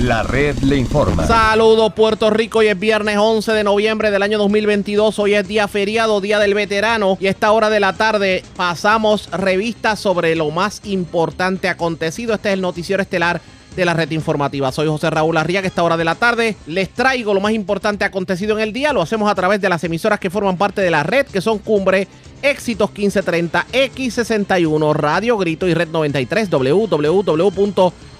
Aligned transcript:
La 0.00 0.22
red 0.22 0.56
le 0.60 0.78
informa. 0.78 1.26
Saludos 1.26 1.92
Puerto 1.92 2.30
Rico, 2.30 2.60
hoy 2.60 2.68
es 2.68 2.78
viernes 2.78 3.18
11 3.18 3.52
de 3.52 3.64
noviembre 3.64 4.10
del 4.10 4.22
año 4.22 4.38
2022, 4.38 5.18
hoy 5.18 5.34
es 5.34 5.46
día 5.46 5.68
feriado, 5.68 6.22
día 6.22 6.38
del 6.38 6.54
veterano 6.54 7.18
y 7.20 7.26
a 7.26 7.30
esta 7.30 7.52
hora 7.52 7.68
de 7.68 7.80
la 7.80 7.92
tarde 7.92 8.42
pasamos 8.56 9.30
revistas 9.30 10.00
sobre 10.00 10.34
lo 10.36 10.50
más 10.50 10.80
importante 10.84 11.68
acontecido. 11.68 12.32
Este 12.32 12.48
es 12.48 12.54
el 12.54 12.62
noticiero 12.62 13.02
estelar 13.02 13.42
de 13.76 13.84
la 13.84 13.92
red 13.92 14.10
informativa. 14.12 14.72
Soy 14.72 14.88
José 14.88 15.10
Raúl 15.10 15.36
Arriaga. 15.36 15.68
Esta 15.68 15.82
hora 15.82 15.98
de 15.98 16.04
la 16.04 16.14
tarde 16.14 16.56
les 16.66 16.88
traigo 16.88 17.34
lo 17.34 17.40
más 17.42 17.52
importante 17.52 18.06
acontecido 18.06 18.56
en 18.56 18.62
el 18.62 18.72
día. 18.72 18.94
Lo 18.94 19.02
hacemos 19.02 19.30
a 19.30 19.34
través 19.34 19.60
de 19.60 19.68
las 19.68 19.84
emisoras 19.84 20.18
que 20.18 20.30
forman 20.30 20.56
parte 20.56 20.80
de 20.80 20.90
la 20.90 21.02
red, 21.02 21.26
que 21.26 21.42
son 21.42 21.58
Cumbre, 21.58 22.08
Éxitos 22.40 22.88
1530, 22.88 23.66
X61, 23.70 24.94
Radio 24.94 25.36
Grito 25.36 25.68
y 25.68 25.74
Red 25.74 25.88
93, 25.88 26.48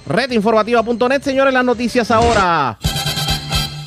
www.redinformativa.net. 0.06 1.22
Señores, 1.22 1.52
las 1.52 1.64
noticias 1.64 2.10
ahora. 2.10 2.78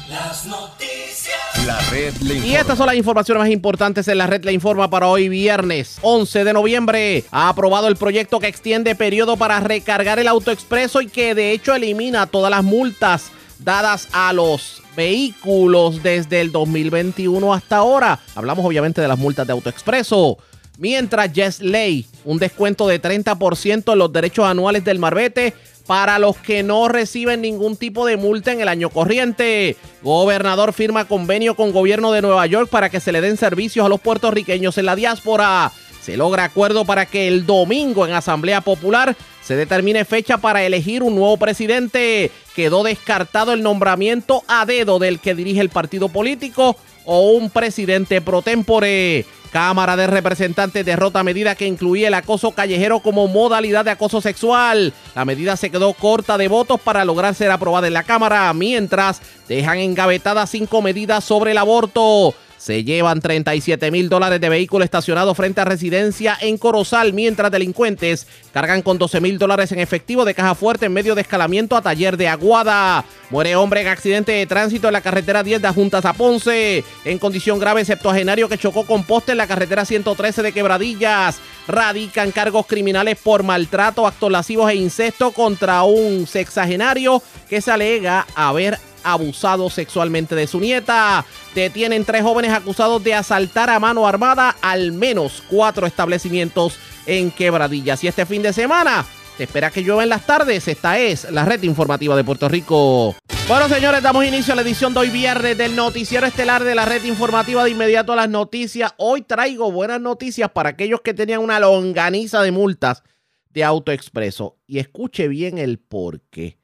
Las 0.09 0.45
noticias. 0.45 1.34
La 1.66 1.80
red 1.89 2.13
le 2.17 2.36
informa. 2.36 2.53
Y 2.53 2.55
estas 2.55 2.77
son 2.77 2.88
las 2.88 2.95
informaciones 2.95 3.44
más 3.44 3.49
importantes 3.49 4.08
en 4.08 4.17
la 4.17 4.27
red 4.27 4.44
Le 4.44 4.52
Informa 4.52 4.89
para 4.89 5.08
hoy 5.08 5.30
viernes 5.30 5.98
11 6.02 6.44
de 6.44 6.53
noviembre. 6.53 7.23
Ha 7.31 7.49
aprobado 7.49 7.88
el 7.88 7.95
proyecto 7.95 8.39
que 8.39 8.48
extiende 8.48 8.95
periodo 8.95 9.38
para 9.38 9.59
recargar 9.62 10.20
el 10.20 10.27
autoexpreso 10.27 11.02
y 11.02 11.08
que 11.08 11.36
de 11.36 11.52
hecho 11.52 11.73
elimina 11.73 12.27
todas 12.27 12.52
las 12.52 12.64
multas 12.64 13.31
dadas 13.59 14.09
a 14.11 14.34
los 14.34 14.81
vehículos 14.95 16.03
desde 16.03 16.41
el 16.41 16.52
2021 16.52 17.53
hasta 17.53 17.77
ahora. 17.77 18.20
Hablamos 18.36 18.66
obviamente 18.66 19.02
de 19.02 19.08
las 19.08 19.17
multas 19.17 19.48
de 19.48 19.53
autoexpreso. 19.53 20.38
Mientras 20.77 21.31
Yes 21.31 21.61
Ley, 21.61 22.08
un 22.25 22.39
descuento 22.39 22.88
de 22.88 23.02
30% 23.02 23.94
en 23.94 24.00
los 24.00 24.11
derechos 24.11 24.45
anuales 24.45 24.84
del 24.84 25.00
Marbete 25.00 25.53
para 25.86 26.20
los 26.20 26.38
que 26.38 26.64
no 26.64 26.88
reciben 26.88 27.42
ningún 27.42 27.76
tipo 27.78 28.05
de 28.05 28.18
multa 28.18 28.52
en 28.52 28.62
el 28.62 28.68
año 28.68 28.90
corriente. 28.90 29.76
Gobernador 30.02 30.73
firma 30.73 31.06
convenio 31.06 31.56
con 31.56 31.72
gobierno 31.72 32.12
de 32.12 32.22
Nueva 32.22 32.45
York 32.45 32.70
para 32.70 32.90
que 32.90 33.00
se 33.00 33.12
le 33.12 33.22
den 33.22 33.38
servicios 33.38 33.86
a 33.86 33.90
los 33.90 34.00
puertorriqueños 34.00 34.78
en 34.78 34.86
la 34.86 34.95
diáspora. 34.95 35.72
Se 36.02 36.17
logra 36.17 36.44
acuerdo 36.44 36.84
para 36.84 37.06
que 37.06 37.28
el 37.28 37.45
domingo 37.45 38.06
en 38.06 38.14
Asamblea 38.14 38.62
Popular 38.62 39.16
se 39.42 39.56
determine 39.56 40.06
fecha 40.06 40.38
para 40.38 40.64
elegir 40.64 41.03
un 41.03 41.16
nuevo 41.16 41.38
presidente. 41.38 42.31
Quedó 42.56 42.84
descartado 42.84 43.53
el 43.53 43.64
nombramiento 43.64 44.44
a 44.47 44.66
dedo 44.66 45.00
del 45.00 45.20
que 45.20 45.36
dirige 45.36 45.62
el 45.62 45.70
partido 45.70 46.09
político 46.09 46.75
o 47.06 47.31
un 47.31 47.50
presidente 47.50 48.22
pro 48.22 48.42
tempore. 48.42 49.25
Cámara 49.54 49.96
de 49.96 50.08
Representantes 50.08 50.84
derrota 50.84 51.22
medida 51.22 51.54
que 51.54 51.68
incluía 51.68 52.08
el 52.08 52.16
acoso 52.16 52.54
callejero 52.54 53.02
como 53.02 53.28
modalidad 53.28 53.86
de 53.86 53.92
acoso 53.92 54.20
sexual. 54.20 54.92
La 55.14 55.26
medida 55.26 55.56
se 55.58 55.70
quedó 55.70 55.94
corta 55.94 56.40
de 56.40 56.48
votos 56.48 56.82
para 56.82 57.06
lograr 57.06 57.36
ser 57.36 57.52
aprobada 57.52 57.86
en 57.86 57.94
la 57.94 58.02
Cámara, 58.02 58.52
mientras 58.56 59.22
dejan 59.48 59.78
engavetadas 59.78 60.50
cinco 60.50 60.81
medidas 60.81 61.24
sobre 61.24 61.52
el 61.52 61.59
aborto. 61.59 62.34
Se 62.64 62.86
llevan 62.86 63.19
37 63.19 63.92
mil 63.92 64.08
dólares 64.08 64.39
de 64.39 64.47
vehículo 64.47 64.86
estacionado 64.86 65.36
frente 65.36 65.59
a 65.59 65.66
residencia 65.66 66.38
en 66.39 66.58
Corozal, 66.58 67.11
mientras 67.11 67.52
delincuentes 67.52 68.25
cargan 68.53 68.81
con 68.81 68.97
12 68.97 69.19
mil 69.19 69.38
dólares 69.38 69.73
en 69.73 69.80
efectivo 69.80 70.23
de 70.23 70.33
caja 70.33 70.56
fuerte 70.56 70.86
en 70.86 70.94
medio 70.94 71.14
de 71.14 71.23
escalamiento 71.23 71.75
a 71.75 71.81
taller 71.81 72.16
de 72.16 72.30
Aguada. 72.30 73.03
Muere 73.31 73.58
hombre 73.58 73.81
en 73.81 73.88
accidente 73.88 74.31
de 74.31 74.45
tránsito 74.45 74.88
en 74.88 74.94
la 74.94 75.02
carretera 75.02 75.44
10 75.44 75.61
de 75.61 75.67
Juntas 75.72 76.06
a 76.06 76.14
Ponce. 76.14 76.86
En 77.03 77.19
condición 77.19 77.59
grave, 77.59 77.84
septuagenario 77.84 78.47
que 78.47 78.58
chocó 78.58 78.86
con 78.86 79.03
poste 79.03 79.34
en 79.34 79.39
la 79.39 79.47
carretera 79.47 79.84
113 79.84 80.41
de 80.41 80.53
Quebradillas. 80.53 81.41
Radican 81.67 82.31
cargos 82.31 82.66
criminales 82.66 83.17
por 83.22 83.44
maltrato, 83.44 84.08
actos 84.08 84.31
lascivos 84.31 84.72
e 84.72 84.75
incesto 84.75 85.31
contra 85.31 85.84
un 85.84 86.28
sexagenario 86.28 87.22
que 87.50 87.59
se 87.59 87.72
alega 87.72 88.25
haber 88.36 88.80
abusado 89.04 89.70
sexualmente 89.70 90.36
de 90.36 90.48
su 90.48 90.59
nieta. 90.59 91.26
Detienen 91.56 92.06
tres 92.06 92.23
jóvenes 92.23 92.52
acusados 92.52 93.04
de 93.04 93.14
asaltar 93.14 93.70
a 93.70 93.80
mano 93.80 94.08
armada 94.08 94.56
al 94.62 94.92
menos 94.92 95.44
cuatro 95.50 95.86
establecimientos 95.86 96.78
en 97.06 97.31
Quebradillas. 97.31 98.03
Y 98.03 98.08
este 98.08 98.25
fin 98.25 98.42
de 98.42 98.53
semana 98.53 99.06
se 99.38 99.44
espera 99.44 99.72
que 99.72 99.81
llueva 99.81 100.03
en 100.03 100.09
las 100.09 100.25
tardes. 100.25 100.68
Esta 100.68 101.00
es 101.00 101.30
la 101.31 101.46
red 101.46 101.62
informativa 101.63 102.16
de 102.16 102.24
Puerto 102.24 102.47
Rico. 102.47 103.16
Bueno, 103.47 103.68
señores, 103.68 104.02
damos 104.02 104.25
inicio 104.25 104.53
a 104.53 104.56
la 104.56 104.62
edición 104.62 104.94
de 104.94 105.02
hoy 105.02 105.09
viernes 105.09 105.58
del 105.58 105.75
noticiero 105.75 106.25
estelar 106.25 106.63
de 106.63 106.75
la 106.75 106.86
red 106.86 107.03
informativa 107.03 107.63
de 107.63 107.72
inmediato 107.72 108.13
a 108.13 108.16
las 108.16 108.30
noticias. 108.30 108.94
Hoy 108.97 109.22
traigo 109.22 109.72
buenas 109.72 110.00
noticias 110.00 110.50
para 110.52 110.69
aquellos 110.69 111.02
que 111.02 111.13
tenían 111.13 111.42
una 111.42 111.59
longaniza 111.59 112.42
de 112.42 112.52
multas 112.52 113.03
de 113.50 113.63
AutoExpreso. 113.63 114.58
Y 114.66 114.80
escuche 114.80 115.28
bien 115.28 115.58
el 115.58 115.80
por 115.80 116.22
qué. 116.30 116.58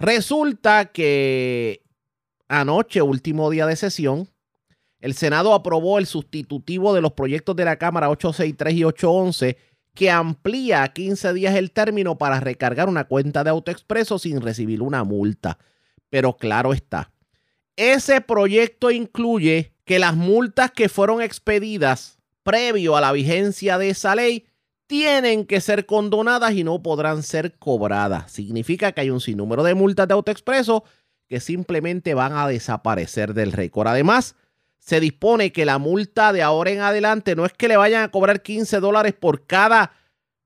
Resulta 0.00 0.86
que 0.86 1.82
anoche, 2.48 3.02
último 3.02 3.50
día 3.50 3.66
de 3.66 3.76
sesión, 3.76 4.28
el 4.98 5.12
Senado 5.12 5.52
aprobó 5.52 5.98
el 5.98 6.06
sustitutivo 6.06 6.94
de 6.94 7.02
los 7.02 7.12
proyectos 7.12 7.54
de 7.54 7.66
la 7.66 7.76
Cámara 7.76 8.08
863 8.08 8.74
y 8.74 8.84
811 8.84 9.58
que 9.94 10.10
amplía 10.10 10.82
a 10.82 10.92
15 10.92 11.34
días 11.34 11.54
el 11.54 11.70
término 11.70 12.16
para 12.16 12.40
recargar 12.40 12.88
una 12.88 13.04
cuenta 13.04 13.44
de 13.44 13.50
AutoExpreso 13.50 14.18
sin 14.18 14.40
recibir 14.40 14.80
una 14.80 15.04
multa. 15.04 15.58
Pero 16.08 16.34
claro 16.36 16.72
está, 16.72 17.12
ese 17.76 18.22
proyecto 18.22 18.90
incluye 18.90 19.74
que 19.84 19.98
las 19.98 20.16
multas 20.16 20.70
que 20.70 20.88
fueron 20.88 21.20
expedidas 21.20 22.18
previo 22.42 22.96
a 22.96 23.02
la 23.02 23.12
vigencia 23.12 23.76
de 23.76 23.90
esa 23.90 24.14
ley 24.14 24.46
tienen 24.90 25.46
que 25.46 25.60
ser 25.60 25.86
condonadas 25.86 26.52
y 26.54 26.64
no 26.64 26.82
podrán 26.82 27.22
ser 27.22 27.56
cobradas. 27.60 28.32
Significa 28.32 28.90
que 28.90 29.02
hay 29.02 29.10
un 29.10 29.20
sinnúmero 29.20 29.62
de 29.62 29.76
multas 29.76 30.08
de 30.08 30.14
AutoExpreso 30.14 30.82
que 31.28 31.38
simplemente 31.38 32.12
van 32.12 32.32
a 32.32 32.48
desaparecer 32.48 33.32
del 33.32 33.52
récord. 33.52 33.86
Además, 33.86 34.34
se 34.80 34.98
dispone 34.98 35.52
que 35.52 35.64
la 35.64 35.78
multa 35.78 36.32
de 36.32 36.42
ahora 36.42 36.72
en 36.72 36.80
adelante 36.80 37.36
no 37.36 37.46
es 37.46 37.52
que 37.52 37.68
le 37.68 37.76
vayan 37.76 38.02
a 38.02 38.10
cobrar 38.10 38.42
15 38.42 38.80
dólares 38.80 39.14
por 39.14 39.46
cada 39.46 39.92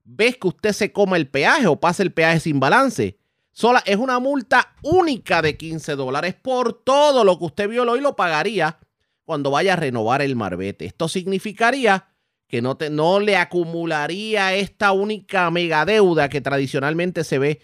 vez 0.03 0.37
que 0.37 0.49
usted 0.49 0.73
se 0.73 0.91
coma 0.91 1.17
el 1.17 1.27
peaje 1.27 1.65
o 1.65 1.79
pase 1.79 2.03
el 2.03 2.13
peaje 2.13 2.39
sin 2.41 2.59
balance. 2.59 3.17
Sola 3.51 3.81
es 3.83 3.97
una 3.97 4.19
multa 4.19 4.75
única 4.83 5.41
de 5.41 5.57
15 5.57 5.95
dólares 5.95 6.35
por 6.35 6.83
todo 6.83 7.23
lo 7.23 7.39
que 7.39 7.45
usted 7.45 7.67
violó 7.67 7.97
y 7.97 8.01
lo 8.01 8.15
pagaría 8.15 8.77
cuando 9.23 9.49
vaya 9.49 9.73
a 9.73 9.77
renovar 9.77 10.21
el 10.21 10.35
marbete. 10.35 10.85
Esto 10.85 11.07
significaría 11.07 12.09
que 12.47 12.61
no, 12.61 12.77
te, 12.77 12.89
no 12.89 13.19
le 13.19 13.37
acumularía 13.37 14.55
esta 14.55 14.91
única 14.91 15.49
mega 15.51 15.85
deuda 15.85 16.29
que 16.29 16.41
tradicionalmente 16.41 17.23
se 17.23 17.39
ve 17.39 17.61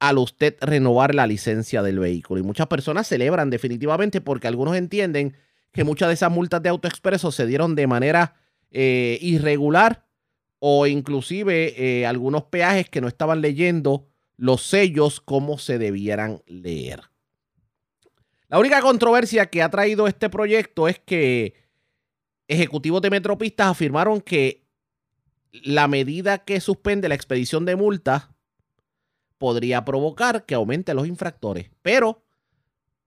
al 0.00 0.18
usted 0.18 0.56
renovar 0.60 1.14
la 1.14 1.26
licencia 1.26 1.82
del 1.82 2.00
vehículo. 2.00 2.40
Y 2.40 2.42
muchas 2.42 2.66
personas 2.66 3.06
celebran 3.06 3.50
definitivamente 3.50 4.20
porque 4.20 4.48
algunos 4.48 4.76
entienden 4.76 5.36
que 5.70 5.84
muchas 5.84 6.08
de 6.08 6.14
esas 6.14 6.30
multas 6.30 6.62
de 6.62 6.70
AutoExpreso 6.70 7.30
se 7.30 7.46
dieron 7.46 7.74
de 7.74 7.86
manera 7.86 8.34
eh, 8.70 9.18
irregular 9.20 10.06
o 10.58 10.86
inclusive 10.86 11.74
eh, 11.76 12.06
algunos 12.06 12.44
peajes 12.44 12.88
que 12.88 13.00
no 13.00 13.08
estaban 13.08 13.40
leyendo 13.40 14.08
los 14.36 14.62
sellos 14.62 15.20
como 15.20 15.58
se 15.58 15.78
debieran 15.78 16.42
leer. 16.46 17.02
La 18.48 18.58
única 18.58 18.80
controversia 18.80 19.46
que 19.46 19.62
ha 19.62 19.70
traído 19.70 20.06
este 20.06 20.28
proyecto 20.28 20.88
es 20.88 20.98
que 20.98 21.54
ejecutivos 22.48 23.02
de 23.02 23.10
Metropistas 23.10 23.68
afirmaron 23.68 24.20
que 24.20 24.64
la 25.52 25.88
medida 25.88 26.38
que 26.38 26.60
suspende 26.60 27.08
la 27.08 27.14
expedición 27.14 27.64
de 27.64 27.76
multas 27.76 28.28
podría 29.38 29.84
provocar 29.84 30.44
que 30.46 30.54
aumente 30.54 30.94
los 30.94 31.06
infractores. 31.06 31.70
Pero 31.82 32.22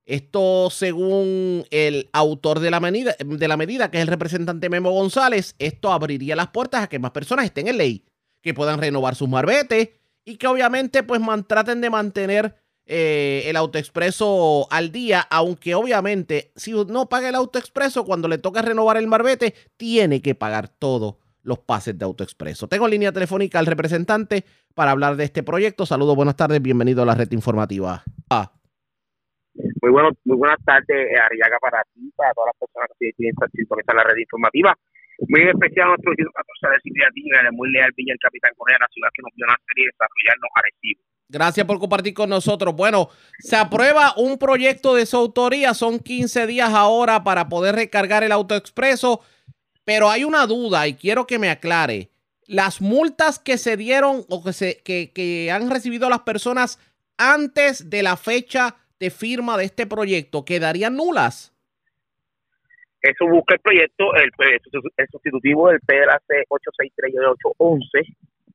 esto, 0.06 0.70
según 0.70 1.66
el 1.72 2.10
autor 2.14 2.60
de 2.60 2.70
la, 2.70 2.80
medida, 2.80 3.16
de 3.18 3.48
la 3.48 3.58
medida, 3.58 3.90
que 3.90 3.98
es 3.98 4.02
el 4.04 4.08
representante 4.08 4.70
Memo 4.70 4.92
González, 4.92 5.56
esto 5.58 5.92
abriría 5.92 6.36
las 6.36 6.50
puertas 6.50 6.84
a 6.84 6.88
que 6.88 7.00
más 7.00 7.12
personas 7.12 7.46
estén 7.46 7.68
en 7.68 7.78
ley, 7.78 8.06
que 8.42 8.54
puedan 8.54 8.80
renovar 8.80 9.16
sus 9.16 9.30
marbetes 9.30 9.90
y 10.24 10.38
que 10.38 10.48
obviamente 10.48 11.04
pues 11.04 11.22
traten 11.48 11.82
de 11.82 11.90
mantener 11.90 12.56
eh, 12.88 13.44
el 13.46 13.56
autoexpreso 13.56 14.68
al 14.70 14.92
día, 14.92 15.22
aunque 15.32 15.74
obviamente 15.74 16.52
si 16.56 16.72
no 16.72 17.10
paga 17.10 17.30
el 17.30 17.36
autoexpreso, 17.36 18.06
cuando 18.06 18.28
le 18.28 18.38
toca 18.38 18.62
renovar 18.62 18.98
el 18.98 19.08
marbete, 19.08 19.56
tiene 19.78 20.22
que 20.22 20.36
pagar 20.36 20.68
todos 20.68 21.16
los 21.42 21.60
pases 21.60 21.98
de 21.98 22.06
autoexpreso. 22.06 22.68
Tengo 22.68 22.88
línea 22.88 23.12
telefónica 23.12 23.60
al 23.60 23.66
representante 23.66 24.44
para 24.74 24.92
hablar 24.92 25.16
de 25.16 25.24
este 25.24 25.44
proyecto. 25.44 25.86
Saludos, 25.86 26.16
buenas 26.16 26.36
tardes, 26.36 26.62
bienvenido 26.62 27.04
a 27.04 27.06
la 27.06 27.16
red 27.16 27.32
informativa. 27.32 28.04
Ah. 28.30 28.52
Muy, 29.82 29.92
bueno, 29.92 30.10
muy 30.26 30.38
buenas 30.38 30.60
tardes, 30.66 30.90
eh, 30.90 31.18
Ariaga, 31.18 31.58
para 31.62 31.82
ti, 31.94 32.12
para 32.16 32.34
todas 32.34 32.52
las 32.54 32.60
personas 32.60 32.90
que 33.00 33.14
tienen 33.14 33.36
sintonizar 33.54 33.96
la 33.96 34.04
red 34.04 34.18
informativa. 34.18 34.78
Muy 35.30 35.48
especial 35.48 35.88
a 35.88 35.96
nuestro 35.96 36.12
14 36.12 36.92
de 36.92 37.52
muy 37.52 37.72
leal 37.72 37.92
Villa, 37.96 38.14
el 38.14 38.20
Capitán 38.20 38.52
Correa, 38.58 38.78
la 38.82 38.90
ciudad 38.92 39.10
que 39.14 39.22
nos 39.22 39.32
dio 39.34 39.46
una 39.46 39.56
serie 39.70 39.86
de 39.86 39.92
desarrollarnos 39.96 40.50
a 40.54 40.62
Recibo. 40.62 41.02
Gracias 41.28 41.66
por 41.66 41.80
compartir 41.80 42.14
con 42.14 42.30
nosotros. 42.30 42.76
Bueno, 42.76 43.10
se 43.40 43.56
aprueba 43.56 44.14
un 44.16 44.38
proyecto 44.38 44.94
de 44.94 45.06
su 45.06 45.18
autoría. 45.18 45.74
Son 45.74 46.00
15 46.00 46.46
días 46.46 46.72
ahora 46.74 47.24
para 47.24 47.50
poder 47.50 47.76
recargar 47.76 48.24
el 48.24 48.32
autoexpreso. 48.32 49.22
Pero 49.84 50.10
hay 50.10 50.24
una 50.24 50.46
duda 50.46 50.88
y 50.88 50.96
quiero 50.96 51.26
que 51.26 51.40
me 51.40 51.50
aclare. 51.50 52.10
Las 52.48 52.80
multas 52.80 53.40
que 53.40 53.58
se 53.58 53.76
dieron 53.76 54.24
o 54.30 54.44
que, 54.44 54.54
se, 54.54 54.78
que, 54.84 55.12
que 55.12 55.52
han 55.52 55.70
recibido 55.70 56.10
las 56.10 56.22
personas 56.22 56.80
antes 57.18 57.90
de 57.90 58.04
la 58.04 58.18
fecha 58.18 58.76
de 59.00 59.10
firma 59.10 59.58
de 59.58 59.66
este 59.66 59.88
proyecto, 59.88 60.46
¿quedarían 60.46 60.96
nulas? 60.96 61.54
Eso 63.02 63.28
busca 63.28 63.56
el 63.56 63.60
proyecto, 63.60 64.16
el, 64.16 64.32
el 64.98 65.08
sustitutivo 65.12 65.70
del 65.70 65.80
PLC 65.82 66.46
863 66.50 67.14
y 67.14 67.18
811, 67.18 67.88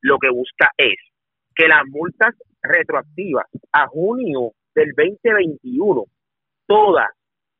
lo 0.00 0.18
que 0.18 0.28
busca 0.28 0.72
es 0.76 0.96
que 1.54 1.68
las 1.68 1.82
multas 1.86 2.34
retroactivas 2.62 3.46
a 3.72 3.86
junio 3.88 4.52
del 4.74 4.92
2021 4.96 6.04
todas 6.66 7.10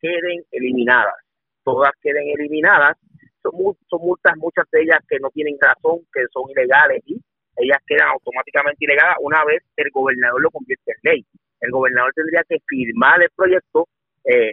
queden 0.00 0.44
eliminadas, 0.52 1.16
todas 1.64 1.92
queden 2.00 2.28
eliminadas. 2.28 2.96
Son, 3.42 3.52
son 3.88 4.00
multas, 4.02 4.36
muchas 4.36 4.66
de 4.70 4.82
ellas 4.82 4.98
que 5.08 5.18
no 5.18 5.30
tienen 5.30 5.56
razón, 5.60 6.00
que 6.12 6.22
son 6.32 6.50
ilegales 6.50 7.02
y 7.06 7.20
ellas 7.56 7.78
quedan 7.86 8.08
automáticamente 8.08 8.84
ilegales 8.84 9.16
una 9.20 9.44
vez 9.44 9.62
el 9.76 9.90
gobernador 9.90 10.40
lo 10.40 10.50
convierte 10.50 10.92
en 10.92 11.10
ley. 11.10 11.26
El 11.60 11.70
gobernador 11.70 12.12
tendría 12.14 12.42
que 12.48 12.58
firmar 12.66 13.22
el 13.22 13.30
proyecto. 13.34 13.88
Eh, 14.24 14.52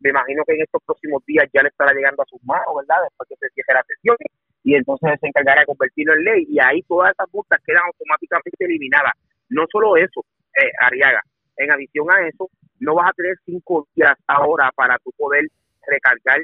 me 0.00 0.10
imagino 0.10 0.44
que 0.44 0.54
en 0.54 0.62
estos 0.62 0.82
próximos 0.84 1.24
días 1.26 1.46
ya 1.52 1.62
le 1.62 1.68
estará 1.68 1.92
llegando 1.92 2.22
a 2.22 2.26
sus 2.26 2.42
manos, 2.44 2.76
¿verdad? 2.76 3.02
Después 3.04 3.28
que 3.28 3.36
se 3.36 3.52
cierre 3.54 3.74
la 3.74 3.84
sesión 3.84 4.16
y 4.62 4.74
entonces 4.74 5.18
se 5.20 5.26
encargará 5.26 5.60
de 5.60 5.66
convertirlo 5.66 6.14
en 6.14 6.24
ley 6.24 6.46
y 6.48 6.58
ahí 6.60 6.82
todas 6.82 7.12
esas 7.12 7.26
multas 7.32 7.60
quedan 7.64 7.82
automáticamente 7.86 8.64
eliminadas. 8.64 9.12
No 9.48 9.64
solo 9.70 9.96
eso, 9.96 10.24
eh, 10.60 10.70
Ariaga, 10.80 11.22
en 11.56 11.70
adición 11.70 12.10
a 12.10 12.26
eso, 12.26 12.48
no 12.80 12.94
vas 12.94 13.10
a 13.10 13.12
tener 13.12 13.36
cinco 13.44 13.88
días 13.94 14.16
ahora 14.26 14.70
para 14.74 14.98
tu 14.98 15.10
poder 15.12 15.44
recargar 15.86 16.40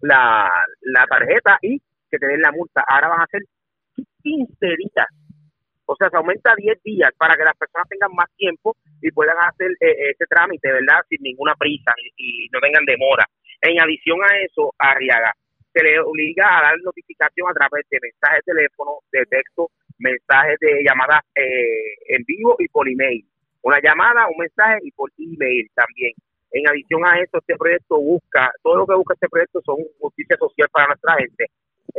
la, 0.00 0.50
la 0.80 1.06
tarjeta 1.06 1.58
y 1.62 1.80
que 2.10 2.18
te 2.18 2.26
den 2.26 2.40
la 2.40 2.52
multa. 2.52 2.82
Ahora 2.86 3.08
van 3.08 3.20
a 3.20 3.26
ser 3.26 3.42
15 4.22 4.54
días. 4.60 5.08
O 5.86 5.96
sea, 5.96 6.10
se 6.10 6.16
aumenta 6.16 6.54
10 6.54 6.82
días 6.82 7.10
para 7.16 7.34
que 7.34 7.44
las 7.44 7.56
personas 7.56 7.88
tengan 7.88 8.12
más 8.14 8.28
tiempo 8.36 8.76
y 9.00 9.10
puedan 9.10 9.36
hacer 9.40 9.70
eh, 9.80 10.10
ese 10.12 10.26
trámite, 10.28 10.70
¿verdad? 10.70 11.00
Sin 11.08 11.22
ninguna 11.22 11.54
prisa 11.54 11.92
y, 12.16 12.48
no 12.52 12.60
tengan 12.60 12.84
demora. 12.84 13.24
En 13.62 13.80
adición 13.80 14.18
a 14.22 14.36
eso, 14.38 14.74
Arriaga, 14.78 15.32
se 15.72 15.82
le 15.82 15.98
obliga 16.00 16.46
a 16.46 16.62
dar 16.62 16.76
notificación 16.82 17.48
a 17.48 17.54
través 17.54 17.88
de 17.90 17.98
mensajes 18.02 18.44
de 18.44 18.52
teléfono, 18.52 18.98
de 19.10 19.24
texto, 19.26 19.70
mensajes 19.98 20.58
de 20.60 20.82
llamadas 20.84 21.22
eh, 21.34 22.16
en 22.16 22.24
vivo 22.24 22.56
y 22.58 22.68
por 22.68 22.88
email. 22.88 23.24
Una 23.62 23.80
llamada, 23.82 24.28
un 24.28 24.38
mensaje 24.38 24.78
y 24.82 24.90
por 24.92 25.10
email 25.18 25.68
también. 25.74 26.12
En 26.50 26.66
adición 26.68 27.04
a 27.04 27.20
eso, 27.20 27.38
este 27.38 27.56
proyecto 27.56 28.00
busca, 28.00 28.50
todo 28.62 28.76
lo 28.76 28.86
que 28.86 28.94
busca 28.94 29.14
este 29.14 29.28
proyecto 29.28 29.60
son 29.64 29.76
justicia 30.00 30.36
social 30.38 30.68
para 30.72 30.86
nuestra 30.88 31.14
gente. 31.16 31.46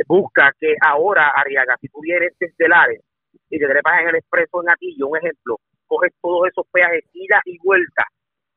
Busca 0.06 0.52
que 0.58 0.74
ahora, 0.80 1.32
Arriaga, 1.36 1.76
si 1.80 1.88
tú 1.88 2.00
vienes 2.00 2.32
estelares 2.40 3.00
y 3.48 3.58
te 3.58 3.66
trepas 3.66 4.00
en 4.02 4.08
el 4.08 4.16
expreso 4.16 4.62
en 4.62 4.70
Atillo, 4.70 5.08
un 5.08 5.18
ejemplo, 5.18 5.58
coges 5.86 6.12
todos 6.20 6.48
esos 6.48 6.66
peajes, 6.72 7.04
ida 7.12 7.40
y 7.44 7.58
vuelta 7.58 8.04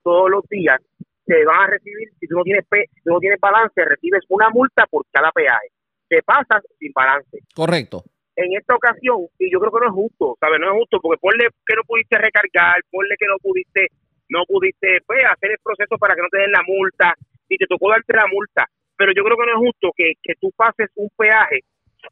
todos 0.04 0.30
los 0.30 0.48
días, 0.50 0.80
te 1.26 1.46
van 1.46 1.62
a 1.62 1.68
recibir, 1.68 2.10
si 2.20 2.28
tú 2.28 2.36
no 2.36 2.44
tienes 2.44 2.66
si 2.70 3.02
tú 3.04 3.12
no 3.12 3.20
tienes 3.20 3.40
balance, 3.40 3.86
recibes 3.86 4.24
una 4.30 4.50
multa 4.50 4.86
por 4.88 5.06
cada 5.12 5.32
peaje. 5.32 5.68
Te 6.10 6.22
pasas 6.22 6.64
sin 6.80 6.92
balance. 6.94 7.40
Correcto. 7.56 8.04
En 8.36 8.50
esta 8.58 8.76
ocasión, 8.76 9.28
y 9.38 9.52
yo 9.52 9.60
creo 9.60 9.72
que 9.72 9.80
no 9.86 9.88
es 9.88 9.94
justo, 9.94 10.38
¿sabes? 10.40 10.60
No 10.60 10.72
es 10.72 10.78
justo 10.80 11.00
porque 11.00 11.22
ponle 11.22 11.50
que 11.66 11.76
no 11.76 11.84
pudiste 11.86 12.18
recargar, 12.18 12.82
ponle 12.90 13.16
que 13.18 13.28
no 13.28 13.38
pudiste, 13.38 13.88
no 14.30 14.44
pudiste 14.48 15.00
pues, 15.06 15.22
hacer 15.30 15.52
el 15.52 15.62
proceso 15.62 15.98
para 15.98 16.16
que 16.16 16.22
no 16.22 16.30
te 16.30 16.40
den 16.40 16.52
la 16.52 16.64
multa 16.66 17.14
y 17.48 17.58
te 17.58 17.68
tocó 17.68 17.90
darte 17.90 18.14
la 18.14 18.26
multa. 18.26 18.66
Pero 18.98 19.12
yo 19.16 19.24
creo 19.24 19.38
que 19.38 19.46
no 19.46 19.54
es 19.54 19.66
justo 19.70 19.92
que, 19.96 20.14
que 20.22 20.34
tú 20.42 20.52
pases 20.56 20.90
un 20.96 21.10
peaje 21.16 21.62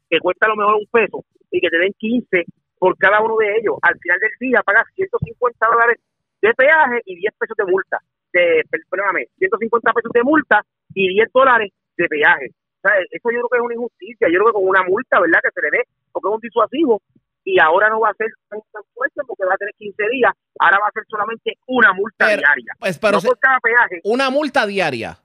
que 0.08 0.20
cuesta 0.20 0.46
a 0.46 0.50
lo 0.50 0.56
mejor 0.56 0.76
un 0.76 0.86
peso 0.86 1.24
y 1.50 1.60
que 1.60 1.70
te 1.70 1.78
den 1.78 1.92
15 1.98 2.44
por 2.78 2.96
cada 2.98 3.20
uno 3.20 3.36
de 3.36 3.58
ellos. 3.58 3.76
Al 3.82 3.98
final 3.98 4.18
del 4.18 4.32
día 4.40 4.62
pagas 4.62 4.86
150 4.94 5.66
dólares 5.66 5.98
de 6.40 6.54
peaje 6.54 7.00
y 7.04 7.16
10 7.16 7.34
pesos 7.38 7.56
de 7.56 7.64
multa. 7.64 7.98
De, 8.32 8.62
perdóname, 8.90 9.26
150 9.38 9.92
pesos 9.92 10.12
de 10.12 10.22
multa 10.22 10.62
y 10.94 11.08
10 11.14 11.28
dólares 11.32 11.70
de 11.96 12.08
peaje. 12.08 12.50
O 12.82 12.88
sea, 12.88 12.98
eso 12.98 13.30
yo 13.30 13.46
creo 13.46 13.48
que 13.48 13.58
es 13.58 13.62
una 13.62 13.74
injusticia. 13.74 14.26
Yo 14.26 14.42
creo 14.42 14.46
que 14.46 14.58
con 14.58 14.66
una 14.66 14.82
multa, 14.82 15.20
¿verdad? 15.20 15.38
Que 15.42 15.54
se 15.54 15.62
le 15.62 15.70
dé, 15.70 15.82
porque 16.10 16.28
es 16.28 16.34
un 16.34 16.40
disuasivo. 16.40 17.02
Y 17.44 17.58
ahora 17.60 17.88
no 17.88 18.00
va 18.00 18.10
a 18.10 18.14
ser 18.14 18.26
tan, 18.48 18.60
fuerte 18.94 19.20
porque 19.26 19.44
va 19.44 19.54
a 19.54 19.56
tener 19.56 19.74
15 19.78 20.02
días. 20.10 20.32
Ahora 20.58 20.78
va 20.82 20.88
a 20.88 20.92
ser 20.92 21.04
solamente 21.08 21.54
una 21.66 21.92
multa 21.92 22.26
diaria. 22.26 22.74
Pues, 22.78 22.98
pero 22.98 23.18
no 23.18 23.22
por 23.22 23.38
cada 23.38 23.58
peaje. 23.60 24.00
Una 24.04 24.30
multa 24.30 24.66
diaria. 24.66 25.18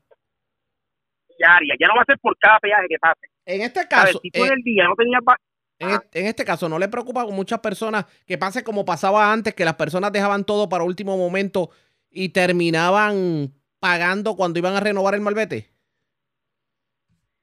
Diaria. 1.38 1.76
Ya 1.80 1.88
no 1.88 1.96
va 1.96 2.02
a 2.02 2.06
ser 2.06 2.18
por 2.20 2.38
cada 2.38 2.60
peaje 2.60 2.86
que 2.90 2.98
pase. 3.00 3.28
En 3.46 3.62
este 3.62 3.88
caso. 3.88 4.20
si 4.22 4.30
tú 4.30 4.44
en 4.46 4.52
eh, 4.52 4.56
el 4.58 4.64
día 4.64 4.86
no 4.86 4.96
tenías 4.96 5.22
en, 5.80 6.26
este 6.26 6.44
caso, 6.44 6.68
¿no 6.68 6.80
le 6.80 6.88
preocupa 6.88 7.22
a 7.22 7.28
muchas 7.28 7.60
personas 7.60 8.06
que 8.26 8.38
pase 8.38 8.64
como 8.64 8.84
pasaba 8.84 9.32
antes, 9.32 9.54
que 9.54 9.64
las 9.64 9.76
personas 9.76 10.12
dejaban 10.12 10.44
todo 10.44 10.70
para 10.70 10.84
último 10.84 11.18
momento 11.18 11.70
y 12.10 12.30
terminaban 12.30 13.54
pagando 13.80 14.36
cuando 14.36 14.58
iban 14.58 14.76
a 14.76 14.80
renovar 14.80 15.14
el 15.14 15.22
malvete? 15.22 15.77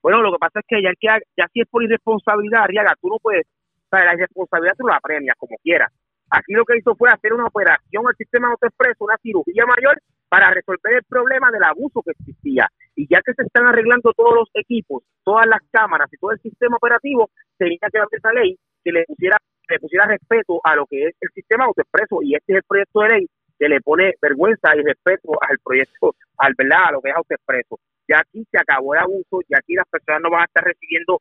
Bueno, 0.05 0.21
lo 0.21 0.33
que 0.33 0.39
pasa 0.39 0.61
es 0.61 0.67
que 0.69 0.83
ya, 0.83 0.93
que 1.01 1.25
ya 1.35 1.49
si 1.51 1.63
es 1.63 1.69
por 1.71 1.83
irresponsabilidad, 1.83 2.67
Riaga, 2.69 2.93
tú 3.01 3.09
no 3.09 3.17
puedes, 3.23 3.47
o 3.91 3.97
la 3.97 4.13
irresponsabilidad 4.13 4.75
tú 4.77 4.87
la 4.87 5.01
premias 5.01 5.35
como 5.39 5.57
quieras. 5.63 5.91
Aquí 6.29 6.53
lo 6.53 6.67
que 6.67 6.77
hizo 6.77 6.95
fue 6.95 7.09
hacer 7.09 7.33
una 7.33 7.47
operación 7.47 8.07
al 8.07 8.15
sistema 8.15 8.51
autoexpreso, 8.51 9.07
una 9.07 9.17
cirugía 9.23 9.65
mayor 9.65 9.97
para 10.29 10.51
resolver 10.51 10.97
el 10.97 11.05
problema 11.09 11.51
del 11.51 11.65
abuso 11.65 12.03
que 12.03 12.11
existía. 12.11 12.69
Y 12.95 13.09
ya 13.09 13.23
que 13.25 13.33
se 13.33 13.45
están 13.45 13.65
arreglando 13.67 14.13
todos 14.13 14.35
los 14.35 14.51
equipos, 14.53 15.05
todas 15.25 15.47
las 15.47 15.63
cámaras 15.73 16.13
y 16.13 16.19
todo 16.19 16.33
el 16.33 16.41
sistema 16.41 16.77
operativo, 16.77 17.31
tenía 17.57 17.79
que 17.91 17.97
haber 17.97 18.09
esa 18.13 18.33
ley 18.35 18.59
que 18.85 18.93
le 18.93 19.05
pusiera, 19.07 19.39
le 19.71 19.79
pusiera 19.79 20.05
respeto 20.05 20.61
a 20.65 20.77
lo 20.77 20.85
que 20.85 21.07
es 21.07 21.15
el 21.19 21.31
sistema 21.33 21.65
autoexpreso. 21.65 22.21
Y 22.21 22.35
este 22.35 22.53
es 22.53 22.57
el 22.59 22.65
proyecto 22.69 23.01
de 23.01 23.09
ley 23.09 23.27
que 23.59 23.69
le 23.71 23.81
pone 23.81 24.13
vergüenza 24.21 24.77
y 24.77 24.83
respeto 24.83 25.33
al 25.41 25.57
proyecto, 25.65 26.15
al 26.37 26.53
verdad, 26.59 26.89
a 26.89 26.93
lo 26.93 27.01
que 27.01 27.09
es 27.09 27.17
autoexpreso. 27.17 27.81
Ya 28.09 28.17
aquí 28.21 28.45
se 28.51 28.59
acabó 28.59 28.95
el 28.95 29.01
abuso, 29.01 29.41
ya 29.49 29.59
aquí 29.59 29.75
las 29.75 29.89
personas 29.89 30.23
no 30.23 30.31
van 30.31 30.43
a 30.43 30.45
estar 30.45 30.65
recibiendo, 30.65 31.21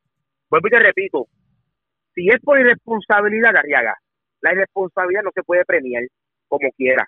vuelvo 0.50 0.68
y 0.68 0.72
te 0.72 0.80
repito, 0.80 1.28
si 2.14 2.28
es 2.30 2.40
por 2.42 2.60
irresponsabilidad, 2.60 3.54
Garriaga, 3.54 3.96
la 4.42 4.54
irresponsabilidad 4.54 5.24
no 5.24 5.32
se 5.34 5.44
puede 5.44 5.64
premiar 5.66 6.04
como 6.48 6.70
quiera. 6.72 7.08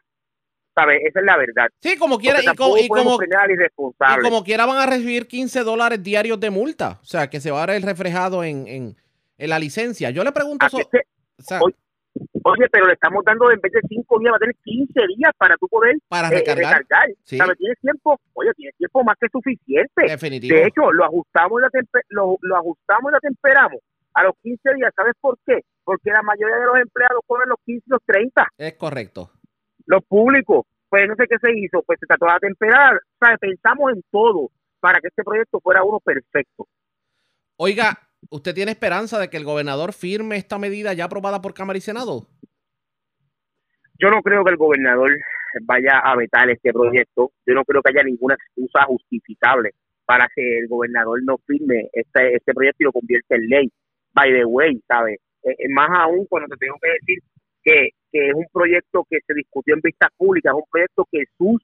¿sabes? 0.76 1.02
Esa 1.06 1.20
es 1.22 1.26
la 1.26 1.38
verdad. 1.38 1.70
Sí, 1.82 1.98
como 1.98 2.18
quiera, 2.18 2.40
y, 2.42 2.56
como, 2.56 2.78
y, 2.78 2.88
como, 2.88 4.44
quiera 4.44 4.66
van 4.66 4.78
a 4.78 4.86
recibir 4.86 5.26
15 5.28 5.62
dólares 5.62 6.04
diarios 6.04 6.40
de 6.40 6.50
multa, 6.50 7.00
o 7.02 7.06
sea, 7.06 7.30
que 7.30 7.40
se 7.40 7.50
va 7.50 7.64
a 7.64 7.66
ver 7.66 7.82
reflejado 7.82 8.44
en, 8.44 8.68
en, 8.68 8.96
la 9.38 9.58
licencia. 9.58 10.10
Yo 10.10 10.24
le 10.24 10.32
pregunto... 10.32 10.68
oye, 12.44 12.68
pero 12.72 12.88
le 12.88 12.94
estamos 12.94 13.24
dando 13.26 13.52
en 13.52 13.60
vez 13.60 13.72
de 13.72 13.82
5 13.88 14.20
días, 14.20 14.34
va 14.34 14.38
a 14.38 14.40
tener 14.40 14.56
15 14.64 14.94
días 15.16 15.32
para 15.38 15.56
tú 15.58 15.68
poder 15.68 15.96
para 16.08 16.28
eh, 16.30 16.32
recargar. 16.38 16.84
¿Sabes? 17.24 17.58
Tienes 17.58 17.80
tiempo, 17.82 18.20
oye, 18.34 18.52
tienes 18.56 18.76
tiempo 18.78 19.04
más 19.04 19.18
que 19.20 19.28
suficiente. 19.32 20.04
Definitivo. 20.08 20.56
De 20.56 20.68
hecho, 20.68 20.92
lo 20.92 21.06
ajustamos, 21.06 21.62
la 21.62 21.70
lo, 22.10 22.38
lo 22.42 22.58
ajustamos 22.58 23.12
y 23.12 23.14
la 23.14 23.20
temperamos 23.20 23.82
a 24.14 24.24
los 24.24 24.34
15 24.42 24.74
días. 24.76 24.94
¿Sabes 24.96 25.14
por 25.20 25.38
qué? 25.46 25.62
Porque 25.84 26.12
la 26.12 26.22
mayoría 26.22 26.58
de 26.58 26.66
los 26.66 26.78
empleados 26.78 27.22
ponen 27.28 27.50
los 27.50 27.60
15 27.66 27.84
y 27.86 27.90
los 27.90 28.02
30. 28.06 28.48
Es 28.58 28.74
correcto 28.76 29.32
los 29.86 30.04
públicos. 30.06 30.66
Pues 30.90 31.08
no 31.08 31.16
sé 31.16 31.26
qué 31.28 31.38
se 31.42 31.52
hizo, 31.58 31.82
pues 31.84 32.00
se 32.00 32.06
trató 32.06 32.26
de 32.26 32.48
temperar. 32.48 32.96
O 32.96 33.38
pensamos 33.40 33.92
en 33.94 34.04
todo 34.12 34.50
para 34.80 35.00
que 35.00 35.08
este 35.08 35.24
proyecto 35.24 35.60
fuera 35.60 35.84
uno 35.84 36.00
perfecto. 36.00 36.68
Oiga, 37.58 37.98
¿usted 38.30 38.54
tiene 38.54 38.72
esperanza 38.72 39.20
de 39.20 39.30
que 39.30 39.38
el 39.38 39.44
gobernador 39.44 39.94
firme 39.94 40.38
esta 40.38 40.58
medida 40.58 40.94
ya 40.94 41.06
aprobada 41.06 41.42
por 41.42 41.54
Cámara 41.54 41.78
y 41.78 41.82
Senado? 41.82 42.28
Yo 44.00 44.10
no 44.10 44.22
creo 44.22 44.44
que 44.44 44.52
el 44.52 44.58
gobernador 44.58 45.12
vaya 45.62 46.00
a 46.00 46.16
vetar 46.16 46.50
este 46.50 46.74
proyecto. 46.74 47.32
Yo 47.46 47.54
no 47.54 47.64
creo 47.64 47.82
que 47.82 47.92
haya 47.92 48.04
ninguna 48.04 48.36
excusa 48.36 48.84
justificable 48.86 49.72
para 50.06 50.28
que 50.36 50.60
el 50.60 50.68
gobernador 50.68 51.22
no 51.24 51.38
firme 51.46 51.90
este, 51.94 52.36
este 52.36 52.54
proyecto 52.54 52.78
y 52.80 52.86
lo 52.86 52.92
convierta 52.92 53.36
en 53.36 53.48
ley. 53.48 53.72
By 54.14 54.32
the 54.32 54.46
way, 54.46 54.82
¿sabes? 54.88 55.20
Eh, 55.44 55.56
eh, 55.58 55.70
más 55.70 55.90
aún 55.92 56.26
cuando 56.28 56.48
te 56.50 56.58
tengo 56.58 56.76
que 56.82 56.90
decir 56.90 57.20
que, 57.64 57.90
es 58.12 58.34
un 58.34 58.46
proyecto 58.54 59.06
que 59.10 59.18
se 59.28 59.34
discutió 59.34 59.74
en 59.76 59.82
vistas 59.82 60.10
públicas, 60.16 60.54
es 60.54 60.58
un 60.58 60.70
proyecto 60.72 61.06
que 61.12 61.24
sus 61.38 61.62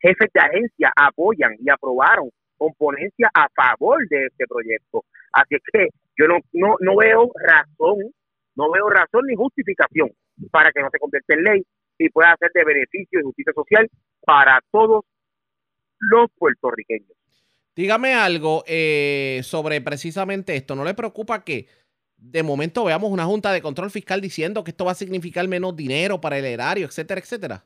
jefes 0.00 0.28
de 0.34 0.40
agencia 0.40 0.92
apoyan 0.94 1.54
y 1.58 1.70
aprobaron 1.70 2.28
con 2.58 2.74
ponencia 2.74 3.30
a 3.32 3.48
favor 3.54 4.06
de 4.08 4.26
este 4.26 4.44
proyecto. 4.46 5.02
Así 5.32 5.54
es 5.54 5.62
que 5.72 5.88
yo 6.16 6.26
no, 6.28 6.38
no, 6.52 6.76
no 6.80 6.96
veo 6.96 7.30
razón, 7.34 8.12
no 8.54 8.70
veo 8.70 8.88
razón 8.88 9.22
ni 9.26 9.34
justificación 9.34 10.10
para 10.50 10.72
que 10.72 10.80
no 10.80 10.88
se 10.90 10.98
convierta 10.98 11.34
en 11.34 11.42
ley 11.42 11.62
y 11.98 12.08
pueda 12.08 12.36
ser 12.38 12.50
de 12.52 12.64
beneficio 12.64 13.20
y 13.20 13.22
justicia 13.22 13.52
social 13.54 13.88
para 14.20 14.60
todos 14.70 15.04
los 15.98 16.30
puertorriqueños. 16.36 17.12
Dígame 17.76 18.14
algo 18.14 18.62
eh, 18.66 19.40
sobre 19.42 19.80
precisamente 19.80 20.54
esto. 20.54 20.76
¿No 20.76 20.84
le 20.84 20.94
preocupa 20.94 21.42
que 21.42 21.66
de 22.16 22.42
momento 22.42 22.84
veamos 22.84 23.10
una 23.10 23.24
junta 23.24 23.52
de 23.52 23.60
control 23.60 23.90
fiscal 23.90 24.20
diciendo 24.20 24.64
que 24.64 24.70
esto 24.70 24.84
va 24.84 24.92
a 24.92 24.96
significar 24.96 25.46
menos 25.46 25.76
dinero 25.76 26.20
para 26.20 26.38
el 26.38 26.44
erario, 26.44 26.86
etcétera, 26.86 27.20
etcétera. 27.20 27.64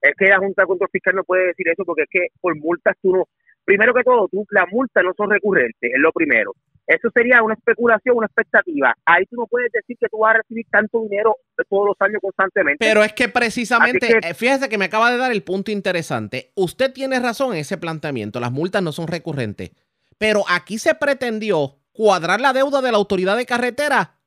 Es 0.00 0.14
que 0.18 0.26
la 0.26 0.38
junta 0.38 0.62
de 0.62 0.66
control 0.66 0.90
fiscal 0.90 1.14
no 1.14 1.24
puede 1.24 1.46
decir 1.46 1.68
eso 1.68 1.84
porque 1.84 2.02
es 2.02 2.08
que 2.10 2.26
por 2.40 2.56
multas 2.56 2.96
tú 3.00 3.14
no, 3.14 3.28
primero 3.64 3.94
que 3.94 4.02
todo, 4.02 4.28
tú, 4.28 4.44
las 4.50 4.66
multas 4.70 5.04
no 5.04 5.12
son 5.16 5.30
recurrentes, 5.30 5.92
es 5.94 6.00
lo 6.00 6.10
primero. 6.12 6.52
Eso 6.86 7.08
sería 7.14 7.42
una 7.42 7.54
especulación, 7.54 8.16
una 8.16 8.26
expectativa. 8.26 8.94
Ahí 9.04 9.24
tú 9.26 9.36
no 9.36 9.46
puedes 9.46 9.70
decir 9.72 9.96
que 9.98 10.08
tú 10.08 10.18
vas 10.18 10.34
a 10.34 10.38
recibir 10.38 10.66
tanto 10.70 11.02
dinero 11.02 11.36
todos 11.68 11.86
los 11.86 11.96
años 12.00 12.20
constantemente. 12.20 12.84
Pero 12.84 13.04
es 13.04 13.12
que 13.12 13.28
precisamente, 13.28 14.18
eh, 14.22 14.34
fíjese 14.34 14.68
que 14.68 14.78
me 14.78 14.86
acaba 14.86 15.10
de 15.10 15.16
dar 15.16 15.30
el 15.30 15.42
punto 15.42 15.70
interesante. 15.70 16.50
Usted 16.56 16.92
tiene 16.92 17.20
razón 17.20 17.52
en 17.52 17.60
ese 17.60 17.78
planteamiento, 17.78 18.40
las 18.40 18.52
multas 18.52 18.82
no 18.82 18.90
son 18.92 19.06
recurrentes. 19.06 19.70
Pero 20.18 20.42
aquí 20.48 20.78
se 20.78 20.94
pretendió 20.94 21.76
cuadrar 21.92 22.40
la 22.40 22.52
deuda 22.52 22.80
de 22.80 22.90
la 22.90 22.98
autoridad 22.98 23.36
de 23.36 23.46
carretera 23.46 24.18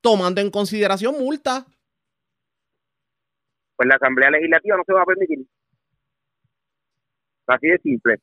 tomando 0.00 0.40
en 0.40 0.50
consideración 0.50 1.18
multas. 1.18 1.64
Pues 3.76 3.88
la 3.88 3.94
Asamblea 3.94 4.30
Legislativa 4.30 4.76
no 4.76 4.84
se 4.84 4.92
va 4.92 5.02
a 5.02 5.06
permitir. 5.06 5.46
Así 7.46 7.68
de 7.68 7.78
simple. 7.78 8.18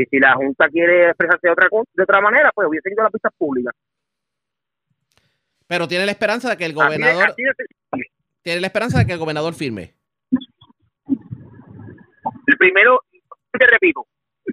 Y 0.00 0.06
si 0.06 0.18
la 0.18 0.32
Junta 0.34 0.66
quiere 0.68 1.08
expresarse 1.08 1.46
de 1.46 1.52
otra, 1.52 1.68
de 1.70 2.02
otra 2.02 2.20
manera, 2.22 2.50
pues 2.54 2.66
hubiese 2.66 2.90
ido 2.90 3.02
a 3.02 3.04
las 3.04 3.12
pistas 3.12 3.32
públicas. 3.36 3.74
Pero 5.66 5.86
tiene 5.86 6.06
la 6.06 6.12
esperanza 6.12 6.48
de 6.48 6.56
que 6.56 6.64
el 6.64 6.72
gobernador... 6.72 7.34
tiene 8.42 8.60
la 8.60 8.66
esperanza 8.66 8.98
de 8.98 9.06
que 9.06 9.12
el 9.12 9.18
gobernador 9.18 9.52
firme. 9.52 9.94
El 12.46 12.56
primero, 12.56 13.00
te 13.52 13.66
repito, 13.66 14.06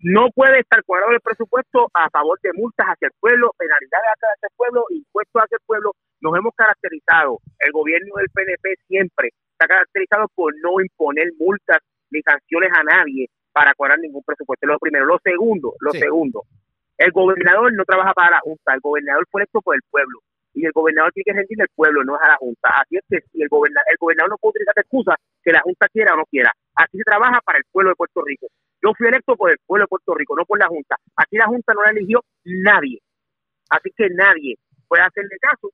no 0.03 0.29
puede 0.35 0.59
estar 0.59 0.83
cuadrado 0.83 1.13
el 1.13 1.21
presupuesto 1.21 1.89
a 1.93 2.09
favor 2.09 2.37
de 2.43 2.51
multas 2.53 2.87
hacia 2.87 3.07
el 3.07 3.13
pueblo, 3.17 3.51
penalidades 3.57 4.05
hacia 4.17 4.47
el 4.51 4.55
pueblo, 4.57 4.83
impuestos 4.89 5.43
hacia 5.43 5.55
el 5.55 5.65
pueblo. 5.65 5.93
Nos 6.19 6.37
hemos 6.37 6.53
caracterizado, 6.55 7.39
el 7.59 7.71
gobierno 7.71 8.15
del 8.17 8.29
PNP 8.33 8.75
siempre 8.87 9.29
está 9.53 9.65
caracterizado 9.65 10.27
por 10.35 10.53
no 10.61 10.81
imponer 10.81 11.31
multas 11.39 11.79
ni 12.11 12.21
sanciones 12.21 12.69
a 12.73 12.83
nadie 12.83 13.29
para 13.57 13.73
cuadrar 13.73 13.97
ningún 13.97 14.21
presupuesto. 14.21 14.67
Lo 14.67 14.77
primero. 14.77 15.05
Lo 15.05 15.17
segundo, 15.23 15.73
lo 15.79 15.91
segundo, 15.91 16.43
el 16.95 17.11
gobernador 17.11 17.73
no 17.73 17.83
trabaja 17.85 18.13
para 18.13 18.37
la 18.37 18.39
Junta, 18.39 18.75
el 18.75 18.81
gobernador 18.81 19.25
fue 19.31 19.41
electo 19.41 19.61
por 19.61 19.75
el 19.75 19.81
pueblo 19.89 20.19
y 20.53 20.63
el 20.63 20.71
gobernador 20.71 21.11
tiene 21.11 21.25
que 21.25 21.33
rendirle 21.33 21.63
al 21.63 21.73
pueblo, 21.75 22.03
no 22.03 22.15
es 22.15 22.21
a 22.21 22.27
la 22.27 22.37
Junta. 22.37 22.69
Así 22.81 22.97
es 22.97 23.03
que 23.09 23.17
si 23.31 23.41
el 23.41 23.49
gobernador, 23.49 23.85
el 23.89 23.97
gobernador 23.97 24.29
no 24.29 24.37
puede 24.37 24.51
utilizar 24.51 24.73
excusa 24.77 25.15
que 25.41 25.51
la 25.51 25.61
Junta 25.61 25.87
quiera 25.89 26.13
o 26.13 26.17
no 26.17 26.25
quiera. 26.25 26.51
Así 26.75 26.97
se 26.97 27.03
trabaja 27.03 27.41
para 27.41 27.57
el 27.57 27.63
pueblo 27.71 27.89
de 27.89 27.95
Puerto 27.95 28.21
Rico. 28.21 28.45
Yo 28.83 28.93
fui 28.95 29.07
electo 29.07 29.35
por 29.35 29.49
el 29.49 29.57
pueblo 29.65 29.85
de 29.85 29.87
Puerto 29.87 30.13
Rico, 30.13 30.35
no 30.35 30.45
por 30.45 30.59
la 30.59 30.67
Junta. 30.67 30.97
Aquí 31.15 31.37
la 31.37 31.47
Junta 31.47 31.73
no 31.73 31.81
la 31.81 31.91
eligió 31.91 32.21
nadie. 32.45 32.99
Así 33.69 33.89
que 33.97 34.07
nadie 34.11 34.53
puede 34.87 35.01
hacerle 35.01 35.35
caso 35.41 35.71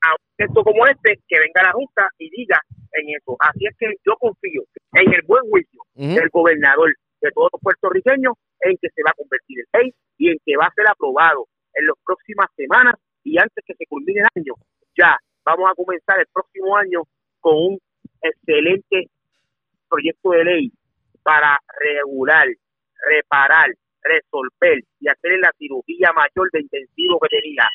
a 0.00 0.12
un 0.12 0.24
texto 0.36 0.64
como 0.64 0.86
este 0.86 1.20
que 1.28 1.38
venga 1.38 1.68
la 1.68 1.72
Junta 1.72 2.08
y 2.16 2.30
diga 2.30 2.60
en 2.92 3.14
eso. 3.14 3.36
Así 3.40 3.66
es 3.66 3.76
que 3.78 3.92
yo 4.06 4.16
confío 4.16 4.62
en 4.94 5.12
el 5.12 5.20
buen 5.26 5.44
juicio 5.50 5.80
del 5.94 6.28
gobernador 6.30 6.94
de 7.20 7.30
todos 7.32 7.50
los 7.52 7.60
puertorriqueños 7.60 8.34
en 8.60 8.76
que 8.80 8.88
se 8.90 9.02
va 9.02 9.10
a 9.10 9.18
convertir 9.18 9.58
en 9.60 9.80
ley 9.80 9.94
y 10.18 10.30
en 10.30 10.38
que 10.44 10.56
va 10.56 10.66
a 10.66 10.74
ser 10.74 10.88
aprobado 10.88 11.46
en 11.74 11.86
las 11.86 11.96
próximas 12.04 12.48
semanas 12.56 12.94
y 13.24 13.38
antes 13.38 13.64
que 13.64 13.74
se 13.74 13.86
culmine 13.86 14.20
el 14.20 14.42
año. 14.42 14.54
Ya 14.96 15.18
vamos 15.44 15.70
a 15.70 15.74
comenzar 15.74 16.18
el 16.20 16.26
próximo 16.32 16.76
año 16.76 17.02
con 17.40 17.56
un 17.56 17.78
excelente 18.22 19.10
proyecto 19.88 20.30
de 20.30 20.44
ley 20.44 20.72
para 21.22 21.58
regular, 21.80 22.46
reparar, 23.08 23.70
resolver 24.02 24.78
y 25.00 25.08
hacer 25.08 25.38
la 25.40 25.52
cirugía 25.58 26.12
mayor 26.12 26.50
de 26.52 26.60
intensivo 26.60 27.18
que 27.20 27.40
tenía 27.40 27.68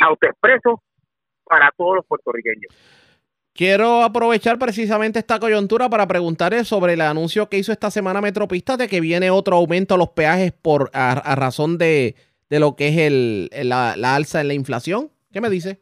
autoexpreso 0.00 0.82
para 1.44 1.70
todos 1.76 1.96
los 1.96 2.06
puertorriqueños. 2.06 3.03
Quiero 3.54 4.02
aprovechar 4.02 4.58
precisamente 4.58 5.20
esta 5.20 5.38
coyuntura 5.38 5.88
para 5.88 6.08
preguntarle 6.08 6.64
sobre 6.64 6.94
el 6.94 7.00
anuncio 7.00 7.48
que 7.48 7.56
hizo 7.56 7.70
esta 7.70 7.88
semana 7.88 8.20
Metropista 8.20 8.76
de 8.76 8.88
que 8.88 9.00
viene 9.00 9.30
otro 9.30 9.54
aumento 9.54 9.94
a 9.94 9.98
los 9.98 10.08
peajes 10.08 10.50
por 10.50 10.90
a, 10.92 11.36
razón 11.36 11.78
de, 11.78 12.16
lo 12.50 12.74
que 12.74 12.88
es 12.88 12.98
el, 12.98 13.50
la, 13.68 13.94
la 13.96 14.16
alza 14.16 14.40
en 14.40 14.48
la 14.48 14.54
inflación. 14.54 15.08
¿Qué 15.32 15.40
me 15.40 15.50
dice? 15.50 15.78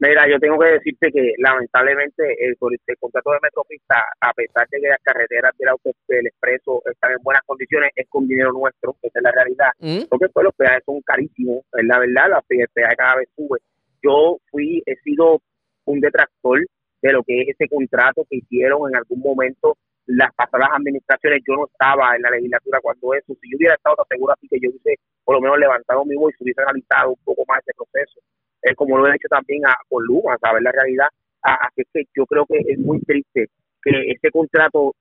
Mira, 0.00 0.26
yo 0.28 0.40
tengo 0.40 0.58
que 0.58 0.66
decirte 0.66 1.12
que 1.12 1.34
lamentablemente 1.38 2.24
el, 2.44 2.56
contrato 2.56 3.30
de 3.30 3.38
Metropista, 3.42 4.02
a 4.20 4.32
pesar 4.32 4.66
de 4.68 4.80
que 4.80 4.88
las 4.88 5.02
carreteras 5.02 5.52
del, 5.58 5.68
auto, 5.68 5.90
del 6.08 6.26
expreso 6.26 6.82
están 6.90 7.12
en 7.12 7.22
buenas 7.22 7.42
condiciones, 7.44 7.90
es 7.94 8.08
con 8.08 8.26
dinero 8.26 8.50
nuestro, 8.50 8.96
esa 9.02 9.18
es 9.18 9.22
la 9.22 9.30
realidad. 9.30 9.68
Mm. 9.78 10.08
Porque 10.08 10.28
pues, 10.30 10.44
los 10.44 10.54
peajes 10.54 10.82
son 10.86 11.02
carísimos, 11.02 11.64
es 11.74 11.84
la 11.84 11.98
verdad, 12.00 12.30
la, 12.30 12.42
el 12.48 12.68
peaje 12.72 12.96
cada 12.96 13.16
vez 13.16 13.28
sube. 13.36 13.60
Yo 14.02 14.38
fui, 14.50 14.82
he 14.86 14.96
sido 15.04 15.42
un 15.84 16.00
detractor 16.00 16.60
de 17.02 17.12
lo 17.12 17.22
que 17.22 17.42
es 17.42 17.48
ese 17.48 17.68
contrato 17.68 18.26
que 18.28 18.36
hicieron 18.36 18.88
en 18.90 18.96
algún 18.96 19.20
momento 19.20 19.76
las 20.06 20.34
pasadas 20.34 20.70
administraciones. 20.72 21.42
Yo 21.46 21.54
no 21.54 21.66
estaba 21.66 22.16
en 22.16 22.22
la 22.22 22.30
legislatura 22.30 22.80
cuando 22.82 23.14
eso, 23.14 23.34
si 23.40 23.50
yo 23.50 23.56
hubiera 23.56 23.74
estado, 23.74 23.96
te 23.96 24.02
aseguro 24.14 24.32
así 24.32 24.48
que 24.48 24.60
yo 24.60 24.70
hubiese 24.70 25.00
por 25.24 25.36
lo 25.36 25.40
menos 25.40 25.58
levantado 25.58 26.04
mi 26.04 26.16
voz 26.16 26.32
y 26.32 26.36
se 26.36 26.44
hubiese 26.44 26.62
analizado 26.62 27.10
un 27.10 27.24
poco 27.24 27.44
más 27.46 27.60
ese 27.60 27.72
proceso 27.76 28.20
es 28.62 28.76
como 28.76 28.98
lo 28.98 29.06
he 29.06 29.16
hecho 29.16 29.28
también 29.28 29.64
a, 29.66 29.74
con 29.88 30.04
Luma, 30.04 30.36
saber 30.38 30.62
la 30.62 30.72
realidad. 30.72 31.08
Así 31.42 31.82
que 31.92 32.04
yo 32.14 32.26
creo 32.26 32.44
que 32.46 32.58
es 32.58 32.78
muy 32.78 33.00
triste 33.00 33.48
que 33.82 34.10
este 34.10 34.30
contrato 34.30 34.94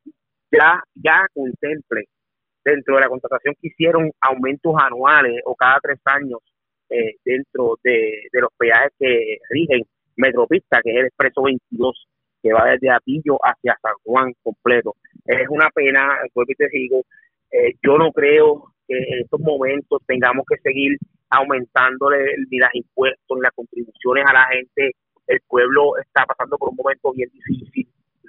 ya, 0.51 0.81
ya 0.95 1.27
contemple 1.33 2.05
dentro 2.63 2.95
de 2.95 3.01
la 3.01 3.09
contratación 3.09 3.55
que 3.62 3.67
hicieron 3.67 4.12
aumentos 4.21 4.74
anuales 4.81 5.41
o 5.45 5.55
cada 5.55 5.79
tres 5.81 6.00
años 6.05 6.39
eh, 6.89 7.15
dentro 7.25 7.77
de, 7.83 8.29
los 8.31 8.50
peajes 8.57 8.91
que 8.98 9.38
rigen 9.50 9.83
Metropista, 10.19 10.81
que 10.83 10.91
es 10.91 10.97
el 10.97 11.05
Expreso 11.07 11.41
22, 11.43 12.07
que 12.41 12.53
va 12.53 12.65
desde 12.65 12.89
Atillo 12.89 13.38
hacia 13.41 13.77
San 13.81 13.93
Juan 14.03 14.33
completo. 14.43 14.95
Es 15.25 15.47
una 15.49 15.69
pena, 15.69 16.19
después 16.23 16.47
que 16.47 16.55
te 16.55 16.69
digo, 16.71 17.03
eh, 17.51 17.73
yo 17.81 17.97
no 17.97 18.11
creo 18.11 18.73
que 18.88 18.97
en 18.97 19.19
estos 19.21 19.39
momentos 19.39 20.01
tengamos 20.05 20.45
que 20.47 20.57
seguir 20.61 20.97
aumentándole 21.29 22.35
ni 22.49 22.57
las 22.57 22.73
impuestos 22.73 23.38
ni 23.38 23.41
las 23.41 23.53
contribuciones 23.53 24.25
a 24.27 24.33
la 24.33 24.45
gente. 24.47 24.91
El 25.27 25.39
pueblo 25.47 25.97
está 25.97 26.25
pasando 26.25 26.57
por 26.57 26.69
un 26.69 26.75
momento 26.75 27.13
bien 27.13 27.29
difícil, 27.31 27.88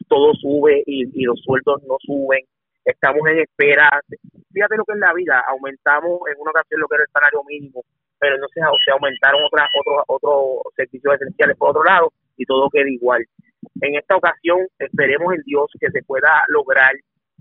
todo 0.09 0.35
sube 0.35 0.82
y, 0.87 1.25
los 1.25 1.40
sueldos 1.40 1.82
no 1.88 1.97
suben. 2.00 2.44
Estamos 2.85 3.23
en 3.30 3.38
espera. 3.38 3.88
Fíjate 4.52 4.76
lo 4.76 4.85
que 4.85 4.92
es 4.92 4.99
la 4.99 5.14
vida. 5.14 5.42
Aumentamos 5.49 6.20
en 6.30 6.40
una 6.40 6.50
ocasión 6.50 6.80
lo 6.80 6.88
que 6.88 6.97
era 6.97 7.04
el 7.04 7.12
salario 7.12 7.42
mínimo, 7.44 7.85
pero 8.20 8.34
entonces 8.34 8.62
se 8.84 8.90
aumentaron 8.92 9.42
otras, 9.44 9.68
otros, 9.80 10.04
otros 10.06 10.74
servicios 10.76 11.14
esenciales 11.14 11.56
por 11.56 11.70
otro 11.70 11.84
lado 11.84 12.12
y 12.36 12.44
todo 12.44 12.68
queda 12.70 12.88
igual. 12.88 13.24
En 13.80 13.96
esta 13.96 14.16
ocasión 14.16 14.66
esperemos 14.78 15.34
en 15.34 15.42
Dios 15.44 15.66
que 15.80 15.90
se 15.90 16.02
pueda 16.02 16.42
lograr 16.48 16.92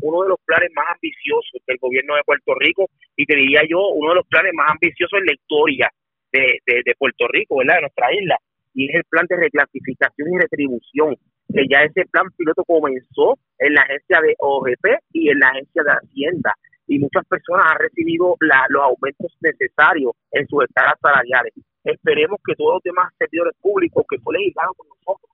uno 0.02 0.24
de 0.24 0.30
los 0.30 0.40
planes 0.46 0.70
más 0.74 0.86
ambiciosos 0.96 1.62
del 1.68 1.78
gobierno 1.78 2.16
de 2.16 2.24
Puerto 2.24 2.56
Rico 2.56 2.90
y 3.16 3.26
te 3.26 3.36
diría 3.36 3.62
yo 3.70 3.80
uno 3.90 4.10
de 4.10 4.16
los 4.16 4.28
planes 4.28 4.54
más 4.54 4.72
ambiciosos 4.72 5.20
en 5.20 5.26
la 5.26 5.34
historia 5.34 5.90
de, 6.32 6.60
de, 6.66 6.96
Puerto 6.98 7.28
Rico, 7.28 7.58
¿verdad? 7.58 7.76
De 7.76 7.82
nuestra 7.82 8.14
isla. 8.14 8.38
Y 8.74 8.90
es 8.90 8.96
el 8.96 9.04
plan 9.10 9.26
de 9.28 9.36
reclasificación 9.36 10.34
y 10.34 10.38
retribución, 10.38 11.16
que 11.52 11.68
ya 11.68 11.84
ese 11.84 12.06
plan 12.06 12.28
piloto 12.38 12.64
comenzó 12.64 13.38
en 13.58 13.74
la 13.74 13.82
agencia 13.82 14.22
de 14.22 14.36
OGP 14.38 14.86
y 15.14 15.30
en 15.30 15.40
la 15.40 15.48
agencia 15.48 15.84
de 15.84 15.92
Hacienda. 15.92 16.54
Y 16.90 16.98
muchas 16.98 17.24
personas 17.26 17.66
han 17.70 17.80
recibido 17.80 18.36
la, 18.42 18.66
los 18.70 18.84
aumentos 18.84 19.32
necesarios 19.42 20.14
en 20.32 20.48
sus 20.48 20.66
escalas 20.66 20.98
salariales. 21.00 21.54
Esperemos 21.84 22.40
que 22.44 22.56
todos 22.56 22.82
los 22.82 22.84
demás 22.84 23.14
servidores 23.18 23.54
públicos 23.62 24.04
que 24.10 24.18
fue 24.20 24.34
legislado 24.34 24.74
con 24.74 24.88
nosotros 24.90 25.30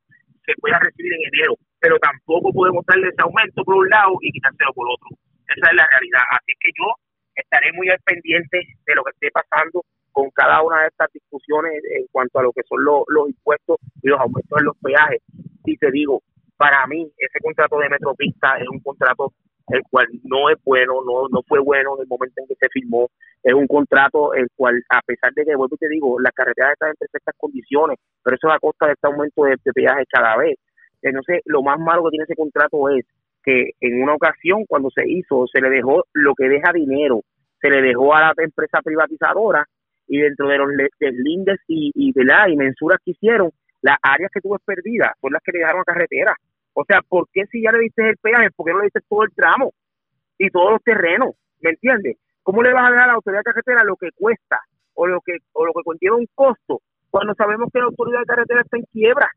se 0.45 0.53
puedan 0.59 0.81
recibir 0.81 1.13
en 1.13 1.33
enero 1.33 1.55
pero 1.85 1.99
tampoco 1.99 2.51
podemos 2.51 2.83
darle 2.87 3.09
ese 3.09 3.21
aumento 3.21 3.63
por 3.63 3.75
un 3.75 3.87
lado 3.87 4.17
y 4.21 4.31
quitárselo 4.31 4.73
por 4.73 4.87
otro. 4.89 5.15
Esa 5.45 5.69
es 5.69 5.75
la 5.75 5.85
realidad. 5.85 6.25
Así 6.31 6.53
que 6.59 6.71
yo 6.73 6.89
estaré 7.35 7.71
muy 7.73 7.87
al 7.89 7.99
pendiente 7.99 8.57
de 8.57 8.95
lo 8.95 9.03
que 9.03 9.11
esté 9.13 9.29
pasando 9.29 9.85
con 10.11 10.31
cada 10.31 10.63
una 10.63 10.81
de 10.81 10.87
estas 10.87 11.13
discusiones 11.13 11.83
en 11.93 12.07
cuanto 12.11 12.39
a 12.39 12.41
lo 12.41 12.51
que 12.53 12.63
son 12.67 12.83
los, 12.83 13.03
los 13.09 13.29
impuestos 13.29 13.77
y 14.01 14.07
los 14.09 14.19
aumentos 14.19 14.57
en 14.57 14.65
los 14.65 14.75
peajes. 14.81 15.21
Y 15.65 15.77
te 15.77 15.91
digo, 15.91 16.23
para 16.57 16.87
mí 16.87 17.05
ese 17.19 17.39
contrato 17.39 17.77
de 17.77 17.89
Metropista 17.89 18.57
es 18.57 18.67
un 18.67 18.79
contrato 18.79 19.31
el 19.67 19.81
cual 19.89 20.07
no 20.23 20.49
es 20.49 20.57
bueno, 20.63 21.01
no 21.05 21.27
no 21.29 21.41
fue 21.47 21.59
bueno 21.59 21.95
en 21.95 22.01
el 22.01 22.07
momento 22.07 22.41
en 22.41 22.47
que 22.47 22.55
se 22.55 22.69
firmó. 22.69 23.09
Es 23.43 23.53
un 23.53 23.67
contrato 23.67 24.33
el 24.33 24.47
cual, 24.55 24.81
a 24.89 25.01
pesar 25.01 25.33
de 25.33 25.45
que, 25.45 25.55
vuelvo 25.55 25.75
y 25.75 25.77
te 25.77 25.89
digo, 25.89 26.19
las 26.19 26.33
carreteras 26.33 26.73
están 26.73 26.89
en 26.89 26.95
perfectas 26.95 27.35
condiciones, 27.37 27.97
pero 28.23 28.35
eso 28.35 28.47
es 28.49 28.55
a 28.55 28.59
costa 28.59 28.87
de 28.87 28.93
este 28.93 29.07
aumento 29.07 29.43
de, 29.43 29.57
de 29.63 30.05
cada 30.09 30.37
vez. 30.37 30.57
Entonces, 31.01 31.41
lo 31.45 31.61
más 31.61 31.79
malo 31.79 32.03
que 32.05 32.11
tiene 32.11 32.23
ese 32.23 32.35
contrato 32.35 32.89
es 32.89 33.05
que 33.43 33.71
en 33.79 34.01
una 34.01 34.15
ocasión, 34.15 34.65
cuando 34.65 34.89
se 34.89 35.03
hizo, 35.07 35.45
se 35.47 35.61
le 35.61 35.69
dejó 35.69 36.03
lo 36.13 36.33
que 36.33 36.49
deja 36.49 36.73
dinero, 36.73 37.21
se 37.61 37.69
le 37.69 37.81
dejó 37.81 38.15
a 38.15 38.21
la 38.21 38.33
empresa 38.37 38.81
privatizadora 38.83 39.65
y 40.07 40.19
dentro 40.19 40.47
de 40.47 40.57
los 40.57 40.69
deslindes 40.99 41.59
y, 41.67 41.91
y, 41.93 42.11
y 42.11 42.55
mensuras 42.55 42.99
que 43.03 43.11
hicieron, 43.11 43.51
las 43.81 43.97
áreas 44.01 44.31
que 44.33 44.41
tuvo 44.41 44.57
perdidas 44.65 45.11
son 45.21 45.33
las 45.33 45.43
que 45.43 45.51
le 45.51 45.59
dejaron 45.59 45.81
a 45.81 45.83
carretera. 45.83 46.35
O 46.77 46.83
sea, 46.85 47.01
¿por 47.01 47.27
qué 47.31 47.45
si 47.47 47.63
ya 47.63 47.71
le 47.71 47.79
diste 47.79 48.07
el 48.07 48.17
peaje, 48.17 48.51
por 48.51 48.65
qué 48.65 48.73
no 48.73 48.79
le 48.79 48.85
diste 48.85 48.99
todo 49.07 49.23
el 49.23 49.33
tramo 49.33 49.73
y 50.37 50.49
todos 50.49 50.71
los 50.71 50.83
terrenos? 50.83 51.31
¿Me 51.61 51.71
entiendes? 51.71 52.17
¿Cómo 52.43 52.61
le 52.61 52.73
vas 52.73 52.87
a 52.87 52.91
dar 52.91 53.03
a 53.03 53.07
la 53.07 53.13
autoridad 53.13 53.39
de 53.39 53.51
carretera 53.51 53.83
lo 53.83 53.95
que 53.95 54.09
cuesta 54.11 54.59
o 54.93 55.07
lo 55.07 55.21
que 55.21 55.37
o 55.53 55.65
lo 55.65 55.73
que 55.73 55.83
contiene 55.83 56.15
un 56.15 56.27
costo 56.35 56.81
cuando 57.09 57.33
sabemos 57.33 57.69
que 57.71 57.79
la 57.79 57.85
autoridad 57.85 58.19
de 58.19 58.25
carretera 58.25 58.61
está 58.61 58.77
en 58.77 58.83
quiebra? 58.91 59.31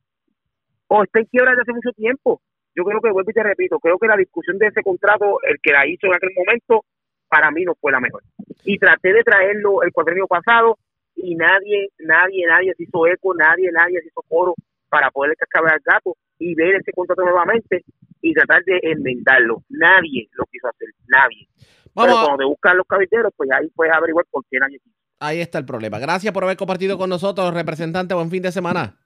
o 0.88 1.04
está 1.04 1.20
en 1.20 1.26
quiebra 1.26 1.52
desde 1.52 1.62
hace 1.62 1.72
mucho 1.72 1.92
tiempo. 1.92 2.40
Yo 2.74 2.84
creo 2.84 3.00
que, 3.00 3.10
vuelvo 3.10 3.30
y 3.30 3.34
te 3.34 3.42
repito, 3.42 3.78
creo 3.78 3.98
que 3.98 4.06
la 4.06 4.16
discusión 4.16 4.58
de 4.58 4.68
ese 4.68 4.82
contrato, 4.82 5.38
el 5.42 5.56
que 5.62 5.72
la 5.72 5.86
hizo 5.86 6.06
en 6.06 6.14
aquel 6.14 6.30
momento, 6.36 6.84
para 7.28 7.50
mí 7.50 7.64
no 7.64 7.74
fue 7.74 7.92
la 7.92 8.00
mejor. 8.00 8.22
Y 8.64 8.78
traté 8.78 9.12
de 9.12 9.22
traerlo 9.22 9.82
el 9.82 9.92
cuadrenio 9.92 10.26
pasado 10.26 10.78
y 11.14 11.34
nadie, 11.34 11.90
nadie, 11.98 12.46
nadie 12.46 12.74
se 12.74 12.84
hizo 12.84 13.06
eco, 13.06 13.34
nadie, 13.34 13.70
nadie 13.72 14.00
se 14.00 14.08
hizo 14.08 14.22
foro 14.28 14.54
para 14.88 15.10
poder 15.10 15.36
cascabear 15.36 15.74
al 15.74 15.80
gato 15.84 16.16
y 16.38 16.54
ver 16.54 16.76
ese 16.76 16.92
contrato 16.92 17.22
nuevamente 17.22 17.84
y 18.20 18.32
tratar 18.34 18.62
de 18.64 18.78
enmendarlo. 18.82 19.62
Nadie 19.68 20.28
lo 20.32 20.44
quiso 20.50 20.68
hacer, 20.68 20.88
nadie. 21.06 21.48
Pero 21.94 22.12
cuando 22.12 22.36
te 22.38 22.44
buscan 22.44 22.76
los 22.76 22.86
caballeros, 22.86 23.32
pues 23.36 23.50
ahí 23.50 23.68
puedes 23.74 23.92
averiguar 23.92 24.24
por 24.30 24.44
qué 24.50 24.58
nadie 24.58 24.78
quiso. 24.78 24.96
Ahí 25.20 25.40
está 25.40 25.58
el 25.58 25.66
problema. 25.66 25.98
Gracias 25.98 26.32
por 26.32 26.44
haber 26.44 26.56
compartido 26.56 26.96
con 26.96 27.10
nosotros, 27.10 27.52
representante. 27.52 28.14
Buen 28.14 28.30
fin 28.30 28.42
de 28.42 28.52
semana. 28.52 28.96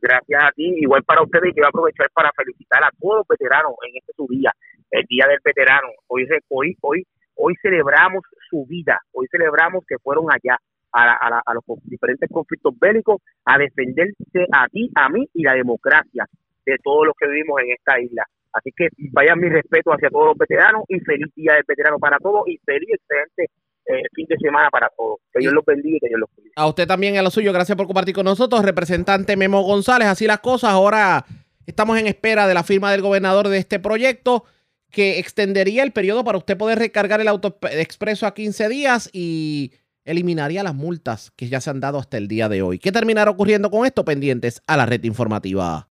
Gracias 0.00 0.42
a 0.42 0.50
ti. 0.52 0.72
Igual 0.78 1.02
para 1.04 1.22
ustedes, 1.22 1.50
y 1.50 1.52
quiero 1.52 1.68
aprovechar 1.68 2.08
para 2.14 2.32
felicitar 2.32 2.82
a 2.82 2.90
todos 2.98 3.18
los 3.18 3.26
veteranos 3.28 3.72
en 3.86 3.96
este 3.98 4.12
su 4.16 4.26
día, 4.28 4.52
el 4.90 5.04
Día 5.06 5.26
del 5.28 5.38
Veterano. 5.44 5.88
Hoy, 6.06 6.26
hoy, 6.48 6.76
hoy, 6.80 7.06
hoy 7.34 7.54
celebramos 7.60 8.22
su 8.48 8.64
vida. 8.66 9.00
Hoy 9.12 9.26
celebramos 9.30 9.84
que 9.86 9.98
fueron 9.98 10.26
allá 10.30 10.58
a, 10.92 11.42
a, 11.44 11.54
los 11.54 11.64
diferentes 11.84 12.28
conflictos 12.30 12.74
bélicos 12.78 13.20
a 13.44 13.58
defenderse 13.58 14.46
a 14.52 14.68
ti, 14.68 14.90
a 14.94 15.08
mí 15.08 15.28
y 15.34 15.42
la 15.42 15.54
democracia 15.54 16.26
de 16.64 16.76
todos 16.82 17.06
los 17.06 17.14
que 17.18 17.28
vivimos 17.28 17.60
en 17.62 17.72
esta 17.72 18.00
isla. 18.00 18.24
Así 18.52 18.70
que 18.76 18.88
vaya 19.12 19.36
mi 19.36 19.48
respeto 19.48 19.92
hacia 19.92 20.10
todos 20.10 20.28
los 20.28 20.38
veteranos 20.38 20.84
y 20.88 21.00
feliz 21.00 21.28
día 21.34 21.54
del 21.54 21.64
veterano 21.66 21.98
para 21.98 22.18
todos 22.18 22.48
y 22.48 22.58
feliz 22.64 22.88
excelente 22.90 23.50
eh, 23.86 24.02
fin 24.14 24.26
de 24.28 24.36
semana 24.38 24.68
para 24.70 24.90
todos. 24.96 25.18
Que 25.32 25.40
Dios 25.40 25.52
los 25.52 25.64
bendiga 25.64 25.96
y 25.96 26.00
que 26.00 26.08
Dios 26.08 26.20
los 26.20 26.30
bendiga. 26.34 26.54
A 26.56 26.66
usted 26.66 26.86
también 26.86 27.16
a 27.16 27.22
lo 27.22 27.30
suyo, 27.30 27.52
gracias 27.52 27.76
por 27.76 27.86
compartir 27.86 28.14
con 28.14 28.24
nosotros, 28.24 28.64
representante 28.64 29.36
Memo 29.36 29.62
González. 29.62 30.08
Así 30.08 30.26
las 30.26 30.40
cosas, 30.40 30.70
ahora 30.70 31.24
estamos 31.66 31.98
en 31.98 32.06
espera 32.06 32.46
de 32.46 32.54
la 32.54 32.64
firma 32.64 32.90
del 32.90 33.02
gobernador 33.02 33.48
de 33.48 33.58
este 33.58 33.78
proyecto 33.78 34.44
que 34.90 35.18
extendería 35.18 35.82
el 35.82 35.92
periodo 35.92 36.24
para 36.24 36.38
usted 36.38 36.56
poder 36.56 36.78
recargar 36.78 37.20
el 37.20 37.28
auto 37.28 37.58
expreso 37.70 38.26
a 38.26 38.34
15 38.34 38.68
días 38.68 39.10
y 39.12 39.72
eliminaría 40.08 40.62
las 40.62 40.74
multas 40.74 41.32
que 41.36 41.48
ya 41.48 41.60
se 41.60 41.70
han 41.70 41.80
dado 41.80 41.98
hasta 41.98 42.16
el 42.16 42.28
día 42.28 42.48
de 42.48 42.62
hoy. 42.62 42.78
¿Qué 42.78 42.90
terminará 42.90 43.30
ocurriendo 43.30 43.70
con 43.70 43.86
esto? 43.86 44.04
Pendientes 44.04 44.62
a 44.66 44.76
la 44.76 44.86
red 44.86 45.04
informativa. 45.04 45.88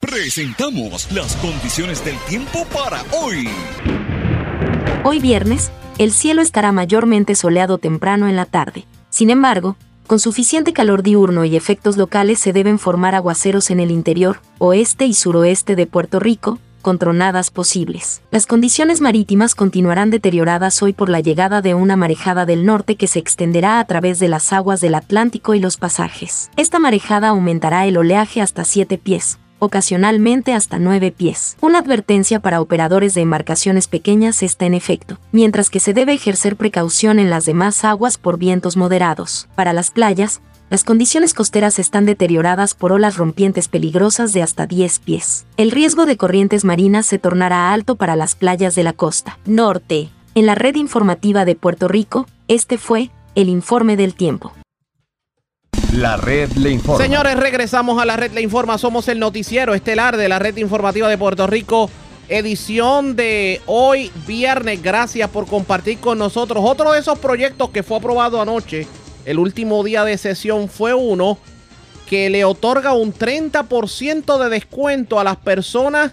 Presentamos 0.00 1.12
las 1.12 1.36
condiciones 1.36 2.04
del 2.04 2.16
tiempo 2.28 2.66
para 2.72 3.02
hoy. 3.12 3.48
Hoy 5.04 5.20
viernes, 5.20 5.70
el 5.98 6.12
cielo 6.12 6.42
estará 6.42 6.72
mayormente 6.72 7.34
soleado 7.34 7.78
temprano 7.78 8.28
en 8.28 8.36
la 8.36 8.46
tarde. 8.46 8.84
Sin 9.10 9.30
embargo, 9.30 9.76
con 10.06 10.18
suficiente 10.18 10.72
calor 10.72 11.02
diurno 11.02 11.44
y 11.44 11.54
efectos 11.54 11.96
locales 11.96 12.38
se 12.38 12.52
deben 12.52 12.78
formar 12.78 13.14
aguaceros 13.14 13.70
en 13.70 13.80
el 13.80 13.90
interior, 13.90 14.40
oeste 14.58 15.06
y 15.06 15.14
suroeste 15.14 15.76
de 15.76 15.86
Puerto 15.86 16.18
Rico, 16.18 16.58
con 16.82 16.98
tronadas 16.98 17.50
posibles. 17.50 18.20
Las 18.30 18.46
condiciones 18.46 19.00
marítimas 19.00 19.54
continuarán 19.54 20.10
deterioradas 20.10 20.82
hoy 20.82 20.92
por 20.92 21.08
la 21.08 21.20
llegada 21.20 21.62
de 21.62 21.74
una 21.74 21.96
marejada 21.96 22.44
del 22.44 22.66
norte 22.66 22.96
que 22.96 23.06
se 23.06 23.18
extenderá 23.18 23.80
a 23.80 23.86
través 23.86 24.18
de 24.18 24.28
las 24.28 24.52
aguas 24.52 24.80
del 24.80 24.94
Atlántico 24.94 25.54
y 25.54 25.60
los 25.60 25.78
pasajes. 25.78 26.50
Esta 26.56 26.78
marejada 26.78 27.28
aumentará 27.28 27.86
el 27.86 27.96
oleaje 27.96 28.42
hasta 28.42 28.64
7 28.64 28.98
pies, 28.98 29.38
ocasionalmente 29.58 30.54
hasta 30.54 30.80
9 30.80 31.12
pies. 31.12 31.56
Una 31.60 31.78
advertencia 31.78 32.40
para 32.40 32.60
operadores 32.60 33.14
de 33.14 33.20
embarcaciones 33.20 33.86
pequeñas 33.86 34.42
está 34.42 34.66
en 34.66 34.74
efecto, 34.74 35.18
mientras 35.30 35.70
que 35.70 35.78
se 35.78 35.94
debe 35.94 36.14
ejercer 36.14 36.56
precaución 36.56 37.20
en 37.20 37.30
las 37.30 37.44
demás 37.44 37.84
aguas 37.84 38.18
por 38.18 38.38
vientos 38.38 38.76
moderados. 38.76 39.48
Para 39.54 39.72
las 39.72 39.92
playas, 39.92 40.42
las 40.72 40.84
condiciones 40.84 41.34
costeras 41.34 41.78
están 41.78 42.06
deterioradas 42.06 42.72
por 42.72 42.92
olas 42.92 43.18
rompientes 43.18 43.68
peligrosas 43.68 44.32
de 44.32 44.40
hasta 44.40 44.66
10 44.66 45.00
pies. 45.00 45.44
El 45.58 45.70
riesgo 45.70 46.06
de 46.06 46.16
corrientes 46.16 46.64
marinas 46.64 47.04
se 47.04 47.18
tornará 47.18 47.74
alto 47.74 47.96
para 47.96 48.16
las 48.16 48.34
playas 48.36 48.74
de 48.74 48.82
la 48.82 48.94
costa 48.94 49.38
norte. 49.44 50.08
En 50.34 50.46
la 50.46 50.54
red 50.54 50.76
informativa 50.76 51.44
de 51.44 51.56
Puerto 51.56 51.88
Rico, 51.88 52.26
este 52.48 52.78
fue 52.78 53.10
el 53.34 53.50
informe 53.50 53.98
del 53.98 54.14
tiempo. 54.14 54.54
La 55.92 56.16
red 56.16 56.50
le 56.52 56.70
informa. 56.70 57.04
Señores, 57.04 57.36
regresamos 57.36 58.00
a 58.00 58.06
la 58.06 58.16
red 58.16 58.32
le 58.32 58.40
informa. 58.40 58.78
Somos 58.78 59.08
el 59.08 59.18
noticiero 59.18 59.74
estelar 59.74 60.16
de 60.16 60.30
la 60.30 60.38
red 60.38 60.56
informativa 60.56 61.06
de 61.06 61.18
Puerto 61.18 61.46
Rico. 61.46 61.90
Edición 62.30 63.14
de 63.14 63.60
hoy 63.66 64.10
viernes. 64.26 64.82
Gracias 64.82 65.28
por 65.28 65.46
compartir 65.46 65.98
con 65.98 66.16
nosotros. 66.16 66.64
Otro 66.66 66.92
de 66.92 67.00
esos 67.00 67.18
proyectos 67.18 67.68
que 67.68 67.82
fue 67.82 67.98
aprobado 67.98 68.40
anoche, 68.40 68.86
el 69.24 69.38
último 69.38 69.84
día 69.84 70.04
de 70.04 70.18
sesión, 70.18 70.68
fue 70.68 70.94
uno 70.94 71.38
que 72.06 72.30
le 72.30 72.44
otorga 72.44 72.92
un 72.92 73.14
30% 73.14 74.42
de 74.42 74.50
descuento 74.50 75.18
a 75.18 75.24
las 75.24 75.36
personas 75.36 76.12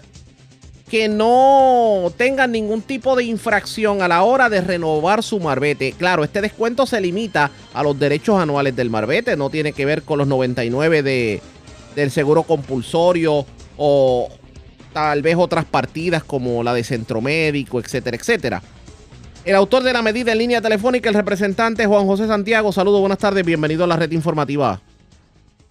que 0.90 1.08
no 1.08 2.12
tengan 2.16 2.50
ningún 2.50 2.82
tipo 2.82 3.14
de 3.14 3.24
infracción 3.24 4.02
a 4.02 4.08
la 4.08 4.22
hora 4.24 4.48
de 4.48 4.60
renovar 4.60 5.22
su 5.22 5.38
marbete. 5.38 5.92
Claro, 5.92 6.24
este 6.24 6.40
descuento 6.40 6.84
se 6.84 7.00
limita 7.00 7.50
a 7.72 7.82
los 7.84 7.96
derechos 7.98 8.40
anuales 8.40 8.74
del 8.74 8.90
marbete, 8.90 9.36
no 9.36 9.50
tiene 9.50 9.72
que 9.72 9.84
ver 9.84 10.02
con 10.02 10.18
los 10.18 10.26
99 10.26 11.04
de, 11.04 11.40
del 11.94 12.10
seguro 12.10 12.42
compulsorio 12.42 13.46
o 13.76 14.28
tal 14.92 15.22
vez 15.22 15.36
otras 15.36 15.64
partidas 15.64 16.24
como 16.24 16.64
la 16.64 16.74
de 16.74 16.82
centro 16.82 17.20
médico, 17.20 17.78
etcétera, 17.78 18.16
etcétera. 18.16 18.62
El 19.42 19.56
autor 19.56 19.82
de 19.82 19.94
la 19.94 20.02
medida 20.02 20.32
en 20.32 20.38
línea 20.38 20.60
telefónica, 20.60 21.08
el 21.08 21.14
representante 21.14 21.86
Juan 21.86 22.06
José 22.06 22.26
Santiago. 22.26 22.72
Saludos, 22.72 23.00
buenas 23.00 23.18
tardes, 23.18 23.44
bienvenido 23.44 23.84
a 23.84 23.86
la 23.86 23.96
red 23.96 24.12
informativa. 24.12 24.78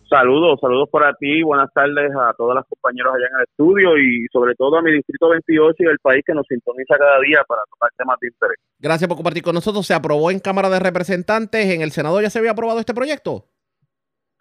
Saludos, 0.09 0.59
saludos 0.59 0.89
para 0.91 1.13
ti, 1.13 1.43
buenas 1.43 1.71
tardes 1.71 2.11
a 2.19 2.33
todos 2.33 2.55
los 2.55 2.65
compañeros 2.65 3.13
allá 3.13 3.27
en 3.29 3.37
el 3.37 3.43
estudio 3.43 3.95
y 3.95 4.25
sobre 4.33 4.55
todo 4.55 4.77
a 4.77 4.81
mi 4.81 4.91
distrito 4.91 5.29
28 5.29 5.75
y 5.83 5.85
el 5.85 5.99
país 5.99 6.23
que 6.25 6.33
nos 6.33 6.47
sintoniza 6.47 6.97
cada 6.97 7.19
día 7.19 7.43
para 7.47 7.61
tocar 7.69 7.91
temas 7.95 8.17
de 8.19 8.29
interés. 8.29 8.57
Gracias 8.79 9.07
por 9.07 9.17
compartir 9.17 9.43
con 9.43 9.53
nosotros. 9.53 9.85
¿Se 9.85 9.93
aprobó 9.93 10.31
en 10.31 10.39
Cámara 10.39 10.67
de 10.69 10.79
Representantes? 10.79 11.67
¿En 11.67 11.83
el 11.83 11.91
Senado 11.91 12.19
ya 12.21 12.31
se 12.31 12.39
había 12.39 12.51
aprobado 12.51 12.79
este 12.79 12.95
proyecto? 12.95 13.45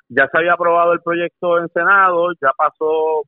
Ya 0.09 0.27
se 0.33 0.39
había 0.39 0.55
aprobado 0.55 0.95
el 0.95 1.01
proyecto 1.03 1.59
en 1.59 1.69
Senado, 1.69 2.33
ya 2.41 2.49
pasó, 2.57 3.25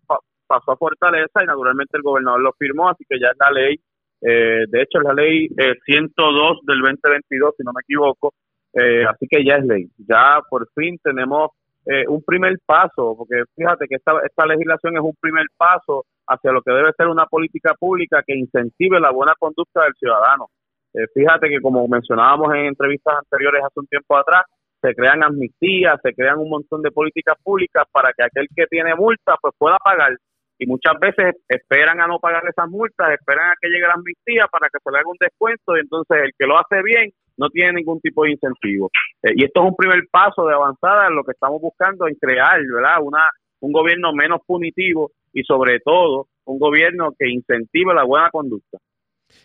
pasó 0.47 0.73
a 0.73 0.77
Fortaleza 0.77 1.43
y 1.43 1.47
naturalmente 1.47 1.95
el 1.99 2.03
gobernador 2.03 2.41
lo 2.41 2.53
firmó, 2.55 2.89
así 2.89 3.05
que 3.07 3.21
ya 3.21 3.27
es 3.27 3.37
la 3.39 3.51
ley. 3.51 3.79
Eh, 4.23 4.65
de 4.69 4.83
hecho, 4.83 5.01
la 5.01 5.15
ley 5.15 5.49
102 5.49 5.87
eh, 5.87 6.61
del 6.67 6.81
2022, 6.81 7.55
si 7.57 7.65
no 7.65 7.73
me 7.73 7.81
equivoco. 7.83 8.33
Eh, 8.73 9.05
así 9.05 9.27
que 9.29 9.45
ya 9.45 9.57
es 9.57 9.65
ley. 9.65 9.89
Ya 9.99 10.41
por 10.49 10.69
fin 10.75 10.99
tenemos 11.03 11.51
eh, 11.87 12.05
un 12.09 12.23
primer 12.23 12.57
paso, 12.65 13.15
porque 13.17 13.43
fíjate 13.57 13.87
que 13.89 13.97
esta, 13.97 14.13
esta 14.25 14.47
legislación 14.47 14.97
es 14.97 15.03
un 15.03 15.17
primer 15.21 15.47
paso 15.57 16.05
hacia 16.27 16.53
lo 16.53 16.63
que 16.63 16.73
debe 16.73 16.93
ser 16.97 17.09
una 17.09 17.27
política 17.27 17.75
pública 17.79 18.23
que 18.25 18.37
incentive 18.37 19.01
la 19.01 19.11
buena 19.11 19.33
conducta 19.39 19.83
del 19.83 19.95
ciudadano. 19.95 20.49
Eh, 20.95 21.07
fíjate 21.15 21.49
que 21.49 21.61
como 21.61 21.87
mencionábamos 21.89 22.55
en 22.55 22.67
entrevistas 22.67 23.15
anteriores 23.19 23.63
hace 23.65 23.81
un 23.81 23.87
tiempo 23.87 24.17
atrás, 24.17 24.43
se 24.81 24.95
crean 24.95 25.23
amnistías, 25.23 26.01
se 26.03 26.15
crean 26.15 26.39
un 26.39 26.49
montón 26.49 26.83
de 26.83 26.91
políticas 26.91 27.37
públicas 27.43 27.85
para 27.93 28.13
que 28.13 28.25
aquel 28.25 28.47
que 28.55 28.67
tiene 28.67 28.95
multa 28.95 29.37
pues 29.41 29.55
pueda 29.59 29.77
pagar 29.79 30.17
y 30.61 30.67
muchas 30.67 30.93
veces 31.01 31.37
esperan 31.49 32.01
a 32.03 32.07
no 32.07 32.19
pagar 32.19 32.43
esas 32.47 32.69
multas, 32.69 33.13
esperan 33.19 33.49
a 33.49 33.55
que 33.59 33.69
llegue 33.69 33.87
la 33.87 33.95
amnistía 33.95 34.47
para 34.53 34.69
que 34.69 34.79
se 34.85 34.91
le 34.93 34.99
haga 34.99 35.09
un 35.09 35.17
descuento 35.19 35.75
y 35.75 35.81
entonces 35.81 36.19
el 36.23 36.33
que 36.39 36.47
lo 36.47 36.59
hace 36.59 36.83
bien 36.83 37.11
no 37.39 37.49
tiene 37.49 37.73
ningún 37.73 37.99
tipo 38.01 38.25
de 38.25 38.33
incentivo. 38.33 38.91
Eh, 39.23 39.33
y 39.37 39.45
esto 39.45 39.63
es 39.63 39.71
un 39.71 39.75
primer 39.75 40.07
paso 40.11 40.47
de 40.47 40.55
avanzada 40.55 41.09
en 41.09 41.15
lo 41.15 41.25
que 41.25 41.33
estamos 41.33 41.63
buscando 41.63 42.07
en 42.07 42.15
crear, 42.17 42.61
¿verdad? 42.61 42.99
Una, 43.01 43.27
un 43.61 43.73
gobierno 43.73 44.13
menos 44.13 44.43
punitivo 44.47 45.13
y 45.33 45.43
sobre 45.45 45.81
todo 45.81 46.27
un 46.45 46.59
gobierno 46.59 47.15
que 47.19 47.31
incentive 47.31 47.95
la 47.95 48.05
buena 48.05 48.29
conducta. 48.29 48.77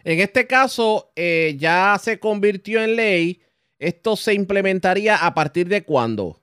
En 0.04 0.20
este 0.20 0.46
caso 0.46 1.14
eh, 1.16 1.56
ya 1.58 1.96
se 1.98 2.20
convirtió 2.20 2.82
en 2.82 2.98
ley. 2.98 3.42
¿Esto 3.80 4.18
se 4.18 4.34
implementaría 4.34 5.16
a 5.26 5.34
partir 5.34 5.70
de 5.70 5.86
cuándo? 5.86 6.42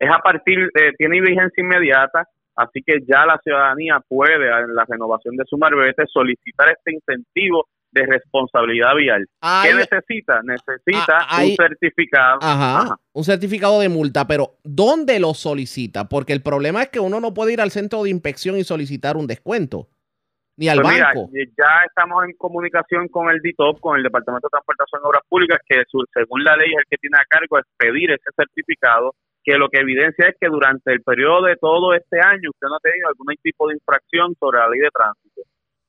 Es 0.00 0.10
a 0.10 0.18
partir, 0.18 0.58
eh, 0.58 0.92
tiene 0.96 1.20
vigencia 1.20 1.62
inmediata, 1.62 2.26
así 2.58 2.82
que 2.84 2.98
ya 3.06 3.24
la 3.24 3.38
ciudadanía 3.42 4.00
puede, 4.06 4.34
en 4.34 4.74
la 4.74 4.84
renovación 4.84 5.36
de 5.36 5.44
su 5.46 5.56
marbete, 5.56 6.04
solicitar 6.06 6.68
este 6.68 6.92
incentivo 6.92 7.66
de 7.92 8.04
responsabilidad 8.04 8.94
vial. 8.96 9.26
¿Qué 9.62 9.74
necesita? 9.74 10.42
Necesita 10.42 11.18
ah, 11.28 11.42
un 11.42 11.54
certificado. 11.56 12.38
Ajá, 12.42 12.96
Un 13.12 13.24
certificado 13.24 13.80
de 13.80 13.88
multa, 13.88 14.26
pero 14.26 14.56
¿dónde 14.62 15.18
lo 15.20 15.34
solicita? 15.34 16.08
Porque 16.08 16.32
el 16.32 16.42
problema 16.42 16.82
es 16.82 16.88
que 16.90 17.00
uno 17.00 17.20
no 17.20 17.32
puede 17.32 17.54
ir 17.54 17.60
al 17.60 17.70
centro 17.70 18.02
de 18.02 18.10
inspección 18.10 18.58
y 18.58 18.64
solicitar 18.64 19.16
un 19.16 19.26
descuento. 19.26 19.88
Ni 20.56 20.68
al 20.68 20.82
pues 20.82 21.00
banco. 21.00 21.30
ya 21.32 21.86
estamos 21.86 22.24
en 22.24 22.32
comunicación 22.36 23.06
con 23.08 23.30
el 23.30 23.40
DITOP, 23.40 23.78
con 23.78 23.96
el 23.96 24.02
Departamento 24.02 24.48
de 24.48 24.50
Transportación 24.50 25.00
y 25.04 25.06
Obras 25.06 25.22
Públicas, 25.28 25.58
que 25.64 25.84
según 26.12 26.42
la 26.42 26.56
ley 26.56 26.72
es 26.72 26.78
el 26.78 26.84
que 26.90 26.96
tiene 26.96 27.16
a 27.16 27.24
cargo 27.28 27.60
es 27.60 27.64
pedir 27.78 28.10
ese 28.10 28.28
certificado, 28.34 29.14
que 29.48 29.56
lo 29.56 29.70
que 29.70 29.80
evidencia 29.80 30.28
es 30.28 30.36
que 30.38 30.48
durante 30.48 30.92
el 30.92 31.00
periodo 31.00 31.46
de 31.46 31.56
todo 31.56 31.94
este 31.94 32.20
año 32.20 32.50
usted 32.50 32.68
no 32.68 32.76
ha 32.76 32.80
tenido 32.80 33.08
algún 33.08 33.34
tipo 33.42 33.66
de 33.66 33.76
infracción 33.76 34.34
sobre 34.38 34.58
la 34.58 34.68
ley 34.68 34.80
de 34.80 34.90
tránsito. 34.92 35.40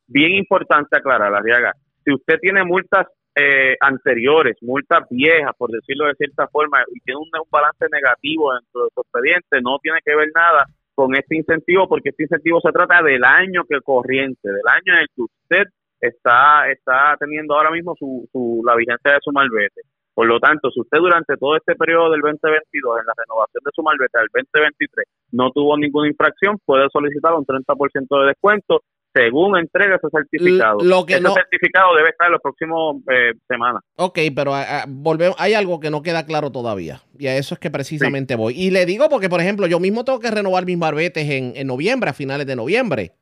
Bien 0.07 0.31
importante 0.31 0.95
aclarar, 0.95 1.33
Arriaga, 1.35 1.73
si 2.05 2.13
usted 2.13 2.39
tiene 2.39 2.63
multas 2.63 3.07
eh, 3.35 3.75
anteriores, 3.81 4.55
multas 4.61 5.03
viejas, 5.09 5.51
por 5.57 5.71
decirlo 5.71 6.07
de 6.07 6.15
cierta 6.15 6.47
forma, 6.47 6.81
y 6.87 7.01
tiene 7.01 7.19
un, 7.19 7.27
balance 7.51 7.85
negativo 7.91 8.53
dentro 8.53 8.85
de 8.85 8.89
su 8.95 9.01
expediente, 9.01 9.61
no 9.61 9.77
tiene 9.79 9.99
que 10.05 10.15
ver 10.15 10.29
nada 10.33 10.65
con 10.95 11.13
este 11.15 11.35
incentivo, 11.35 11.89
porque 11.89 12.09
este 12.09 12.23
incentivo 12.23 12.61
se 12.61 12.71
trata 12.71 13.03
del 13.03 13.25
año 13.25 13.63
que 13.67 13.81
corriente, 13.81 14.47
del 14.47 14.67
año 14.67 14.93
en 14.93 14.99
el 14.99 15.07
que 15.13 15.21
usted 15.21 15.63
está 15.99 16.71
está 16.71 17.17
teniendo 17.19 17.55
ahora 17.55 17.71
mismo 17.71 17.93
su, 17.99 18.25
su 18.31 18.61
la 18.65 18.77
vigencia 18.77 19.11
de 19.11 19.19
su 19.21 19.33
malvete. 19.33 19.81
Por 20.13 20.27
lo 20.27 20.39
tanto, 20.39 20.69
si 20.71 20.81
usted 20.81 20.97
durante 20.97 21.37
todo 21.37 21.55
este 21.55 21.75
periodo 21.75 22.11
del 22.11 22.21
2022, 22.21 22.99
en 22.99 23.05
la 23.05 23.13
renovación 23.15 23.63
de 23.63 23.71
su 23.73 23.81
malvete 23.81 24.19
del 24.19 24.27
2023, 24.33 25.07
no 25.31 25.51
tuvo 25.51 25.77
ninguna 25.77 26.07
infracción, 26.07 26.57
puede 26.65 26.87
solicitar 26.91 27.33
un 27.33 27.45
30% 27.45 28.21
de 28.21 28.27
descuento 28.27 28.81
según 29.13 29.57
entregue 29.57 29.95
ese 29.95 30.07
certificado. 30.11 30.79
Lo 30.83 31.05
que 31.05 31.15
ese 31.15 31.33
certificado 31.33 31.95
debe 31.95 32.09
estar 32.09 32.27
en 32.27 32.33
las 32.33 32.41
próximas 32.41 32.97
eh, 33.11 33.33
semanas. 33.47 33.81
Ok, 33.95 34.19
pero 34.35 34.53
ah, 34.53 34.65
ah, 34.67 34.85
volvemos, 34.87 35.35
hay 35.39 35.53
algo 35.53 35.79
que 35.79 35.89
no 35.89 36.01
queda 36.01 36.25
claro 36.25 36.51
todavía. 36.51 37.01
Y 37.17 37.27
a 37.27 37.35
eso 37.35 37.55
es 37.55 37.59
que 37.59 37.71
precisamente 37.71 38.35
voy. 38.35 38.53
Y 38.55 38.71
le 38.71 38.85
digo 38.85 39.09
porque, 39.09 39.29
por 39.29 39.41
ejemplo, 39.41 39.67
yo 39.67 39.79
mismo 39.79 40.05
tengo 40.05 40.19
que 40.19 40.31
renovar 40.31 40.65
mis 40.65 40.77
barbetes 40.77 41.29
en, 41.29 41.53
en 41.55 41.67
noviembre, 41.67 42.09
a 42.09 42.13
finales 42.13 42.45
de 42.45 42.55
noviembre. 42.55 43.13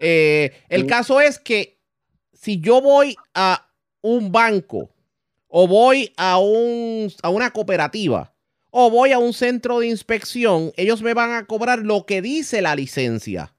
Eh, 0.00 0.52
el 0.68 0.86
caso 0.86 1.20
es 1.20 1.38
que 1.38 1.78
si 2.32 2.60
yo 2.60 2.80
voy 2.80 3.14
a 3.34 3.66
un 4.02 4.32
banco 4.32 4.90
o 5.50 5.66
voy 5.66 6.12
a, 6.16 6.38
un, 6.38 7.12
a 7.22 7.28
una 7.28 7.50
cooperativa 7.50 8.32
o 8.70 8.88
voy 8.88 9.12
a 9.12 9.18
un 9.18 9.32
centro 9.32 9.80
de 9.80 9.88
inspección, 9.88 10.72
ellos 10.76 11.02
me 11.02 11.12
van 11.12 11.32
a 11.32 11.46
cobrar 11.46 11.80
lo 11.80 12.06
que 12.06 12.22
dice 12.22 12.62
la 12.62 12.76
licencia. 12.76 13.52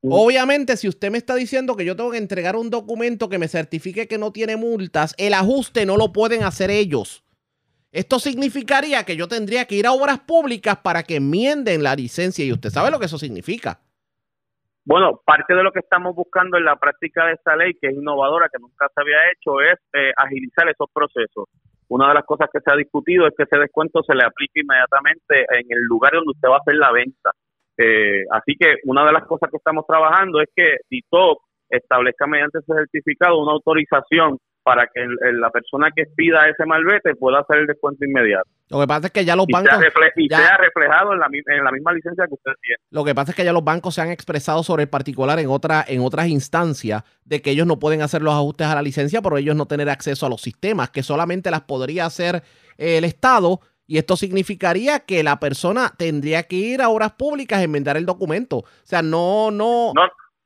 Obviamente, 0.00 0.76
si 0.76 0.88
usted 0.88 1.10
me 1.10 1.18
está 1.18 1.34
diciendo 1.34 1.76
que 1.76 1.84
yo 1.84 1.96
tengo 1.96 2.12
que 2.12 2.18
entregar 2.18 2.56
un 2.56 2.70
documento 2.70 3.28
que 3.28 3.38
me 3.38 3.48
certifique 3.48 4.06
que 4.06 4.16
no 4.16 4.32
tiene 4.32 4.56
multas, 4.56 5.14
el 5.18 5.34
ajuste 5.34 5.84
no 5.86 5.96
lo 5.96 6.12
pueden 6.12 6.44
hacer 6.44 6.70
ellos. 6.70 7.24
Esto 7.90 8.18
significaría 8.20 9.04
que 9.04 9.16
yo 9.16 9.28
tendría 9.28 9.66
que 9.66 9.74
ir 9.74 9.86
a 9.86 9.92
obras 9.92 10.20
públicas 10.20 10.78
para 10.82 11.02
que 11.02 11.16
enmienden 11.16 11.82
la 11.82 11.96
licencia 11.96 12.44
y 12.44 12.52
usted 12.52 12.70
sabe 12.70 12.90
lo 12.90 12.98
que 12.98 13.06
eso 13.06 13.18
significa. 13.18 13.80
Bueno, 14.88 15.20
parte 15.22 15.54
de 15.54 15.62
lo 15.62 15.70
que 15.70 15.80
estamos 15.80 16.16
buscando 16.16 16.56
en 16.56 16.64
la 16.64 16.76
práctica 16.76 17.26
de 17.26 17.34
esta 17.34 17.54
ley, 17.54 17.74
que 17.74 17.88
es 17.88 17.94
innovadora, 17.94 18.48
que 18.48 18.58
nunca 18.58 18.88
se 18.88 19.02
había 19.02 19.18
hecho, 19.30 19.60
es 19.60 19.78
eh, 19.92 20.12
agilizar 20.16 20.66
esos 20.66 20.88
procesos. 20.90 21.44
Una 21.88 22.08
de 22.08 22.14
las 22.14 22.24
cosas 22.24 22.48
que 22.50 22.60
se 22.60 22.72
ha 22.72 22.74
discutido 22.74 23.26
es 23.26 23.34
que 23.36 23.42
ese 23.42 23.58
descuento 23.58 24.02
se 24.02 24.14
le 24.14 24.24
aplique 24.24 24.62
inmediatamente 24.62 25.44
en 25.60 25.66
el 25.68 25.84
lugar 25.84 26.12
donde 26.14 26.30
usted 26.30 26.48
va 26.48 26.54
a 26.54 26.60
hacer 26.60 26.76
la 26.76 26.90
venta. 26.90 27.32
Eh, 27.76 28.24
así 28.30 28.56
que 28.58 28.76
una 28.84 29.04
de 29.04 29.12
las 29.12 29.26
cosas 29.26 29.50
que 29.50 29.58
estamos 29.58 29.84
trabajando 29.86 30.40
es 30.40 30.48
que 30.56 30.78
DITOP 30.88 31.36
establezca 31.68 32.26
mediante 32.26 32.60
ese 32.60 32.72
certificado 32.72 33.42
una 33.42 33.52
autorización 33.52 34.38
para 34.62 34.86
que 34.86 35.06
la 35.32 35.50
persona 35.50 35.90
que 35.94 36.04
pida 36.14 36.48
ese 36.48 36.66
malvete 36.66 37.14
pueda 37.14 37.40
hacer 37.40 37.58
el 37.58 37.66
descuento 37.66 38.04
inmediato. 38.04 38.48
Lo 38.68 38.80
que 38.80 38.86
pasa 38.86 39.06
es 39.06 39.12
que 39.12 39.24
ya 39.24 39.34
los 39.34 39.46
bancos... 39.46 39.78
y 40.16 40.28
sea 40.28 40.56
reflejado 40.58 41.14
en 41.14 41.20
la, 41.20 41.28
misma 41.28 41.92
licencia 41.92 42.26
que 42.26 42.34
usted 42.34 42.52
tiene. 42.60 42.76
Lo 42.90 43.04
que 43.04 43.14
pasa 43.14 43.32
es 43.32 43.36
que 43.36 43.44
ya 43.44 43.52
los 43.52 43.64
bancos 43.64 43.94
se 43.94 44.02
han 44.02 44.10
expresado 44.10 44.62
sobre 44.62 44.82
el 44.82 44.88
particular 44.90 45.38
en, 45.38 45.48
otra, 45.48 45.84
en 45.88 46.02
otras 46.02 46.28
instancias 46.28 47.02
de 47.24 47.40
que 47.40 47.50
ellos 47.50 47.66
no 47.66 47.78
pueden 47.78 48.02
hacer 48.02 48.20
los 48.20 48.34
ajustes 48.34 48.66
a 48.66 48.74
la 48.74 48.82
licencia 48.82 49.22
por 49.22 49.38
ellos 49.38 49.56
no 49.56 49.66
tener 49.66 49.88
acceso 49.88 50.26
a 50.26 50.28
los 50.28 50.42
sistemas, 50.42 50.90
que 50.90 51.02
solamente 51.02 51.50
las 51.50 51.62
podría 51.62 52.04
hacer 52.04 52.42
el 52.76 53.04
Estado 53.04 53.60
y 53.90 53.96
esto 53.96 54.16
significaría 54.16 55.00
que 55.00 55.22
la 55.22 55.40
persona 55.40 55.94
tendría 55.96 56.42
que 56.42 56.56
ir 56.56 56.82
a 56.82 56.90
obras 56.90 57.12
públicas 57.12 57.58
a 57.58 57.62
enmendar 57.62 57.96
el 57.96 58.04
documento. 58.04 58.58
O 58.58 58.66
sea, 58.84 59.00
no, 59.00 59.50
no. 59.50 59.92
No, 59.94 60.02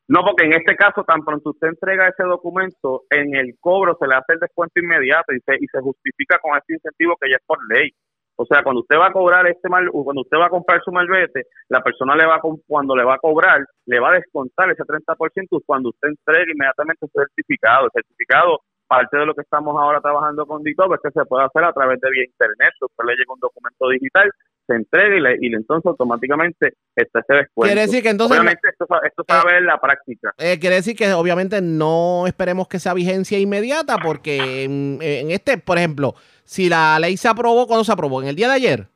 no, 0.09 0.21
porque 0.25 0.45
en 0.45 0.53
este 0.55 0.77
caso, 0.77 1.05
tan 1.05 1.25
pronto 1.25 1.51
usted 1.51 1.69
entrega 1.69 2.09
ese 2.09 2.25
documento, 2.25 3.03
en 3.11 3.35
el 3.35 3.55
cobro 3.61 3.97
se 3.99 4.07
le 4.07 4.15
hace 4.15 4.35
el 4.35 4.41
descuento 4.41 4.81
inmediato 4.81 5.33
y 5.33 5.41
se, 5.41 5.55
y 5.61 5.67
se 5.67 5.81
justifica 5.81 6.39
con 6.39 6.57
este 6.57 6.75
incentivo 6.75 7.17
que 7.21 7.31
ya 7.31 7.37
es 7.37 7.47
por 7.47 7.59
ley. 7.69 7.91
O 8.37 8.47
sea, 8.47 8.63
cuando 8.63 8.81
usted 8.81 8.97
va 8.97 9.09
a 9.09 9.13
cobrar 9.13 9.47
este 9.47 9.69
mal, 9.69 9.89
cuando 9.91 10.23
usted 10.23 10.39
va 10.39 10.47
a 10.47 10.51
comprar 10.51 10.81
su 10.83 10.91
malvete, 10.91 11.47
la 11.69 11.83
persona 11.83 12.17
le 12.17 12.27
va 12.27 12.37
a, 12.37 12.41
cuando 12.67 12.97
le 12.97 13.05
va 13.05 13.15
a 13.15 13.19
cobrar, 13.19 13.65
le 13.87 14.01
va 14.01 14.11
a 14.11 14.15
descontar 14.15 14.71
ese 14.71 14.83
30% 14.83 15.63
cuando 15.65 15.91
usted 15.91 16.09
entregue 16.09 16.53
inmediatamente 16.53 17.07
su 17.07 17.13
certificado. 17.15 17.87
El 17.87 17.93
certificado 17.93 18.61
parte 18.89 19.17
de 19.17 19.27
lo 19.27 19.35
que 19.35 19.43
estamos 19.43 19.75
ahora 19.79 20.01
trabajando 20.01 20.45
con 20.45 20.63
DITOP 20.63 20.95
es 20.95 21.01
que 21.03 21.11
se 21.11 21.25
puede 21.25 21.45
hacer 21.45 21.65
a 21.65 21.73
través 21.73 22.01
de 22.01 22.11
vía 22.11 22.25
internet. 22.25 22.73
Usted 22.81 23.05
le 23.07 23.17
llega 23.17 23.33
un 23.33 23.41
documento 23.41 23.89
digital, 23.89 24.31
se 24.67 24.75
entrega 24.75 25.17
y, 25.17 25.21
le, 25.21 25.37
y 25.41 25.55
entonces 25.55 25.87
automáticamente 25.87 26.75
está 26.95 27.21
ese 27.21 27.35
descuento. 27.35 27.73
Quiere 27.73 27.81
decir 27.83 28.03
que 28.03 28.11
entonces... 28.11 28.39
Obviamente 28.39 28.69
esto, 28.69 28.87
esto 29.05 29.25
se 29.27 29.35
va 29.35 29.41
a 29.41 29.45
ver 29.45 29.57
en 29.57 29.67
la 29.67 29.81
práctica. 29.81 30.35
Eh, 30.39 30.59
quiere 30.59 30.77
decir 30.77 30.97
que 30.97 31.13
obviamente 31.13 31.61
no 31.61 32.27
esperemos 32.27 32.69
que 32.69 32.79
sea 32.79 32.95
vigencia 32.95 33.39
inmediata 33.39 33.99
porque 33.99 34.65
en, 34.65 35.31
este, 35.31 35.59
por 35.59 35.79
ejemplo, 35.79 36.15
si 36.45 36.69
la 36.69 36.99
ley 36.99 37.17
se 37.17 37.29
aprobó, 37.29 37.67
¿cuándo 37.67 37.85
se 37.85 37.93
aprobó? 37.93 38.23
¿En 38.23 38.29
el 38.29 38.37
día 38.37 38.49
de 38.49 38.55
ayer? 38.55 38.92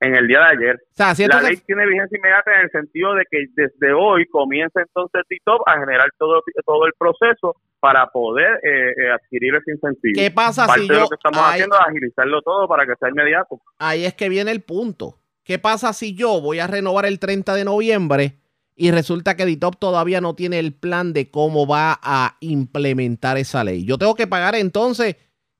En 0.00 0.14
el 0.14 0.26
día 0.28 0.38
de 0.38 0.44
ayer. 0.44 1.28
la 1.28 1.42
ley 1.42 1.56
tiene 1.66 1.86
vigencia 1.86 2.18
inmediata 2.18 2.54
en 2.54 2.60
el 2.62 2.70
sentido 2.70 3.14
de 3.14 3.24
que 3.30 3.46
desde 3.54 3.92
hoy 3.92 4.26
comienza 4.26 4.80
entonces 4.80 5.22
TikTok 5.28 5.62
a 5.66 5.78
generar 5.80 6.08
todo, 6.18 6.42
todo 6.64 6.86
el 6.86 6.92
proceso 6.98 7.56
para 7.80 8.06
poder 8.08 8.60
eh, 8.62 8.90
eh, 8.90 9.10
adquirir 9.12 9.54
ese 9.56 9.72
incentivo. 9.72 10.14
¿Qué 10.14 10.30
pasa 10.30 10.66
Parte 10.66 10.82
si 10.82 10.88
de 10.88 10.94
yo, 10.94 11.00
lo 11.00 11.08
que 11.08 11.14
estamos 11.14 11.40
haciendo 11.40 11.76
es 11.76 11.86
agilizarlo 11.86 12.42
todo 12.42 12.68
para 12.68 12.86
que 12.86 12.94
sea 12.98 13.08
inmediato. 13.08 13.60
Ahí 13.78 14.04
es 14.04 14.14
que 14.14 14.28
viene 14.28 14.50
el 14.50 14.62
punto. 14.62 15.18
¿Qué 15.44 15.58
pasa 15.58 15.92
si 15.92 16.14
yo 16.14 16.40
voy 16.40 16.58
a 16.58 16.66
renovar 16.66 17.06
el 17.06 17.18
30 17.18 17.54
de 17.54 17.64
noviembre 17.64 18.34
y 18.76 18.90
resulta 18.90 19.34
que 19.34 19.46
DITOP 19.46 19.78
todavía 19.78 20.20
no 20.20 20.34
tiene 20.34 20.58
el 20.58 20.74
plan 20.74 21.12
de 21.12 21.30
cómo 21.30 21.66
va 21.66 21.98
a 22.02 22.36
implementar 22.40 23.38
esa 23.38 23.64
ley? 23.64 23.84
Yo 23.84 23.96
tengo 23.96 24.14
que 24.14 24.26
pagar 24.26 24.54
entonces 24.54 25.16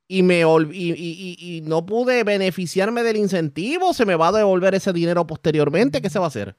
y, 0.08 0.22
me 0.22 0.40
y, 0.40 1.36
y, 1.38 1.60
no 1.60 1.84
pude 1.84 2.24
beneficiarme 2.24 3.02
del 3.02 3.18
incentivo, 3.18 3.92
¿se 3.92 4.06
me 4.06 4.16
va 4.16 4.28
a 4.28 4.32
devolver 4.32 4.74
ese 4.74 4.92
dinero 4.92 5.26
posteriormente? 5.26 6.00
¿Qué 6.00 6.08
se 6.08 6.18
va 6.18 6.24
a 6.24 6.28
hacer? 6.28 6.56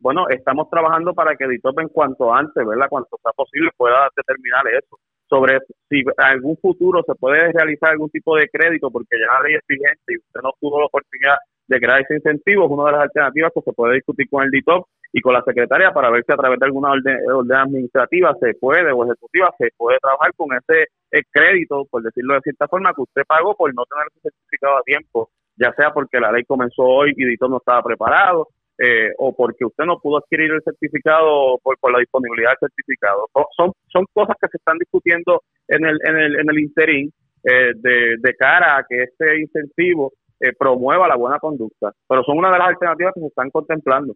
Bueno, 0.00 0.28
estamos 0.28 0.68
trabajando 0.68 1.14
para 1.14 1.36
que 1.36 1.46
DITOP 1.46 1.78
en 1.78 1.88
cuanto 1.88 2.34
antes, 2.34 2.66
¿verdad? 2.66 2.88
Cuanto 2.88 3.16
sea 3.22 3.32
posible 3.32 3.70
pueda 3.76 4.08
determinar 4.16 4.66
eso. 4.66 4.98
Sobre 5.28 5.60
si 5.88 6.02
algún 6.16 6.56
futuro 6.56 7.04
se 7.06 7.14
puede 7.14 7.52
realizar 7.52 7.90
algún 7.90 8.10
tipo 8.10 8.36
de 8.36 8.48
crédito, 8.48 8.90
porque 8.90 9.16
ya 9.16 9.32
la 9.32 9.42
ley 9.46 9.54
es 9.54 9.62
vigente 9.68 10.02
y 10.08 10.16
usted 10.16 10.40
no 10.42 10.50
tuvo 10.60 10.80
la 10.80 10.86
oportunidad 10.86 11.36
de 11.68 11.78
crear 11.78 12.00
ese 12.00 12.16
incentivo, 12.16 12.64
es 12.64 12.70
una 12.72 12.86
de 12.86 12.92
las 12.92 13.02
alternativas 13.02 13.52
que 13.54 13.60
se 13.60 13.72
puede 13.72 13.94
discutir 13.94 14.28
con 14.28 14.42
el 14.42 14.50
DITOP 14.50 14.88
y 15.12 15.20
con 15.20 15.34
la 15.34 15.42
secretaria 15.42 15.92
para 15.92 16.10
ver 16.10 16.24
si 16.24 16.32
a 16.32 16.36
través 16.36 16.58
de 16.58 16.66
alguna 16.66 16.92
orden, 16.92 17.52
administrativa 17.52 18.34
se 18.40 18.54
puede 18.54 18.92
o 18.92 19.04
ejecutiva 19.04 19.52
se 19.58 19.70
puede 19.76 19.98
trabajar 19.98 20.32
con 20.36 20.48
ese 20.52 20.88
eh, 21.10 21.22
crédito, 21.30 21.84
por 21.90 22.02
decirlo 22.02 22.34
de 22.34 22.40
cierta 22.42 22.68
forma, 22.68 22.94
que 22.94 23.02
usted 23.02 23.22
pagó 23.26 23.56
por 23.56 23.74
no 23.74 23.84
tener 23.86 24.06
ese 24.08 24.30
certificado 24.30 24.76
a 24.78 24.82
tiempo, 24.82 25.30
ya 25.56 25.72
sea 25.72 25.92
porque 25.92 26.20
la 26.20 26.30
ley 26.30 26.44
comenzó 26.44 26.82
hoy 26.82 27.12
y 27.16 27.24
DITOP 27.24 27.50
no 27.50 27.56
estaba 27.58 27.82
preparado, 27.82 28.48
eh, 28.78 29.12
o 29.18 29.34
porque 29.34 29.64
usted 29.64 29.84
no 29.84 29.98
pudo 29.98 30.18
adquirir 30.18 30.52
el 30.52 30.62
certificado 30.62 31.58
por, 31.62 31.76
por 31.78 31.92
la 31.92 31.98
disponibilidad 31.98 32.50
del 32.50 32.70
certificado. 32.70 33.28
Son, 33.56 33.72
son 33.88 34.06
cosas 34.14 34.36
que 34.40 34.48
se 34.48 34.56
están 34.56 34.78
discutiendo 34.78 35.42
en 35.68 35.84
el, 35.84 35.98
en 36.04 36.16
el, 36.16 36.40
en 36.40 36.50
el 36.50 36.58
interín 36.60 37.12
eh, 37.44 37.72
de, 37.74 38.16
de 38.18 38.34
cara 38.36 38.78
a 38.78 38.84
que 38.88 39.02
este 39.02 39.40
incentivo 39.40 40.12
promueva 40.58 41.06
la 41.06 41.16
buena 41.16 41.38
conducta, 41.38 41.92
pero 42.08 42.24
son 42.24 42.38
una 42.38 42.50
de 42.50 42.58
las 42.58 42.68
alternativas 42.68 43.12
que 43.12 43.20
se 43.20 43.26
están 43.26 43.50
contemplando. 43.50 44.14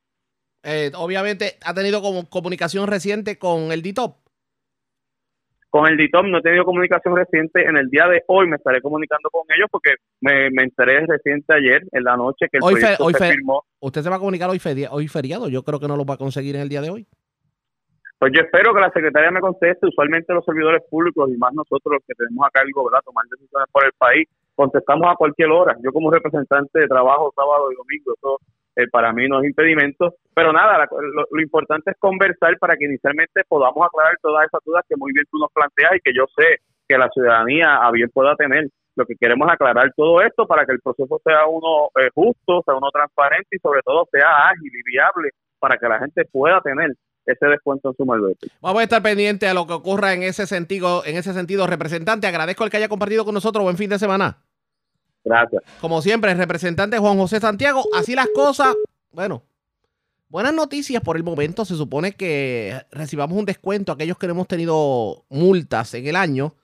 Eh, 0.65 0.91
obviamente 0.97 1.59
ha 1.65 1.75
tenido 1.75 2.01
como 2.01 2.29
comunicación 2.29 2.87
reciente 2.87 3.39
con 3.39 3.71
el 3.71 3.83
DITOP. 3.83 4.17
Con 5.69 5.87
el 5.89 5.97
DITOP 5.97 6.27
no 6.27 6.39
he 6.39 6.43
tenido 6.43 6.65
comunicación 6.65 7.17
reciente. 7.17 7.65
En 7.65 7.77
el 7.77 7.91
día 7.91 8.07
de 8.07 8.23
hoy 8.29 8.47
me 8.47 8.57
estaré 8.57 8.81
comunicando 8.81 9.29
con 9.31 9.43
ellos 9.55 9.69
porque 9.71 9.91
me, 10.21 10.47
enteré 10.47 11.05
reciente 11.05 11.53
ayer, 11.53 11.83
en 11.93 12.05
la 12.05 12.17
noche, 12.17 12.47
que 12.51 12.59
el 12.59 12.63
hoy 12.63 12.75
proyecto 12.75 13.11
se 13.11 13.33
firmó. 13.33 13.65
¿Usted 13.81 14.03
se 14.03 14.09
va 14.09 14.17
a 14.17 14.19
comunicar 14.21 14.49
hoy, 14.49 14.61
hoy 14.91 15.09
feriado? 15.09 15.49
Yo 15.49 15.63
creo 15.65 15.81
que 15.81 15.89
no 15.89 15.97
lo 15.97 16.07
va 16.07 16.15
a 16.15 16.19
conseguir 16.19 16.55
en 16.55 16.63
el 16.63 16.69
día 16.69 16.81
de 16.81 16.91
hoy. 16.91 17.07
Pues 18.19 18.33
yo 18.33 18.41
espero 18.41 18.73
que 18.73 18.81
la 18.81 18.91
secretaria 18.93 19.31
me 19.31 19.41
conteste. 19.41 19.87
Usualmente 19.87 20.33
los 20.33 20.45
servidores 20.45 20.83
públicos 20.89 21.29
y 21.29 21.37
más 21.37 21.53
nosotros 21.53 21.93
los 21.93 22.03
que 22.07 22.15
tenemos 22.15 22.47
a 22.47 22.51
cargo, 22.51 22.85
¿verdad? 22.85 23.05
Tomar 23.05 23.25
decisiones 23.29 23.69
por 23.71 23.85
el 23.85 23.93
país, 23.99 24.29
contestamos 24.55 25.13
a 25.13 25.17
cualquier 25.17 25.51
hora. 25.51 25.77
Yo 25.83 25.93
como 25.93 26.11
representante 26.11 26.79
de 26.79 26.89
trabajo 26.89 27.35
sábado 27.37 27.71
y 27.71 27.75
domingo, 27.75 28.15
eso 28.15 28.39
eh, 28.77 28.89
para 28.91 29.13
mí 29.13 29.29
no 29.29 29.41
es 29.41 29.47
impedimento. 29.47 30.15
Pero 30.35 30.53
nada, 30.53 30.87
lo, 31.31 31.41
importante 31.41 31.93
es 31.93 31.97
conversar 31.99 32.59
para 32.59 32.77
que 32.77 32.87
inicialmente 32.87 33.43
podamos 33.49 33.87
aclarar 33.87 34.17
todas 34.21 34.47
esas 34.47 34.61
dudas 34.65 34.85
que 34.89 34.97
muy 34.97 35.13
bien 35.13 35.25
tú 35.31 35.39
nos 35.39 35.53
planteas 35.53 35.97
y 35.97 36.01
que 36.01 36.13
yo 36.15 36.25
sé 36.37 36.59
que 36.89 36.99
la 36.99 37.09
ciudadanía 37.11 37.77
a 37.77 37.91
bien 37.91 38.11
pueda 38.13 38.35
tener. 38.37 38.69
Lo 38.97 39.07
que 39.07 39.17
queremos 39.17 39.49
es 39.49 39.55
aclarar 39.55 39.93
todo 39.97 40.21
esto 40.23 40.47
para 40.47 40.65
que 40.65 40.73
el 40.73 40.81
proceso 40.81 41.21
sea 41.25 41.47
uno 41.47 41.89
eh, 42.01 42.11
justo, 42.15 42.63
sea 42.65 42.75
uno 42.75 42.91
transparente 42.93 43.57
y 43.57 43.59
sobre 43.59 43.81
todo 43.83 44.07
sea 44.13 44.49
ágil 44.49 44.71
y 44.73 44.83
viable 44.85 45.31
para 45.59 45.79
que 45.79 45.89
la 45.89 45.99
gente 45.99 46.25
pueda 46.27 46.61
tener 46.61 46.93
ese 47.27 47.47
descuento 47.47 47.89
en 47.89 47.95
su 47.97 48.05
malvete. 48.05 48.49
Vamos 48.61 48.81
a 48.81 48.85
estar 48.85 49.03
pendientes 49.03 49.49
a 49.49 49.55
lo 49.55 49.67
que 49.67 49.73
ocurra 49.73 50.13
en 50.13 50.23
ese 50.23 50.47
sentido, 50.47 51.05
en 51.05 51.17
ese 51.17 51.33
sentido, 51.33 51.67
representante. 51.67 52.27
Agradezco 52.27 52.65
el 52.65 52.71
que 52.71 52.77
haya 52.77 52.89
compartido 52.89 53.25
con 53.25 53.35
nosotros. 53.35 53.65
Buen 53.65 53.79
fin 53.79 53.91
de 53.91 53.99
semana. 53.99 54.44
Gracias. 55.25 55.63
Como 55.81 56.03
siempre, 56.03 56.33
el 56.33 56.39
representante 56.39 56.99
Juan 56.99 57.17
José 57.17 57.41
Santiago. 57.41 57.85
Así 57.95 58.15
las 58.15 58.29
cosas. 58.35 58.75
Bueno, 59.11 59.43
buenas 60.29 60.53
noticias 60.53 61.03
por 61.03 61.17
el 61.17 61.25
momento. 61.25 61.65
Se 61.65 61.77
supone 61.77 62.13
que 62.13 62.83
recibamos 62.91 63.39
un 63.39 63.47
descuento 63.47 63.91
a 63.91 63.95
aquellos 63.95 64.19
que 64.19 64.27
no 64.27 64.35
hemos 64.35 64.49
tenido 64.49 65.25
multas 65.31 65.95
en 65.95 66.07
el 66.07 66.17
año. 66.17 66.55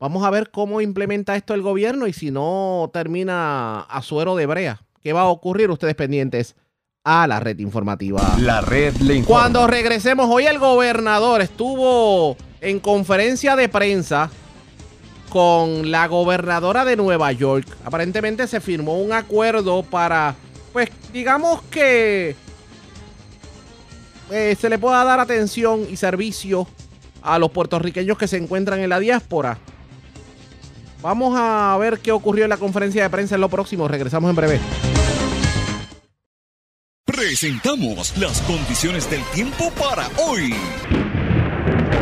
Vamos 0.00 0.24
a 0.24 0.30
ver 0.30 0.50
cómo 0.50 0.80
implementa 0.80 1.36
esto 1.36 1.54
el 1.54 1.62
gobierno 1.62 2.08
y 2.08 2.12
si 2.12 2.32
no 2.32 2.90
termina 2.92 3.82
a 3.82 4.02
suero 4.02 4.34
de 4.34 4.46
brea. 4.46 4.82
¿Qué 5.00 5.12
va 5.12 5.22
a 5.22 5.28
ocurrir? 5.28 5.70
Ustedes 5.70 5.94
pendientes 5.94 6.56
a 7.04 7.26
la 7.26 7.38
red 7.38 7.58
informativa. 7.60 8.36
La 8.38 8.60
red 8.60 8.96
le 8.96 9.22
Cuando 9.22 9.66
regresemos, 9.66 10.28
hoy 10.28 10.46
el 10.46 10.58
gobernador 10.58 11.40
estuvo 11.40 12.36
en 12.60 12.80
conferencia 12.80 13.54
de 13.54 13.68
prensa 13.68 14.30
con 15.32 15.90
la 15.90 16.08
gobernadora 16.08 16.84
de 16.84 16.94
Nueva 16.94 17.32
York. 17.32 17.66
Aparentemente 17.86 18.46
se 18.46 18.60
firmó 18.60 19.00
un 19.00 19.14
acuerdo 19.14 19.82
para, 19.82 20.34
pues 20.74 20.90
digamos 21.10 21.62
que 21.70 22.36
eh, 24.30 24.56
se 24.60 24.68
le 24.68 24.78
pueda 24.78 25.02
dar 25.04 25.20
atención 25.20 25.86
y 25.90 25.96
servicio 25.96 26.68
a 27.22 27.38
los 27.38 27.50
puertorriqueños 27.50 28.18
que 28.18 28.28
se 28.28 28.36
encuentran 28.36 28.80
en 28.80 28.90
la 28.90 29.00
diáspora. 29.00 29.56
Vamos 31.00 31.34
a 31.38 31.78
ver 31.80 32.00
qué 32.00 32.12
ocurrió 32.12 32.44
en 32.44 32.50
la 32.50 32.58
conferencia 32.58 33.02
de 33.02 33.08
prensa 33.08 33.36
en 33.36 33.40
lo 33.40 33.48
próximo. 33.48 33.88
Regresamos 33.88 34.28
en 34.28 34.36
breve. 34.36 34.60
Presentamos 37.06 38.18
las 38.18 38.42
condiciones 38.42 39.08
del 39.08 39.22
tiempo 39.32 39.70
para 39.80 40.10
hoy. 40.18 40.54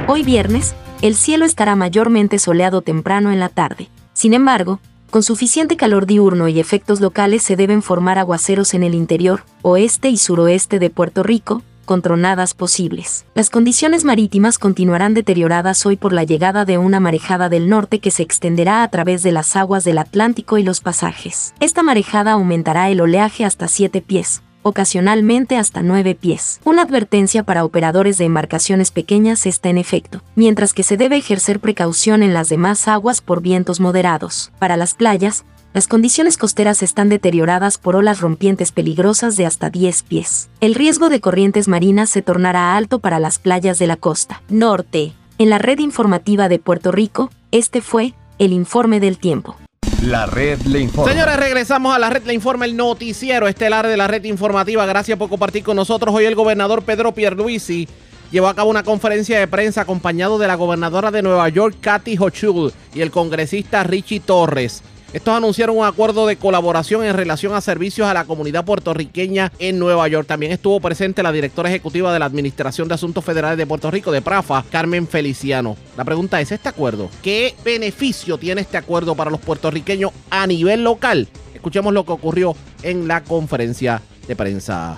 Hoy 0.08 0.24
viernes, 0.24 0.74
el 1.02 1.14
cielo 1.14 1.44
estará 1.44 1.76
mayormente 1.76 2.38
soleado 2.38 2.82
temprano 2.82 3.32
en 3.32 3.40
la 3.40 3.48
tarde. 3.48 3.88
Sin 4.12 4.34
embargo, 4.34 4.80
con 5.10 5.22
suficiente 5.22 5.76
calor 5.76 6.06
diurno 6.06 6.46
y 6.48 6.60
efectos 6.60 7.00
locales 7.00 7.42
se 7.42 7.56
deben 7.56 7.82
formar 7.82 8.18
aguaceros 8.18 8.74
en 8.74 8.82
el 8.82 8.94
interior, 8.94 9.44
oeste 9.62 10.08
y 10.08 10.16
suroeste 10.16 10.78
de 10.78 10.90
Puerto 10.90 11.22
Rico, 11.22 11.62
con 11.84 12.02
tronadas 12.02 12.54
posibles. 12.54 13.24
Las 13.34 13.50
condiciones 13.50 14.04
marítimas 14.04 14.58
continuarán 14.58 15.14
deterioradas 15.14 15.84
hoy 15.86 15.96
por 15.96 16.12
la 16.12 16.22
llegada 16.22 16.64
de 16.64 16.78
una 16.78 17.00
marejada 17.00 17.48
del 17.48 17.68
norte 17.68 17.98
que 17.98 18.12
se 18.12 18.22
extenderá 18.22 18.84
a 18.84 18.88
través 18.88 19.24
de 19.24 19.32
las 19.32 19.56
aguas 19.56 19.82
del 19.82 19.98
Atlántico 19.98 20.58
y 20.58 20.62
los 20.62 20.80
pasajes. 20.80 21.52
Esta 21.58 21.82
marejada 21.82 22.32
aumentará 22.32 22.90
el 22.90 23.00
oleaje 23.00 23.44
hasta 23.44 23.66
7 23.66 24.02
pies, 24.02 24.42
ocasionalmente 24.62 25.56
hasta 25.56 25.82
9 25.82 26.14
pies. 26.14 26.60
Una 26.64 26.82
advertencia 26.82 27.42
para 27.42 27.64
operadores 27.64 28.18
de 28.18 28.24
embarcaciones 28.24 28.90
pequeñas 28.90 29.46
está 29.46 29.68
en 29.68 29.78
efecto, 29.78 30.22
mientras 30.34 30.72
que 30.74 30.82
se 30.82 30.96
debe 30.96 31.16
ejercer 31.16 31.60
precaución 31.60 32.22
en 32.22 32.34
las 32.34 32.48
demás 32.48 32.88
aguas 32.88 33.20
por 33.20 33.42
vientos 33.42 33.80
moderados. 33.80 34.52
Para 34.58 34.76
las 34.76 34.94
playas, 34.94 35.44
las 35.72 35.86
condiciones 35.86 36.36
costeras 36.36 36.82
están 36.82 37.08
deterioradas 37.08 37.78
por 37.78 37.94
olas 37.94 38.20
rompientes 38.20 38.72
peligrosas 38.72 39.36
de 39.36 39.46
hasta 39.46 39.70
10 39.70 40.02
pies. 40.02 40.50
El 40.60 40.74
riesgo 40.74 41.08
de 41.08 41.20
corrientes 41.20 41.68
marinas 41.68 42.10
se 42.10 42.22
tornará 42.22 42.76
alto 42.76 42.98
para 42.98 43.20
las 43.20 43.38
playas 43.38 43.78
de 43.78 43.86
la 43.86 43.96
costa 43.96 44.42
norte. 44.48 45.12
En 45.38 45.48
la 45.48 45.58
red 45.58 45.78
informativa 45.78 46.48
de 46.48 46.58
Puerto 46.58 46.90
Rico, 46.90 47.30
este 47.52 47.80
fue 47.80 48.14
el 48.38 48.52
informe 48.52 48.98
del 48.98 49.18
tiempo. 49.18 49.56
La 50.02 50.24
red 50.24 50.62
le 50.62 50.80
informa. 50.80 51.12
Señores, 51.12 51.36
regresamos 51.36 51.94
a 51.94 51.98
la 51.98 52.08
red 52.08 52.22
le 52.24 52.32
informa, 52.32 52.64
el 52.64 52.74
noticiero 52.74 53.46
estelar 53.48 53.86
de 53.86 53.98
la 53.98 54.08
red 54.08 54.24
informativa. 54.24 54.86
Gracias 54.86 55.18
por 55.18 55.28
compartir 55.28 55.62
con 55.62 55.76
nosotros. 55.76 56.14
Hoy 56.14 56.24
el 56.24 56.34
gobernador 56.34 56.82
Pedro 56.82 57.12
Pierluisi 57.12 57.86
llevó 58.30 58.48
a 58.48 58.54
cabo 58.54 58.70
una 58.70 58.82
conferencia 58.82 59.38
de 59.38 59.46
prensa 59.46 59.82
acompañado 59.82 60.38
de 60.38 60.46
la 60.46 60.54
gobernadora 60.54 61.10
de 61.10 61.20
Nueva 61.20 61.46
York, 61.50 61.76
Kathy 61.82 62.16
Hochul, 62.18 62.72
y 62.94 63.02
el 63.02 63.10
congresista 63.10 63.82
Richie 63.82 64.20
Torres. 64.20 64.82
Estos 65.12 65.34
anunciaron 65.34 65.76
un 65.76 65.84
acuerdo 65.84 66.24
de 66.28 66.36
colaboración 66.36 67.04
en 67.04 67.16
relación 67.16 67.52
a 67.52 67.60
servicios 67.60 68.06
a 68.06 68.14
la 68.14 68.26
comunidad 68.26 68.64
puertorriqueña 68.64 69.50
en 69.58 69.76
Nueva 69.80 70.06
York. 70.06 70.28
También 70.28 70.52
estuvo 70.52 70.78
presente 70.78 71.24
la 71.24 71.32
directora 71.32 71.68
ejecutiva 71.68 72.12
de 72.12 72.20
la 72.20 72.26
Administración 72.26 72.86
de 72.86 72.94
Asuntos 72.94 73.24
Federales 73.24 73.58
de 73.58 73.66
Puerto 73.66 73.90
Rico, 73.90 74.12
de 74.12 74.22
PRAFA, 74.22 74.64
Carmen 74.70 75.08
Feliciano. 75.08 75.76
La 75.96 76.04
pregunta 76.04 76.40
es, 76.40 76.52
¿este 76.52 76.68
acuerdo? 76.68 77.10
¿Qué 77.24 77.56
beneficio 77.64 78.38
tiene 78.38 78.60
este 78.60 78.76
acuerdo 78.76 79.16
para 79.16 79.32
los 79.32 79.40
puertorriqueños 79.40 80.12
a 80.30 80.46
nivel 80.46 80.84
local? 80.84 81.26
Escuchemos 81.52 81.92
lo 81.92 82.04
que 82.04 82.12
ocurrió 82.12 82.54
en 82.84 83.08
la 83.08 83.24
conferencia 83.24 84.00
de 84.28 84.36
prensa. 84.36 84.96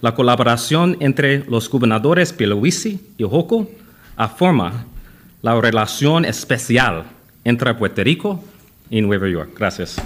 La 0.00 0.14
colaboración 0.14 0.96
entre 1.00 1.44
los 1.44 1.68
gobernadores 1.68 2.32
Pierluisi 2.32 3.00
y 3.18 3.24
Ojoco 3.24 3.68
forma 4.38 4.86
la 5.42 5.60
relación 5.60 6.24
especial 6.24 7.04
entre 7.44 7.74
Puerto 7.74 8.02
Rico 8.02 8.42
en 8.92 9.06
Nueva 9.06 9.28
York. 9.28 9.50
Gracias. 9.58 9.96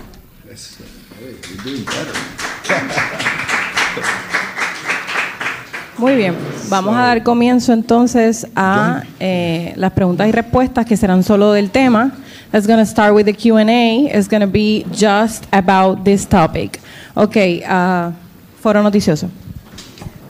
Muy 5.99 6.15
bien, 6.15 6.37
vamos 6.69 6.95
a 6.95 7.01
dar 7.01 7.23
comienzo 7.23 7.73
entonces 7.73 8.47
a 8.55 9.03
eh, 9.19 9.73
las 9.77 9.93
preguntas 9.93 10.29
y 10.29 10.33
respuestas 10.33 10.87
que 10.87 10.97
serán 10.97 11.23
solo 11.23 11.53
del 11.53 11.71
tema. 11.71 12.13
It's 12.53 12.67
going 12.67 12.79
to 12.79 12.87
start 12.87 13.15
with 13.15 13.25
the 13.25 13.35
Q&A. 13.35 14.07
It's 14.17 14.29
going 14.29 14.41
to 14.41 14.47
be 14.47 14.87
just 14.93 15.47
about 15.53 16.05
this 16.05 16.27
topic. 16.27 16.81
Ok, 17.15 17.37
uh, 17.69 18.13
foro 18.61 18.83
noticioso. 18.83 19.29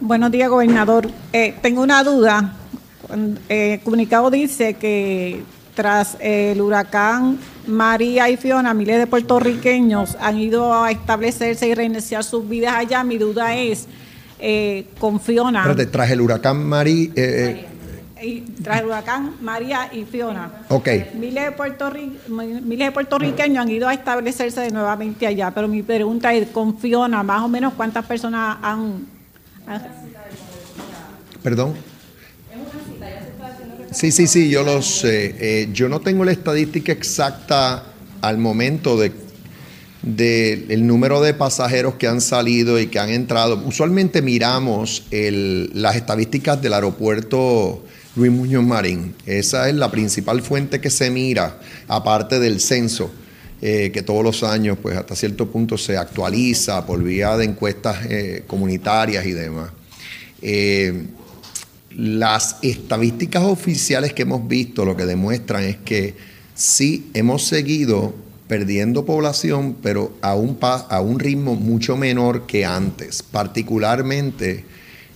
Buenos 0.01 0.31
días, 0.31 0.49
gobernador. 0.49 1.09
Eh, 1.33 1.55
tengo 1.61 1.83
una 1.83 2.03
duda. 2.03 2.55
Eh, 3.49 3.75
el 3.75 3.81
comunicado 3.81 4.31
dice 4.31 4.75
que 4.75 5.43
tras 5.75 6.17
el 6.21 6.61
huracán 6.61 7.39
María 7.67 8.29
y 8.31 8.37
Fiona, 8.37 8.75
miles 8.75 8.99
de 8.99 9.07
puertorriqueños 9.07 10.17
han 10.21 10.39
ido 10.39 10.73
a 10.73 10.91
establecerse 10.91 11.69
y 11.69 11.75
reiniciar 11.75 12.25
sus 12.25 12.49
vidas 12.49 12.75
allá. 12.75 13.05
Mi 13.05 13.19
duda 13.19 13.57
es, 13.57 13.87
eh, 14.39 14.87
con 14.99 15.21
Fiona... 15.21 15.75
tras 15.91 16.11
el 16.11 16.21
huracán 16.21 16.65
María... 16.65 17.11
Eh, 17.17 17.67
eh, 18.19 18.45
tras 18.63 18.81
el 18.81 18.87
huracán 18.87 19.35
María 19.41 19.91
y 19.93 20.05
Fiona. 20.05 20.51
Ok. 20.69 20.89
Miles 21.15 21.45
de, 21.45 22.61
miles 22.63 22.89
de 22.89 22.93
puertorriqueños 22.93 23.63
han 23.63 23.71
ido 23.71 23.89
a 23.89 23.95
establecerse 23.95 24.61
de 24.63 24.71
nuevamente 24.71 25.27
allá, 25.27 25.51
pero 25.51 25.69
mi 25.69 25.83
pregunta 25.83 26.33
es, 26.33 26.49
con 26.49 26.79
Fiona, 26.79 27.23
más 27.23 27.43
o 27.43 27.49
menos, 27.49 27.75
¿cuántas 27.75 28.05
personas 28.07 28.59
han... 28.63 29.07
Perdón. 31.43 31.75
Sí, 33.97 34.13
sí, 34.13 34.27
sí, 34.27 34.51
yo 34.51 34.63
lo 34.63 34.83
sé. 34.83 35.35
Eh, 35.41 35.69
yo 35.73 35.89
no 35.89 36.03
tengo 36.03 36.23
la 36.23 36.31
estadística 36.31 36.93
exacta 36.93 37.83
al 38.21 38.37
momento 38.37 38.99
de, 38.99 39.11
el 40.69 40.87
número 40.87 41.23
de 41.23 41.33
pasajeros 41.33 41.95
que 41.95 42.07
han 42.07 42.21
salido 42.21 42.79
y 42.79 42.89
que 42.89 42.99
han 42.99 43.09
entrado. 43.09 43.63
Usualmente 43.65 44.21
miramos 44.21 45.07
las 45.11 45.97
estadísticas 45.97 46.61
del 46.61 46.75
aeropuerto 46.75 47.87
Luis 48.17 48.31
Muñoz 48.31 48.65
Marín. 48.65 49.15
Esa 49.25 49.67
es 49.71 49.75
la 49.75 49.91
principal 49.91 50.43
fuente 50.43 50.79
que 50.79 50.91
se 50.91 51.11
mira, 51.11 51.59
aparte 51.89 52.39
del 52.39 52.61
censo. 52.61 53.11
Eh, 53.63 53.91
que 53.95 54.03
todos 54.03 54.23
los 54.23 54.43
años, 54.43 54.77
pues 54.83 54.95
hasta 54.99 55.17
cierto 55.17 55.51
punto 55.51 55.79
se 55.79 55.97
actualiza 55.97 56.85
por 56.85 57.03
vía 57.03 57.35
de 57.39 57.47
encuestas 57.47 58.05
eh, 58.11 58.45
comunitarias 58.47 59.25
y 59.25 59.33
demás. 59.33 59.71
Las 61.97 62.59
estadísticas 62.61 63.43
oficiales 63.43 64.13
que 64.13 64.23
hemos 64.23 64.47
visto 64.47 64.85
lo 64.85 64.99
que 64.99 65.07
demuestran 65.07 65.65
es 65.65 65.79
que 65.79 66.15
sí 66.55 67.09
hemos 67.15 67.47
seguido 67.47 68.15
perdiendo 68.49 69.07
población, 69.07 69.79
pero 69.83 70.15
a 70.21 70.35
un, 70.35 70.59
a 70.61 71.01
un 71.01 71.19
ritmo 71.19 71.55
mucho 71.55 71.97
menor 71.97 72.47
que 72.47 72.67
antes. 72.67 73.23
Particularmente 73.23 74.67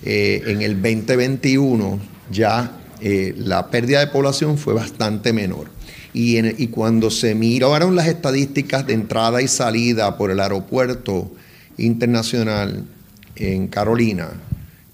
eh, 0.02 0.42
en 0.46 0.62
el 0.62 0.80
2021 0.80 1.98
ya 2.32 2.78
eh, 3.02 3.34
la 3.36 3.70
pérdida 3.70 4.00
de 4.00 4.06
población 4.06 4.56
fue 4.56 4.72
bastante 4.72 5.34
menor. 5.34 5.70
Y, 6.14 6.38
y 6.38 6.68
cuando 6.68 7.10
se 7.10 7.34
miraron 7.34 7.94
las 7.94 8.06
estadísticas 8.08 8.86
de 8.86 8.94
entrada 8.94 9.42
y 9.42 9.48
salida 9.48 10.16
por 10.16 10.30
el 10.30 10.40
aeropuerto 10.40 11.30
internacional 11.76 12.86
en 13.36 13.68
Carolina, 13.68 14.30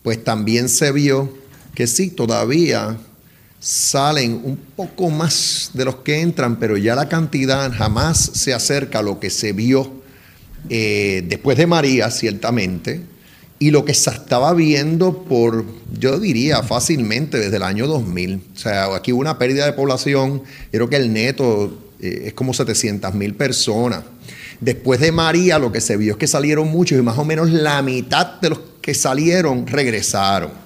pues 0.03 0.25
también 0.25 0.69
se 0.69 0.91
vio 0.91 1.46
que 1.77 1.87
sí, 1.87 2.11
todavía 2.11 2.97
salen 3.61 4.41
un 4.43 4.57
poco 4.57 5.11
más 5.11 5.71
de 5.75 5.85
los 5.85 5.97
que 5.97 6.21
entran, 6.21 6.59
pero 6.59 6.77
ya 6.79 6.95
la 6.95 7.09
cantidad 7.09 7.71
jamás 7.71 8.31
se 8.35 8.55
acerca 8.55 9.01
a 9.01 9.03
lo 9.03 9.21
que 9.21 9.29
se 9.29 9.53
vio 9.53 9.93
eh, 10.71 11.23
después 11.29 11.59
de 11.59 11.67
María, 11.67 12.11
ciertamente, 12.11 13.03
y 13.59 13.71
lo 13.71 13.85
que 13.85 13.93
se 13.93 14.09
estaba 14.09 14.55
viendo 14.55 15.25
por, 15.25 15.67
yo 15.99 16.19
diría, 16.19 16.63
fácilmente 16.63 17.39
desde 17.39 17.57
el 17.57 17.63
año 17.63 17.87
2000. 17.87 18.41
O 18.55 18.59
sea, 18.59 18.95
aquí 18.95 19.13
hubo 19.13 19.21
una 19.21 19.39
pérdida 19.39 19.67
de 19.67 19.75
población, 19.75 20.43
creo 20.73 20.89
que 20.89 20.97
el 20.97 21.13
neto 21.13 21.79
eh, 22.01 22.25
es 22.27 22.33
como 22.33 22.55
700 22.55 23.13
mil 23.13 23.35
personas. 23.35 24.01
Después 24.61 24.99
de 25.01 25.13
María, 25.13 25.59
lo 25.59 25.71
que 25.71 25.83
se 25.83 25.99
vio 25.99 26.13
es 26.13 26.19
que 26.19 26.27
salieron 26.27 26.69
muchos 26.69 26.99
y 26.99 27.03
más 27.03 27.19
o 27.19 27.25
menos 27.27 27.51
la 27.51 27.83
mitad 27.83 28.41
de 28.41 28.49
los 28.51 28.61
que 28.81 28.95
salieron 28.95 29.67
regresaron. 29.67 30.66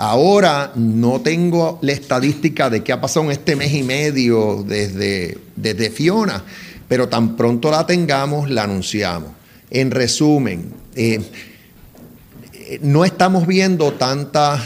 Ahora 0.00 0.70
no 0.76 1.20
tengo 1.22 1.80
la 1.82 1.90
estadística 1.90 2.70
de 2.70 2.84
qué 2.84 2.92
ha 2.92 3.00
pasado 3.00 3.26
en 3.26 3.32
este 3.32 3.56
mes 3.56 3.74
y 3.74 3.82
medio 3.82 4.64
desde, 4.64 5.36
desde 5.56 5.90
Fiona, 5.90 6.44
pero 6.86 7.08
tan 7.08 7.36
pronto 7.36 7.68
la 7.72 7.84
tengamos, 7.84 8.48
la 8.48 8.62
anunciamos. 8.62 9.32
En 9.70 9.90
resumen, 9.90 10.72
eh, 10.94 11.20
no 12.80 13.04
estamos 13.04 13.48
viendo 13.48 13.92
tanta 13.92 14.62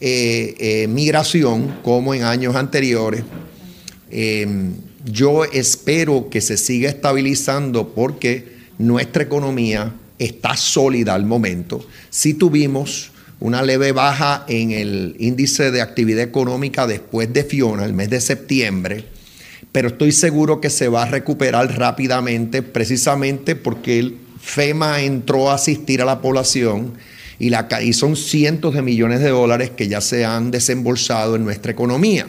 eh, 0.00 0.54
eh, 0.58 0.88
migración 0.88 1.76
como 1.82 2.14
en 2.14 2.24
años 2.24 2.56
anteriores. 2.56 3.22
yo 5.04 5.44
espero 5.44 6.30
que 6.30 6.40
se 6.40 6.56
siga 6.56 6.88
estabilizando 6.88 7.88
porque 7.88 8.56
nuestra 8.78 9.24
economía 9.24 9.92
está 10.18 10.56
sólida 10.56 11.14
al 11.14 11.26
momento. 11.26 11.84
Si 12.08 12.32
tuvimos 12.32 13.10
una 13.40 13.62
leve 13.62 13.92
baja 13.92 14.44
en 14.48 14.70
el 14.70 15.16
índice 15.18 15.70
de 15.70 15.80
actividad 15.80 16.22
económica 16.22 16.86
después 16.86 17.32
de 17.32 17.42
Fiona, 17.44 17.84
el 17.84 17.94
mes 17.94 18.10
de 18.10 18.20
septiembre, 18.20 19.04
pero 19.72 19.88
estoy 19.88 20.12
seguro 20.12 20.60
que 20.60 20.70
se 20.70 20.88
va 20.88 21.04
a 21.04 21.06
recuperar 21.06 21.78
rápidamente 21.78 22.62
precisamente 22.62 23.56
porque 23.56 23.98
el 23.98 24.18
FEMA 24.40 25.00
entró 25.00 25.50
a 25.50 25.54
asistir 25.54 26.02
a 26.02 26.04
la 26.04 26.20
población 26.20 26.94
y, 27.38 27.50
la, 27.50 27.66
y 27.82 27.94
son 27.94 28.16
cientos 28.16 28.74
de 28.74 28.82
millones 28.82 29.20
de 29.20 29.30
dólares 29.30 29.70
que 29.70 29.88
ya 29.88 30.00
se 30.00 30.24
han 30.24 30.50
desembolsado 30.50 31.36
en 31.36 31.44
nuestra 31.44 31.72
economía. 31.72 32.28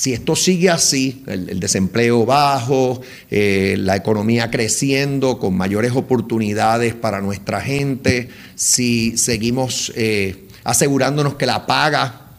Si 0.00 0.14
esto 0.14 0.34
sigue 0.34 0.70
así, 0.70 1.22
el, 1.26 1.60
desempleo 1.60 2.24
bajo, 2.24 3.02
eh, 3.30 3.74
la 3.78 3.96
economía 3.96 4.50
creciendo 4.50 5.38
con 5.38 5.54
mayores 5.54 5.92
oportunidades 5.92 6.94
para 6.94 7.20
nuestra 7.20 7.60
gente, 7.60 8.30
si 8.54 9.18
seguimos 9.18 9.92
eh, 9.94 10.46
asegurándonos 10.64 11.34
que 11.34 11.44
la 11.44 11.66
paga 11.66 12.30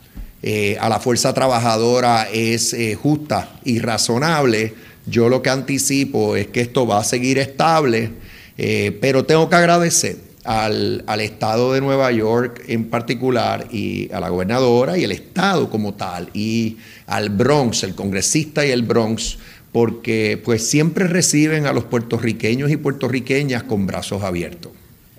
eh, 0.42 0.76
a 0.82 0.90
la 0.90 1.00
fuerza 1.00 1.36
trabajadora 1.36 2.28
es 2.34 2.76
justa 3.00 3.60
y 3.64 3.78
razonable, 3.78 4.74
yo 5.06 5.30
lo 5.30 5.44
que 5.44 5.52
anticipo 5.52 6.36
es 6.36 6.48
que 6.48 6.62
esto 6.62 6.88
va 6.88 7.02
a 7.02 7.04
seguir 7.04 7.38
estable, 7.38 8.10
pero 9.00 9.24
tengo 9.24 9.48
que 9.48 9.56
agradecer 9.56 10.31
al, 10.44 11.04
Estado 11.22 11.74
de 11.74 11.82
Nueva 11.82 12.12
York 12.12 12.64
en 12.68 12.90
particular 12.90 13.68
y 13.72 14.12
a 14.12 14.20
la 14.20 14.30
gobernadora 14.30 14.98
y 14.98 15.04
el 15.04 15.12
Estado 15.12 15.70
como 15.70 15.94
tal 15.94 16.30
y 16.34 16.78
al 17.08 17.30
Bronx, 17.30 17.84
el 17.84 17.96
congresista 17.96 18.66
y 18.66 18.72
el 18.72 18.84
Bronx, 18.84 19.38
porque 19.72 20.42
pues 20.44 20.68
siempre 20.68 21.08
reciben 21.08 21.66
a 21.66 21.74
los 21.74 21.86
puertorriqueños 21.86 22.72
y 22.72 22.78
puertorriqueñas 22.78 23.64
con 23.64 23.86
brazos 23.86 24.24
abiertos. 24.24 24.72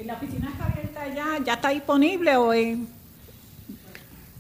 ¿La 0.05 0.15
oficina 0.15 0.51
está 0.51 0.67
abierta 0.67 1.15
ya? 1.15 1.45
¿Ya 1.45 1.55
está 1.55 1.69
disponible 1.71 2.37
o 2.37 2.53
es...? 2.53 2.79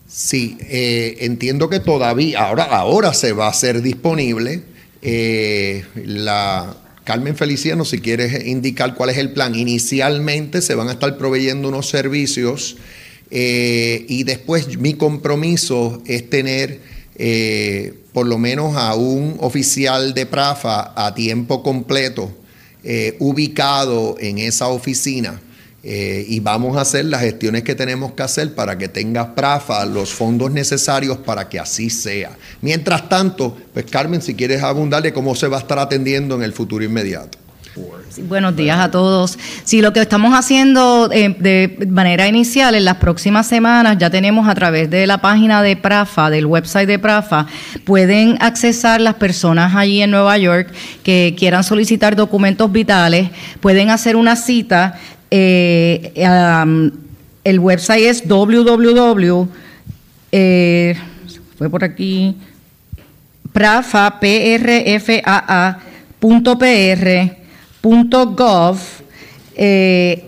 Sí, 0.08 0.58
eh, 0.60 1.16
entiendo 1.20 1.70
que 1.70 1.80
todavía, 1.80 2.40
ahora, 2.40 2.64
ahora 2.64 3.14
se 3.14 3.32
va 3.32 3.46
a 3.46 3.50
hacer 3.50 3.80
disponible. 3.80 4.62
Eh, 5.00 5.86
la, 5.94 6.76
Carmen 7.04 7.36
Feliciano, 7.36 7.84
si 7.84 8.00
quieres 8.00 8.46
indicar 8.46 8.94
cuál 8.94 9.10
es 9.10 9.18
el 9.18 9.32
plan. 9.32 9.54
Inicialmente 9.54 10.62
se 10.62 10.74
van 10.74 10.88
a 10.88 10.92
estar 10.92 11.18
proveyendo 11.18 11.68
unos 11.68 11.88
servicios 11.88 12.76
eh, 13.30 14.04
y 14.08 14.24
después 14.24 14.78
mi 14.78 14.94
compromiso 14.94 16.02
es 16.06 16.28
tener 16.30 16.80
eh, 17.16 17.94
por 18.12 18.26
lo 18.26 18.38
menos 18.38 18.76
a 18.76 18.94
un 18.94 19.36
oficial 19.40 20.14
de 20.14 20.26
PRAFA 20.26 20.92
a 20.94 21.14
tiempo 21.14 21.62
completo 21.62 22.30
eh, 22.84 23.16
ubicado 23.20 24.16
en 24.20 24.38
esa 24.38 24.68
oficina 24.68 25.40
eh, 25.84 26.24
y 26.28 26.38
vamos 26.38 26.76
a 26.76 26.82
hacer 26.82 27.06
las 27.06 27.22
gestiones 27.22 27.64
que 27.64 27.74
tenemos 27.74 28.12
que 28.12 28.22
hacer 28.22 28.54
para 28.54 28.78
que 28.78 28.86
tenga 28.86 29.34
PRAFA 29.34 29.84
los 29.84 30.12
fondos 30.12 30.52
necesarios 30.52 31.18
para 31.18 31.48
que 31.48 31.58
así 31.58 31.90
sea. 31.90 32.30
Mientras 32.60 33.08
tanto, 33.08 33.56
pues 33.74 33.86
Carmen, 33.86 34.22
si 34.22 34.34
quieres 34.34 34.62
abundarle 34.62 35.12
cómo 35.12 35.34
se 35.34 35.48
va 35.48 35.56
a 35.56 35.60
estar 35.60 35.80
atendiendo 35.80 36.36
en 36.36 36.44
el 36.44 36.52
futuro 36.52 36.84
inmediato. 36.84 37.36
buenos 38.28 38.54
días 38.54 38.78
a 38.78 38.92
todos. 38.92 39.36
Sí, 39.64 39.82
lo 39.82 39.92
que 39.92 40.00
estamos 40.00 40.34
haciendo 40.34 41.10
eh, 41.10 41.34
de 41.36 41.84
manera 41.88 42.28
inicial 42.28 42.76
en 42.76 42.84
las 42.84 42.98
próximas 42.98 43.48
semanas, 43.48 43.96
ya 43.98 44.08
tenemos 44.08 44.48
a 44.48 44.54
través 44.54 44.88
de 44.88 45.08
la 45.08 45.18
página 45.18 45.64
de 45.64 45.74
PRAFA, 45.74 46.30
del 46.30 46.46
website 46.46 46.86
de 46.86 47.00
PRAFA, 47.00 47.48
pueden 47.84 48.36
accesar 48.40 49.00
las 49.00 49.14
personas 49.14 49.74
allí 49.74 50.00
en 50.00 50.12
Nueva 50.12 50.38
York 50.38 50.70
que 51.02 51.34
quieran 51.36 51.64
solicitar 51.64 52.14
documentos 52.14 52.70
vitales, 52.70 53.30
pueden 53.60 53.90
hacer 53.90 54.14
una 54.14 54.36
cita 54.36 55.00
eh, 55.34 56.12
el 57.44 57.58
website 57.58 58.04
es 58.04 58.28
www. 58.28 59.48
Eh, 60.30 60.94
fue 61.56 61.70
por 61.70 61.84
aquí. 61.84 62.36
prafa, 63.52 64.18
gov 68.34 68.78
eh, 69.54 70.24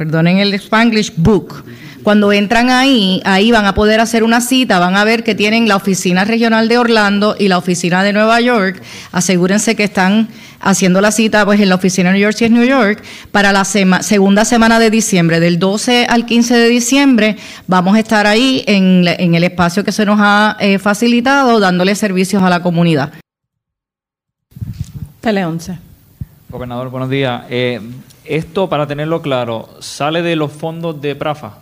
perdonen 0.00 0.38
el 0.38 0.54
Spanglish, 0.54 1.12
book. 1.14 1.62
Cuando 2.02 2.32
entran 2.32 2.70
ahí, 2.70 3.20
ahí 3.26 3.50
van 3.50 3.66
a 3.66 3.74
poder 3.74 4.00
hacer 4.00 4.24
una 4.24 4.40
cita, 4.40 4.78
van 4.78 4.96
a 4.96 5.04
ver 5.04 5.22
que 5.22 5.34
tienen 5.34 5.68
la 5.68 5.76
oficina 5.76 6.24
regional 6.24 6.68
de 6.68 6.78
Orlando 6.78 7.36
y 7.38 7.48
la 7.48 7.58
oficina 7.58 8.02
de 8.02 8.14
Nueva 8.14 8.40
York. 8.40 8.82
Asegúrense 9.12 9.76
que 9.76 9.84
están 9.84 10.28
haciendo 10.58 11.02
la 11.02 11.12
cita 11.12 11.44
pues 11.44 11.60
en 11.60 11.68
la 11.68 11.74
oficina 11.74 12.08
de 12.08 12.14
New 12.14 12.22
York 12.22 12.34
si 12.34 12.46
es 12.46 12.50
New 12.50 12.64
York 12.64 13.02
para 13.30 13.52
la 13.52 13.66
segunda 13.66 14.46
semana 14.46 14.78
de 14.78 14.88
diciembre, 14.88 15.38
del 15.38 15.58
12 15.58 16.06
al 16.08 16.24
15 16.24 16.56
de 16.56 16.68
diciembre, 16.70 17.36
vamos 17.66 17.94
a 17.94 17.98
estar 17.98 18.26
ahí 18.26 18.64
en, 18.66 19.06
el 19.06 19.44
espacio 19.44 19.84
que 19.84 19.92
se 19.92 20.06
nos 20.06 20.18
ha 20.18 20.56
eh, 20.60 20.78
facilitado 20.78 21.60
dándole 21.60 21.94
servicios 21.94 22.42
a 22.42 22.48
la 22.48 22.62
comunidad. 22.62 23.12
Tele 25.20 25.44
11. 25.44 25.76
Gobernador, 26.48 26.88
buenos 26.88 27.10
días. 27.10 27.42
Eh, 27.50 27.80
esto, 28.30 28.68
para 28.68 28.86
tenerlo 28.86 29.22
claro, 29.22 29.68
¿sale 29.80 30.22
de 30.22 30.36
los 30.36 30.52
fondos 30.52 31.00
de 31.02 31.16
PRAFA? 31.16 31.58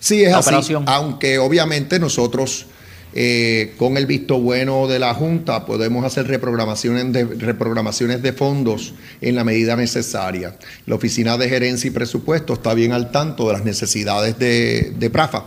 Sí, 0.00 0.22
es 0.24 0.34
así. 0.34 0.74
Aunque 0.86 1.38
obviamente 1.38 2.00
nosotros, 2.00 2.66
eh, 3.14 3.74
con 3.78 3.96
el 3.96 4.06
visto 4.06 4.40
bueno 4.40 4.88
de 4.88 4.98
la 4.98 5.14
Junta, 5.14 5.64
podemos 5.66 6.04
hacer 6.04 6.26
reprogramaciones 6.26 7.12
de, 7.12 7.24
reprogramaciones 7.24 8.22
de 8.22 8.32
fondos 8.32 8.94
en 9.20 9.36
la 9.36 9.44
medida 9.44 9.76
necesaria. 9.76 10.56
La 10.86 10.96
Oficina 10.96 11.38
de 11.38 11.48
Gerencia 11.48 11.88
y 11.88 11.92
Presupuesto 11.92 12.54
está 12.54 12.74
bien 12.74 12.92
al 12.92 13.12
tanto 13.12 13.46
de 13.46 13.52
las 13.52 13.64
necesidades 13.64 14.36
de, 14.38 14.92
de 14.96 15.10
PRAFA. 15.10 15.44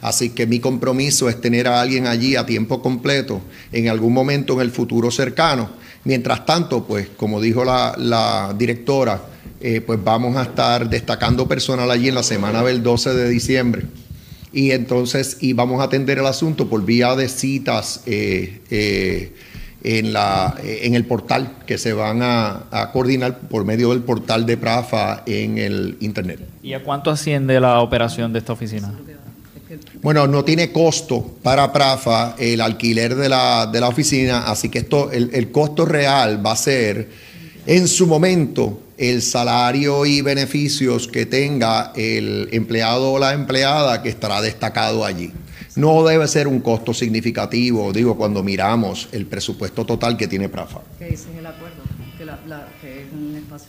Así 0.00 0.30
que 0.30 0.46
mi 0.46 0.58
compromiso 0.60 1.28
es 1.28 1.40
tener 1.40 1.68
a 1.68 1.80
alguien 1.80 2.06
allí 2.06 2.34
a 2.34 2.46
tiempo 2.46 2.82
completo 2.82 3.42
en 3.70 3.88
algún 3.88 4.12
momento 4.12 4.54
en 4.54 4.60
el 4.62 4.70
futuro 4.70 5.10
cercano. 5.10 5.70
Mientras 6.04 6.46
tanto, 6.46 6.84
pues 6.84 7.08
como 7.16 7.40
dijo 7.40 7.64
la, 7.64 7.94
la 7.98 8.54
directora, 8.58 9.20
eh, 9.60 9.82
pues 9.82 10.02
vamos 10.02 10.36
a 10.36 10.42
estar 10.42 10.88
destacando 10.88 11.46
personal 11.46 11.90
allí 11.90 12.08
en 12.08 12.14
la 12.14 12.22
semana 12.22 12.62
del 12.62 12.82
12 12.82 13.14
de 13.14 13.28
diciembre. 13.28 13.82
Y 14.52 14.70
entonces, 14.70 15.36
y 15.40 15.52
vamos 15.52 15.80
a 15.80 15.84
atender 15.84 16.18
el 16.18 16.26
asunto 16.26 16.68
por 16.68 16.84
vía 16.84 17.14
de 17.14 17.28
citas 17.28 18.02
eh, 18.06 18.62
eh, 18.70 19.34
en, 19.84 20.12
la, 20.14 20.56
en 20.64 20.94
el 20.94 21.04
portal 21.04 21.56
que 21.66 21.76
se 21.76 21.92
van 21.92 22.22
a, 22.22 22.64
a, 22.70 22.90
coordinar 22.90 23.38
por 23.38 23.64
medio 23.64 23.90
del 23.90 24.00
portal 24.00 24.46
de 24.46 24.56
PRAFA 24.56 25.24
en 25.26 25.58
el 25.58 25.98
Internet. 26.00 26.40
¿Y 26.62 26.72
a 26.72 26.82
cuánto 26.82 27.10
asciende 27.10 27.60
la 27.60 27.80
operación 27.80 28.32
de 28.32 28.38
esta 28.38 28.54
oficina? 28.54 28.92
Bueno, 30.02 30.26
no 30.26 30.42
tiene 30.42 30.72
costo 30.72 31.36
para 31.42 31.70
PRAFA 31.70 32.34
el 32.38 32.60
alquiler 32.62 33.14
de 33.14 33.28
la, 33.28 33.66
de 33.66 33.78
la 33.78 33.88
oficina, 33.88 34.44
así 34.46 34.68
que 34.68 34.78
esto, 34.78 35.12
el, 35.12 35.30
el 35.34 35.52
costo 35.52 35.84
real 35.84 36.44
va 36.44 36.52
a 36.52 36.56
ser 36.56 37.29
en 37.70 37.86
su 37.86 38.08
momento 38.08 38.80
el 38.98 39.22
salario 39.22 40.04
y 40.04 40.22
beneficios 40.22 41.06
que 41.06 41.24
tenga 41.24 41.92
el 41.94 42.48
empleado 42.50 43.12
o 43.12 43.18
la 43.20 43.32
empleada 43.32 44.02
que 44.02 44.08
estará 44.08 44.42
destacado 44.42 45.04
allí. 45.04 45.32
No 45.76 46.02
debe 46.02 46.26
ser 46.26 46.48
un 46.48 46.58
costo 46.62 46.92
significativo, 46.92 47.92
digo, 47.92 48.16
cuando 48.16 48.42
miramos 48.42 49.08
el 49.12 49.24
presupuesto 49.26 49.86
total 49.86 50.16
que 50.16 50.26
tiene 50.26 50.48
PRAFA. 50.48 50.80
¿Qué 50.98 51.10
dice 51.10 51.30
en 51.30 51.38
el 51.38 51.46
acuerdo? 51.46 51.76
Que, 52.18 52.24
es 53.02 53.12
un 53.12 53.36
espacio 53.36 53.68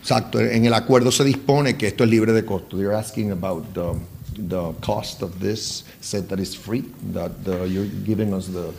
Exacto, 0.00 0.40
en 0.40 0.64
el 0.64 0.72
acuerdo 0.72 1.10
se 1.10 1.24
dispone 1.24 1.76
que 1.76 1.88
esto 1.88 2.04
es 2.04 2.10
libre 2.10 2.32
de 2.32 2.44
costo. 2.44 2.76
You're 2.76 2.96
asking 2.96 3.32
about 3.32 3.64
the, 3.74 3.98
the 4.40 4.72
cost 4.80 5.22
of 5.22 5.40
this, 5.40 5.84
said 6.00 6.28
that 6.28 6.38
it's 6.38 6.56
free, 6.56 6.84
that 7.12 7.32
you're 7.44 7.90
giving 8.06 8.32
us 8.32 8.46
the, 8.46 8.72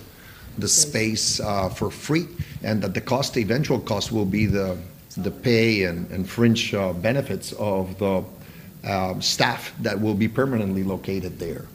the 0.58 0.68
space 0.68 1.40
uh, 1.40 1.70
for 1.70 1.92
free, 1.92 2.28
and 2.64 2.82
that 2.82 2.94
the 2.94 3.02
cost, 3.02 3.34
the 3.34 3.42
eventual 3.42 3.80
cost 3.80 4.12
will 4.12 4.26
be 4.26 4.46
the 4.46 4.78
the 5.18 5.32
pay 5.32 5.86
and, 5.86 6.10
and 6.12 6.30
fringe 6.30 6.74
uh, 6.74 6.94
benefits 6.94 7.52
of 7.54 7.98
the 7.98 8.24
uh, 8.84 9.20
staff 9.20 9.74
that 9.82 10.00
will 10.00 10.14
be 10.14 10.28
permanently 10.28 10.84
located 10.84 11.40
there. 11.40 11.66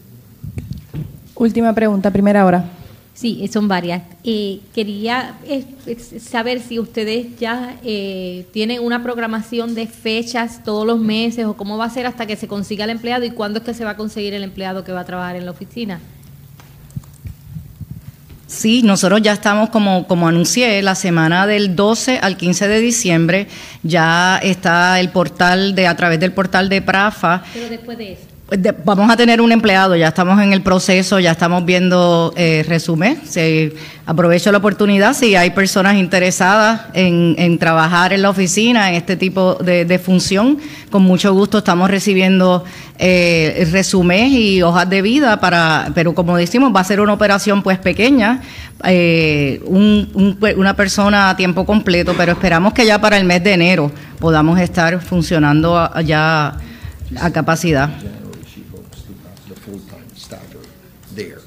Última 1.34 1.74
pregunta, 1.74 2.10
primera 2.12 2.44
hora. 2.44 2.70
Sí, 3.14 3.46
son 3.52 3.68
varias. 3.68 4.02
Eh, 4.24 4.60
quería 4.74 5.36
eh, 5.44 5.64
saber 6.18 6.60
si 6.60 6.78
ustedes 6.78 7.38
ya 7.38 7.78
eh, 7.84 8.46
tienen 8.52 8.80
una 8.80 9.02
programación 9.02 9.74
de 9.74 9.86
fechas 9.86 10.64
todos 10.64 10.86
los 10.86 10.98
meses 10.98 11.44
o 11.44 11.54
cómo 11.54 11.76
va 11.76 11.84
a 11.84 11.90
ser 11.90 12.06
hasta 12.06 12.26
que 12.26 12.36
se 12.36 12.48
consiga 12.48 12.84
el 12.84 12.90
empleado 12.90 13.24
y 13.24 13.30
cuándo 13.30 13.58
es 13.58 13.64
que 13.64 13.74
se 13.74 13.84
va 13.84 13.90
a 13.90 13.96
conseguir 13.96 14.32
el 14.32 14.42
empleado 14.42 14.82
que 14.82 14.92
va 14.92 15.00
a 15.00 15.04
trabajar 15.04 15.36
en 15.36 15.44
la 15.44 15.50
oficina. 15.50 16.00
Sí, 18.52 18.82
nosotros 18.82 19.22
ya 19.22 19.32
estamos, 19.32 19.70
como, 19.70 20.06
como 20.06 20.28
anuncié, 20.28 20.82
la 20.82 20.94
semana 20.94 21.46
del 21.46 21.74
12 21.74 22.18
al 22.18 22.36
15 22.36 22.68
de 22.68 22.80
diciembre 22.80 23.46
ya 23.82 24.38
está 24.42 25.00
el 25.00 25.08
portal 25.08 25.74
de, 25.74 25.86
a 25.86 25.96
través 25.96 26.20
del 26.20 26.32
portal 26.32 26.68
de 26.68 26.82
PRAFA. 26.82 27.42
Pero 27.54 27.70
después 27.70 27.96
de 27.96 28.12
eso. 28.12 28.31
Vamos 28.84 29.10
a 29.10 29.16
tener 29.16 29.40
un 29.40 29.52
empleado, 29.52 29.96
ya 29.96 30.08
estamos 30.08 30.40
en 30.42 30.52
el 30.52 30.62
proceso, 30.62 31.18
ya 31.20 31.32
estamos 31.32 31.64
viendo 31.64 32.32
eh, 32.36 32.64
resumen. 32.68 33.20
Aprovecho 34.04 34.50
la 34.50 34.58
oportunidad 34.58 35.14
si 35.14 35.36
hay 35.36 35.50
personas 35.50 35.94
interesadas 35.96 36.82
en, 36.92 37.58
trabajar 37.58 38.12
en 38.12 38.22
la 38.22 38.30
oficina, 38.30 38.88
en 38.90 38.96
este 38.96 39.16
tipo 39.16 39.54
de, 39.54 39.98
función. 39.98 40.58
Con 40.90 41.02
mucho 41.02 41.32
gusto 41.32 41.58
estamos 41.58 41.88
recibiendo 41.90 42.64
eh, 42.98 43.66
resumen 43.70 44.28
y 44.32 44.60
hojas 44.62 44.90
de 44.90 45.02
vida 45.02 45.38
para, 45.40 45.90
pero 45.94 46.14
como 46.14 46.36
decimos, 46.36 46.72
va 46.74 46.80
a 46.80 46.84
ser 46.84 47.00
una 47.00 47.12
operación 47.12 47.62
pues 47.62 47.78
pequeña, 47.78 48.42
eh, 48.84 49.60
un- 49.66 50.10
un- 50.14 50.38
una 50.56 50.74
persona 50.74 51.30
a 51.30 51.36
tiempo 51.36 51.64
completo, 51.64 52.14
pero 52.16 52.32
esperamos 52.32 52.72
que 52.74 52.84
ya 52.84 53.00
para 53.00 53.16
el 53.18 53.24
mes 53.24 53.42
de 53.44 53.52
enero 53.54 53.90
podamos 54.18 54.58
estar 54.60 55.00
funcionando 55.00 55.88
ya 56.04 56.56
a 57.20 57.30
capacidad. 57.30 57.88
The 59.48 59.54
full-time 59.54 60.06
staff 60.16 60.40
are 60.40 61.14
there. 61.14 61.38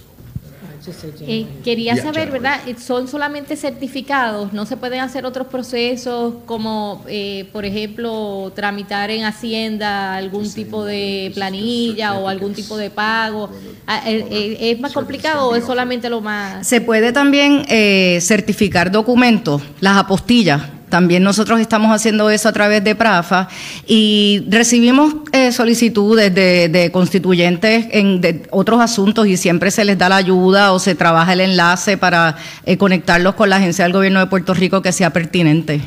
Eh, 1.22 1.46
quería 1.64 1.96
saber. 1.96 2.32
¿verdad? 2.32 2.60
Eh, 2.68 2.76
¿Son 2.80 3.08
solamente 3.08 3.56
certificados? 3.56 4.54
¿No 4.54 4.66
se 4.66 4.78
pueden 4.78 5.00
hacer 5.02 5.26
otros 5.26 5.48
procesos 5.48 6.36
como, 6.46 7.04
eh, 7.08 7.48
por 7.52 7.66
ejemplo, 7.66 8.52
tramitar 8.56 9.12
en 9.12 9.26
Hacienda 9.26 10.16
algún 10.16 10.52
tipo 10.52 10.86
de 10.86 11.32
planilla 11.34 12.16
o 12.16 12.28
algún 12.28 12.54
tipo 12.54 12.78
de 12.78 12.90
pago? 12.90 13.50
Ah, 13.88 14.02
eh, 14.08 14.26
eh, 14.32 14.72
¿Es 14.72 14.80
más 14.80 14.94
complicado 14.94 15.50
o 15.50 15.56
es 15.56 15.66
solamente 15.66 16.10
lo 16.10 16.22
más...? 16.22 16.66
Se 16.68 16.82
puede 16.82 17.12
también 17.12 17.66
eh, 17.68 18.20
certificar 18.22 18.92
documentos, 18.92 19.62
las 19.80 19.98
apostillas. 19.98 20.62
También 20.90 21.24
nosotros 21.24 21.60
estamos 21.60 21.92
haciendo 21.92 22.30
eso 22.30 22.48
a 22.48 22.54
través 22.54 22.84
de 22.84 22.96
PRAFA 22.96 23.48
y 23.88 24.46
recibimos 24.50 25.16
eh, 25.32 25.52
solicitudes 25.52 26.34
de, 26.34 26.70
de 26.70 26.92
constituyentes 26.92 27.88
en 27.92 28.22
de 28.22 28.44
otros 28.52 28.80
asuntos 28.80 29.26
y 29.28 29.36
siempre 29.36 29.72
se 29.72 29.84
les 29.84 29.98
da 29.98 30.10
la 30.10 30.18
ayuda 30.18 30.72
o 30.74 30.80
se 30.80 30.94
trabaja 30.96 31.34
el 31.34 31.42
enlace 31.42 31.98
para 31.98 32.38
eh, 32.66 32.78
conectarlos 32.78 33.34
con 33.36 33.50
la 33.50 33.56
agencia 33.58 33.84
del 33.86 33.94
gobierno 33.94 34.20
de 34.20 34.28
Puerto 34.28 34.54
Rico 34.54 34.82
que 34.82 34.92
sea 34.92 35.10
pertinente. 35.12 35.82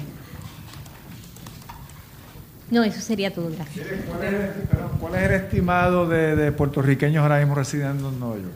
No, 2.70 2.84
eso 2.84 3.00
sería 3.00 3.32
todo, 3.32 3.50
gracias. 3.56 3.86
¿Cuál 4.08 4.24
es, 4.24 4.32
el- 4.34 4.62
perdón, 4.68 4.90
cuál 5.00 5.14
es 5.14 5.22
el 5.22 5.32
estimado 5.36 6.06
de, 6.08 6.36
de 6.36 6.52
puertorriqueños 6.52 7.22
ahora 7.22 7.38
mismo 7.38 7.54
residiendo 7.54 8.10
en 8.10 8.20
Nueva 8.20 8.34
York? 8.36 8.52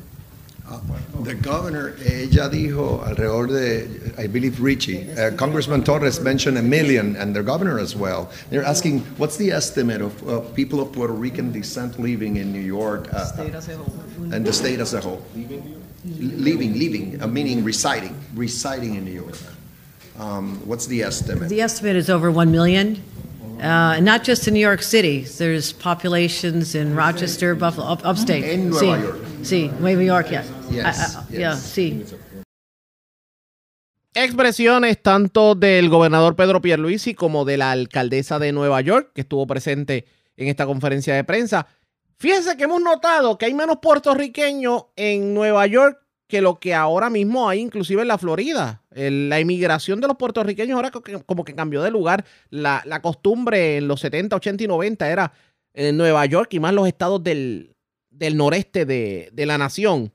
The 1.22 1.34
governor, 1.34 1.94
ella 2.04 2.48
dijo 2.48 3.02
alrededor 3.04 3.48
de, 3.48 4.22
I 4.22 4.26
believe 4.26 4.60
Richie, 4.60 5.10
uh, 5.12 5.30
Congressman 5.36 5.84
Torres 5.84 6.20
mentioned 6.20 6.58
a 6.58 6.62
million, 6.62 7.16
and 7.16 7.34
the 7.34 7.42
governor 7.42 7.78
as 7.78 7.94
well. 7.94 8.30
They're 8.50 8.64
asking, 8.64 9.00
what's 9.18 9.36
the 9.36 9.50
estimate 9.52 10.00
of 10.00 10.28
uh, 10.28 10.40
people 10.54 10.80
of 10.80 10.92
Puerto 10.92 11.12
Rican 11.12 11.52
descent 11.52 11.98
living 11.98 12.36
in 12.36 12.52
New 12.52 12.60
York 12.60 13.08
uh, 13.12 13.30
and 14.32 14.44
the 14.44 14.52
state 14.52 14.80
as 14.80 14.94
a 14.94 15.00
whole? 15.00 15.22
Living, 16.04 16.78
living, 16.78 17.22
uh, 17.22 17.26
meaning 17.26 17.62
residing, 17.62 18.16
residing 18.34 18.96
in 18.96 19.04
New 19.04 19.12
York. 19.12 19.38
Um, 20.18 20.60
what's 20.66 20.86
the 20.86 21.02
estimate? 21.02 21.48
The 21.48 21.60
estimate 21.60 21.96
is 21.96 22.10
over 22.10 22.30
1 22.30 22.50
million, 22.50 23.02
uh, 23.62 23.94
and 23.96 24.04
not 24.04 24.24
just 24.26 24.46
in 24.48 24.54
New 24.54 24.60
York 24.60 24.82
City. 24.82 25.24
There's 25.38 25.72
populations 25.72 26.74
in 26.74 26.94
Rochester, 26.96 27.54
Buffalo, 27.54 27.86
up- 27.92 28.04
upstate. 28.04 28.44
En 28.52 28.70
Nueva 28.70 28.80
Sí, 28.80 29.02
York. 29.02 29.16
Sí, 29.42 29.70
Nueva 29.80 30.02
York, 30.02 30.28
yeah. 30.30 30.44
Yes, 30.70 31.16
I- 31.30 31.34
I- 31.34 31.38
Yeah, 31.38 31.56
sí. 31.56 32.04
Expresiones 34.14 35.00
tanto 35.02 35.54
del 35.54 35.88
gobernador 35.88 36.36
Pedro 36.36 36.60
Pierluisi 36.60 37.14
como 37.14 37.44
de 37.46 37.56
la 37.56 37.70
alcaldesa 37.72 38.38
de 38.38 38.52
Nueva 38.52 38.80
York, 38.82 39.12
que 39.14 39.22
estuvo 39.22 39.46
presente 39.46 40.04
en 40.36 40.48
esta 40.48 40.66
conferencia 40.66 41.14
de 41.14 41.24
prensa. 41.24 41.66
Fíjense 42.18 42.56
que 42.56 42.64
hemos 42.64 42.82
notado 42.82 43.38
que 43.38 43.46
hay 43.46 43.54
menos 43.54 43.78
puertorriqueños 43.80 44.84
en 44.96 45.32
Nueva 45.32 45.66
York 45.66 45.98
que 46.28 46.42
lo 46.42 46.58
que 46.60 46.74
ahora 46.74 47.08
mismo 47.10 47.48
hay 47.48 47.60
inclusive 47.60 48.02
en 48.02 48.08
la 48.08 48.18
Florida. 48.18 48.81
La 48.94 49.40
inmigración 49.40 50.00
de 50.00 50.08
los 50.08 50.16
puertorriqueños 50.16 50.76
ahora 50.76 50.90
como 51.26 51.44
que 51.44 51.54
cambió 51.54 51.82
de 51.82 51.90
lugar. 51.90 52.24
La, 52.50 52.82
la 52.86 53.00
costumbre 53.02 53.76
en 53.78 53.88
los 53.88 54.00
70, 54.00 54.36
80 54.36 54.64
y 54.64 54.66
90 54.66 55.10
era 55.10 55.32
en 55.74 55.96
Nueva 55.96 56.24
York 56.26 56.52
y 56.54 56.60
más 56.60 56.74
los 56.74 56.86
estados 56.86 57.22
del, 57.22 57.74
del 58.10 58.36
noreste 58.36 58.84
de, 58.84 59.30
de 59.32 59.46
la 59.46 59.58
nación. 59.58 60.12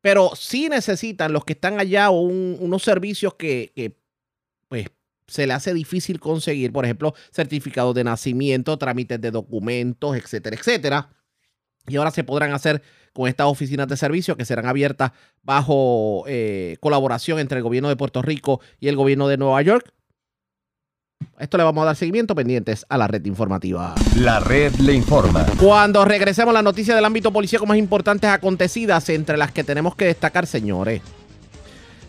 Pero 0.00 0.30
sí 0.36 0.68
necesitan 0.68 1.32
los 1.32 1.44
que 1.44 1.52
están 1.54 1.78
allá 1.80 2.10
un- 2.10 2.56
unos 2.60 2.82
servicios 2.82 3.34
que, 3.34 3.72
que, 3.74 3.96
pues 4.68 4.86
se 5.26 5.46
le 5.46 5.52
hace 5.52 5.74
difícil 5.74 6.20
conseguir, 6.20 6.72
por 6.72 6.84
ejemplo, 6.84 7.14
certificados 7.32 7.94
de 7.94 8.04
nacimiento, 8.04 8.78
trámites 8.78 9.20
de 9.20 9.30
documentos, 9.30 10.16
etcétera, 10.16 10.56
etcétera. 10.56 11.10
Y 11.88 11.96
ahora 11.96 12.10
se 12.10 12.24
podrán 12.24 12.52
hacer 12.52 12.82
con 13.12 13.28
estas 13.28 13.46
oficinas 13.46 13.88
de 13.88 13.96
servicio 13.96 14.36
que 14.36 14.44
serán 14.44 14.66
abiertas 14.66 15.12
bajo 15.42 16.24
eh, 16.28 16.76
colaboración 16.80 17.38
entre 17.38 17.58
el 17.58 17.64
gobierno 17.64 17.88
de 17.88 17.96
Puerto 17.96 18.22
Rico 18.22 18.60
y 18.78 18.88
el 18.88 18.96
gobierno 18.96 19.28
de 19.28 19.36
Nueva 19.36 19.60
York. 19.62 19.92
A 21.36 21.42
Esto 21.42 21.56
le 21.56 21.64
vamos 21.64 21.82
a 21.82 21.86
dar 21.86 21.96
seguimiento 21.96 22.34
pendientes 22.34 22.86
a 22.88 22.96
la 22.96 23.08
red 23.08 23.24
informativa. 23.24 23.94
La 24.16 24.40
red 24.40 24.72
le 24.76 24.92
informa. 24.92 25.46
Cuando 25.60 26.04
regresemos 26.04 26.54
las 26.54 26.62
noticias 26.62 26.96
del 26.96 27.04
ámbito 27.04 27.32
policíaco 27.32 27.66
más 27.66 27.76
importantes 27.76 28.30
acontecidas, 28.30 29.08
entre 29.08 29.36
las 29.36 29.50
que 29.52 29.64
tenemos 29.64 29.96
que 29.96 30.06
destacar, 30.06 30.46
señores. 30.46 31.02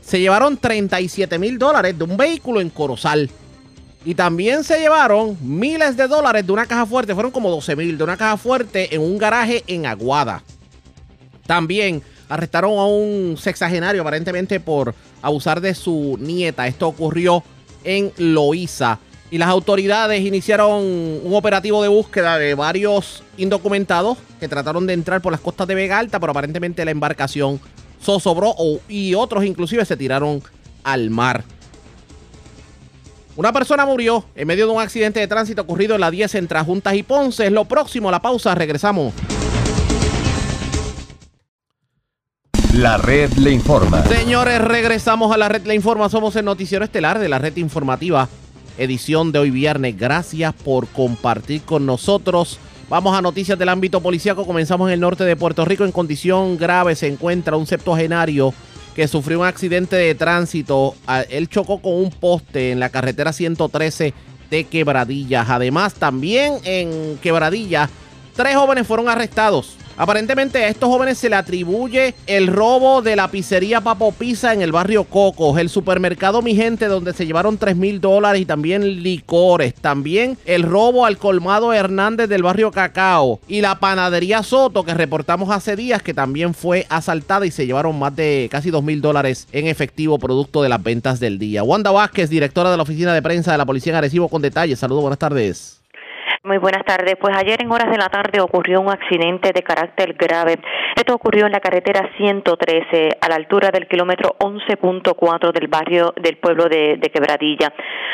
Se 0.02 0.20
llevaron 0.20 0.58
37 0.58 1.38
mil 1.40 1.60
dólares 1.60 1.98
de 1.98 2.04
un 2.04 2.18
vehículo 2.18 2.62
en 2.62 2.70
Corozal. 2.70 3.30
Y 4.06 4.16
también 4.16 4.64
se 4.64 4.80
llevaron 4.80 5.38
miles 5.42 5.98
de 5.98 6.08
dólares 6.08 6.46
de 6.46 6.52
una 6.52 6.66
caja 6.66 6.86
fuerte, 6.86 7.14
fueron 7.14 7.32
como 7.32 7.50
12 7.50 7.76
mil, 7.76 7.98
de 7.98 8.04
una 8.04 8.18
caja 8.18 8.38
fuerte 8.38 8.94
en 8.96 9.02
un 9.02 9.18
garaje 9.18 9.64
en 9.68 9.86
Aguada. 9.86 10.42
También 11.46 12.02
arrestaron 12.30 12.78
a 12.78 12.86
un 12.86 13.36
sexagenario 13.38 14.02
aparentemente 14.02 14.60
por 14.60 14.96
abusar 15.22 15.60
de 15.60 15.74
su 15.74 16.18
nieta. 16.20 16.68
Esto 16.68 16.88
ocurrió 16.88 17.44
en 17.84 18.14
Loíza. 18.18 19.00
Y 19.32 19.38
las 19.38 19.50
autoridades 19.50 20.22
iniciaron 20.22 20.82
un 21.24 21.34
operativo 21.34 21.84
de 21.84 21.90
búsqueda 21.90 22.38
de 22.38 22.56
varios 22.56 23.22
indocumentados 23.38 24.18
que 24.40 24.48
trataron 24.48 24.88
de 24.88 24.94
entrar 24.94 25.22
por 25.22 25.32
las 25.32 25.42
costas 25.42 25.68
de 25.68 25.76
Vega 25.76 26.00
Alta, 26.00 26.20
pero 26.20 26.32
aparentemente 26.32 26.84
la 26.86 26.92
embarcación 26.92 27.60
zozobró 28.02 28.56
y 28.88 29.14
otros 29.14 29.46
inclusive 29.46 29.86
se 29.86 29.98
tiraron 29.98 30.42
al 30.84 31.10
mar. 31.10 31.44
Una 33.40 33.54
persona 33.54 33.86
murió 33.86 34.26
en 34.36 34.46
medio 34.46 34.68
de 34.68 34.74
un 34.74 34.82
accidente 34.82 35.22
de 35.22 35.28
tránsito 35.30 35.62
ocurrido 35.62 35.96
en 35.96 36.02
la 36.02 36.12
10 36.12 36.36
entre 36.36 36.60
Juntas 36.60 36.94
y 36.94 37.04
Ponce. 37.04 37.46
Es 37.46 37.54
lo 37.54 37.64
próximo, 37.64 38.12
la 38.12 38.22
pausa, 38.22 38.54
regresamos. 38.54 39.14
La 42.74 42.98
red 42.98 43.32
le 43.36 43.52
informa. 43.52 44.04
Señores, 44.08 44.60
regresamos 44.60 45.34
a 45.34 45.38
la 45.38 45.48
red 45.48 45.66
La 45.66 45.74
Informa. 45.74 46.10
Somos 46.10 46.36
el 46.36 46.44
noticiero 46.44 46.84
estelar 46.84 47.18
de 47.18 47.30
la 47.30 47.40
red 47.40 47.56
informativa, 47.56 48.28
edición 48.78 49.32
de 49.32 49.40
hoy 49.40 49.52
viernes. 49.52 49.98
Gracias 49.98 50.54
por 50.54 50.90
compartir 50.90 51.62
con 51.62 51.86
nosotros. 51.86 52.60
Vamos 52.90 53.18
a 53.18 53.22
noticias 53.22 53.58
del 53.58 53.70
ámbito 53.70 54.02
policíaco. 54.02 54.46
Comenzamos 54.46 54.90
en 54.90 54.96
el 54.96 55.00
norte 55.00 55.24
de 55.24 55.38
Puerto 55.38 55.64
Rico. 55.64 55.86
En 55.86 55.94
condición 55.94 56.58
grave 56.58 56.94
se 56.94 57.08
encuentra 57.08 57.56
un 57.56 57.68
septuagenario 57.68 58.54
que 59.00 59.08
sufrió 59.08 59.40
un 59.40 59.46
accidente 59.46 59.96
de 59.96 60.14
tránsito. 60.14 60.94
Él 61.30 61.48
chocó 61.48 61.82
con 61.82 61.94
un 61.94 62.12
poste 62.12 62.72
en 62.72 62.82
la 62.82 62.90
carretera 62.90 63.32
113 63.32 64.14
de 64.50 64.64
Quebradillas. 64.66 65.50
Además, 65.50 65.94
también 65.94 66.56
en 66.66 67.18
Quebradillas, 67.20 67.90
tres 68.36 68.58
jóvenes 68.58 68.86
fueron 68.86 69.08
arrestados. 69.08 69.78
Aparentemente 70.00 70.64
a 70.64 70.70
estos 70.70 70.88
jóvenes 70.88 71.18
se 71.18 71.28
le 71.28 71.36
atribuye 71.36 72.16
el 72.26 72.48
robo 72.48 73.02
de 73.02 73.18
la 73.18 73.28
pizzería 73.28 73.82
Papo 73.82 74.14
Pizza 74.14 74.54
en 74.54 74.62
el 74.62 74.72
barrio 74.72 75.04
Cocos, 75.04 75.60
el 75.60 75.68
supermercado 75.68 76.42
Mi 76.42 76.56
Gente 76.56 76.86
donde 76.86 77.12
se 77.12 77.26
llevaron 77.26 77.58
3 77.58 77.76
mil 77.76 78.00
dólares 78.00 78.42
y 78.42 78.46
también 78.46 79.04
licores, 79.04 79.74
también 79.74 80.38
el 80.46 80.64
robo 80.64 81.06
al 81.06 81.18
colmado 81.18 81.74
Hernández 81.74 82.30
del 82.30 82.44
barrio 82.44 82.72
Cacao 82.72 83.42
y 83.50 83.60
la 83.60 83.82
panadería 83.82 84.42
Soto 84.42 84.86
que 84.86 84.94
reportamos 84.94 85.50
hace 85.50 85.76
días 85.76 86.02
que 86.02 86.14
también 86.14 86.54
fue 86.54 86.86
asaltada 86.88 87.46
y 87.46 87.52
se 87.52 87.66
llevaron 87.66 88.00
más 88.00 88.16
de 88.16 88.48
casi 88.50 88.72
2 88.72 88.82
mil 88.82 89.02
dólares 89.02 89.50
en 89.52 89.68
efectivo 89.68 90.18
producto 90.18 90.64
de 90.64 90.70
las 90.70 90.82
ventas 90.82 91.20
del 91.20 91.38
día. 91.38 91.62
Wanda 91.64 91.92
Vázquez, 91.92 92.30
directora 92.30 92.72
de 92.72 92.78
la 92.78 92.84
oficina 92.84 93.14
de 93.14 93.22
prensa 93.22 93.52
de 93.52 93.58
la 93.58 93.66
Policía 93.66 93.92
en 93.92 93.98
Arecibo 93.98 94.30
con 94.30 94.42
detalles. 94.42 94.80
Saludos, 94.80 95.02
buenas 95.02 95.20
tardes. 95.20 95.79
Muy 96.42 96.58
buenas 96.58 96.86
tardes. 96.86 97.16
Pues 97.20 97.36
ayer 97.36 97.62
en 97.62 97.70
horas 97.70 97.92
de 97.92 97.98
la 97.98 98.08
tarde 98.08 98.40
ocurrió 98.40 98.80
un 98.80 98.90
accidente 98.90 99.52
de 99.52 99.62
carácter 99.62 100.14
grave. 100.14 100.56
Esto 100.96 101.14
ocurrió 101.14 101.46
en 101.46 101.52
la 101.52 101.60
carretera 101.60 102.10
113 102.16 103.18
a 103.20 103.28
la 103.28 103.36
altura 103.36 103.72
del 103.74 103.90
kilómetro 103.90 104.38
11.4 104.40 105.52
del 105.52 105.68
barrio 105.68 106.14
del 106.16 106.38
pueblo 106.38 106.70
de, 106.70 106.98
Quebradilla. 107.14 107.74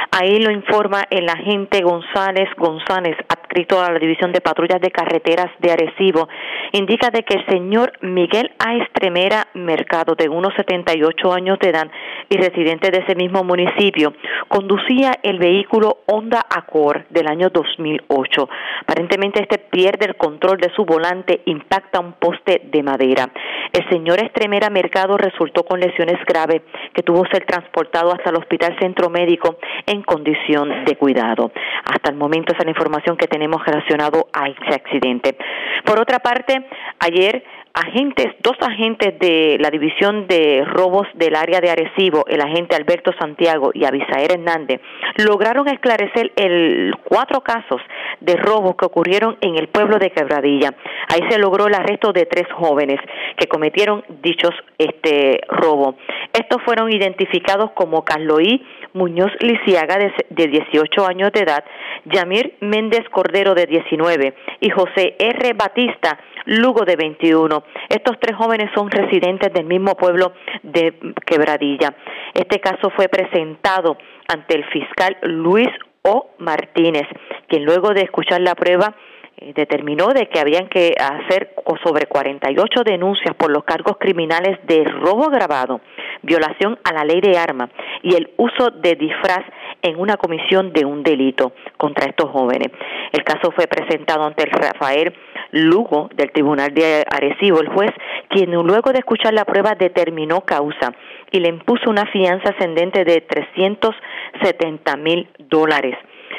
Ahí 0.10 0.40
lo 0.40 0.50
informa 0.50 1.04
el 1.12 1.30
agente 1.30 1.84
González 1.84 2.50
González, 2.58 3.16
adscrito 3.30 3.80
a 3.80 3.92
la 3.92 4.00
División 4.00 4.32
de 4.32 4.42
Patrullas 4.42 4.82
de 4.82 4.90
Carreteras 4.90 5.52
de 5.60 5.72
Arecibo. 5.72 6.28
Indica 6.72 7.12
de 7.12 7.22
que 7.22 7.36
el 7.36 7.46
señor 7.46 7.94
Miguel 8.02 8.52
A. 8.58 8.76
Estremera 8.78 9.50
Mercado, 9.54 10.16
de 10.16 10.30
unos 10.30 10.54
78 10.56 11.32
años 11.32 11.60
de 11.60 11.70
edad 11.70 11.92
y 12.30 12.38
residente 12.38 12.90
de 12.90 13.04
ese 13.04 13.14
mismo 13.14 13.44
municipio, 13.44 14.14
conducía 14.48 15.12
el 15.22 15.38
vehículo 15.38 16.00
Honda 16.08 16.44
Accord 16.50 17.04
del 17.10 17.28
año 17.28 17.50
2008. 17.50 18.15
8. 18.16 18.50
Aparentemente 18.82 19.42
este 19.42 19.58
pierde 19.58 20.06
el 20.06 20.16
control 20.16 20.58
de 20.58 20.72
su 20.76 20.86
volante, 20.86 21.42
impacta 21.46 22.00
un 22.00 22.14
poste 22.14 22.62
de 22.66 22.84
madera. 22.84 23.30
El 23.72 23.88
señor 23.90 24.24
Estremera 24.24 24.70
Mercado 24.70 25.18
resultó 25.18 25.64
con 25.64 25.80
lesiones 25.80 26.24
graves 26.26 26.62
que 26.94 27.04
tuvo 27.04 27.24
que 27.24 27.32
ser 27.32 27.46
transportado 27.46 28.14
hasta 28.14 28.30
el 28.30 28.38
Hospital 28.38 28.78
Centro 28.80 29.10
Médico 29.10 29.58
en 29.86 30.02
condición 30.04 30.86
de 30.86 30.96
cuidado. 30.96 31.52
Hasta 31.86 32.12
el 32.12 32.16
momento 32.16 32.54
esa 32.54 32.60
es 32.60 32.66
la 32.66 32.72
información 32.72 33.18
que 33.18 33.28
tenemos 33.28 33.64
relacionado 33.66 34.28
a 34.34 34.48
ese 34.48 34.76
accidente. 34.76 35.38
Por 35.84 36.00
otra 36.00 36.20
parte, 36.20 36.66
ayer 37.00 37.44
agentes, 37.76 38.28
dos 38.42 38.56
agentes 38.62 39.20
de 39.20 39.58
la 39.60 39.70
División 39.70 40.28
de 40.28 40.64
Robos 40.66 41.08
del 41.14 41.36
área 41.36 41.60
de 41.60 41.70
Arecibo, 41.70 42.24
el 42.26 42.40
agente 42.40 42.74
Alberto 42.74 43.12
Santiago 43.20 43.72
y 43.74 43.84
Abisaer 43.84 44.32
Hernández, 44.32 44.80
lograron 45.18 45.68
esclarecer 45.68 46.32
el 46.38 46.96
cuatro 47.04 47.42
casos 47.42 47.82
de 48.22 48.38
robos 48.38 48.78
que 48.78 48.86
ocurrieron 48.86 49.38
en 49.42 49.58
el 49.58 49.68
pueblo 49.68 49.98
de 50.00 50.12
Quebradilla. 50.12 50.74
Ahí 51.10 51.20
se 51.30 51.38
logró 51.38 51.68
el 51.68 51.76
arresto 51.76 52.14
de 52.14 52.26
tres 52.26 52.48
jóvenes 52.54 53.00
que 53.38 53.48
cometieron 53.48 54.06
dichos 54.24 54.52
este 54.78 55.42
robo. 55.50 55.98
Estos 56.32 56.64
fueron 56.64 56.92
identificados 56.94 57.72
como 57.72 58.06
Carloí 58.06 58.66
Muñoz 58.94 59.32
Lisiaga 59.42 59.98
de, 59.98 60.14
de 60.30 60.48
18 60.48 61.06
años 61.06 61.32
de 61.34 61.42
edad, 61.42 61.66
Yamir 62.06 62.56
Méndez 62.62 63.04
Cordero 63.12 63.54
de 63.54 63.66
19 63.66 64.34
y 64.62 64.70
José 64.70 65.16
R. 65.20 65.54
Batista 65.54 66.18
Lugo 66.46 66.86
de 66.86 66.96
21. 66.96 67.64
Estos 67.90 68.18
tres 68.20 68.36
jóvenes 68.36 68.70
son 68.76 68.90
residentes 68.90 69.54
del 69.54 69.66
mismo 69.66 69.96
pueblo 69.96 70.34
de 70.64 70.94
Quebradilla. 71.26 71.96
Este 72.34 72.60
caso 72.60 72.90
fue 72.96 73.08
presentado 73.08 73.98
ante 74.28 74.56
el 74.56 74.66
fiscal 74.66 75.18
Luis 75.22 75.70
O. 76.02 76.32
Martínez, 76.40 77.08
quien 77.48 77.66
luego 77.66 77.94
de 77.94 78.02
escuchar 78.02 78.42
la 78.42 78.56
prueba 78.56 78.96
eh, 79.38 79.54
determinó 79.54 80.08
de 80.14 80.28
que 80.28 80.40
habían 80.40 80.70
que 80.70 80.94
hacer 80.98 81.54
sobre 81.84 82.06
48 82.06 82.84
denuncias 82.86 83.36
por 83.36 83.52
los 83.52 83.64
cargos 83.64 83.98
criminales 83.98 84.58
de 84.66 84.84
robo 84.86 85.26
agravado, 85.26 85.82
violación 86.22 86.80
a 86.84 86.94
la 86.94 87.04
ley 87.04 87.22
de 87.22 87.38
armas 87.38 87.70
y 88.02 88.16
el 88.16 88.32
uso 88.38 88.72
de 88.72 88.96
disfraz 88.96 89.44
en 89.82 90.00
una 90.00 90.18
comisión 90.18 90.72
de 90.74 90.86
un 90.86 91.04
delito 91.04 91.54
contra 91.78 92.08
estos 92.08 92.32
jóvenes. 92.32 92.70
El 93.12 93.24
caso 93.24 93.52
fue 93.52 93.68
presentado 93.68 94.24
ante 94.24 94.44
el 94.44 94.52
Rafael 94.52 95.14
Lugo 95.52 96.10
del 96.16 96.32
Tribunal 96.32 96.74
de 96.74 97.04
Arecibo, 97.10 97.60
el 97.60 97.70
juez, 97.70 97.92
quien 98.30 98.52
luego 98.52 98.92
de 98.92 99.00
escuchar 99.00 99.34
la 99.34 99.46
prueba 99.46 99.76
determinó 99.76 100.42
causa 100.42 100.94
y 101.32 101.40
le 101.40 101.50
impuso 101.50 101.90
una 101.90 102.06
fianza 102.06 102.50
ascendente 102.50 103.04
de 103.04 103.22
370 103.22 104.96
mil 104.98 105.30
dólares 105.40 105.98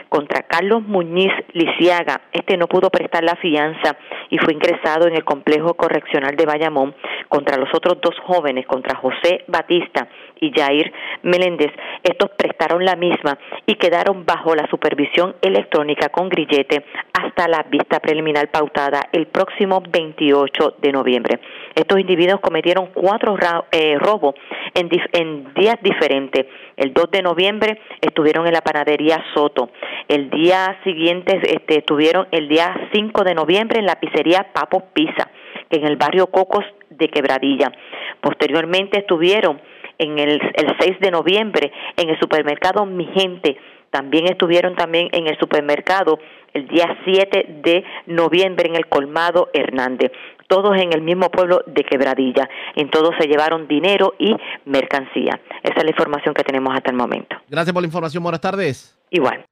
contra 0.09 0.43
Carlos 0.43 0.83
Muñiz 0.83 1.33
Lisiaga. 1.53 2.23
Este 2.33 2.57
no 2.57 2.67
pudo 2.67 2.91
prestar 2.91 3.25
la 3.25 3.37
fianza 3.37 3.97
y 4.31 4.39
fue 4.39 4.53
ingresado 4.55 5.07
en 5.07 5.15
el 5.15 5.25
complejo 5.25 5.75
correccional 5.75 6.37
de 6.37 6.47
Bayamón 6.47 6.95
contra 7.29 7.57
los 7.57 7.69
otros 7.75 8.01
dos 8.01 8.15
jóvenes, 8.25 8.67
contra 8.67 8.97
José 8.99 9.45
Batista 9.49 10.09
y 10.41 10.53
Jair 10.53 10.93
Meléndez. 11.23 11.73
Estos 12.03 12.31
prestaron 12.37 12.85
la 12.85 12.97
misma 12.97 13.39
y 13.67 13.75
quedaron 13.77 14.25
bajo 14.25 14.55
la 14.55 14.69
supervisión 14.69 15.35
electrónica 15.41 16.09
con 16.09 16.29
grillete 16.29 16.85
hasta 17.13 17.49
la 17.49 17.65
vista 17.65 18.01
preliminar 18.01 18.51
pautada 18.51 19.03
el 19.13 19.27
próximo 19.27 19.83
28 19.89 20.77
de 20.81 20.93
noviembre. 20.93 21.41
Estos 21.75 21.99
individuos 21.99 22.41
cometieron 22.41 22.91
cuatro 22.95 23.37
eh, 23.71 23.99
robos 23.99 24.35
en, 24.75 24.89
en 25.13 25.55
días 25.55 25.77
diferentes. 25.83 26.47
El 26.77 26.93
2 26.93 27.11
de 27.11 27.23
noviembre 27.23 27.81
estuvieron 28.01 28.47
en 28.47 28.53
la 28.53 28.61
panadería 28.61 29.25
Soto. 29.35 29.71
El 30.09 30.31
día 30.31 30.79
siguiente 30.85 31.41
este, 31.43 31.79
estuvieron 31.79 32.29
el 32.31 32.49
día 32.49 32.75
5 32.93 33.25
de 33.25 33.35
noviembre 33.35 33.81
en 33.81 33.87
la 33.87 33.99
pizzería 33.99 34.53
Papo 34.53 34.85
Pizza, 34.93 35.31
que 35.69 35.79
en 35.79 35.87
el 35.87 35.97
barrio 35.97 36.29
Cocos 36.29 36.65
de 36.91 37.09
Quebradilla. 37.09 37.73
Posteriormente 38.21 38.99
estuvieron 38.99 39.61
en 39.99 40.19
el, 40.19 40.41
el 40.55 40.77
6 40.79 41.01
de 41.01 41.11
noviembre 41.11 41.73
en 41.97 42.09
el 42.09 42.19
supermercado 42.19 42.87
Mi 42.87 43.07
Gente. 43.07 43.57
También 43.91 44.27
estuvieron 44.27 44.77
también 44.77 45.09
en 45.13 45.27
el 45.27 45.39
supermercado 45.39 46.19
el 46.53 46.69
día 46.69 46.97
7 47.05 47.61
de 47.63 47.85
noviembre 48.07 48.69
en 48.69 48.77
el 48.77 48.87
colmado 48.87 49.49
Hernández. 49.53 50.13
Todos 50.49 50.77
en 50.77 50.93
el 50.93 51.03
mismo 51.03 51.31
pueblo 51.31 51.63
de 51.67 51.83
Quebradilla. 51.83 52.49
En 52.77 52.89
todos 52.91 53.15
se 53.19 53.27
llevaron 53.27 53.67
dinero 53.67 54.15
y 54.19 54.35
mercancía. 54.65 55.41
Esa 55.63 55.79
es 55.79 55.85
la 55.85 55.91
información 55.91 56.35
que 56.35 56.45
tenemos 56.45 56.75
hasta 56.75 56.91
el 56.91 56.97
momento. 56.97 57.37
Gracias 57.49 57.73
por 57.73 57.83
la 57.83 57.87
información. 57.87 58.23
Buenas 58.23 58.41
tardes. 58.41 58.97
Igual. 59.11 59.45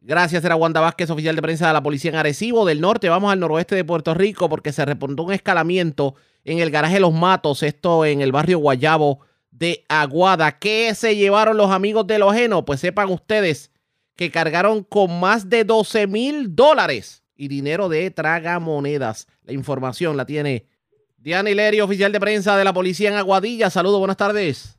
Gracias, 0.00 0.44
era 0.44 0.54
Wanda 0.56 0.80
Vázquez, 0.80 1.10
oficial 1.10 1.34
de 1.34 1.42
prensa 1.42 1.66
de 1.66 1.72
la 1.72 1.82
policía 1.82 2.10
en 2.10 2.16
Arecibo 2.16 2.64
del 2.64 2.80
Norte. 2.80 3.08
Vamos 3.08 3.32
al 3.32 3.40
noroeste 3.40 3.74
de 3.74 3.84
Puerto 3.84 4.14
Rico 4.14 4.48
porque 4.48 4.72
se 4.72 4.84
reportó 4.84 5.24
un 5.24 5.32
escalamiento 5.32 6.14
en 6.44 6.60
el 6.60 6.70
garaje 6.70 7.00
Los 7.00 7.12
Matos, 7.12 7.62
esto 7.62 8.04
en 8.04 8.20
el 8.20 8.30
barrio 8.30 8.58
Guayabo 8.58 9.20
de 9.50 9.84
Aguada. 9.88 10.58
¿Qué 10.58 10.94
se 10.94 11.16
llevaron 11.16 11.56
los 11.56 11.70
amigos 11.70 12.06
de 12.06 12.18
lo 12.18 12.30
ajeno? 12.30 12.64
Pues 12.64 12.80
sepan 12.80 13.10
ustedes 13.10 13.72
que 14.14 14.30
cargaron 14.30 14.82
con 14.84 15.18
más 15.18 15.48
de 15.48 15.64
12 15.64 16.06
mil 16.06 16.54
dólares 16.54 17.22
y 17.36 17.48
dinero 17.48 17.88
de 17.88 18.10
tragamonedas. 18.10 19.26
La 19.44 19.52
información 19.52 20.16
la 20.16 20.24
tiene 20.24 20.66
Diana 21.18 21.50
Hilerio, 21.50 21.84
oficial 21.84 22.12
de 22.12 22.20
prensa 22.20 22.56
de 22.56 22.64
la 22.64 22.72
policía 22.72 23.10
en 23.10 23.16
Aguadilla. 23.16 23.70
Saludos, 23.70 23.98
buenas 23.98 24.16
tardes. 24.16 24.75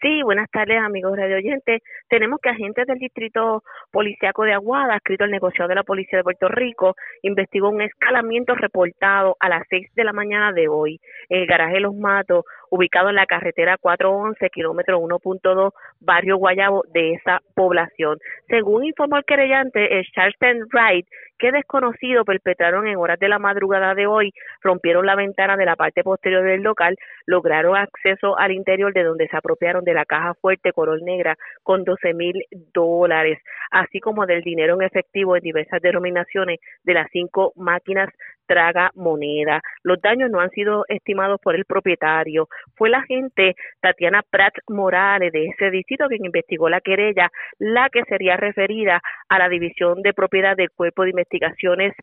Sí, 0.00 0.22
buenas 0.22 0.48
tardes, 0.50 0.78
amigos 0.78 1.16
radio 1.16 1.38
oyentes. 1.38 1.82
Tenemos 2.08 2.38
que 2.40 2.50
agentes 2.50 2.86
del 2.86 2.98
Distrito 2.98 3.64
Policiaco 3.90 4.44
de 4.44 4.52
Aguada, 4.52 4.96
escrito 4.96 5.24
al 5.24 5.30
negociado 5.32 5.68
de 5.68 5.74
la 5.74 5.82
Policía 5.82 6.18
de 6.18 6.22
Puerto 6.22 6.46
Rico, 6.48 6.94
investigó 7.22 7.68
un 7.70 7.80
escalamiento 7.80 8.54
reportado 8.54 9.36
a 9.40 9.48
las 9.48 9.62
6 9.68 9.88
de 9.96 10.04
la 10.04 10.12
mañana 10.12 10.52
de 10.52 10.68
hoy 10.68 11.00
en 11.28 11.40
el 11.40 11.46
garaje 11.46 11.80
Los 11.80 11.96
Matos, 11.96 12.44
ubicado 12.70 13.08
en 13.08 13.16
la 13.16 13.26
carretera 13.26 13.76
411, 13.76 14.50
kilómetro 14.50 15.00
1.2, 15.00 15.72
barrio 16.00 16.36
Guayabo 16.36 16.84
de 16.92 17.14
esa 17.14 17.40
población. 17.54 18.18
Según 18.48 18.84
informó 18.84 19.16
el 19.16 19.24
querellante, 19.24 19.98
el 19.98 20.06
Charleston 20.12 20.68
Wright, 20.72 21.08
que 21.38 21.52
desconocido 21.52 22.24
perpetraron 22.24 22.86
en 22.86 22.96
horas 22.96 23.18
de 23.18 23.28
la 23.28 23.38
madrugada 23.38 23.94
de 23.94 24.06
hoy, 24.06 24.32
rompieron 24.62 25.06
la 25.06 25.14
ventana 25.14 25.56
de 25.56 25.64
la 25.64 25.76
parte 25.76 26.02
posterior 26.02 26.42
del 26.42 26.62
local, 26.62 26.96
lograron 27.26 27.76
acceso 27.76 28.38
al 28.38 28.52
interior 28.52 28.92
de 28.92 29.04
donde 29.04 29.28
se 29.28 29.36
apropiaron 29.36 29.84
de 29.84 29.94
la 29.94 30.04
caja 30.04 30.34
fuerte 30.34 30.72
color 30.72 31.02
negra 31.02 31.36
con 31.62 31.84
12 31.84 32.14
mil 32.14 32.44
dólares, 32.74 33.38
así 33.70 34.00
como 34.00 34.26
del 34.26 34.42
dinero 34.42 34.74
en 34.74 34.82
efectivo 34.82 35.36
en 35.36 35.42
diversas 35.42 35.80
denominaciones 35.80 36.58
de 36.82 36.94
las 36.94 37.08
cinco 37.12 37.52
máquinas 37.56 38.08
traga 38.48 38.90
moneda. 38.94 39.60
Los 39.84 40.00
daños 40.00 40.30
no 40.30 40.40
han 40.40 40.50
sido 40.50 40.84
estimados 40.88 41.38
por 41.40 41.54
el 41.54 41.64
propietario. 41.64 42.48
Fue 42.74 42.88
la 42.90 42.98
agente 42.98 43.54
Tatiana 43.80 44.22
Prat 44.28 44.54
Morales 44.68 45.30
de 45.32 45.46
ese 45.46 45.70
distrito 45.70 46.08
quien 46.08 46.24
investigó 46.24 46.68
la 46.68 46.80
querella, 46.80 47.30
la 47.58 47.88
que 47.90 48.02
sería 48.08 48.36
referida 48.36 49.00
a 49.28 49.38
la 49.38 49.48
División 49.48 50.02
de 50.02 50.14
Propiedad 50.14 50.56
del 50.56 50.70
Cuerpo 50.70 51.04
de 51.04 51.10
Investigaciones 51.10 51.94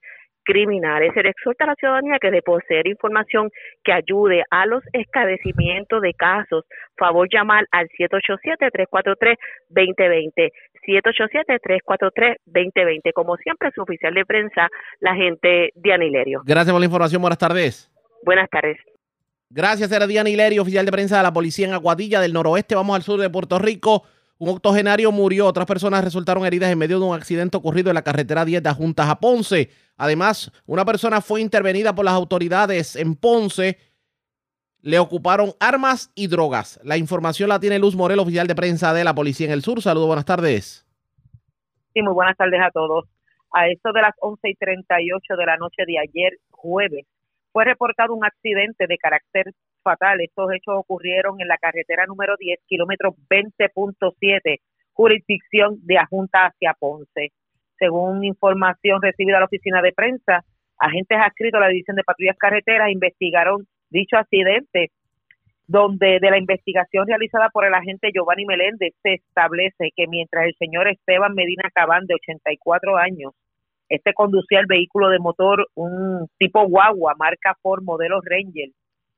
criminales. 0.46 1.12
Se 1.14 1.24
le 1.24 1.30
exhorta 1.30 1.66
a 1.66 1.68
la 1.68 1.76
ciudadanía 1.76 2.18
que 2.22 2.32
de 2.32 2.42
poseer 2.42 2.88
información 2.88 3.50
que 3.84 3.92
ayude 3.92 4.46
a 4.50 4.66
los 4.66 4.82
esclarecimientos 4.94 6.02
de 6.02 6.14
casos, 6.14 6.64
favor 6.98 7.28
llamar 7.32 7.66
al 7.72 7.90
787-343-2020. 7.90 10.52
787-343-2020. 10.88 13.12
Como 13.14 13.36
siempre, 13.38 13.72
su 13.74 13.82
oficial 13.82 14.14
de 14.14 14.24
prensa, 14.26 14.70
la 15.00 15.16
gente 15.16 15.72
Diana 15.76 16.06
Hilerio. 16.06 16.44
Gracias 16.46 16.72
por 16.72 16.80
la 16.80 16.86
información. 16.86 17.20
Buenas 17.22 17.40
tardes. 17.40 17.92
Buenas 18.24 18.50
tardes. 18.50 18.78
Gracias, 19.50 19.92
era 19.92 20.08
Diana 20.08 20.30
Hilerio, 20.30 20.62
oficial 20.64 20.86
de 20.86 20.92
prensa 20.92 21.18
de 21.18 21.24
la 21.24 21.34
policía 21.34 21.68
en 21.68 21.74
Aguadilla 21.74 22.20
del 22.20 22.34
Noroeste. 22.34 22.76
Vamos 22.76 22.96
al 22.96 23.04
sur 23.04 23.20
de 23.20 23.30
Puerto 23.30 23.60
Rico. 23.60 24.04
Un 24.38 24.50
octogenario 24.50 25.12
murió, 25.14 25.48
otras 25.48 25.66
personas 25.66 26.04
resultaron 26.04 26.46
heridas 26.46 26.70
en 26.70 26.78
medio 26.78 27.00
de 27.00 27.06
un 27.06 27.16
accidente 27.16 27.56
ocurrido 27.56 27.90
en 27.90 27.96
la 27.96 28.02
carretera 28.02 28.44
10 28.44 28.64
de 28.64 28.74
Juntas 28.74 29.08
a 29.08 29.20
Ponce. 29.20 29.70
Además, 29.96 30.52
una 30.66 30.84
persona 30.84 31.22
fue 31.22 31.40
intervenida 31.40 31.96
por 31.96 32.04
las 32.04 32.16
autoridades 32.16 32.98
en 32.98 33.16
Ponce. 33.16 33.78
Le 34.82 35.00
ocuparon 35.00 35.54
armas 35.60 36.12
y 36.16 36.28
drogas. 36.28 36.82
La 36.84 36.98
información 36.98 37.48
la 37.48 37.60
tiene 37.60 37.80
Luz 37.80 37.96
Morel, 37.96 38.20
oficial 38.20 38.46
de 38.46 38.56
prensa 38.56 38.94
de 38.94 39.06
la 39.06 39.16
Policía 39.16 39.48
en 39.48 39.54
el 39.54 39.62
Sur. 39.62 39.82
Saludos, 39.82 40.08
buenas 40.08 40.26
tardes. 40.26 40.86
Sí, 41.94 42.02
muy 42.02 42.14
buenas 42.14 42.36
tardes 42.36 42.60
a 42.62 42.72
todos. 42.72 43.06
A 43.54 43.70
eso 43.70 43.94
de 43.94 44.02
las 44.02 44.14
11 44.20 44.50
y 44.50 44.56
38 44.56 45.36
de 45.38 45.46
la 45.46 45.56
noche 45.56 45.84
de 45.88 45.98
ayer, 45.98 46.34
jueves, 46.50 47.06
fue 47.56 47.64
reportado 47.64 48.14
un 48.14 48.26
accidente 48.26 48.86
de 48.86 48.98
carácter 48.98 49.54
fatal. 49.82 50.20
Estos 50.20 50.52
hechos 50.52 50.76
ocurrieron 50.76 51.40
en 51.40 51.48
la 51.48 51.58
carretera 51.58 52.06
número 52.06 52.36
10, 52.38 52.60
kilómetro 52.68 53.16
20.7, 53.30 54.60
jurisdicción 54.92 55.78
de 55.84 55.98
Ajunta 55.98 56.48
hacia 56.48 56.74
Ponce. 56.78 57.32
Según 57.80 58.26
información 58.26 59.02
recibida 59.02 59.38
a 59.38 59.40
la 59.40 59.46
oficina 59.46 59.82
de 59.82 59.94
prensa, 59.94 60.44
agentes 60.78 61.18
adscritos 61.18 61.58
a 61.60 61.62
la 61.62 61.70
División 61.70 61.96
de 61.96 62.04
Patrullas 62.04 62.36
Carreteras 62.38 62.92
investigaron 62.92 63.66
dicho 63.90 64.18
accidente, 64.18 64.92
donde 65.66 66.20
de 66.20 66.32
la 66.32 66.38
investigación 66.38 67.08
realizada 67.08 67.48
por 67.52 67.64
el 67.64 67.74
agente 67.74 68.12
Giovanni 68.14 68.44
Meléndez 68.44 68.96
se 69.02 69.14
establece 69.14 69.92
que 69.96 70.08
mientras 70.10 70.48
el 70.48 70.56
señor 70.60 70.90
Esteban 70.90 71.34
Medina 71.34 71.70
Cabán, 71.74 72.06
de 72.06 72.16
84 72.16 72.98
años, 72.98 73.32
Este 73.88 74.14
conducía 74.14 74.60
el 74.60 74.66
vehículo 74.66 75.10
de 75.10 75.20
motor, 75.20 75.68
un 75.76 76.28
tipo 76.40 76.68
guagua, 76.68 77.14
marca 77.18 77.56
Ford, 77.62 77.84
modelo 77.84 78.20
Ranger, 78.22 78.70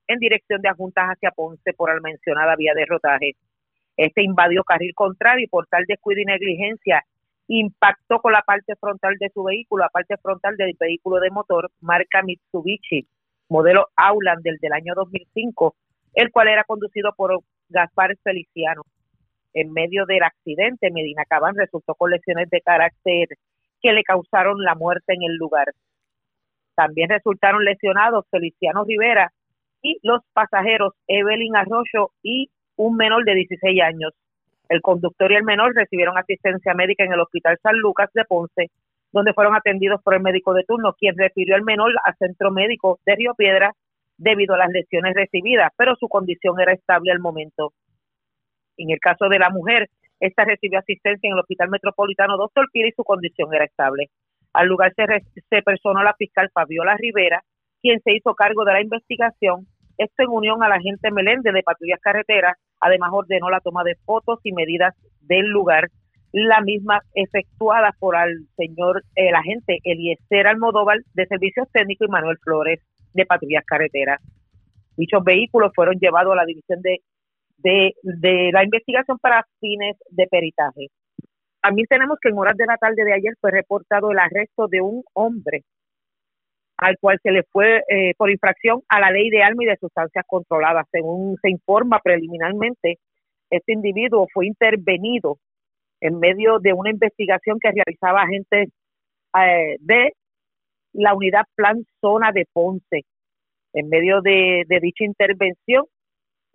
en 0.08 0.20
dirección 0.20 0.62
de 0.62 0.70
Ajuntas 0.70 1.08
hacia 1.08 1.32
Ponce 1.32 1.74
por 1.74 1.94
la 1.94 2.02
mencionada 2.02 2.56
vía 2.56 2.74
de 2.74 2.86
rotaje. 2.86 3.36
Este 3.96 4.24
invadió 4.24 4.64
carril 4.64 4.94
contrario 4.94 5.46
y 5.46 5.48
por 5.48 5.68
tal 5.68 5.86
descuido 5.88 6.22
y 6.22 6.26
negligencia 6.26 7.04
impactó 7.48 8.20
con 8.20 8.34
la 8.34 8.42
parte 8.42 8.76
frontal 8.76 9.16
de 9.20 9.30
su 9.30 9.44
vehículo, 9.44 9.86
la 9.86 9.90
parte 9.90 10.18
frontal 10.18 10.58
del 10.58 10.76
vehículo 10.78 11.20
de 11.22 11.32
motor, 11.32 11.72
marca 11.80 12.22
Mitsubishi, 12.22 13.08
modelo 13.50 13.88
Auland 13.96 14.44
del, 14.44 14.58
del 14.58 14.74
año 14.74 14.94
2005, 14.96 15.76
el 16.14 16.32
cual 16.32 16.50
era 16.50 16.66
conducido 16.66 17.14
por 17.16 17.40
Gaspar 17.70 18.18
Feliciano. 18.22 18.84
En 19.54 19.72
medio 19.72 20.06
del 20.06 20.24
accidente, 20.24 20.92
Medina 20.92 21.24
Cabán 21.26 21.56
resultó 21.56 21.96
con 21.96 22.12
lesiones 22.12 22.50
de 22.50 22.62
carácter 22.62 23.30
que 23.82 23.94
le 23.94 24.04
causaron 24.04 24.64
la 24.64 24.76
muerte 24.76 25.14
en 25.14 25.24
el 25.24 25.36
lugar. 25.36 25.68
También 26.76 27.10
resultaron 27.10 27.66
lesionados 27.66 28.26
Feliciano 28.30 28.84
Rivera 28.84 29.32
y 29.82 29.98
los 30.04 30.22
pasajeros 30.34 30.94
Evelyn 31.08 31.56
Arroyo 31.56 32.12
y 32.24 32.50
un 32.76 32.96
menor 32.96 33.26
de 33.26 33.36
16 33.36 33.82
años. 33.82 34.14
El 34.70 34.82
conductor 34.82 35.32
y 35.32 35.36
el 35.36 35.44
menor 35.44 35.74
recibieron 35.76 36.18
asistencia 36.18 36.74
médica 36.74 37.04
en 37.04 37.14
el 37.14 37.20
Hospital 37.20 37.58
San 37.64 37.78
Lucas 37.78 38.10
de 38.14 38.26
Ponce, 38.26 38.70
donde 39.12 39.34
fueron 39.34 39.56
atendidos 39.56 40.02
por 40.04 40.14
el 40.14 40.22
médico 40.22 40.54
de 40.54 40.64
turno, 40.64 40.94
quien 40.94 41.18
refirió 41.18 41.56
al 41.56 41.64
menor 41.64 41.94
al 42.04 42.16
centro 42.18 42.52
médico 42.52 43.00
de 43.06 43.16
Río 43.16 43.34
Piedra 43.36 43.74
debido 44.18 44.56
a 44.56 44.58
las 44.58 44.70
lesiones 44.70 45.16
recibidas, 45.16 45.72
pero 45.78 45.96
su 45.96 46.08
condición 46.08 46.60
era 46.60 46.74
estable 46.74 47.12
al 47.12 47.20
momento. 47.20 47.74
En 48.78 48.92
el 48.92 49.00
caso 49.00 49.30
de 49.30 49.40
la 49.40 49.50
mujer, 49.50 49.90
esta 50.20 50.46
recibió 50.46 50.80
asistencia 50.80 51.28
en 51.28 51.34
el 51.34 51.40
Hospital 51.40 51.70
Metropolitano 51.70 52.38
Doctor 52.38 52.68
Pira 52.72 52.88
y 52.88 52.94
su 52.94 53.04
condición 53.04 53.54
era 53.54 53.66
estable. 53.66 54.10
Al 54.54 54.68
lugar 54.68 54.94
se, 54.96 55.62
personó 55.62 56.02
la 56.04 56.16
fiscal 56.16 56.50
Fabiola 56.54 56.96
Rivera, 56.98 57.44
quien 57.82 58.00
se 58.02 58.14
hizo 58.14 58.34
cargo 58.34 58.66
de 58.66 58.74
la 58.74 58.82
investigación, 58.82 59.68
esto 59.98 60.24
en 60.24 60.30
unión 60.30 60.64
a 60.64 60.70
la 60.70 60.76
agente 60.76 61.12
Meléndez 61.12 61.54
de 61.54 61.64
Patrullas 61.64 62.00
Carreteras, 62.02 62.58
además 62.80 63.12
ordenó 63.14 63.50
la 63.50 63.60
toma 63.60 63.84
de 63.84 63.96
fotos 64.06 64.40
y 64.44 64.52
medidas 64.52 64.96
del 65.22 65.48
lugar, 65.48 65.90
la 66.32 66.62
misma 66.62 67.02
efectuada 67.14 67.94
por 68.00 68.16
el 68.16 68.48
señor, 68.56 69.04
el 69.16 69.36
agente 69.36 69.80
Eliezer 69.84 70.48
Almodóvar 70.48 71.00
de 71.14 71.26
Servicios 71.26 71.68
Técnicos 71.72 72.08
y 72.08 72.12
Manuel 72.12 72.38
Flores 72.44 72.80
de 73.14 73.26
Patrullas 73.26 73.66
Carreteras. 73.66 74.22
Dichos 74.98 75.24
vehículos 75.24 75.72
fueron 75.76 75.96
llevados 76.00 76.34
a 76.34 76.38
la 76.38 76.46
división 76.46 76.82
de, 76.82 77.02
de, 77.58 77.94
la 78.52 78.64
investigación 78.64 79.18
para 79.20 79.46
fines 79.60 79.98
de 80.10 80.28
peritaje. 80.28 80.88
También 81.62 81.88
tenemos 81.90 82.18
que 82.22 82.30
en 82.30 82.38
horas 82.38 82.56
de 82.56 82.66
la 82.66 82.78
tarde 82.78 83.04
de 83.04 83.14
ayer 83.14 83.34
fue 83.42 83.52
reportado 83.52 84.12
el 84.12 84.20
arresto 84.20 84.68
de 84.68 84.82
un 84.82 85.04
hombre 85.14 85.64
al 86.78 86.96
cual 87.00 87.18
se 87.24 87.32
le 87.32 87.42
fue 87.52 87.84
eh, 87.90 88.14
por 88.18 88.30
infracción 88.30 88.84
a 88.88 89.00
la 89.00 89.10
ley 89.10 89.32
de 89.32 89.42
armas 89.42 89.64
y 89.64 89.66
de 89.66 89.78
sustancias 89.78 90.24
controladas. 90.28 90.86
Según 90.92 91.36
se 91.42 91.50
informa 91.50 92.00
preliminarmente, 92.04 93.00
este 93.50 93.74
individuo 93.74 94.28
fue 94.32 94.46
intervenido 94.46 95.40
en 96.02 96.20
medio 96.20 96.60
de 96.60 96.74
una 96.74 96.92
investigación 96.92 97.58
que 97.60 97.72
realizaba 97.72 98.22
agentes 98.22 98.70
eh, 99.42 99.78
de 99.80 100.14
la 100.94 101.16
unidad 101.16 101.46
Plan 101.56 101.84
Zona 102.00 102.32
de 102.32 102.46
Ponce. 102.54 103.06
En 103.74 103.90
medio 103.90 104.22
de 104.22 104.66
dicha 104.80 105.04
intervención, 105.04 105.86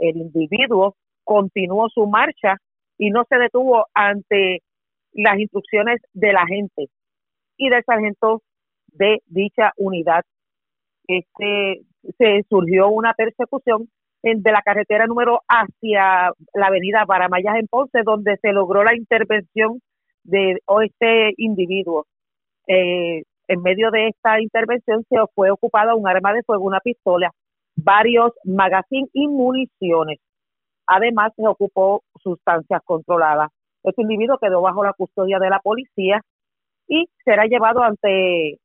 el 0.03 0.17
individuo 0.17 0.97
continuó 1.25 1.89
su 1.89 2.07
marcha 2.07 2.57
y 2.99 3.11
no 3.11 3.25
se 3.29 3.39
detuvo 3.39 3.87
ante 3.95 4.63
las 5.13 5.39
instrucciones 5.39 6.01
del 6.13 6.37
agente 6.37 6.89
y 7.57 7.69
del 7.69 7.85
sargento 7.85 8.43
de 8.89 9.23
dicha 9.27 9.73
unidad. 9.77 10.23
Este, 11.07 11.83
se 12.19 12.43
surgió 12.49 12.89
una 12.89 13.15
persecución 13.15 13.89
de 14.23 14.53
la 14.53 14.63
carretera 14.63 15.07
número 15.07 15.41
hacia 15.49 16.33
la 16.55 16.67
avenida 16.67 17.05
Baramayas 17.05 17.57
en 17.57 17.67
Ponce, 17.67 18.03
donde 18.05 18.37
se 18.39 18.53
logró 18.53 18.85
la 18.85 18.97
intervención 18.97 19.81
de 20.23 20.59
este 20.85 21.35
individuo. 21.37 22.07
Eh, 22.69 23.23
en 23.49 23.63
medio 23.63 23.91
de 23.91 24.09
esta 24.09 24.41
intervención 24.41 25.05
se 25.09 25.17
fue 25.35 25.51
ocupada 25.51 25.95
un 25.95 26.09
arma 26.09 26.33
de 26.33 26.43
fuego, 26.45 26.65
una 26.65 26.81
pistola, 26.81 27.33
varios 27.77 28.33
magazines 28.45 29.11
y 29.13 29.29
municiones. 29.29 30.19
Además, 30.87 31.33
se 31.37 31.47
ocupó 31.47 32.03
sustancias 32.23 32.81
controladas. 32.85 33.51
Este 33.83 34.03
individuo 34.03 34.39
quedó 34.39 34.61
bajo 34.61 34.85
la 34.85 34.93
custodia 34.93 35.39
de 35.39 35.51
la 35.51 35.59
policía 35.61 36.21
y 36.89 37.09
será 37.25 37.47
llevado 37.47 37.83
ante 37.83 38.59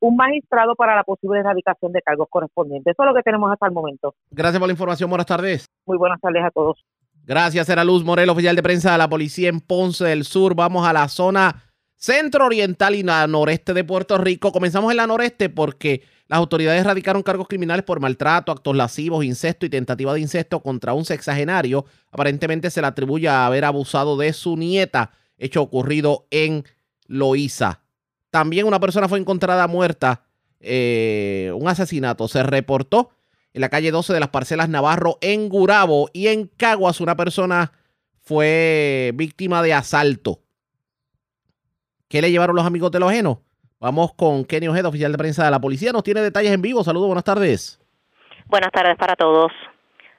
un 0.00 0.16
magistrado 0.16 0.74
para 0.74 0.94
la 0.94 1.04
posible 1.04 1.40
erradicación 1.40 1.92
de 1.92 2.02
cargos 2.02 2.28
correspondientes. 2.30 2.92
Eso 2.92 3.02
es 3.02 3.08
lo 3.08 3.14
que 3.14 3.22
tenemos 3.22 3.50
hasta 3.50 3.66
el 3.66 3.72
momento. 3.72 4.14
Gracias 4.30 4.58
por 4.58 4.68
la 4.68 4.72
información. 4.72 5.10
Buenas 5.10 5.26
tardes. 5.26 5.66
Muy 5.86 5.96
buenas 5.96 6.20
tardes 6.20 6.44
a 6.44 6.50
todos. 6.50 6.84
Gracias, 7.24 7.68
era 7.68 7.82
Luz 7.82 8.04
Morel, 8.04 8.28
oficial 8.30 8.54
de 8.54 8.62
prensa 8.62 8.92
de 8.92 8.98
la 8.98 9.08
policía 9.08 9.48
en 9.48 9.60
Ponce 9.60 10.04
del 10.04 10.22
Sur. 10.22 10.54
Vamos 10.54 10.86
a 10.86 10.92
la 10.92 11.08
zona 11.08 11.65
centro 11.96 12.46
oriental 12.46 12.94
y 12.94 13.02
la 13.02 13.26
noreste 13.26 13.74
de 13.74 13.84
Puerto 13.84 14.18
Rico. 14.18 14.52
Comenzamos 14.52 14.90
en 14.90 14.98
la 14.98 15.06
noreste 15.06 15.48
porque 15.48 16.02
las 16.28 16.38
autoridades 16.38 16.84
radicaron 16.84 17.22
cargos 17.22 17.48
criminales 17.48 17.84
por 17.84 18.00
maltrato, 18.00 18.52
actos 18.52 18.76
lascivos, 18.76 19.24
incesto 19.24 19.66
y 19.66 19.70
tentativa 19.70 20.12
de 20.12 20.20
incesto 20.20 20.60
contra 20.60 20.92
un 20.92 21.04
sexagenario. 21.04 21.86
Aparentemente 22.10 22.70
se 22.70 22.80
le 22.80 22.86
atribuye 22.86 23.28
a 23.28 23.46
haber 23.46 23.64
abusado 23.64 24.16
de 24.16 24.32
su 24.32 24.56
nieta, 24.56 25.12
hecho 25.38 25.62
ocurrido 25.62 26.26
en 26.30 26.64
Loíza. 27.06 27.82
También 28.30 28.66
una 28.66 28.80
persona 28.80 29.08
fue 29.08 29.18
encontrada 29.18 29.66
muerta, 29.68 30.24
eh, 30.60 31.52
un 31.54 31.68
asesinato. 31.68 32.28
Se 32.28 32.42
reportó 32.42 33.10
en 33.52 33.60
la 33.60 33.68
calle 33.68 33.90
12 33.90 34.12
de 34.12 34.20
las 34.20 34.28
parcelas 34.30 34.68
Navarro 34.68 35.18
en 35.20 35.48
Gurabo 35.48 36.10
y 36.12 36.26
en 36.26 36.46
Caguas 36.56 37.00
una 37.00 37.16
persona 37.16 37.72
fue 38.20 39.12
víctima 39.14 39.62
de 39.62 39.72
asalto. 39.72 40.42
¿Qué 42.08 42.22
le 42.22 42.30
llevaron 42.30 42.54
los 42.54 42.64
amigos 42.64 42.92
de 42.92 43.00
los 43.00 43.10
ajeno? 43.10 43.40
Vamos 43.80 44.14
con 44.14 44.44
Kenny 44.44 44.68
Ojeda, 44.68 44.88
oficial 44.88 45.10
de 45.10 45.18
prensa 45.18 45.44
de 45.44 45.50
la 45.50 45.60
policía. 45.60 45.92
Nos 45.92 46.04
tiene 46.04 46.20
detalles 46.20 46.52
en 46.52 46.62
vivo. 46.62 46.84
Saludos, 46.84 47.08
buenas 47.08 47.24
tardes. 47.24 47.80
Buenas 48.46 48.70
tardes 48.70 48.96
para 48.96 49.16
todos. 49.16 49.50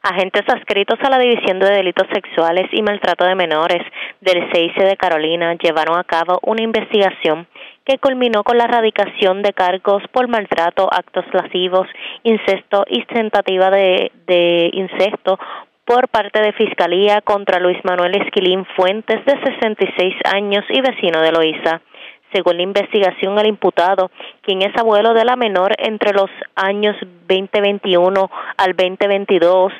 Agentes 0.03 0.43
adscritos 0.47 0.99
a 1.01 1.09
la 1.09 1.17
División 1.17 1.59
de 1.59 1.71
Delitos 1.71 2.07
Sexuales 2.13 2.67
y 2.71 2.81
Maltrato 2.81 3.25
de 3.25 3.35
Menores 3.35 3.81
del 4.21 4.49
CIC 4.53 4.75
de 4.83 4.95
Carolina 4.97 5.55
llevaron 5.55 5.97
a 5.97 6.03
cabo 6.03 6.39
una 6.43 6.61
investigación 6.61 7.47
que 7.83 7.97
culminó 7.97 8.43
con 8.43 8.57
la 8.57 8.65
erradicación 8.65 9.41
de 9.41 9.53
cargos 9.53 10.03
por 10.11 10.27
maltrato, 10.27 10.87
actos 10.91 11.25
lascivos, 11.33 11.87
incesto 12.23 12.85
y 12.87 13.05
tentativa 13.05 13.69
de, 13.69 14.11
de 14.27 14.69
incesto 14.73 15.39
por 15.87 16.09
parte 16.09 16.41
de 16.41 16.51
Fiscalía 16.51 17.21
contra 17.21 17.61
Luis 17.61 17.77
Manuel 17.85 18.21
Esquilín 18.21 18.65
Fuentes, 18.75 19.23
de 19.23 19.39
66 19.41 20.15
años 20.25 20.65
y 20.67 20.81
vecino 20.81 21.21
de 21.21 21.31
Loíza. 21.31 21.79
Según 22.33 22.57
la 22.57 22.63
investigación, 22.63 23.39
el 23.39 23.47
imputado, 23.47 24.11
quien 24.41 24.61
es 24.63 24.75
abuelo 24.75 25.13
de 25.13 25.23
la 25.23 25.37
menor 25.37 25.73
entre 25.77 26.11
los 26.11 26.29
años 26.55 26.97
2021 27.29 28.29
al 28.57 28.75
2022, 28.75 29.71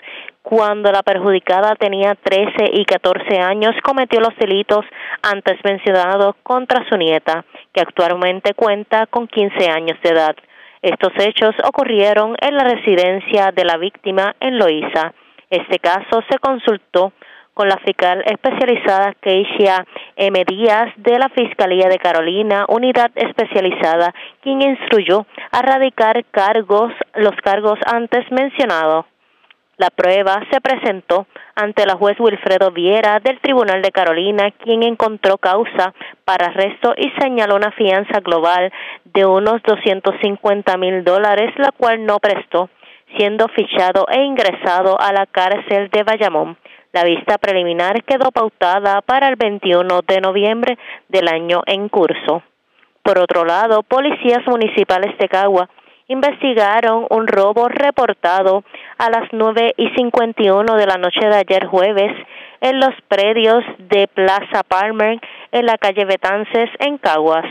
cuando 0.41 0.93
la 0.93 1.03
perjudicada 1.03 1.75
tenía 1.75 2.15
13 2.15 2.71
y 2.71 2.85
14 2.85 3.39
años, 3.41 3.75
cometió 3.83 4.21
los 4.21 4.33
delitos 4.37 4.85
antes 5.21 5.57
mencionados 5.65 6.35
contra 6.41 6.87
su 6.87 6.95
nieta, 6.95 7.43
que 7.73 7.81
actualmente 7.81 8.53
cuenta 8.53 9.07
con 9.07 9.27
15 9.27 9.69
años 9.69 9.97
de 10.01 10.09
edad. 10.11 10.37
Estos 10.81 11.11
hechos 11.19 11.53
ocurrieron 11.65 12.37
en 12.39 12.55
la 12.55 12.63
residencia 12.63 13.51
de 13.51 13.65
la 13.65 13.75
víctima 13.75 14.37
en 14.39 14.57
Loíza. 14.57 15.13
Este 15.49 15.79
caso 15.79 16.21
se 16.29 16.39
consultó 16.39 17.13
con 17.53 17.69
la 17.69 17.77
fiscal 17.77 18.23
especializada 18.27 19.15
Keisha 19.19 19.85
M. 20.15 20.43
Díaz 20.45 20.93
de 20.97 21.17
la 21.17 21.29
Fiscalía 21.29 21.87
de 21.89 21.97
Carolina, 21.97 22.65
unidad 22.67 23.09
especializada, 23.15 24.13
quien 24.41 24.61
instruyó 24.61 25.25
a 25.51 25.61
radicar 25.63 26.23
cargos, 26.25 26.93
los 27.15 27.35
cargos 27.43 27.79
antes 27.91 28.31
mencionados. 28.31 29.05
La 29.77 29.89
prueba 29.89 30.41
se 30.51 30.59
presentó 30.59 31.27
ante 31.55 31.85
la 31.85 31.95
juez 31.95 32.19
Wilfredo 32.19 32.71
Viera 32.71 33.19
del 33.19 33.39
Tribunal 33.39 33.81
de 33.81 33.91
Carolina, 33.91 34.51
quien 34.51 34.83
encontró 34.83 35.37
causa 35.37 35.93
para 36.25 36.47
arresto 36.47 36.93
y 36.97 37.09
señaló 37.21 37.55
una 37.55 37.71
fianza 37.71 38.19
global 38.19 38.71
de 39.05 39.25
unos 39.25 39.61
250 39.63 40.77
mil 40.77 41.03
dólares, 41.03 41.53
la 41.57 41.71
cual 41.71 42.05
no 42.05 42.17
prestó, 42.19 42.69
siendo 43.15 43.47
fichado 43.49 44.05
e 44.09 44.21
ingresado 44.21 44.99
a 44.99 45.13
la 45.13 45.25
cárcel 45.25 45.89
de 45.89 46.03
Bayamón. 46.03 46.57
La 46.93 47.03
vista 47.03 47.37
preliminar 47.37 48.03
quedó 48.03 48.31
pautada 48.31 49.01
para 49.01 49.27
el 49.27 49.35
21 49.35 50.01
de 50.07 50.21
noviembre 50.21 50.77
del 51.09 51.27
año 51.27 51.61
en 51.65 51.89
curso. 51.89 52.43
Por 53.03 53.19
otro 53.19 53.45
lado, 53.45 53.83
policías 53.83 54.45
municipales 54.47 55.17
de 55.17 55.29
Cagua 55.29 55.69
investigaron 56.07 57.05
un 57.09 57.27
robo 57.27 57.67
reportado 57.67 58.63
a 58.97 59.09
las 59.09 59.29
9 59.31 59.73
y 59.77 59.89
51 59.89 60.75
de 60.75 60.85
la 60.85 60.97
noche 60.97 61.27
de 61.27 61.35
ayer 61.35 61.65
jueves 61.67 62.11
en 62.61 62.79
los 62.79 62.93
predios 63.07 63.63
de 63.77 64.07
Plaza 64.07 64.63
Palmer 64.67 65.19
en 65.51 65.65
la 65.65 65.77
calle 65.77 66.05
Betances 66.05 66.69
en 66.79 66.97
Caguas. 66.97 67.45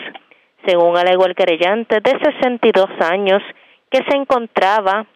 según 0.67 0.97
alegó 0.97 1.27
el 1.27 1.37
querellante 1.37 2.01
de 2.01 2.19
62 2.19 2.87
años 3.01 3.41
que 3.89 4.03
se 4.09 4.17
encontraba 4.17 5.07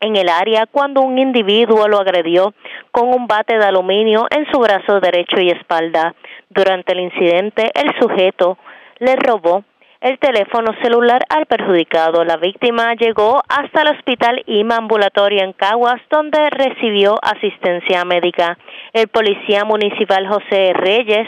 en 0.00 0.16
el 0.16 0.28
área 0.28 0.66
cuando 0.66 1.02
un 1.02 1.18
individuo 1.18 1.88
lo 1.88 1.98
agredió 1.98 2.54
con 2.90 3.08
un 3.08 3.26
bate 3.26 3.58
de 3.58 3.64
aluminio 3.64 4.26
en 4.30 4.46
su 4.52 4.58
brazo 4.60 5.00
derecho 5.00 5.40
y 5.40 5.50
espalda. 5.50 6.14
Durante 6.50 6.92
el 6.92 7.00
incidente, 7.00 7.70
el 7.74 7.92
sujeto 8.00 8.58
le 8.98 9.16
robó 9.16 9.64
el 10.00 10.18
teléfono 10.18 10.72
celular 10.82 11.22
al 11.28 11.46
perjudicado. 11.46 12.24
La 12.24 12.36
víctima 12.36 12.94
llegó 12.94 13.42
hasta 13.48 13.82
el 13.82 13.96
hospital 13.96 14.42
IMA 14.46 14.76
ambulatorio 14.76 15.42
en 15.42 15.52
Caguas, 15.52 16.00
donde 16.10 16.50
recibió 16.50 17.16
asistencia 17.22 18.04
médica. 18.04 18.58
El 18.92 19.08
policía 19.08 19.64
municipal 19.64 20.28
José 20.28 20.72
Reyes 20.74 21.26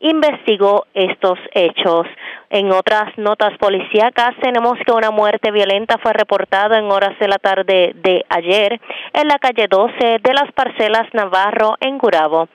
investigó 0.00 0.86
estos 0.94 1.38
hechos. 1.52 2.06
En 2.48 2.72
otras 2.72 3.16
notas 3.16 3.56
policíacas 3.58 4.34
tenemos 4.42 4.74
que 4.84 4.92
una 4.92 5.10
muerte 5.10 5.50
violenta 5.50 5.98
fue 5.98 6.12
reportada 6.12 6.78
en 6.78 6.90
horas 6.90 7.18
de 7.18 7.28
la 7.28 7.38
tarde 7.38 7.92
de 7.94 8.24
ayer 8.28 8.80
en 9.12 9.28
la 9.28 9.38
calle 9.38 9.66
12 9.68 10.18
de 10.22 10.34
las 10.34 10.50
parcelas 10.52 11.06
Navarro 11.12 11.76
en 11.80 11.98
Gurabo. 11.98 12.48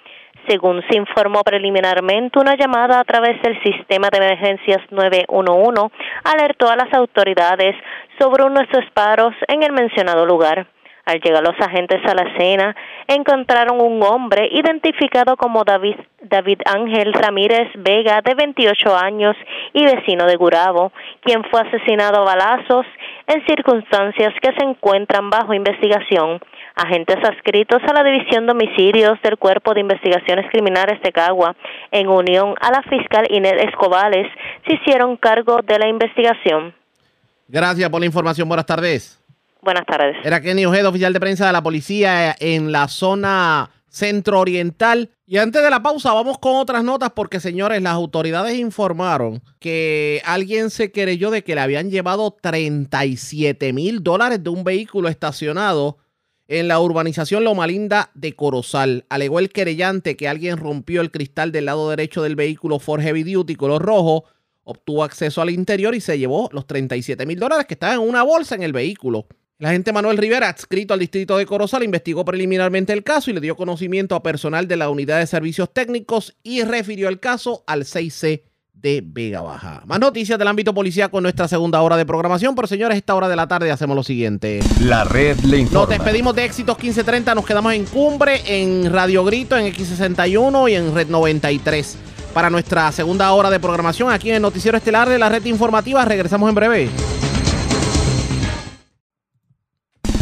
Según 0.47 0.83
se 0.89 0.97
informó 0.97 1.41
preliminarmente, 1.43 2.39
una 2.39 2.55
llamada 2.55 2.99
a 2.99 3.03
través 3.03 3.41
del 3.41 3.61
sistema 3.63 4.09
de 4.11 4.17
emergencias 4.17 4.81
911 4.91 5.91
alertó 6.23 6.69
a 6.69 6.75
las 6.75 6.93
autoridades 6.93 7.75
sobre 8.19 8.43
unos 8.43 8.67
disparos 8.71 9.33
en 9.47 9.63
el 9.63 9.71
mencionado 9.71 10.25
lugar. 10.25 10.67
Al 11.05 11.21
llegar 11.21 11.43
los 11.43 11.59
agentes 11.59 12.01
a 12.03 12.15
la 12.15 12.23
escena, 12.31 12.75
encontraron 13.07 13.79
un 13.79 14.01
hombre 14.01 14.49
identificado 14.51 15.37
como 15.37 15.63
David, 15.63 15.97
David 16.23 16.61
Ángel 16.65 17.13
Ramírez 17.13 17.69
Vega, 17.75 18.21
de 18.23 18.33
28 18.33 18.97
años 18.97 19.35
y 19.73 19.85
vecino 19.85 20.25
de 20.25 20.35
Gurabo, 20.35 20.91
quien 21.21 21.43
fue 21.51 21.61
asesinado 21.61 22.21
a 22.21 22.25
balazos 22.25 22.87
en 23.27 23.45
circunstancias 23.45 24.33
que 24.41 24.51
se 24.57 24.65
encuentran 24.65 25.29
bajo 25.29 25.53
investigación. 25.53 26.39
Agentes 26.75 27.17
adscritos 27.23 27.83
a 27.87 27.93
la 27.93 28.03
División 28.03 28.47
de 28.47 28.53
Homicidios 28.53 29.21
del 29.21 29.37
Cuerpo 29.37 29.75
de 29.75 29.81
Investigaciones 29.81 30.49
Criminales 30.51 30.99
de 31.03 31.11
Cagua, 31.11 31.55
en 31.91 32.07
unión 32.07 32.55
a 32.59 32.71
la 32.71 32.81
fiscal 32.81 33.27
Inés 33.29 33.63
Escobales, 33.69 34.27
se 34.65 34.73
hicieron 34.73 35.17
cargo 35.17 35.59
de 35.61 35.77
la 35.77 35.87
investigación. 35.87 36.73
Gracias 37.47 37.89
por 37.89 37.99
la 37.99 38.07
información. 38.07 38.47
Buenas 38.47 38.65
tardes. 38.65 39.24
Buenas 39.66 39.88
tardes. 39.88 40.16
Era 40.24 40.41
Kenny 40.41 40.63
Ojeda, 40.68 40.89
oficial 40.89 41.11
de 41.11 41.20
prensa 41.20 41.47
de 41.47 41.51
la 41.51 41.63
policía 41.63 42.36
en 42.39 42.72
la 42.72 42.88
zona 42.88 43.72
centro-oriental. 43.89 45.09
Y 45.26 45.38
antes 45.38 45.63
de 45.63 45.72
la 45.72 45.82
pausa, 45.82 46.13
vamos 46.13 46.38
con 46.38 46.57
otras 46.57 46.84
notas 46.84 47.13
porque, 47.16 47.39
señores, 47.39 47.82
las 47.82 47.93
autoridades 47.93 48.59
informaron 48.59 49.41
que 49.57 50.22
alguien 50.24 50.70
se 50.70 50.91
querelló 50.91 51.32
de 51.32 51.43
que 51.43 51.55
le 51.55 51.61
habían 51.61 51.89
llevado 51.89 52.38
37 52.39 53.74
mil 53.74 54.03
dólares 54.03 54.43
de 54.43 54.51
un 54.51 54.63
vehículo 54.63 55.09
estacionado 55.09 55.97
en 56.47 56.68
la 56.68 56.80
urbanización 56.80 57.43
Loma 57.43 57.66
Linda 57.66 58.11
de 58.13 58.36
Corozal. 58.36 59.05
Alegó 59.09 59.39
el 59.39 59.49
querellante 59.49 60.16
que 60.16 60.28
alguien 60.28 60.57
rompió 60.57 61.01
el 61.01 61.09
cristal 61.09 61.51
del 61.51 61.66
lado 61.66 61.89
derecho 61.89 62.22
del 62.22 62.36
vehículo 62.36 62.78
Ford 62.78 63.01
Heavy 63.01 63.24
Duty 63.24 63.55
color 63.55 63.82
rojo, 63.82 64.26
obtuvo 64.63 65.03
acceso 65.03 65.41
al 65.41 65.49
interior 65.49 65.95
y 65.95 66.01
se 66.01 66.20
llevó 66.20 66.49
los 66.51 66.68
37 66.68 67.26
mil 67.26 67.39
dólares 67.39 67.66
que 67.66 67.74
estaban 67.74 67.99
en 67.99 68.07
una 68.07 68.22
bolsa 68.22 68.53
en 68.53 68.61
el 68.61 68.72
vehículo. 68.72 69.26
El 69.57 69.67
agente 69.67 69.93
Manuel 69.93 70.17
Rivera, 70.17 70.49
adscrito 70.49 70.93
al 70.93 70.99
distrito 70.99 71.37
de 71.37 71.45
Corozal, 71.45 71.81
investigó 71.81 72.25
preliminarmente 72.25 72.91
el 72.91 73.03
caso 73.05 73.31
y 73.31 73.33
le 73.33 73.39
dio 73.39 73.55
conocimiento 73.55 74.13
a 74.15 74.21
personal 74.21 74.67
de 74.67 74.75
la 74.75 74.89
unidad 74.89 75.19
de 75.19 75.27
servicios 75.27 75.71
técnicos 75.71 76.35
y 76.43 76.63
refirió 76.63 77.07
el 77.07 77.21
caso 77.21 77.63
al 77.65 77.85
6C 77.85 78.41
de 78.73 79.01
Vega 79.01 79.39
Baja. 79.39 79.81
Más 79.85 79.97
noticias 80.01 80.37
del 80.37 80.49
ámbito 80.49 80.73
policial 80.73 81.09
con 81.09 81.23
nuestra 81.23 81.47
segunda 81.47 81.81
hora 81.81 81.95
de 81.95 82.05
programación, 82.05 82.53
pero 82.53 82.67
señores, 82.67 82.97
esta 82.97 83.15
hora 83.15 83.29
de 83.29 83.37
la 83.37 83.47
tarde 83.47 83.71
hacemos 83.71 83.95
lo 83.95 84.03
siguiente. 84.03 84.59
La 84.81 85.05
red 85.05 85.39
le 85.39 85.59
informa. 85.59 85.87
Nos 85.87 85.89
despedimos 85.89 86.35
de 86.35 86.43
Éxitos 86.43 86.77
1530, 86.77 87.33
nos 87.33 87.45
quedamos 87.45 87.73
en 87.73 87.85
Cumbre, 87.85 88.41
en 88.45 88.91
Radio 88.91 89.23
Grito, 89.23 89.55
en 89.55 89.73
X61 89.73 90.69
y 90.69 90.75
en 90.75 90.93
Red 90.93 91.07
93. 91.07 91.97
Para 92.33 92.49
nuestra 92.49 92.91
segunda 92.91 93.31
hora 93.31 93.49
de 93.49 93.61
programación 93.61 94.11
aquí 94.11 94.31
en 94.31 94.35
el 94.35 94.41
Noticiero 94.41 94.77
Estelar 94.77 95.07
de 95.07 95.17
la 95.17 95.29
Red 95.29 95.45
Informativa, 95.45 96.03
regresamos 96.03 96.49
en 96.49 96.55
breve. 96.55 96.89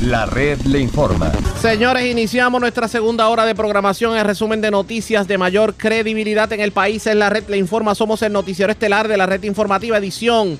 La 0.03 0.25
red 0.25 0.59
le 0.63 0.79
informa. 0.79 1.31
Señores, 1.61 2.05
iniciamos 2.05 2.59
nuestra 2.59 2.89
segunda 2.89 3.29
hora 3.29 3.45
de 3.45 3.55
programación. 3.55 4.17
El 4.17 4.25
resumen 4.25 4.59
de 4.59 4.69
noticias 4.69 5.29
de 5.29 5.37
mayor 5.37 5.75
credibilidad 5.75 6.51
en 6.51 6.59
el 6.59 6.73
país 6.73 7.07
en 7.07 7.19
la 7.19 7.29
red 7.29 7.45
le 7.47 7.55
informa. 7.55 7.95
Somos 7.95 8.21
el 8.21 8.33
noticiero 8.33 8.69
estelar 8.69 9.07
de 9.07 9.15
la 9.15 9.27
red 9.27 9.41
informativa 9.43 9.97
edición 9.97 10.59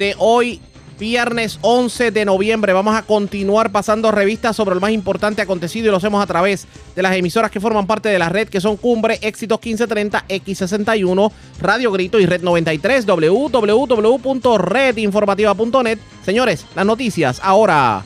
de 0.00 0.16
hoy, 0.18 0.60
viernes 0.98 1.60
11 1.60 2.10
de 2.10 2.24
noviembre. 2.24 2.72
Vamos 2.72 2.96
a 2.96 3.02
continuar 3.02 3.70
pasando 3.70 4.10
revistas 4.10 4.56
sobre 4.56 4.74
lo 4.74 4.80
más 4.80 4.90
importante 4.90 5.42
acontecido 5.42 5.86
y 5.86 5.92
lo 5.92 5.98
hacemos 5.98 6.20
a 6.20 6.26
través 6.26 6.66
de 6.96 7.02
las 7.02 7.14
emisoras 7.14 7.52
que 7.52 7.60
forman 7.60 7.86
parte 7.86 8.08
de 8.08 8.18
la 8.18 8.30
red, 8.30 8.48
que 8.48 8.60
son 8.60 8.76
Cumbre, 8.76 9.16
Éxitos 9.22 9.60
1530, 9.64 10.24
X61, 10.26 11.30
Radio 11.60 11.92
Grito 11.92 12.18
y 12.18 12.26
Red 12.26 12.42
93, 12.42 13.06
www.redinformativa.net. 13.06 15.98
Señores, 16.24 16.66
las 16.74 16.84
noticias 16.84 17.38
ahora. 17.44 18.02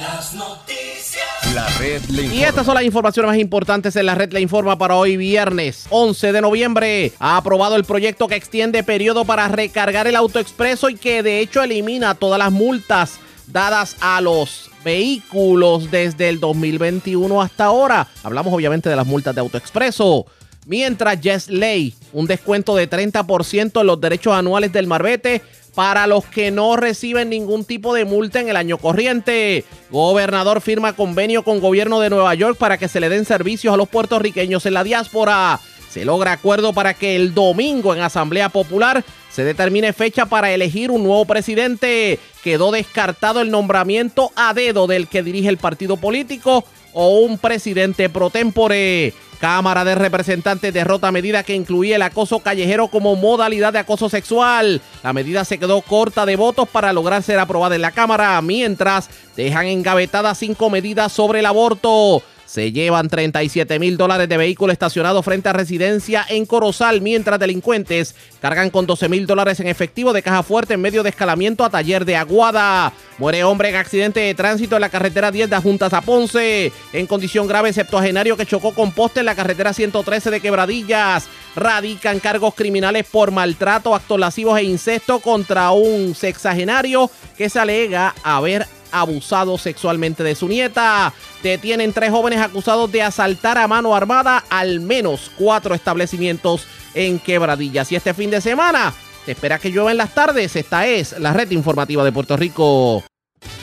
Las 0.00 0.32
noticias. 0.32 1.54
La 1.54 1.68
red 1.78 2.02
le 2.04 2.22
informa. 2.22 2.40
Y 2.40 2.44
estas 2.44 2.64
son 2.64 2.74
las 2.74 2.84
informaciones 2.84 3.28
más 3.32 3.38
importantes 3.38 3.96
en 3.96 4.06
la 4.06 4.14
red 4.14 4.32
Le 4.32 4.40
Informa 4.40 4.78
para 4.78 4.96
hoy 4.96 5.18
viernes 5.18 5.84
11 5.90 6.32
de 6.32 6.40
noviembre. 6.40 7.12
Ha 7.18 7.36
aprobado 7.36 7.76
el 7.76 7.84
proyecto 7.84 8.26
que 8.26 8.34
extiende 8.34 8.82
periodo 8.82 9.26
para 9.26 9.46
recargar 9.48 10.06
el 10.06 10.16
autoexpreso 10.16 10.88
y 10.88 10.96
que 10.96 11.22
de 11.22 11.40
hecho 11.40 11.62
elimina 11.62 12.14
todas 12.14 12.38
las 12.38 12.50
multas 12.50 13.20
dadas 13.46 13.98
a 14.00 14.22
los 14.22 14.70
vehículos 14.82 15.90
desde 15.90 16.30
el 16.30 16.40
2021 16.40 17.42
hasta 17.42 17.66
ahora. 17.66 18.08
Hablamos 18.22 18.54
obviamente 18.54 18.88
de 18.88 18.96
las 18.96 19.06
multas 19.06 19.34
de 19.34 19.42
autoexpreso. 19.42 20.24
Mientras 20.64 21.20
Yes 21.20 21.48
Ley, 21.48 21.94
un 22.14 22.26
descuento 22.26 22.74
de 22.74 22.88
30% 22.88 23.80
en 23.80 23.86
los 23.86 24.00
derechos 24.00 24.34
anuales 24.34 24.72
del 24.72 24.86
Marbete 24.86 25.42
para 25.74 26.06
los 26.06 26.24
que 26.24 26.50
no 26.50 26.76
reciben 26.76 27.30
ningún 27.30 27.64
tipo 27.64 27.94
de 27.94 28.04
multa 28.04 28.40
en 28.40 28.48
el 28.48 28.56
año 28.56 28.78
corriente. 28.78 29.64
Gobernador 29.90 30.60
firma 30.60 30.94
convenio 30.94 31.42
con 31.42 31.60
gobierno 31.60 32.00
de 32.00 32.10
Nueva 32.10 32.34
York 32.34 32.58
para 32.58 32.78
que 32.78 32.88
se 32.88 33.00
le 33.00 33.08
den 33.08 33.24
servicios 33.24 33.72
a 33.74 33.76
los 33.76 33.88
puertorriqueños 33.88 34.66
en 34.66 34.74
la 34.74 34.84
diáspora. 34.84 35.60
Se 35.90 36.04
logra 36.04 36.32
acuerdo 36.32 36.72
para 36.72 36.94
que 36.94 37.16
el 37.16 37.34
domingo 37.34 37.94
en 37.94 38.00
Asamblea 38.00 38.48
Popular 38.48 39.04
se 39.30 39.44
determine 39.44 39.92
fecha 39.92 40.26
para 40.26 40.52
elegir 40.52 40.90
un 40.90 41.02
nuevo 41.02 41.24
presidente. 41.24 42.18
Quedó 42.44 42.70
descartado 42.70 43.40
el 43.40 43.50
nombramiento 43.50 44.30
a 44.36 44.54
dedo 44.54 44.86
del 44.86 45.08
que 45.08 45.22
dirige 45.22 45.48
el 45.48 45.58
partido 45.58 45.96
político 45.96 46.64
o 46.92 47.20
un 47.20 47.38
presidente 47.38 48.08
pro 48.08 48.30
tempore. 48.30 49.14
Cámara 49.40 49.84
de 49.84 49.94
Representantes 49.94 50.74
derrota 50.74 51.10
medida 51.10 51.42
que 51.42 51.54
incluía 51.54 51.96
el 51.96 52.02
acoso 52.02 52.40
callejero 52.40 52.88
como 52.88 53.16
modalidad 53.16 53.72
de 53.72 53.78
acoso 53.78 54.10
sexual. 54.10 54.82
La 55.02 55.14
medida 55.14 55.46
se 55.46 55.56
quedó 55.56 55.80
corta 55.80 56.26
de 56.26 56.36
votos 56.36 56.68
para 56.68 56.92
lograr 56.92 57.22
ser 57.22 57.38
aprobada 57.38 57.74
en 57.74 57.80
la 57.80 57.92
Cámara, 57.92 58.40
mientras 58.42 59.08
dejan 59.36 59.66
engavetadas 59.66 60.36
cinco 60.36 60.68
medidas 60.68 61.12
sobre 61.12 61.38
el 61.38 61.46
aborto. 61.46 62.22
Se 62.50 62.72
llevan 62.72 63.08
37 63.08 63.78
mil 63.78 63.96
dólares 63.96 64.28
de 64.28 64.36
vehículo 64.36 64.72
estacionado 64.72 65.22
frente 65.22 65.48
a 65.48 65.52
residencia 65.52 66.26
en 66.28 66.46
Corozal, 66.46 67.00
mientras 67.00 67.38
delincuentes 67.38 68.16
cargan 68.40 68.70
con 68.70 68.86
12 68.86 69.08
mil 69.08 69.24
dólares 69.24 69.60
en 69.60 69.68
efectivo 69.68 70.12
de 70.12 70.20
caja 70.20 70.42
fuerte 70.42 70.74
en 70.74 70.80
medio 70.80 71.04
de 71.04 71.10
escalamiento 71.10 71.64
a 71.64 71.70
taller 71.70 72.04
de 72.04 72.16
Aguada. 72.16 72.92
Muere 73.18 73.44
hombre 73.44 73.68
en 73.68 73.76
accidente 73.76 74.18
de 74.18 74.34
tránsito 74.34 74.74
en 74.74 74.80
la 74.80 74.88
carretera 74.88 75.30
10 75.30 75.48
de 75.48 75.56
Juntas 75.58 75.92
a 75.92 76.00
Ponce. 76.00 76.72
En 76.92 77.06
condición 77.06 77.46
grave, 77.46 77.72
septuagenario 77.72 78.36
que 78.36 78.46
chocó 78.46 78.74
con 78.74 78.90
poste 78.90 79.20
en 79.20 79.26
la 79.26 79.36
carretera 79.36 79.72
113 79.72 80.32
de 80.32 80.40
Quebradillas. 80.40 81.28
Radican 81.54 82.18
cargos 82.18 82.56
criminales 82.56 83.06
por 83.06 83.30
maltrato, 83.30 83.94
actos 83.94 84.18
lascivos 84.18 84.58
e 84.58 84.64
incesto 84.64 85.20
contra 85.20 85.70
un 85.70 86.16
sexagenario 86.16 87.12
que 87.38 87.48
se 87.48 87.60
alega 87.60 88.12
haber 88.24 88.66
abusado 88.92 89.58
sexualmente 89.58 90.22
de 90.22 90.34
su 90.34 90.48
nieta. 90.48 91.12
Detienen 91.42 91.92
tres 91.92 92.10
jóvenes 92.10 92.40
acusados 92.40 92.90
de 92.92 93.02
asaltar 93.02 93.58
a 93.58 93.68
mano 93.68 93.94
armada 93.94 94.44
al 94.50 94.80
menos 94.80 95.30
cuatro 95.36 95.74
establecimientos 95.74 96.66
en 96.94 97.18
Quebradillas. 97.18 97.90
Y 97.92 97.96
este 97.96 98.14
fin 98.14 98.30
de 98.30 98.40
semana 98.40 98.92
se 99.24 99.32
espera 99.32 99.58
que 99.58 99.70
llueva 99.70 99.90
en 99.90 99.98
las 99.98 100.14
tardes. 100.14 100.56
Esta 100.56 100.86
es 100.86 101.18
la 101.18 101.32
red 101.32 101.50
informativa 101.50 102.04
de 102.04 102.12
Puerto 102.12 102.36
Rico. 102.36 103.04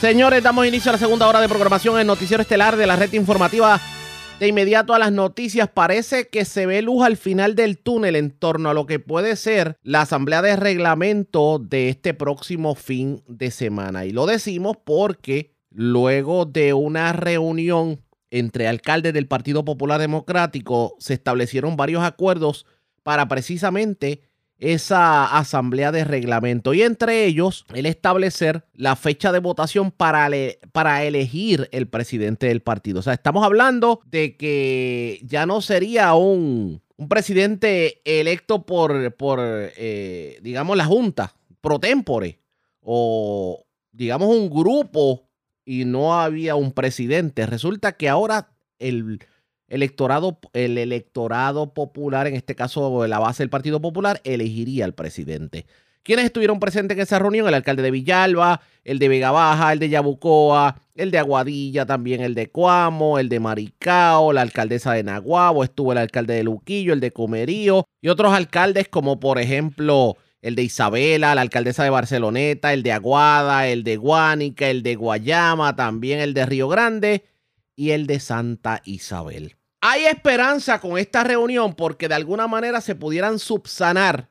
Señores, 0.01 0.43
damos 0.43 0.65
inicio 0.65 0.89
a 0.89 0.93
la 0.93 0.99
segunda 0.99 1.27
hora 1.27 1.41
de 1.41 1.49
programación 1.49 1.99
en 1.99 2.07
Noticiero 2.07 2.41
Estelar 2.41 2.77
de 2.77 2.87
la 2.87 2.95
red 2.95 3.13
informativa. 3.13 3.79
De 4.39 4.47
inmediato 4.47 4.93
a 4.93 4.99
las 4.99 5.11
noticias, 5.11 5.67
parece 5.67 6.27
que 6.27 6.45
se 6.45 6.67
ve 6.67 6.83
luz 6.83 7.03
al 7.03 7.17
final 7.17 7.55
del 7.55 7.79
túnel 7.79 8.15
en 8.15 8.29
torno 8.29 8.69
a 8.69 8.75
lo 8.75 8.85
que 8.85 8.99
puede 8.99 9.35
ser 9.35 9.79
la 9.81 10.01
asamblea 10.01 10.43
de 10.43 10.55
reglamento 10.55 11.57
de 11.57 11.89
este 11.89 12.13
próximo 12.13 12.75
fin 12.75 13.23
de 13.27 13.49
semana. 13.49 14.05
Y 14.05 14.11
lo 14.11 14.27
decimos 14.27 14.77
porque 14.85 15.55
luego 15.71 16.45
de 16.45 16.73
una 16.73 17.13
reunión 17.13 18.03
entre 18.29 18.67
alcaldes 18.67 19.13
del 19.13 19.27
Partido 19.27 19.65
Popular 19.65 19.99
Democrático 19.99 20.95
se 20.99 21.15
establecieron 21.15 21.75
varios 21.75 22.03
acuerdos 22.03 22.67
para 23.01 23.27
precisamente 23.27 24.21
esa 24.59 25.37
asamblea 25.37 25.91
de 25.91 26.03
reglamento 26.03 26.73
y 26.73 26.81
entre 26.81 27.25
ellos 27.25 27.65
el 27.73 27.85
establecer 27.85 28.65
la 28.73 28.95
fecha 28.95 29.31
de 29.31 29.39
votación 29.39 29.91
para, 29.91 30.29
para 30.71 31.03
elegir 31.03 31.69
el 31.71 31.87
presidente 31.87 32.47
del 32.47 32.61
partido. 32.61 32.99
O 32.99 33.03
sea, 33.03 33.13
estamos 33.13 33.45
hablando 33.45 34.01
de 34.05 34.35
que 34.35 35.19
ya 35.23 35.45
no 35.45 35.61
sería 35.61 36.13
un, 36.15 36.81
un 36.97 37.07
presidente 37.07 38.01
electo 38.03 38.65
por, 38.65 39.15
por 39.15 39.39
eh, 39.41 40.39
digamos, 40.41 40.75
la 40.75 40.85
Junta 40.85 41.33
pro 41.61 41.79
tempore 41.79 42.39
o, 42.81 43.65
digamos, 43.91 44.29
un 44.29 44.49
grupo 44.49 45.27
y 45.65 45.85
no 45.85 46.19
había 46.19 46.55
un 46.55 46.71
presidente. 46.71 47.45
Resulta 47.45 47.97
que 47.97 48.09
ahora 48.09 48.49
el 48.79 49.19
electorado, 49.67 50.39
el 50.53 50.77
electorado 50.77 51.73
popular, 51.73 52.27
en 52.27 52.35
este 52.35 52.55
caso 52.55 53.05
la 53.07 53.19
base 53.19 53.43
del 53.43 53.49
Partido 53.49 53.81
Popular, 53.81 54.21
elegiría 54.23 54.85
al 54.85 54.93
presidente. 54.93 55.65
¿Quiénes 56.07 56.23
estuvieron 56.23 56.61
presentes 56.61 56.95
en 56.95 57.03
esa 57.03 57.19
reunión? 57.19 57.49
El 57.49 57.53
alcalde 57.53 57.83
de 57.83 57.91
Villalba, 57.91 58.61
el 58.85 58.97
de 58.97 59.09
Vega 59.09 59.31
Baja, 59.31 59.73
el 59.73 59.79
de 59.79 59.89
Yabucoa, 59.89 60.79
el 60.95 61.11
de 61.11 61.17
Aguadilla, 61.17 61.85
también 61.85 62.21
el 62.21 62.33
de 62.33 62.49
Cuamo, 62.49 63.19
el 63.19 63.27
de 63.27 63.41
Maricao, 63.41 64.31
la 64.31 64.41
alcaldesa 64.41 64.93
de 64.93 65.03
Naguabo, 65.03 65.65
estuvo 65.65 65.91
el 65.91 65.97
alcalde 65.97 66.35
de 66.35 66.45
Luquillo, 66.45 66.93
el 66.93 67.01
de 67.01 67.11
Comerío 67.11 67.85
y 67.99 68.07
otros 68.07 68.33
alcaldes 68.33 68.87
como 68.87 69.19
por 69.19 69.37
ejemplo 69.37 70.15
el 70.41 70.55
de 70.55 70.63
Isabela, 70.63 71.35
la 71.35 71.41
alcaldesa 71.41 71.83
de 71.83 71.89
Barceloneta, 71.89 72.71
el 72.71 72.83
de 72.83 72.93
Aguada, 72.93 73.67
el 73.67 73.83
de 73.83 73.97
Guánica, 73.97 74.69
el 74.69 74.83
de 74.83 74.95
Guayama, 74.95 75.75
también 75.75 76.21
el 76.21 76.33
de 76.33 76.45
Río 76.45 76.69
Grande 76.69 77.25
y 77.75 77.89
el 77.89 78.07
de 78.07 78.21
Santa 78.21 78.81
Isabel. 78.85 79.56
Hay 79.89 80.03
esperanza 80.03 80.81
con 80.81 80.97
esta 80.97 81.23
reunión 81.23 81.73
porque 81.73 82.09
de 82.09 82.15
alguna 82.15 82.45
manera 82.45 82.81
se 82.81 82.93
pudieran 82.93 83.39
subsanar 83.39 84.27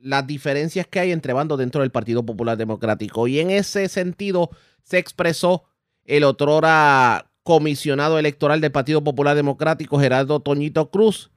las 0.00 0.26
diferencias 0.26 0.88
que 0.88 0.98
hay 0.98 1.12
entre 1.12 1.32
bandos 1.32 1.56
dentro 1.56 1.82
del 1.82 1.92
Partido 1.92 2.26
Popular 2.26 2.56
Democrático. 2.58 3.28
Y 3.28 3.38
en 3.38 3.52
ese 3.52 3.88
sentido 3.88 4.50
se 4.82 4.98
expresó 4.98 5.62
el 6.04 6.24
otrora 6.24 7.30
comisionado 7.44 8.18
electoral 8.18 8.60
del 8.60 8.72
Partido 8.72 9.04
Popular 9.04 9.36
Democrático, 9.36 10.00
Gerardo 10.00 10.40
Toñito 10.40 10.90
Cruz, 10.90 11.30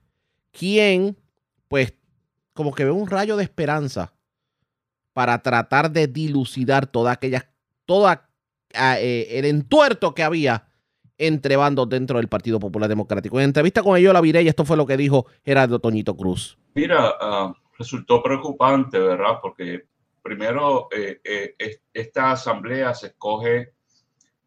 quien, 0.51 1.15
pues, 1.67 1.93
como 2.53 2.73
que 2.73 2.85
ve 2.85 2.89
un 2.89 3.07
rayo 3.07 3.37
de 3.37 3.43
esperanza 3.43 4.11
para 5.13 5.39
tratar 5.43 5.91
de 5.91 6.07
dilucidar 6.07 6.87
toda 6.87 7.11
aquella, 7.11 7.51
ah, 8.73 8.97
eh, 8.99 9.27
el 9.29 9.45
entuerto 9.45 10.15
que 10.15 10.23
había 10.23 10.70
entre 11.27 11.55
bandos 11.55 11.87
dentro 11.89 12.17
del 12.17 12.27
Partido 12.27 12.59
Popular 12.59 12.89
Democrático. 12.89 13.39
En 13.39 13.45
entrevista 13.45 13.83
con 13.83 13.97
ellos 13.97 14.13
la 14.13 14.21
viré 14.21 14.43
y 14.43 14.47
esto 14.47 14.65
fue 14.65 14.77
lo 14.77 14.85
que 14.85 14.97
dijo 14.97 15.25
Gerardo 15.45 15.79
Toñito 15.79 16.15
Cruz. 16.15 16.57
Mira, 16.73 17.09
uh, 17.09 17.53
resultó 17.77 18.21
preocupante, 18.21 18.99
¿verdad? 18.99 19.39
Porque 19.41 19.85
primero 20.21 20.87
eh, 20.91 21.19
eh, 21.23 21.55
esta 21.93 22.31
asamblea 22.31 22.93
se 22.93 23.07
escoge 23.07 23.73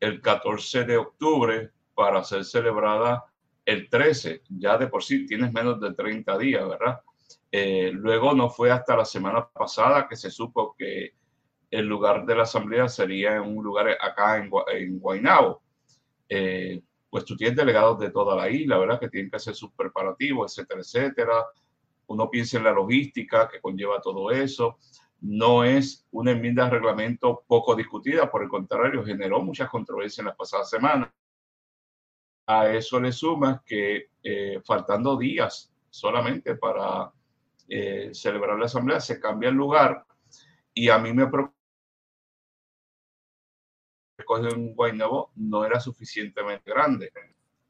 el 0.00 0.20
14 0.20 0.84
de 0.84 0.96
octubre 0.96 1.70
para 1.94 2.22
ser 2.24 2.44
celebrada 2.44 3.24
el 3.64 3.88
13. 3.88 4.42
Ya 4.48 4.76
de 4.78 4.86
por 4.86 5.02
sí 5.02 5.26
tienes 5.26 5.52
menos 5.52 5.80
de 5.80 5.94
30 5.94 6.38
días, 6.38 6.68
¿verdad? 6.68 7.00
Eh, 7.50 7.90
luego 7.92 8.34
no 8.34 8.50
fue 8.50 8.70
hasta 8.70 8.96
la 8.96 9.04
semana 9.04 9.48
pasada 9.48 10.08
que 10.08 10.16
se 10.16 10.30
supo 10.30 10.74
que 10.76 11.14
el 11.70 11.86
lugar 11.86 12.24
de 12.26 12.36
la 12.36 12.42
asamblea 12.42 12.88
sería 12.88 13.36
en 13.36 13.42
un 13.42 13.64
lugar 13.64 13.88
acá 14.00 14.38
en, 14.38 14.50
en. 14.72 15.00
Eh, 16.28 16.82
pues 17.10 17.24
tú 17.24 17.36
tienes 17.36 17.56
delegados 17.56 17.98
de 18.00 18.10
toda 18.10 18.34
la 18.34 18.50
isla, 18.50 18.78
¿verdad? 18.78 18.98
Que 18.98 19.08
tienen 19.08 19.30
que 19.30 19.36
hacer 19.36 19.54
sus 19.54 19.70
preparativos, 19.72 20.58
etcétera, 20.58 20.80
etcétera. 20.80 21.46
Uno 22.08 22.28
piensa 22.28 22.58
en 22.58 22.64
la 22.64 22.72
logística 22.72 23.48
que 23.48 23.60
conlleva 23.60 24.00
todo 24.00 24.30
eso. 24.30 24.78
No 25.20 25.64
es 25.64 26.06
una 26.10 26.32
enmienda 26.32 26.64
de 26.64 26.70
reglamento 26.70 27.44
poco 27.46 27.74
discutida, 27.76 28.30
por 28.30 28.42
el 28.42 28.48
contrario, 28.48 29.04
generó 29.04 29.40
muchas 29.40 29.70
controversias 29.70 30.18
en 30.18 30.26
las 30.26 30.36
pasadas 30.36 30.68
semanas. 30.68 31.10
A 32.46 32.68
eso 32.70 33.00
le 33.00 33.12
sumas 33.12 33.62
que 33.64 34.08
eh, 34.22 34.60
faltando 34.64 35.16
días 35.16 35.72
solamente 35.88 36.56
para 36.56 37.12
eh, 37.68 38.10
celebrar 38.12 38.58
la 38.58 38.66
asamblea, 38.66 39.00
se 39.00 39.20
cambia 39.20 39.48
el 39.48 39.54
lugar 39.54 40.04
y 40.74 40.88
a 40.88 40.98
mí 40.98 41.12
me 41.12 41.26
preocupa 41.28 41.53
de 44.42 44.54
un 44.54 44.74
Guaynabo 44.74 45.30
no 45.36 45.64
era 45.64 45.80
suficientemente 45.80 46.70
grande. 46.70 47.12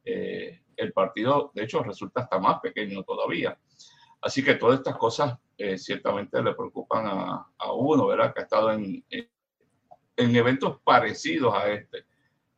Eh, 0.05 0.63
el 0.77 0.93
partido, 0.93 1.51
de 1.55 1.65
hecho, 1.65 1.83
resulta 1.83 2.23
hasta 2.23 2.39
más 2.39 2.61
pequeño 2.61 3.03
todavía. 3.03 3.59
Así 4.21 4.43
que 4.43 4.55
todas 4.55 4.79
estas 4.79 4.97
cosas 4.97 5.39
eh, 5.57 5.79
ciertamente 5.79 6.43
le 6.43 6.55
preocupan 6.55 7.07
a, 7.07 7.47
a, 7.59 7.73
uno, 7.73 8.07
¿verdad? 8.07 8.33
Que 8.33 8.41
ha 8.41 8.45
estado 8.45 8.73
en, 8.73 9.05
en, 9.11 10.37
eventos 10.37 10.81
parecidos 10.83 11.55
a 11.55 11.71
este. 11.71 12.07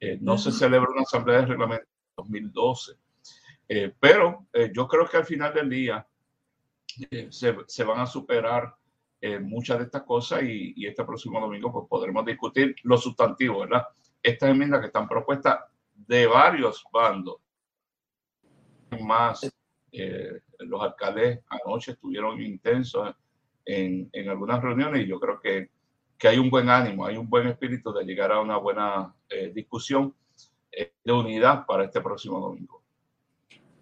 Eh, 0.00 0.18
no 0.20 0.38
se 0.38 0.52
celebra 0.52 0.90
una 0.90 1.02
asamblea 1.02 1.40
de 1.40 1.46
reglamento 1.46 1.84
en 1.84 2.14
2012. 2.16 2.92
pero 3.98 4.46
yo 4.72 4.86
creo 4.86 5.08
que 5.08 5.16
al 5.16 5.24
final 5.24 5.52
del 5.52 5.68
día 5.68 6.06
se, 7.30 7.56
se, 7.66 7.84
van 7.84 8.00
a 8.00 8.06
superar 8.06 8.76
eh, 9.26 9.40
muchas 9.40 9.78
de 9.78 9.84
estas 9.86 10.04
cosas 10.04 10.44
y, 10.44 10.86
este 10.86 11.02
próximo 11.02 11.40
domingo 11.40 11.72
pues 11.72 11.86
podremos 11.88 12.24
discutir 12.24 12.76
los 12.84 13.02
sustantivos, 13.02 13.68
¿verdad? 13.68 13.88
Estas 14.22 14.50
enmiendas 14.50 14.78
que 14.78 14.86
están 14.86 15.08
propuestas 15.08 15.58
de 15.92 16.28
varios 16.28 16.84
bandos. 16.92 17.38
Más, 19.00 19.52
eh, 19.90 20.42
los 20.60 20.80
alcaldes 20.80 21.40
anoche 21.48 21.92
estuvieron 21.92 22.40
intensos 22.40 23.16
en, 23.64 24.08
en, 24.12 24.28
algunas 24.28 24.62
reuniones 24.62 25.02
y 25.02 25.08
yo 25.08 25.18
creo 25.18 25.40
que, 25.40 25.70
que, 26.16 26.28
hay 26.28 26.38
un 26.38 26.48
buen 26.48 26.70
ánimo, 26.70 27.04
hay 27.04 27.16
un 27.16 27.28
buen 27.28 27.48
espíritu 27.48 27.92
de 27.92 28.04
llegar 28.04 28.30
a 28.30 28.40
una 28.40 28.58
buena 28.58 29.12
eh, 29.28 29.50
discusión 29.52 30.14
de 30.70 31.12
unidad 31.12 31.66
para 31.66 31.84
este 31.84 32.00
próximo 32.00 32.38
domingo. 32.38 32.85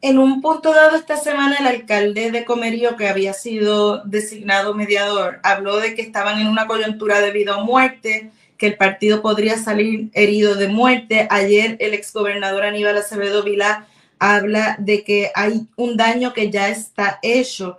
En 0.06 0.18
un 0.18 0.42
punto 0.42 0.74
dado 0.74 0.96
esta 0.96 1.16
semana, 1.16 1.56
el 1.56 1.66
alcalde 1.66 2.30
de 2.30 2.44
Comerío, 2.44 2.94
que 2.94 3.08
había 3.08 3.32
sido 3.32 4.04
designado 4.04 4.74
mediador, 4.74 5.40
habló 5.42 5.78
de 5.78 5.94
que 5.94 6.02
estaban 6.02 6.38
en 6.38 6.46
una 6.46 6.66
coyuntura 6.66 7.22
de 7.22 7.30
vida 7.30 7.56
o 7.56 7.64
muerte, 7.64 8.30
que 8.58 8.66
el 8.66 8.76
partido 8.76 9.22
podría 9.22 9.56
salir 9.56 10.10
herido 10.12 10.56
de 10.56 10.68
muerte. 10.68 11.26
Ayer 11.30 11.78
el 11.80 11.94
exgobernador 11.94 12.64
Aníbal 12.64 12.98
Acevedo 12.98 13.44
Vilá 13.44 13.86
habla 14.18 14.76
de 14.78 15.04
que 15.04 15.32
hay 15.34 15.66
un 15.76 15.96
daño 15.96 16.34
que 16.34 16.50
ya 16.50 16.68
está 16.68 17.18
hecho. 17.22 17.78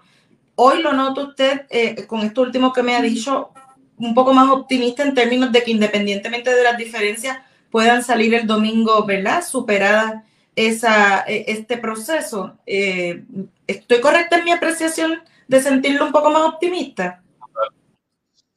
Hoy 0.55 0.81
lo 0.81 0.93
nota 0.93 1.21
usted, 1.21 1.67
eh, 1.69 2.07
con 2.07 2.21
esto 2.21 2.41
último 2.41 2.73
que 2.73 2.81
me 2.81 2.95
ha 2.95 3.03
dicho, 3.03 3.51
un 3.99 4.15
poco 4.15 4.33
más 4.33 4.49
optimista 4.49 5.03
en 5.03 5.13
términos 5.13 5.51
de 5.51 5.61
que 5.61 5.69
independientemente 5.69 6.49
de 6.55 6.63
las 6.63 6.75
diferencias 6.75 7.37
puedan 7.69 8.03
salir 8.03 8.33
el 8.33 8.47
domingo, 8.47 9.05
¿verdad? 9.05 9.45
Superadas 9.45 10.23
esa, 10.55 11.21
e, 11.27 11.45
este 11.47 11.77
proceso. 11.77 12.57
Eh, 12.65 13.23
¿Estoy 13.67 13.99
correcta 14.01 14.37
en 14.37 14.45
mi 14.45 14.51
apreciación 14.51 15.21
de 15.47 15.61
sentirlo 15.61 16.05
un 16.05 16.11
poco 16.11 16.31
más 16.31 16.53
optimista? 16.53 17.21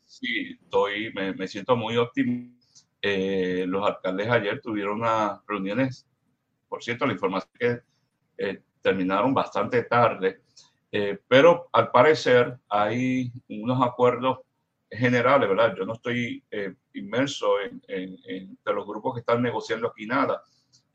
Sí, 0.05 0.59
estoy, 0.63 1.13
me, 1.13 1.49
siento 1.49 1.77
muy 1.77 1.97
optimista. 1.97 2.57
Eh, 3.01 3.65
los 3.69 3.87
alcaldes 3.87 4.29
ayer 4.29 4.61
tuvieron 4.61 5.01
unas 5.01 5.41
reuniones, 5.47 6.07
por 6.69 6.83
cierto, 6.83 7.07
la 7.07 7.13
información 7.13 7.53
que 7.59 7.81
eh, 8.39 8.63
terminaron 8.83 9.33
bastante 9.33 9.85
tarde, 9.85 10.41
pero 11.29 11.69
al 11.73 11.91
parecer 11.91 12.59
hay 12.69 13.31
unos 13.49 13.87
acuerdos 13.87 14.39
generales, 14.91 15.49
¿verdad? 15.49 15.75
Yo 15.77 15.85
no 15.85 15.93
estoy 15.93 16.43
inmerso 16.95 17.61
en, 17.61 17.83
en, 17.89 18.19
en, 18.27 18.59
los 18.65 18.87
grupos 18.87 19.15
que 19.15 19.21
están 19.21 19.43
negociando 19.43 19.89
aquí 19.89 20.07
nada, 20.07 20.43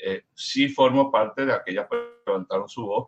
eh, 0.05 0.25
sí 0.33 0.67
formo 0.67 1.09
parte 1.09 1.45
de 1.45 1.53
aquellas 1.53 1.87
que 1.89 1.97
levantaron 2.27 2.67
su 2.67 2.85
voz, 2.85 3.07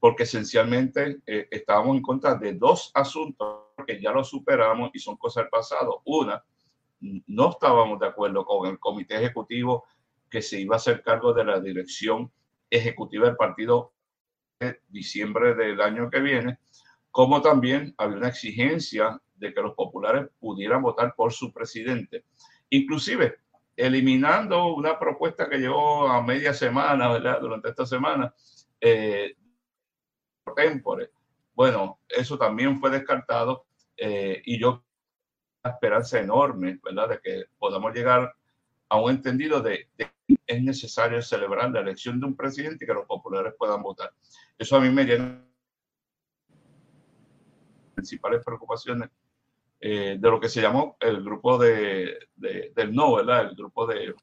porque 0.00 0.24
esencialmente 0.24 1.20
eh, 1.24 1.46
estábamos 1.50 1.96
en 1.96 2.02
contra 2.02 2.34
de 2.34 2.54
dos 2.54 2.90
asuntos 2.94 3.66
que 3.86 4.00
ya 4.00 4.10
los 4.10 4.28
superamos 4.28 4.90
y 4.92 4.98
son 4.98 5.16
cosas 5.16 5.44
del 5.44 5.50
pasado. 5.50 6.02
Una, 6.04 6.42
no 7.00 7.50
estábamos 7.50 8.00
de 8.00 8.08
acuerdo 8.08 8.44
con 8.44 8.68
el 8.68 8.80
comité 8.80 9.16
ejecutivo 9.16 9.84
que 10.28 10.42
se 10.42 10.60
iba 10.60 10.74
a 10.74 10.78
hacer 10.78 11.02
cargo 11.02 11.32
de 11.32 11.44
la 11.44 11.60
dirección 11.60 12.32
ejecutiva 12.68 13.26
del 13.26 13.36
partido 13.36 13.92
en 14.58 14.76
diciembre 14.88 15.54
del 15.54 15.80
año 15.80 16.10
que 16.10 16.20
viene, 16.20 16.58
como 17.12 17.40
también 17.40 17.94
había 17.98 18.16
una 18.16 18.28
exigencia 18.28 19.20
de 19.36 19.54
que 19.54 19.60
los 19.60 19.74
populares 19.74 20.28
pudieran 20.40 20.82
votar 20.82 21.14
por 21.14 21.32
su 21.32 21.52
presidente. 21.52 22.24
Inclusive, 22.70 23.36
eliminando 23.76 24.74
una 24.74 24.98
propuesta 24.98 25.48
que 25.48 25.58
llegó 25.58 26.08
a 26.08 26.22
media 26.22 26.52
semana, 26.52 27.10
¿verdad? 27.10 27.40
Durante 27.40 27.70
esta 27.70 27.86
semana, 27.86 28.34
eh, 28.80 29.36
Bueno, 31.54 32.00
eso 32.08 32.38
también 32.38 32.80
fue 32.80 32.90
descartado 32.90 33.66
eh, 33.96 34.42
y 34.44 34.58
yo 34.58 34.82
una 35.64 35.74
esperanza 35.74 36.20
enorme, 36.20 36.80
¿verdad? 36.82 37.10
De 37.10 37.20
que 37.20 37.44
podamos 37.58 37.94
llegar 37.94 38.34
a 38.88 39.00
un 39.00 39.10
entendido 39.10 39.60
de, 39.60 39.88
que 39.96 40.10
es 40.46 40.62
necesario 40.62 41.22
celebrar 41.22 41.70
la 41.70 41.80
elección 41.80 42.20
de 42.20 42.26
un 42.26 42.36
presidente 42.36 42.84
y 42.84 42.86
que 42.86 42.94
los 42.94 43.06
populares 43.06 43.54
puedan 43.58 43.82
votar. 43.82 44.12
Eso 44.58 44.76
a 44.76 44.80
mí 44.80 44.90
me 44.90 45.04
llena 45.04 45.44
principales 47.94 48.44
preocupaciones 48.44 49.08
eh, 49.84 50.16
de 50.16 50.30
lo 50.30 50.38
que 50.38 50.48
se 50.48 50.62
llamó 50.62 50.96
el 51.00 51.24
grupo 51.24 51.58
de, 51.58 52.16
del 52.36 52.94
no, 52.94 53.16
¿verdad? 53.16 53.48
El 53.50 53.56
grupo 53.56 53.84
de, 53.84 54.14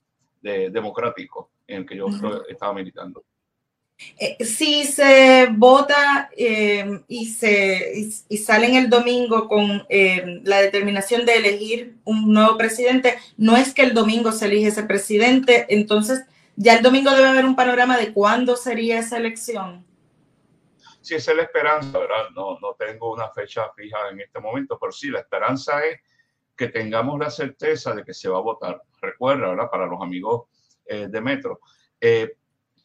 democrático 0.69 1.51
en 1.67 1.79
el 1.79 1.85
que 1.85 1.97
yo 1.97 2.07
estaba 2.47 2.73
militando. 2.73 3.25
Eh, 4.17 4.37
si 4.45 4.85
se 4.85 5.49
vota 5.51 6.29
eh, 6.37 7.01
y, 7.09 7.25
se, 7.25 8.09
y, 8.29 8.37
salen 8.37 8.75
el 8.75 8.89
domingo 8.89 9.49
con 9.49 9.85
eh, 9.89 10.39
la 10.45 10.61
determinación 10.61 11.25
de 11.25 11.35
elegir 11.35 11.97
un 12.05 12.31
nuevo 12.31 12.57
presidente, 12.57 13.15
no 13.35 13.57
es 13.57 13.73
que 13.73 13.81
el 13.81 13.93
domingo 13.93 14.31
se 14.31 14.45
elige 14.45 14.69
ese 14.69 14.83
presidente, 14.83 15.65
entonces 15.67 16.23
ya 16.55 16.77
el 16.77 16.83
domingo 16.83 17.11
debe 17.11 17.27
haber 17.27 17.45
un 17.45 17.57
panorama 17.57 17.97
de 17.97 18.13
cuándo 18.13 18.55
sería 18.55 18.99
esa 18.99 19.17
elección. 19.17 19.85
Sí, 21.09 21.15
esa 21.15 21.31
es 21.31 21.37
la 21.37 21.43
esperanza, 21.43 21.97
¿verdad? 21.97 22.29
No, 22.35 22.59
no 22.59 22.75
tengo 22.75 23.11
una 23.11 23.29
fecha 23.29 23.67
fija 23.75 24.09
en 24.11 24.19
este 24.19 24.39
momento, 24.39 24.77
pero 24.79 24.91
sí, 24.91 25.09
la 25.09 25.21
esperanza 25.21 25.83
es 25.83 25.99
que 26.55 26.67
tengamos 26.67 27.17
la 27.17 27.31
certeza 27.31 27.95
de 27.95 28.03
que 28.03 28.13
se 28.13 28.29
va 28.29 28.37
a 28.37 28.41
votar. 28.41 28.83
Recuerda, 29.01 29.47
¿verdad? 29.47 29.71
Para 29.71 29.87
los 29.87 29.99
amigos 30.03 30.49
de 30.85 31.19
Metro. 31.19 31.61
Eh, 31.99 32.37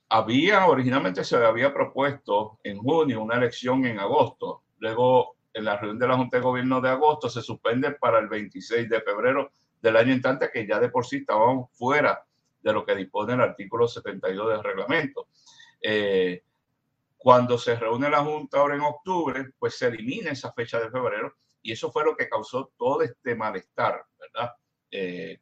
había, 0.09 0.65
originalmente 0.65 1.23
se 1.23 1.37
había 1.37 1.75
propuesto 1.75 2.61
en 2.65 2.79
junio 2.79 3.21
una 3.21 3.37
elección 3.37 3.85
en 3.85 3.99
agosto. 3.99 4.63
Luego, 4.79 5.37
en 5.53 5.67
la 5.67 5.77
reunión 5.77 5.99
de 5.99 6.09
la 6.09 6.17
Junta 6.17 6.39
de 6.39 6.45
Gobierno 6.45 6.81
de 6.81 6.89
agosto, 6.89 7.29
se 7.29 7.43
suspende 7.43 7.91
para 7.91 8.21
el 8.21 8.29
26 8.29 8.89
de 8.89 9.03
febrero 9.03 9.51
del 9.83 9.99
año 9.99 10.15
entrante, 10.15 10.51
que 10.51 10.67
ya 10.67 10.81
de 10.81 10.89
por 10.89 11.05
sí 11.05 11.17
estábamos 11.17 11.71
fuera 11.77 12.25
de 12.63 12.73
lo 12.73 12.87
que 12.87 12.97
dispone 12.97 13.35
el 13.35 13.43
artículo 13.43 13.87
72 13.87 14.49
del 14.49 14.65
reglamento. 14.65 15.29
Eh, 15.83 16.43
cuando 17.25 17.57
se 17.57 17.75
reúne 17.75 18.11
la 18.11 18.23
Junta 18.23 18.59
ahora 18.59 18.75
en 18.75 18.83
octubre, 18.83 19.51
pues 19.59 19.79
se 19.79 19.87
elimina 19.87 20.33
esa 20.33 20.53
fecha 20.53 20.79
de 20.79 20.91
febrero 20.91 21.35
y 21.63 21.73
eso 21.73 21.91
fue 21.91 22.05
lo 22.05 22.15
que 22.15 22.29
causó 22.29 22.71
todo 22.77 23.01
este 23.01 23.35
malestar, 23.35 24.05
¿verdad? 24.19 24.53
Eh, 24.91 25.41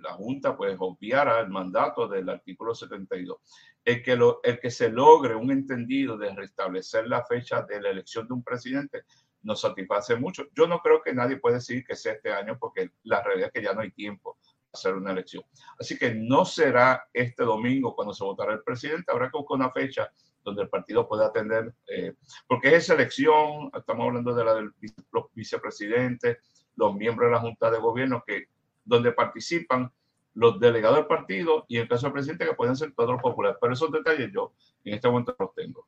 la 0.00 0.12
Junta 0.12 0.56
pues 0.56 0.76
obviara 0.78 1.40
el 1.40 1.48
mandato 1.48 2.06
del 2.06 2.28
artículo 2.28 2.72
72. 2.72 3.36
El 3.84 4.00
que, 4.00 4.14
lo, 4.14 4.38
el 4.44 4.60
que 4.60 4.70
se 4.70 4.88
logre 4.88 5.34
un 5.34 5.50
entendido 5.50 6.16
de 6.16 6.32
restablecer 6.32 7.08
la 7.08 7.26
fecha 7.26 7.62
de 7.62 7.80
la 7.80 7.90
elección 7.90 8.28
de 8.28 8.34
un 8.34 8.44
presidente 8.44 9.02
nos 9.42 9.62
satisface 9.62 10.14
mucho. 10.14 10.44
Yo 10.54 10.68
no 10.68 10.78
creo 10.78 11.02
que 11.02 11.12
nadie 11.12 11.38
puede 11.38 11.56
decir 11.56 11.84
que 11.84 11.96
sea 11.96 12.12
este 12.12 12.32
año 12.32 12.58
porque 12.60 12.92
la 13.02 13.24
realidad 13.24 13.50
es 13.52 13.60
que 13.60 13.66
ya 13.66 13.74
no 13.74 13.80
hay 13.80 13.90
tiempo 13.90 14.38
para 14.70 14.78
hacer 14.78 14.94
una 14.94 15.10
elección. 15.10 15.42
Así 15.80 15.98
que 15.98 16.14
no 16.14 16.44
será 16.44 17.08
este 17.12 17.42
domingo 17.42 17.96
cuando 17.96 18.14
se 18.14 18.22
votará 18.22 18.52
el 18.52 18.62
presidente, 18.62 19.10
habrá 19.10 19.32
que 19.32 19.36
buscar 19.36 19.56
una 19.56 19.72
fecha 19.72 20.12
donde 20.46 20.62
el 20.62 20.68
partido 20.68 21.08
pueda 21.08 21.26
atender, 21.26 21.74
eh, 21.88 22.14
porque 22.46 22.68
es 22.68 22.84
esa 22.84 22.94
elección, 22.94 23.68
estamos 23.76 24.06
hablando 24.06 24.32
de 24.32 24.44
la 24.44 24.54
de 24.54 24.70
los 25.12 25.24
vicepresidentes, 25.34 26.38
los 26.76 26.94
miembros 26.94 27.28
de 27.28 27.32
la 27.34 27.40
Junta 27.40 27.68
de 27.68 27.78
Gobierno 27.78 28.22
que 28.24 28.46
donde 28.84 29.10
participan 29.10 29.90
los 30.34 30.60
delegados 30.60 30.98
del 30.98 31.06
partido 31.06 31.64
y 31.66 31.76
en 31.76 31.82
el 31.82 31.88
caso 31.88 32.06
del 32.06 32.12
presidente 32.12 32.46
que 32.46 32.54
pueden 32.54 32.76
ser 32.76 32.92
todos 32.94 33.10
los 33.10 33.22
populares. 33.22 33.58
Pero 33.60 33.72
esos 33.72 33.90
detalles 33.90 34.30
yo 34.32 34.52
en 34.84 34.94
este 34.94 35.08
momento 35.08 35.34
los 35.36 35.52
tengo. 35.54 35.84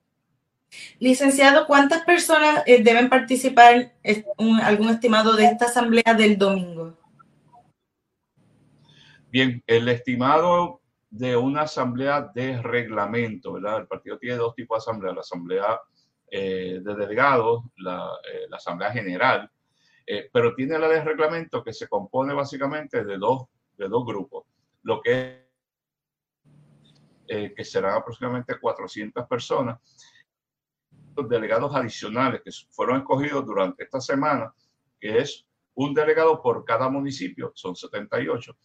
Licenciado, 0.98 1.66
¿cuántas 1.66 2.04
personas 2.04 2.64
eh, 2.66 2.82
deben 2.82 3.08
participar, 3.08 3.94
un, 4.38 4.58
algún 4.60 4.88
estimado 4.88 5.36
de 5.36 5.44
esta 5.44 5.66
asamblea 5.66 6.14
del 6.16 6.36
domingo? 6.36 6.98
Bien, 9.30 9.62
el 9.66 9.88
estimado 9.88 10.80
de 11.10 11.36
una 11.36 11.62
asamblea 11.62 12.30
de 12.34 12.60
reglamento, 12.60 13.52
¿verdad? 13.54 13.78
El 13.78 13.86
partido 13.86 14.18
tiene 14.18 14.36
dos 14.36 14.54
tipos 14.54 14.76
de 14.76 14.90
asamblea, 14.90 15.14
la 15.14 15.20
asamblea 15.20 15.80
eh, 16.30 16.80
de 16.82 16.94
delegados, 16.94 17.64
la, 17.76 18.10
eh, 18.32 18.46
la 18.48 18.56
asamblea 18.58 18.92
general 18.92 19.50
eh, 20.10 20.30
pero 20.32 20.54
tiene 20.54 20.78
la 20.78 20.88
de 20.88 21.04
reglamento 21.04 21.62
que 21.62 21.74
se 21.74 21.86
compone 21.86 22.32
básicamente 22.32 23.04
de 23.04 23.18
dos, 23.18 23.42
de 23.76 23.88
dos 23.88 24.06
grupos, 24.06 24.46
lo 24.82 25.02
que, 25.02 25.50
que 27.26 27.62
serán 27.62 27.96
aproximadamente 27.96 28.58
400 28.58 29.26
personas, 29.26 29.78
los 31.14 31.28
delegados 31.28 31.74
adicionales 31.74 32.40
que 32.42 32.50
fueron 32.70 33.00
escogidos 33.00 33.44
durante 33.44 33.84
esta 33.84 34.00
semana, 34.00 34.50
que 34.98 35.18
es 35.18 35.46
un 35.74 35.92
delegado 35.92 36.40
por 36.40 36.64
cada 36.64 36.88
municipio, 36.88 37.52
son 37.54 37.76
78, 37.76 38.56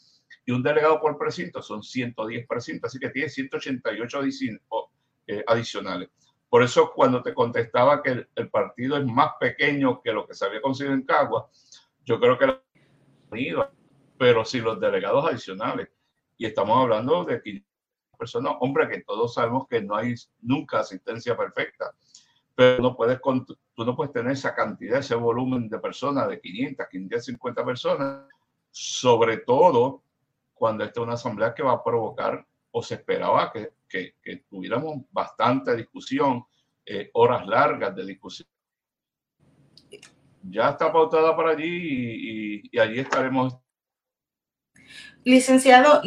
y 0.45 0.51
un 0.51 0.63
delegado 0.63 0.99
por 0.99 1.17
precinto, 1.17 1.61
son 1.61 1.83
110 1.83 2.47
precintos, 2.47 2.89
así 2.89 2.99
que 2.99 3.09
tiene 3.09 3.29
188 3.29 4.19
eh, 5.27 5.43
adicionales. 5.47 6.09
Por 6.49 6.61
eso 6.61 6.91
cuando 6.93 7.23
te 7.23 7.33
contestaba 7.33 8.03
que 8.03 8.27
el, 8.35 8.49
partido 8.49 8.97
es 8.97 9.05
más 9.05 9.31
pequeño 9.39 10.01
que 10.01 10.11
lo 10.11 10.27
que 10.27 10.35
se 10.35 10.45
había 10.45 10.61
conseguido 10.61 10.93
en 10.93 11.03
Cagua, 11.03 11.49
yo 12.05 12.19
creo 12.19 12.37
que 12.37 12.47
la 12.47 12.61
pero 14.17 14.45
si 14.45 14.59
los 14.59 14.79
delegados 14.79 15.25
adicionales, 15.25 15.89
y 16.37 16.45
estamos 16.45 16.77
hablando 16.77 17.25
de 17.25 17.41
500 17.41 17.67
personas, 18.17 18.53
hombre, 18.59 18.87
que 18.87 19.01
todos 19.01 19.33
sabemos 19.33 19.67
que 19.67 19.81
no 19.81 19.95
hay 19.95 20.13
nunca 20.41 20.79
asistencia 20.79 21.35
perfecta, 21.35 21.95
pero 22.53 22.81
no 22.81 22.95
puedes, 22.95 23.19
tú 23.21 23.85
no 23.85 23.95
puedes 23.95 24.13
tener 24.13 24.33
esa 24.33 24.53
cantidad, 24.53 24.99
ese 24.99 25.15
volumen 25.15 25.67
de 25.67 25.79
personas, 25.79 26.27
de 26.27 26.39
500, 26.39 26.87
550 26.91 27.65
personas, 27.65 28.27
sobre 28.69 29.37
todo 29.37 30.02
cuando 30.63 30.85
esta 30.85 31.01
es 31.01 31.03
una 31.03 31.15
asamblea 31.15 31.53
que 31.53 31.61
va 31.61 31.73
a 31.73 31.83
provocar 31.83 32.47
o 32.71 32.81
se 32.81 32.93
esperaba 32.93 33.51
que, 33.51 34.15
tuviéramos 34.49 35.01
bastante 35.11 35.75
discusión, 35.75 36.45
eh, 36.85 37.09
horas 37.15 37.45
largas 37.45 37.93
de 37.93 38.05
discusión. 38.05 38.47
Ya 40.41 40.69
está 40.69 40.89
pautada 40.89 41.35
para 41.35 41.49
allí 41.49 42.61
y, 42.71 42.79
allí 42.79 43.01
estaremos. 43.01 43.57
Licenciado, 45.25 46.01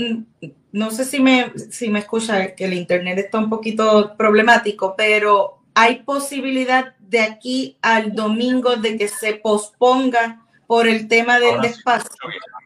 no 0.72 0.90
sé 0.90 1.04
si 1.04 1.20
me, 1.20 1.52
si 1.58 1.90
me 1.90 1.98
escucha, 1.98 2.54
que 2.54 2.64
el 2.64 2.72
Internet 2.72 3.18
está 3.18 3.38
un 3.38 3.50
poquito 3.50 4.16
problemático, 4.16 4.94
pero 4.96 5.64
¿hay 5.74 6.02
posibilidad 6.02 6.96
de 6.96 7.20
aquí 7.20 7.76
al 7.82 8.14
domingo 8.14 8.76
de 8.76 8.96
que 8.96 9.08
se 9.08 9.34
posponga 9.34 10.46
por 10.66 10.88
el 10.88 11.08
tema 11.08 11.38
del 11.38 11.62
espacio? 11.62 12.08
Sí, 12.10 12.65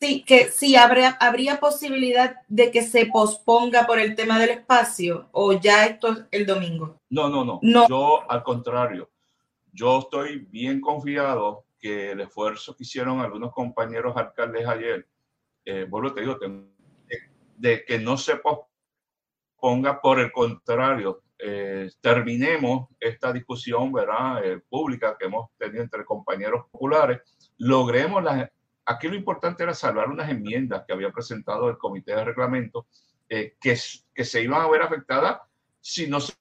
que 0.00 0.50
sí, 0.50 0.76
habría, 0.76 1.10
habría 1.20 1.60
posibilidad 1.60 2.36
de 2.48 2.70
que 2.70 2.82
se 2.82 3.06
posponga 3.06 3.86
por 3.86 3.98
el 3.98 4.14
tema 4.14 4.38
del 4.38 4.50
espacio 4.50 5.28
o 5.32 5.52
ya 5.52 5.84
esto 5.84 6.12
es 6.12 6.18
el 6.30 6.46
domingo. 6.46 6.98
No, 7.10 7.28
no, 7.28 7.44
no, 7.44 7.60
no. 7.62 7.86
Yo 7.86 8.30
al 8.30 8.42
contrario, 8.42 9.10
yo 9.72 9.98
estoy 9.98 10.38
bien 10.50 10.80
confiado 10.80 11.66
que 11.78 12.12
el 12.12 12.22
esfuerzo 12.22 12.74
que 12.74 12.84
hicieron 12.84 13.20
algunos 13.20 13.52
compañeros 13.52 14.16
alcaldes 14.16 14.66
ayer, 14.66 15.06
eh, 15.66 15.86
vuelvo 15.88 16.14
te 16.14 16.22
digo, 16.22 16.38
de, 17.56 17.84
que 17.84 17.98
no 17.98 18.16
se 18.16 18.36
posponga, 18.36 20.00
por 20.00 20.18
el 20.18 20.32
contrario, 20.32 21.22
eh, 21.38 21.90
terminemos 22.00 22.88
esta 22.98 23.32
discusión 23.32 23.92
¿verdad? 23.92 24.44
Eh, 24.44 24.62
pública 24.66 25.16
que 25.18 25.26
hemos 25.26 25.50
tenido 25.58 25.82
entre 25.82 26.06
compañeros 26.06 26.64
populares, 26.70 27.20
logremos 27.58 28.22
la, 28.24 28.50
Aquí 28.90 29.06
lo 29.06 29.14
importante 29.14 29.62
era 29.62 29.72
salvar 29.72 30.08
unas 30.08 30.28
enmiendas 30.28 30.82
que 30.84 30.92
había 30.92 31.12
presentado 31.12 31.70
el 31.70 31.78
comité 31.78 32.12
de 32.12 32.24
reglamento 32.24 32.88
eh, 33.28 33.54
que, 33.60 33.78
que 34.12 34.24
se 34.24 34.42
iban 34.42 34.62
a 34.62 34.68
ver 34.68 34.82
afectadas 34.82 35.42
si 35.80 36.08
no 36.08 36.18
se, 36.18 36.32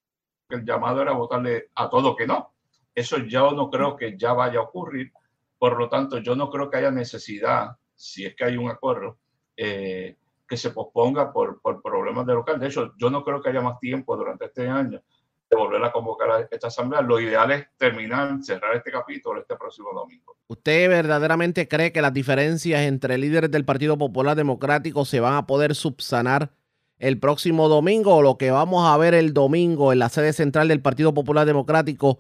el 0.50 0.66
llamado 0.66 1.00
era 1.00 1.12
votarle 1.12 1.70
a 1.76 1.88
todo 1.92 2.16
que 2.16 2.26
no. 2.26 2.56
Eso 2.96 3.20
ya 3.20 3.42
no 3.52 3.70
creo 3.70 3.96
que 3.96 4.18
ya 4.18 4.34
vaya 4.34 4.58
a 4.58 4.64
ocurrir. 4.64 5.14
Por 5.60 5.78
lo 5.78 5.90
tanto, 5.90 6.18
yo 6.18 6.36
no 6.36 6.50
creo 6.50 6.72
que 6.72 6.78
haya 6.78 6.90
necesidad, 6.90 7.78
si 7.94 8.26
es 8.26 8.36
que 8.36 8.46
hay 8.46 8.58
un 8.58 8.72
acuerdo, 8.72 9.20
eh, 9.56 10.18
que 10.48 10.58
se 10.58 10.72
posponga 10.72 11.32
por, 11.32 11.62
por 11.62 11.84
problemas 11.84 12.26
de 12.26 12.34
local. 12.34 12.60
De 12.60 12.66
hecho, 12.66 12.96
yo 12.98 13.12
no 13.12 13.24
creo 13.24 13.44
que 13.44 13.50
haya 13.50 13.62
más 13.62 13.80
tiempo 13.80 14.18
durante 14.18 14.46
este 14.46 14.68
año 14.68 15.04
de 15.50 15.58
volver 15.58 15.84
a 15.84 15.92
convocar 15.92 16.30
a 16.30 16.48
esta 16.52 16.68
asamblea. 16.68 17.02
Lo 17.02 17.20
ideal 17.20 17.52
es 17.52 17.68
terminar, 17.78 18.38
cerrar 18.44 18.76
este 18.76 18.92
capítulo 18.92 19.40
este 19.40 19.56
próximo 19.56 19.90
domingo. 19.94 20.36
¿Usted 20.48 20.90
verdaderamente 20.90 21.68
cree 21.68 21.92
que 21.92 22.02
las 22.02 22.14
diferencias 22.14 22.82
entre 22.82 23.18
líderes 23.18 23.52
del 23.52 23.66
Partido 23.66 23.98
Popular 23.98 24.36
Democrático 24.36 25.06
se 25.06 25.20
van 25.20 25.36
a 25.36 25.48
poder 25.48 25.76
subsanar 25.76 26.52
el 27.00 27.20
próximo 27.20 27.70
domingo 27.70 28.16
o 28.16 28.22
lo 28.22 28.38
que 28.38 28.52
vamos 28.52 28.88
a 28.88 28.98
ver 28.98 29.14
el 29.14 29.34
domingo 29.34 29.94
en 29.94 30.00
la 30.00 30.10
sede 30.10 30.34
central 30.34 30.68
del 30.68 30.82
Partido 30.82 31.14
Popular 31.14 31.46
Democrático 31.46 32.20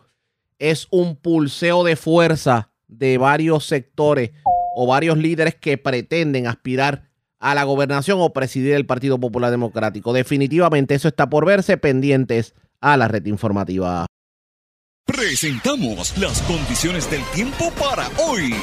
es 0.58 0.88
un 0.90 1.16
pulseo 1.16 1.84
de 1.84 1.96
fuerza 1.96 2.72
de 2.88 3.18
varios 3.18 3.66
sectores 3.66 4.32
o 4.76 4.88
varios 4.88 5.18
líderes 5.18 5.56
que 5.56 5.78
pretenden 5.78 6.48
aspirar 6.48 7.10
a 7.40 7.56
la 7.56 7.64
gobernación 7.64 8.20
o 8.22 8.34
presidir 8.34 8.74
el 8.74 8.86
Partido 8.86 9.20
Popular 9.20 9.52
Democrático? 9.52 10.14
Definitivamente 10.14 10.96
eso 10.96 11.08
está 11.08 11.30
por 11.30 11.46
verse 11.46 11.78
pendientes 11.78 12.54
a 12.82 12.98
la 12.98 13.08
red 13.08 13.26
informativa. 13.26 14.06
Presentamos 15.06 16.18
las 16.18 16.42
condiciones 16.44 17.10
del 17.10 17.24
tiempo 17.34 17.72
para 17.80 18.08
hoy. 18.20 18.54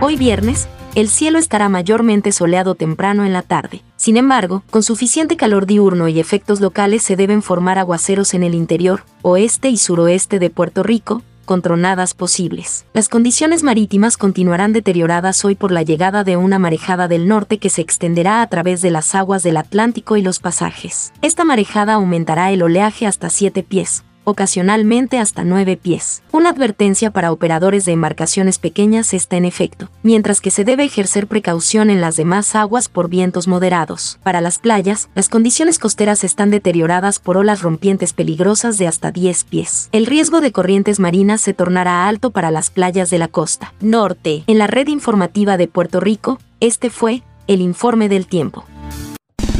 Hoy 0.00 0.16
viernes, 0.16 0.68
el 0.94 1.08
cielo 1.08 1.38
estará 1.38 1.68
mayormente 1.68 2.32
soleado 2.32 2.74
temprano 2.74 3.24
en 3.24 3.32
la 3.32 3.42
tarde. 3.42 3.82
Sin 3.96 4.16
embargo, 4.16 4.62
con 4.70 4.82
suficiente 4.82 5.36
calor 5.36 5.66
diurno 5.66 6.08
y 6.08 6.20
efectos 6.20 6.60
locales 6.60 7.02
se 7.02 7.16
deben 7.16 7.42
formar 7.42 7.78
aguaceros 7.78 8.34
en 8.34 8.42
el 8.42 8.54
interior, 8.54 9.04
oeste 9.22 9.68
y 9.68 9.76
suroeste 9.76 10.38
de 10.38 10.50
Puerto 10.50 10.82
Rico, 10.82 11.22
con 11.44 11.62
tronadas 11.62 12.14
posibles. 12.14 12.84
Las 12.92 13.08
condiciones 13.08 13.62
marítimas 13.62 14.16
continuarán 14.16 14.72
deterioradas 14.72 15.44
hoy 15.44 15.54
por 15.54 15.72
la 15.72 15.82
llegada 15.82 16.24
de 16.24 16.36
una 16.36 16.58
marejada 16.58 17.08
del 17.08 17.28
norte 17.28 17.58
que 17.58 17.70
se 17.70 17.82
extenderá 17.82 18.42
a 18.42 18.46
través 18.48 18.82
de 18.82 18.90
las 18.90 19.14
aguas 19.14 19.42
del 19.42 19.56
Atlántico 19.56 20.16
y 20.16 20.22
los 20.22 20.38
pasajes. 20.38 21.12
Esta 21.22 21.44
marejada 21.44 21.94
aumentará 21.94 22.50
el 22.52 22.62
oleaje 22.62 23.06
hasta 23.06 23.30
7 23.30 23.62
pies, 23.62 24.04
ocasionalmente 24.30 25.18
hasta 25.18 25.44
9 25.44 25.76
pies. 25.76 26.22
Una 26.32 26.50
advertencia 26.50 27.10
para 27.10 27.32
operadores 27.32 27.84
de 27.84 27.92
embarcaciones 27.92 28.58
pequeñas 28.58 29.12
está 29.12 29.36
en 29.36 29.44
efecto, 29.44 29.90
mientras 30.02 30.40
que 30.40 30.50
se 30.50 30.64
debe 30.64 30.84
ejercer 30.84 31.26
precaución 31.26 31.90
en 31.90 32.00
las 32.00 32.16
demás 32.16 32.54
aguas 32.54 32.88
por 32.88 33.08
vientos 33.08 33.48
moderados. 33.48 34.18
Para 34.22 34.40
las 34.40 34.58
playas, 34.58 35.08
las 35.14 35.28
condiciones 35.28 35.78
costeras 35.78 36.24
están 36.24 36.50
deterioradas 36.50 37.18
por 37.18 37.36
olas 37.36 37.62
rompientes 37.62 38.12
peligrosas 38.12 38.78
de 38.78 38.86
hasta 38.86 39.10
10 39.10 39.44
pies. 39.44 39.88
El 39.92 40.06
riesgo 40.06 40.40
de 40.40 40.52
corrientes 40.52 41.00
marinas 41.00 41.40
se 41.40 41.54
tornará 41.54 42.08
alto 42.08 42.30
para 42.30 42.50
las 42.50 42.70
playas 42.70 43.10
de 43.10 43.18
la 43.18 43.28
costa 43.28 43.74
norte. 43.80 44.44
En 44.46 44.58
la 44.58 44.66
red 44.66 44.88
informativa 44.88 45.56
de 45.56 45.68
Puerto 45.68 46.00
Rico, 46.00 46.38
este 46.60 46.90
fue 46.90 47.22
el 47.46 47.60
informe 47.60 48.08
del 48.08 48.26
tiempo. 48.26 48.64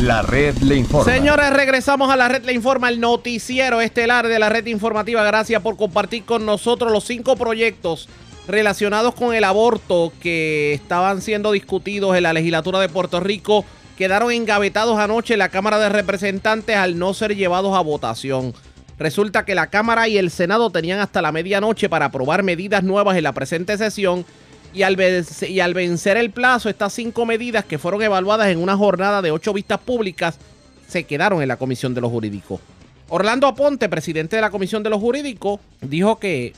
La 0.01 0.22
red 0.22 0.57
le 0.62 0.76
informa. 0.76 1.12
Señores, 1.12 1.53
regresamos 1.53 2.11
a 2.11 2.16
la 2.16 2.26
red 2.26 2.42
le 2.46 2.55
informa, 2.55 2.88
el 2.88 3.01
noticiero 3.01 3.82
estelar 3.82 4.28
de 4.28 4.38
la 4.38 4.48
red 4.48 4.64
informativa. 4.64 5.22
Gracias 5.22 5.61
por 5.61 5.76
compartir 5.76 6.24
con 6.24 6.46
nosotros 6.46 6.90
los 6.90 7.05
cinco 7.05 7.36
proyectos 7.36 8.09
relacionados 8.48 9.14
con 9.14 9.34
el 9.34 9.44
aborto 9.44 10.11
que 10.18 10.72
estaban 10.72 11.20
siendo 11.20 11.53
discutidos 11.53 12.16
en 12.16 12.22
la 12.22 12.32
legislatura 12.32 12.80
de 12.80 12.88
Puerto 12.88 13.20
Rico. 13.20 13.66
Quedaron 13.98 14.32
engavetados 14.32 14.98
anoche 14.98 15.34
en 15.34 15.38
la 15.40 15.51
Cámara 15.51 15.78
de 15.78 15.90
Representantes 15.90 16.74
al 16.76 16.98
no 16.98 17.12
ser 17.12 17.36
llevados 17.36 17.76
a 17.76 17.82
votación. 17.82 18.55
Resulta 18.98 19.44
que 19.44 19.55
la 19.55 19.66
Cámara 19.66 20.09
y 20.09 20.16
el 20.16 20.30
Senado 20.30 20.70
tenían 20.70 21.01
hasta 21.01 21.20
la 21.20 21.30
medianoche 21.30 21.90
para 21.90 22.07
aprobar 22.07 22.42
medidas 22.42 22.82
nuevas 22.82 23.18
en 23.18 23.24
la 23.24 23.32
presente 23.32 23.76
sesión 23.76 24.24
y 24.72 24.82
al, 24.82 24.96
vencer, 24.96 26.16
el 26.16 26.30
plazo, 26.30 26.68
estas 26.68 26.92
cinco 26.92 27.26
medidas 27.26 27.64
que 27.64 27.78
fueron 27.78 28.02
evaluadas 28.02 28.48
en 28.48 28.58
una 28.58 28.76
jornada 28.76 29.20
de 29.22 29.30
ocho 29.30 29.52
vistas 29.52 29.80
públicas 29.80 30.38
se 30.86 31.04
quedaron 31.04 31.42
en 31.42 31.48
la 31.48 31.56
Comisión 31.56 31.94
de 31.94 32.00
los 32.00 32.10
Jurídicos. 32.10 32.60
Orlando 33.08 33.46
Aponte, 33.46 33.88
presidente 33.88 34.36
de 34.36 34.42
la 34.42 34.50
Comisión 34.50 34.82
de 34.82 34.90
los 34.90 35.00
Jurídicos, 35.00 35.60
dijo 35.80 36.18
que 36.18 36.52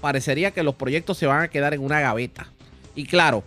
parecería 0.00 0.50
que 0.50 0.62
los 0.62 0.74
proyectos 0.74 1.16
se 1.16 1.26
van 1.26 1.42
a 1.42 1.48
quedar 1.48 1.72
en 1.72 1.80
una 1.80 2.00
gaveta. 2.00 2.46
Y 2.94 3.06
claro, 3.06 3.42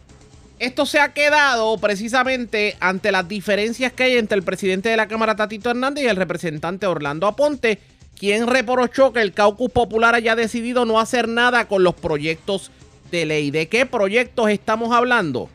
esto 0.57 0.87
se 0.87 0.99
ha 0.99 1.13
quedado 1.13 1.77
precisamente 1.77 2.75
ante 2.79 3.11
las 3.11 3.27
diferencias 3.27 3.93
que 3.93 4.03
hay 4.03 4.17
entre 4.17 4.37
el 4.37 4.43
presidente 4.43 4.89
de 4.89 4.97
la 4.97 5.07
Cámara, 5.07 5.35
Tatito 5.35 5.69
Hernández, 5.69 6.05
y 6.05 6.07
el 6.07 6.15
representante 6.15 6.87
Orlando 6.87 7.27
Aponte, 7.27 7.79
quien 8.17 8.47
reprochó 8.47 9.13
que 9.13 9.21
el 9.21 9.33
caucus 9.33 9.71
popular 9.71 10.15
haya 10.15 10.35
decidido 10.35 10.85
no 10.85 10.99
hacer 10.99 11.27
nada 11.27 11.67
con 11.67 11.83
los 11.83 11.93
proyectos 11.93 12.71
de 13.11 13.25
ley. 13.25 13.51
¿De 13.51 13.67
qué 13.67 13.85
proyectos 13.85 14.49
estamos 14.49 14.91
hablando? 14.93 15.49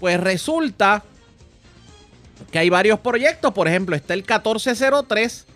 Pues 0.00 0.20
resulta 0.20 1.04
que 2.50 2.58
hay 2.58 2.70
varios 2.70 3.00
proyectos. 3.00 3.52
Por 3.52 3.68
ejemplo, 3.68 3.96
está 3.96 4.14
el 4.14 4.20
1403 4.20 5.46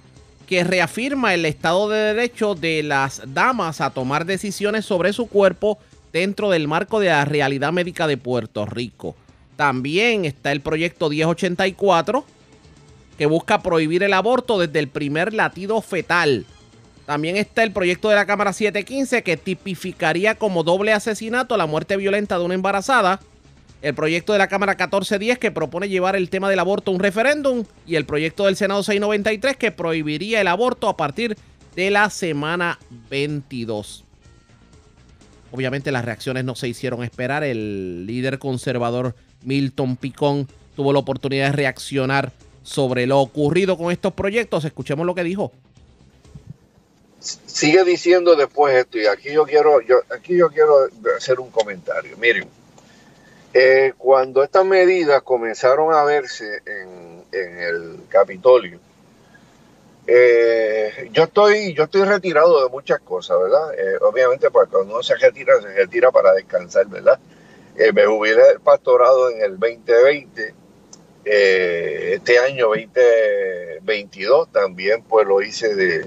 que 0.46 0.64
reafirma 0.64 1.34
el 1.34 1.44
Estado 1.46 1.88
de 1.88 1.98
Derecho 1.98 2.54
de 2.54 2.82
las 2.82 3.22
damas 3.26 3.80
a 3.80 3.90
tomar 3.90 4.26
decisiones 4.26 4.84
sobre 4.84 5.12
su 5.12 5.26
cuerpo 5.28 5.78
dentro 6.12 6.50
del 6.50 6.68
marco 6.68 7.00
de 7.00 7.08
la 7.08 7.24
realidad 7.24 7.72
médica 7.72 8.06
de 8.06 8.16
Puerto 8.16 8.66
Rico. 8.66 9.16
También 9.56 10.24
está 10.24 10.52
el 10.52 10.60
proyecto 10.60 11.08
1084 11.08 12.24
que 13.16 13.26
busca 13.26 13.62
prohibir 13.62 14.02
el 14.02 14.12
aborto 14.12 14.58
desde 14.58 14.78
el 14.78 14.88
primer 14.88 15.32
latido 15.32 15.80
fetal. 15.80 16.44
También 17.06 17.36
está 17.36 17.64
el 17.64 17.72
proyecto 17.72 18.08
de 18.08 18.14
la 18.14 18.26
Cámara 18.26 18.52
715 18.52 19.22
que 19.22 19.36
tipificaría 19.36 20.36
como 20.36 20.62
doble 20.62 20.92
asesinato 20.92 21.56
la 21.56 21.66
muerte 21.66 21.96
violenta 21.96 22.38
de 22.38 22.44
una 22.44 22.54
embarazada. 22.54 23.20
El 23.80 23.94
proyecto 23.94 24.32
de 24.32 24.38
la 24.38 24.46
Cámara 24.46 24.72
1410 24.72 25.38
que 25.38 25.50
propone 25.50 25.88
llevar 25.88 26.14
el 26.14 26.30
tema 26.30 26.48
del 26.48 26.60
aborto 26.60 26.92
a 26.92 26.94
un 26.94 27.00
referéndum. 27.00 27.64
Y 27.86 27.96
el 27.96 28.06
proyecto 28.06 28.46
del 28.46 28.54
Senado 28.54 28.84
693 28.84 29.56
que 29.56 29.72
prohibiría 29.72 30.40
el 30.40 30.46
aborto 30.46 30.88
a 30.88 30.96
partir 30.96 31.36
de 31.74 31.90
la 31.90 32.08
semana 32.08 32.78
22. 33.10 34.04
Obviamente 35.50 35.90
las 35.90 36.04
reacciones 36.04 36.44
no 36.44 36.54
se 36.54 36.68
hicieron 36.68 37.02
esperar. 37.02 37.42
El 37.42 38.06
líder 38.06 38.38
conservador 38.38 39.16
Milton 39.42 39.96
Picón 39.96 40.46
tuvo 40.76 40.92
la 40.92 41.00
oportunidad 41.00 41.46
de 41.46 41.52
reaccionar 41.56 42.30
sobre 42.62 43.08
lo 43.08 43.18
ocurrido 43.18 43.76
con 43.76 43.90
estos 43.90 44.12
proyectos. 44.12 44.64
Escuchemos 44.64 45.04
lo 45.04 45.16
que 45.16 45.24
dijo 45.24 45.50
sigue 47.22 47.84
diciendo 47.84 48.34
después 48.34 48.74
esto 48.74 48.98
y 48.98 49.06
aquí 49.06 49.32
yo 49.32 49.44
quiero 49.44 49.80
yo 49.80 50.02
aquí 50.10 50.36
yo 50.36 50.48
quiero 50.50 50.88
hacer 51.16 51.40
un 51.40 51.50
comentario. 51.50 52.16
Miren 52.16 52.48
eh, 53.54 53.92
cuando 53.98 54.42
estas 54.42 54.64
medidas 54.64 55.22
comenzaron 55.22 55.94
a 55.94 56.02
verse 56.04 56.62
en, 56.66 57.22
el 57.32 58.00
Capitolio 58.08 58.78
eh, 60.06 61.08
yo 61.12 61.24
estoy 61.24 61.72
yo 61.74 61.84
estoy 61.84 62.02
retirado 62.04 62.62
de 62.64 62.70
muchas 62.70 63.00
cosas 63.00 63.38
verdad 63.38 63.72
eh, 63.74 63.98
obviamente 64.02 64.50
pues 64.50 64.68
cuando 64.68 64.94
uno 64.94 65.02
se 65.02 65.14
retira 65.16 65.60
se 65.62 65.68
retira 65.68 66.10
para 66.10 66.32
descansar 66.32 66.86
verdad 66.88 67.18
me 67.94 68.04
jubilé 68.04 68.50
el 68.50 68.60
pastorado 68.60 69.30
en 69.30 69.42
el 69.42 69.58
2020 69.58 70.54
este 71.24 72.38
año 72.38 72.68
2022 72.68 74.52
también 74.52 75.02
pues 75.02 75.26
lo 75.26 75.40
hice 75.40 75.74
de 75.74 76.06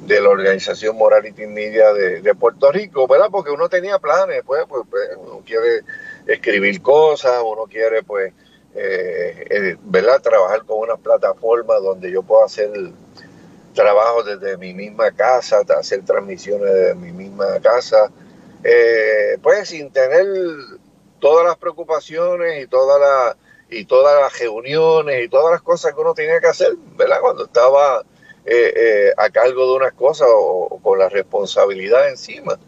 de 0.00 0.20
la 0.20 0.28
organización 0.28 0.96
Morality 0.96 1.46
Media 1.46 1.92
de, 1.92 2.34
Puerto 2.34 2.70
Rico, 2.70 3.06
¿verdad? 3.06 3.28
Porque 3.30 3.50
uno 3.50 3.68
tenía 3.68 3.98
planes, 3.98 4.42
pues, 4.44 4.64
pues, 4.68 4.82
pues 4.88 5.08
uno 5.16 5.42
quiere 5.44 5.82
escribir 6.26 6.80
cosas, 6.80 7.42
uno 7.44 7.64
quiere, 7.64 8.02
pues, 8.02 8.32
eh, 8.74 9.46
eh, 9.50 9.76
¿verdad? 9.82 10.20
Trabajar 10.20 10.64
con 10.64 10.78
una 10.78 10.96
plataforma 10.96 11.76
donde 11.76 12.10
yo 12.10 12.22
pueda 12.22 12.46
hacer 12.46 12.70
trabajo 13.74 14.22
desde 14.22 14.56
mi 14.56 14.74
misma 14.74 15.10
casa, 15.10 15.62
hacer 15.78 16.04
transmisiones 16.04 16.72
desde 16.72 16.94
mi 16.94 17.12
misma 17.12 17.60
casa, 17.60 18.10
eh, 18.64 19.38
pues 19.42 19.68
sin 19.68 19.90
tener 19.92 20.26
todas 21.20 21.46
las 21.46 21.56
preocupaciones 21.56 22.64
y 22.64 22.66
todas 22.66 23.00
las 23.00 23.36
y 23.70 23.84
todas 23.84 24.20
las 24.20 24.38
reuniones 24.38 25.24
y 25.24 25.28
todas 25.28 25.52
las 25.52 25.62
cosas 25.62 25.92
que 25.92 26.00
uno 26.00 26.14
tenía 26.14 26.40
que 26.40 26.46
hacer, 26.46 26.74
¿verdad? 26.96 27.18
Cuando 27.20 27.44
estaba 27.44 28.02
eh, 28.50 28.72
eh, 28.76 29.12
a 29.14 29.28
cargo 29.28 29.66
de 29.66 29.76
unas 29.76 29.92
cosas 29.92 30.26
o, 30.32 30.80
con 30.82 30.98
la 30.98 31.10
responsabilidad 31.10 32.08
encima. 32.08 32.58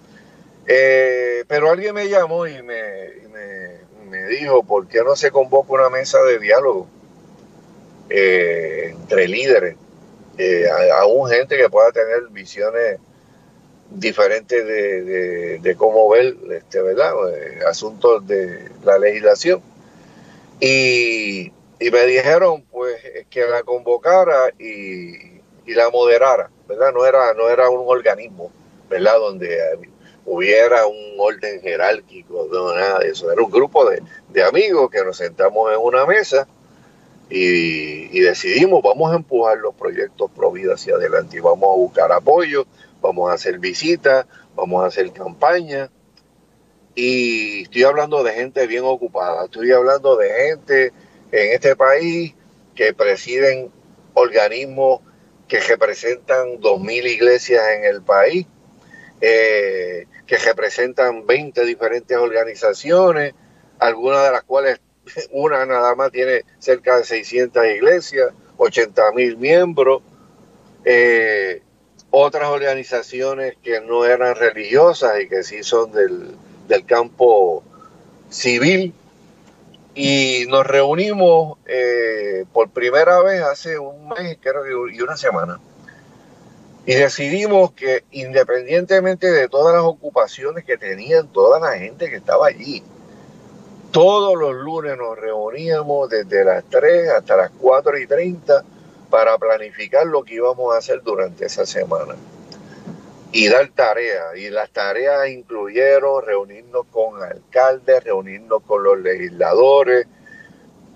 Eh, 0.66 1.42
pero 1.48 1.70
alguien 1.70 1.94
me 1.94 2.06
llamó 2.06 2.46
y 2.46 2.62
me, 2.62 3.08
dijo, 4.28 4.62
¿por 4.62 4.86
qué 4.88 5.02
no 5.02 5.16
se 5.16 5.30
convoca 5.30 5.72
una 5.72 5.88
mesa 5.88 6.22
de 6.22 6.38
diálogo 6.38 6.86
entre 8.10 9.26
líderes? 9.28 9.76
aún 10.96 11.28
gente 11.28 11.56
que 11.56 11.68
pueda 11.68 11.92
tener 11.92 12.28
visiones 12.30 12.98
diferentes 13.90 14.66
de, 15.62 15.74
cómo 15.76 16.08
ver 16.10 16.34
este, 16.50 16.80
¿verdad? 16.82 17.12
asuntos 17.66 18.26
de 18.26 18.68
la 18.84 18.98
legislación. 18.98 19.62
Y, 20.60 21.52
y 21.78 21.90
me 21.90 22.06
dijeron 22.06 22.64
pues 22.70 22.96
que 23.30 23.46
la 23.46 23.62
convocara 23.62 24.50
y, 24.58 25.29
y 25.66 25.74
la 25.74 25.90
moderara, 25.90 26.50
¿verdad? 26.68 26.92
No 26.92 27.04
era, 27.06 27.34
no 27.34 27.48
era 27.48 27.68
un 27.68 27.84
organismo, 27.86 28.50
¿verdad? 28.88 29.18
Donde 29.18 29.58
hubiera 30.26 30.86
un 30.86 31.14
orden 31.18 31.60
jerárquico, 31.60 32.48
no, 32.50 32.74
nada 32.74 33.00
de 33.00 33.08
eso. 33.08 33.30
Era 33.32 33.42
un 33.42 33.50
grupo 33.50 33.88
de, 33.88 34.42
amigos 34.42 34.90
que 34.90 35.04
nos 35.04 35.16
sentamos 35.16 35.72
en 35.72 35.78
una 35.80 36.06
mesa 36.06 36.46
y, 37.28 38.20
decidimos, 38.20 38.82
vamos 38.82 39.12
a 39.12 39.16
empujar 39.16 39.58
los 39.58 39.74
proyectos 39.74 40.30
pro 40.30 40.52
vida 40.52 40.74
hacia 40.74 40.94
adelante 40.94 41.36
y 41.36 41.40
vamos 41.40 41.72
a 41.72 41.76
buscar 41.76 42.12
apoyo, 42.12 42.66
vamos 43.00 43.30
a 43.30 43.34
hacer 43.34 43.58
visitas, 43.58 44.26
vamos 44.54 44.84
a 44.84 44.86
hacer 44.86 45.10
campaña. 45.12 45.90
Y 46.94 47.62
estoy 47.62 47.84
hablando 47.84 48.22
de 48.22 48.32
gente 48.32 48.66
bien 48.66 48.84
ocupada, 48.84 49.44
estoy 49.44 49.72
hablando 49.72 50.16
de 50.16 50.28
gente 50.28 50.92
en 51.32 51.52
este 51.52 51.76
país 51.76 52.34
que 52.74 52.92
presiden 52.92 53.70
organismos 54.14 55.00
que 55.50 55.58
representan 55.58 56.60
2.000 56.60 57.06
iglesias 57.08 57.62
en 57.76 57.84
el 57.84 58.02
país, 58.02 58.46
eh, 59.20 60.06
que 60.24 60.36
representan 60.36 61.26
20 61.26 61.64
diferentes 61.64 62.16
organizaciones, 62.16 63.34
algunas 63.80 64.24
de 64.24 64.30
las 64.30 64.44
cuales 64.44 64.80
una 65.32 65.66
nada 65.66 65.96
más 65.96 66.12
tiene 66.12 66.44
cerca 66.60 66.98
de 66.98 67.04
600 67.04 67.66
iglesias, 67.66 68.30
80 68.58 69.10
mil 69.10 69.36
miembros, 69.38 70.02
eh, 70.84 71.62
otras 72.12 72.48
organizaciones 72.48 73.56
que 73.60 73.80
no 73.80 74.04
eran 74.04 74.36
religiosas 74.36 75.20
y 75.20 75.28
que 75.28 75.42
sí 75.42 75.64
son 75.64 75.90
del, 75.90 76.36
del 76.68 76.86
campo 76.86 77.64
civil, 78.28 78.94
y 80.02 80.46
nos 80.46 80.66
reunimos 80.66 81.58
eh, 81.66 82.46
por 82.54 82.70
primera 82.70 83.20
vez 83.20 83.42
hace 83.42 83.78
un 83.78 84.08
mes 84.08 84.38
creo, 84.40 84.88
y 84.88 84.98
una 85.02 85.14
semana. 85.14 85.60
Y 86.86 86.94
decidimos 86.94 87.72
que 87.72 88.04
independientemente 88.10 89.30
de 89.30 89.46
todas 89.50 89.74
las 89.74 89.84
ocupaciones 89.84 90.64
que 90.64 90.78
tenían 90.78 91.28
toda 91.28 91.60
la 91.60 91.76
gente 91.76 92.08
que 92.08 92.16
estaba 92.16 92.46
allí, 92.46 92.82
todos 93.90 94.38
los 94.38 94.54
lunes 94.54 94.96
nos 94.96 95.18
reuníamos 95.18 96.08
desde 96.08 96.46
las 96.46 96.64
3 96.70 97.10
hasta 97.10 97.36
las 97.36 97.50
4 97.50 97.98
y 97.98 98.06
30 98.06 98.64
para 99.10 99.36
planificar 99.36 100.06
lo 100.06 100.24
que 100.24 100.36
íbamos 100.36 100.74
a 100.74 100.78
hacer 100.78 101.02
durante 101.02 101.44
esa 101.44 101.66
semana 101.66 102.14
y 103.32 103.48
dar 103.48 103.68
tareas. 103.68 104.36
Y 104.36 104.50
las 104.50 104.70
tareas 104.70 105.28
incluyeron 105.28 106.24
reunirnos 106.24 106.86
con 106.90 107.22
alcaldes, 107.22 108.04
reunirnos 108.04 108.62
con 108.62 108.82
los 108.82 108.98
legisladores, 108.98 110.06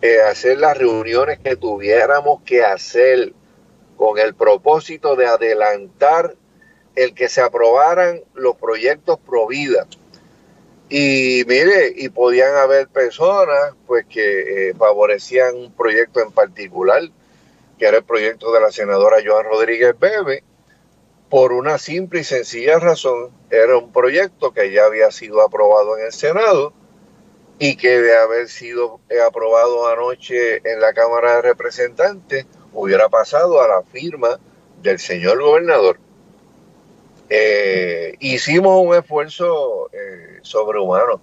eh, 0.02 0.20
hacer 0.20 0.58
las 0.58 0.76
reuniones 0.76 1.38
que 1.38 1.56
tuviéramos 1.56 2.42
que 2.42 2.62
hacer 2.64 3.32
con 3.96 4.18
el 4.18 4.34
propósito 4.34 5.16
de 5.16 5.26
adelantar 5.26 6.34
el 6.94 7.14
que 7.14 7.28
se 7.28 7.40
aprobaran 7.40 8.20
los 8.34 8.56
proyectos 8.56 9.18
pro 9.18 9.46
vida. 9.46 9.86
Y 10.88 11.44
mire, 11.46 11.92
y 11.96 12.08
podían 12.10 12.54
haber 12.56 12.88
personas 12.88 13.74
pues 13.86 14.04
que 14.06 14.68
eh, 14.68 14.74
favorecían 14.74 15.56
un 15.56 15.72
proyecto 15.72 16.20
en 16.20 16.30
particular, 16.30 17.02
que 17.78 17.86
era 17.86 17.98
el 17.98 18.04
proyecto 18.04 18.52
de 18.52 18.60
la 18.60 18.70
senadora 18.70 19.16
Joan 19.24 19.44
Rodríguez 19.44 19.98
Bebe, 19.98 20.44
por 21.28 21.52
una 21.52 21.78
simple 21.78 22.20
y 22.20 22.24
sencilla 22.24 22.78
razón, 22.78 23.30
era 23.50 23.76
un 23.76 23.92
proyecto 23.92 24.52
que 24.52 24.70
ya 24.70 24.84
había 24.84 25.10
sido 25.10 25.42
aprobado 25.42 25.98
en 25.98 26.06
el 26.06 26.12
Senado 26.12 26.72
y 27.58 27.76
que 27.76 28.00
de 28.00 28.16
haber 28.16 28.48
sido 28.48 29.00
aprobado 29.26 29.88
anoche 29.88 30.56
en 30.64 30.80
la 30.80 30.92
Cámara 30.92 31.36
de 31.36 31.42
Representantes, 31.42 32.46
hubiera 32.72 33.08
pasado 33.08 33.60
a 33.62 33.68
la 33.68 33.82
firma 33.82 34.38
del 34.82 34.98
señor 34.98 35.40
gobernador. 35.40 35.98
Eh, 37.30 38.14
hicimos 38.20 38.84
un 38.84 38.94
esfuerzo 38.94 39.90
eh, 39.92 40.40
sobrehumano. 40.42 41.20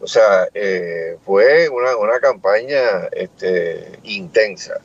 O 0.00 0.06
sea, 0.06 0.48
eh, 0.52 1.16
fue 1.24 1.68
una, 1.68 1.96
una 1.96 2.18
campaña 2.20 3.08
este, 3.12 3.98
intensa. 4.02 4.80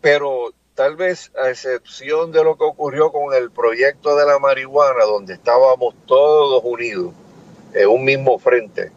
pero 0.00 0.52
tal 0.76 0.94
vez 0.94 1.32
a 1.42 1.48
excepción 1.48 2.30
de 2.30 2.44
lo 2.44 2.56
que 2.56 2.64
ocurrió 2.64 3.10
con 3.10 3.34
el 3.34 3.50
proyecto 3.50 4.14
de 4.14 4.26
la 4.26 4.38
marihuana, 4.38 5.04
donde 5.04 5.32
estábamos 5.32 5.94
todos 6.06 6.62
unidos 6.64 7.12
en 7.72 7.88
un 7.88 8.04
mismo 8.04 8.38
frente, 8.38 8.92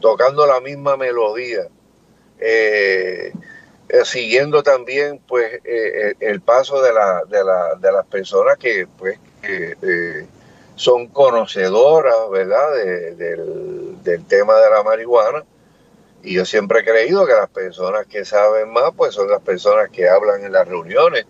tocando 0.00 0.46
la 0.46 0.60
misma 0.60 0.98
melodía, 0.98 1.68
eh, 2.38 3.32
eh, 3.88 4.04
siguiendo 4.04 4.62
también 4.62 5.18
pues 5.26 5.58
eh, 5.64 6.14
el 6.20 6.42
paso 6.42 6.82
de, 6.82 6.90
de, 6.92 7.38
de, 7.80 7.92
las 7.92 8.06
personas 8.06 8.58
que 8.58 8.86
pues 8.98 9.18
son 10.74 11.06
conocedoras, 11.06 12.28
¿verdad?, 12.30 12.74
del, 13.16 14.02
del 14.02 14.24
tema 14.26 14.54
de 14.56 14.70
la 14.70 14.82
marihuana 14.82 15.44
y 16.26 16.34
yo 16.34 16.44
siempre 16.44 16.80
he 16.80 16.84
creído 16.84 17.24
que 17.24 17.34
las 17.34 17.48
personas 17.48 18.04
que 18.06 18.24
saben 18.24 18.72
más, 18.72 18.90
pues 18.96 19.14
son 19.14 19.30
las 19.30 19.40
personas 19.40 19.90
que 19.90 20.08
hablan 20.08 20.44
en 20.44 20.50
las 20.50 20.66
reuniones, 20.66 21.24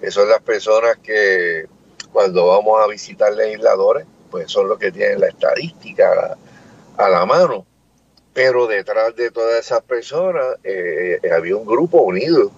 que 0.00 0.10
son 0.10 0.28
las 0.28 0.42
personas 0.42 0.98
que 1.00 1.66
cuando 2.12 2.48
vamos 2.48 2.82
a 2.82 2.88
visitar 2.88 3.32
legisladores, 3.32 4.04
pues 4.32 4.50
son 4.50 4.66
los 4.66 4.80
que 4.80 4.90
tienen 4.90 5.20
la 5.20 5.28
estadística 5.28 6.36
a, 6.96 7.08
la 7.08 7.24
mano. 7.24 7.64
Pero 8.34 8.66
detrás 8.66 9.14
de 9.14 9.30
todas 9.30 9.60
esas 9.60 9.82
personas 9.82 10.44
eh, 10.64 11.20
había 11.32 11.54
un 11.54 11.64
grupo 11.64 12.02
unido 12.02 12.50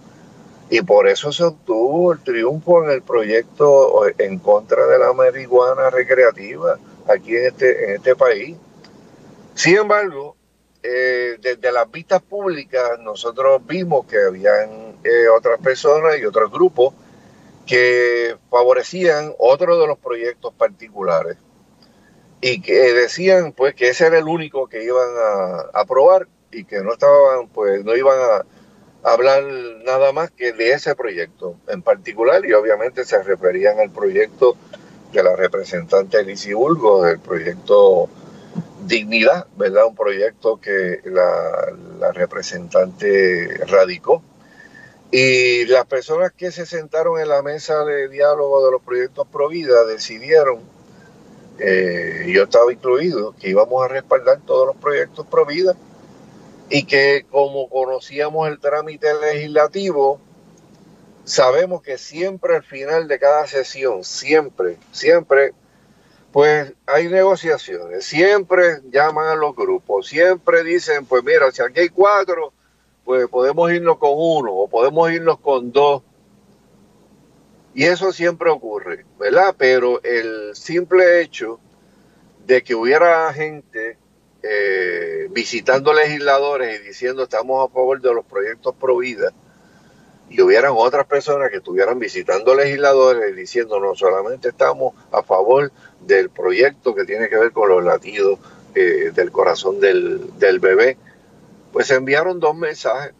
y 0.70 0.80
por 0.80 1.06
eso 1.06 1.32
se 1.32 1.44
obtuvo 1.44 2.14
el 2.14 2.20
triunfo 2.20 2.82
en 2.82 2.92
el 2.92 3.02
proyecto 3.02 4.06
en 4.16 4.38
contra 4.38 4.86
de 4.86 4.98
la 5.00 5.12
marihuana 5.12 5.90
recreativa 5.90 6.78
aquí 7.06 7.36
en 7.36 7.44
este, 7.48 7.84
en 7.84 7.96
este 7.96 8.16
país. 8.16 8.56
Sin 9.54 9.76
embargo, 9.76 10.33
eh, 10.86 11.38
desde 11.40 11.72
las 11.72 11.90
vistas 11.90 12.20
públicas 12.20 12.98
nosotros 13.00 13.66
vimos 13.66 14.04
que 14.06 14.18
habían 14.18 14.98
eh, 15.02 15.28
otras 15.34 15.58
personas 15.58 16.18
y 16.18 16.26
otros 16.26 16.52
grupos 16.52 16.92
que 17.66 18.36
favorecían 18.50 19.32
otro 19.38 19.78
de 19.80 19.86
los 19.86 19.98
proyectos 19.98 20.52
particulares 20.52 21.38
y 22.42 22.60
que 22.60 22.92
decían 22.92 23.52
pues 23.52 23.74
que 23.74 23.88
ese 23.88 24.04
era 24.04 24.18
el 24.18 24.28
único 24.28 24.66
que 24.66 24.84
iban 24.84 25.08
a 25.16 25.80
aprobar 25.80 26.28
y 26.52 26.64
que 26.64 26.82
no 26.82 26.92
estaban 26.92 27.48
pues 27.48 27.82
no 27.82 27.96
iban 27.96 28.18
a 28.20 29.10
hablar 29.10 29.42
nada 29.86 30.12
más 30.12 30.30
que 30.32 30.52
de 30.52 30.72
ese 30.72 30.94
proyecto 30.94 31.56
en 31.66 31.80
particular 31.80 32.44
y 32.44 32.52
obviamente 32.52 33.06
se 33.06 33.22
referían 33.22 33.80
al 33.80 33.90
proyecto 33.90 34.54
de 35.12 35.22
la 35.22 35.34
representante 35.34 36.22
Lizy 36.22 36.52
Bulgo, 36.52 37.04
del 37.04 37.20
proyecto 37.20 38.10
Dignidad, 38.86 39.46
¿verdad? 39.56 39.86
Un 39.86 39.94
proyecto 39.94 40.60
que 40.60 41.00
la, 41.04 42.12
representante 42.12 43.48
radicó. 43.66 44.22
Y 45.10 45.64
las 45.66 45.86
personas 45.86 46.32
que 46.32 46.50
se 46.50 46.66
sentaron 46.66 47.20
en 47.20 47.28
la 47.28 47.42
mesa 47.42 47.84
de 47.84 48.08
diálogo 48.08 48.64
de 48.64 48.72
los 48.72 48.82
proyectos 48.82 49.26
Provida 49.28 49.84
decidieron, 49.84 50.60
eh, 51.58 52.26
yo 52.28 52.44
estaba 52.44 52.72
incluido, 52.72 53.34
que 53.40 53.50
íbamos 53.50 53.84
a 53.84 53.88
respaldar 53.88 54.40
todos 54.44 54.66
los 54.66 54.76
proyectos 54.76 55.26
Provida 55.26 55.76
y 56.68 56.84
que 56.84 57.26
como 57.30 57.68
conocíamos 57.68 58.48
el 58.48 58.58
trámite 58.58 59.08
legislativo, 59.14 60.20
sabemos 61.24 61.82
que 61.82 61.96
siempre 61.98 62.56
al 62.56 62.64
final 62.64 63.08
de 63.08 63.18
cada 63.18 63.46
sesión, 63.46 64.04
siempre, 64.04 64.78
siempre 64.92 65.52
pues 66.34 66.72
hay 66.86 67.06
negociaciones, 67.06 68.04
siempre 68.04 68.80
llaman 68.90 69.28
a 69.28 69.36
los 69.36 69.54
grupos, 69.54 70.08
siempre 70.08 70.64
dicen, 70.64 71.06
pues 71.06 71.22
mira, 71.22 71.48
si 71.52 71.62
aquí 71.62 71.78
hay 71.78 71.90
cuatro, 71.90 72.52
pues 73.04 73.28
podemos 73.28 73.70
irnos 73.70 73.98
con 73.98 74.10
uno 74.14 74.52
o 74.52 74.66
podemos 74.66 75.12
irnos 75.12 75.38
con 75.38 75.70
dos. 75.70 76.02
Y 77.72 77.84
eso 77.84 78.12
siempre 78.12 78.50
ocurre, 78.50 79.06
¿verdad? 79.16 79.54
Pero 79.56 80.02
el 80.02 80.56
simple 80.56 81.20
hecho 81.20 81.60
de 82.44 82.64
que 82.64 82.74
hubiera 82.74 83.32
gente 83.32 83.96
eh, 84.42 85.28
visitando 85.30 85.92
legisladores 85.92 86.80
y 86.80 86.88
diciendo 86.88 87.22
estamos 87.22 87.64
a 87.64 87.72
favor 87.72 88.00
de 88.00 88.12
los 88.12 88.24
proyectos 88.24 88.74
pro 88.74 88.96
vida, 88.96 89.32
y 90.36 90.42
hubieran 90.42 90.72
otras 90.76 91.06
personas 91.06 91.48
que 91.48 91.58
estuvieran 91.58 92.00
visitando 92.00 92.56
legisladores 92.56 93.36
diciendo 93.36 93.78
no 93.78 93.94
solamente 93.94 94.48
estamos 94.48 94.92
a 95.12 95.22
favor 95.22 95.70
del 96.00 96.28
proyecto 96.28 96.92
que 96.92 97.04
tiene 97.04 97.28
que 97.28 97.36
ver 97.36 97.52
con 97.52 97.68
los 97.68 97.84
latidos 97.84 98.40
eh, 98.74 99.12
del 99.14 99.30
corazón 99.30 99.78
del, 99.78 100.36
del 100.40 100.58
bebé, 100.58 100.96
pues 101.72 101.88
enviaron 101.92 102.40
dos 102.40 102.56
mensajes. 102.56 103.12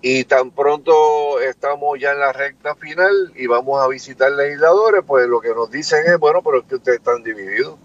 Y 0.00 0.24
tan 0.24 0.50
pronto 0.50 1.40
estamos 1.40 2.00
ya 2.00 2.12
en 2.12 2.20
la 2.20 2.32
recta 2.32 2.74
final 2.74 3.32
y 3.36 3.46
vamos 3.46 3.82
a 3.82 3.88
visitar 3.88 4.32
legisladores, 4.32 5.02
pues 5.06 5.28
lo 5.28 5.42
que 5.42 5.50
nos 5.50 5.70
dicen 5.70 6.06
es, 6.06 6.18
bueno, 6.18 6.40
pero 6.42 6.60
es 6.60 6.64
que 6.64 6.76
ustedes 6.76 7.00
están 7.00 7.22
divididos, 7.22 7.76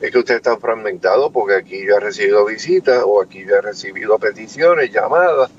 es 0.00 0.10
que 0.10 0.18
ustedes 0.18 0.38
están 0.38 0.58
fragmentados, 0.58 1.30
porque 1.32 1.54
aquí 1.56 1.86
yo 1.86 1.96
he 1.96 2.00
recibido 2.00 2.46
visitas 2.46 3.02
o 3.04 3.20
aquí 3.20 3.44
yo 3.44 3.56
he 3.56 3.60
recibido 3.60 4.18
peticiones, 4.18 4.90
llamadas 4.90 5.50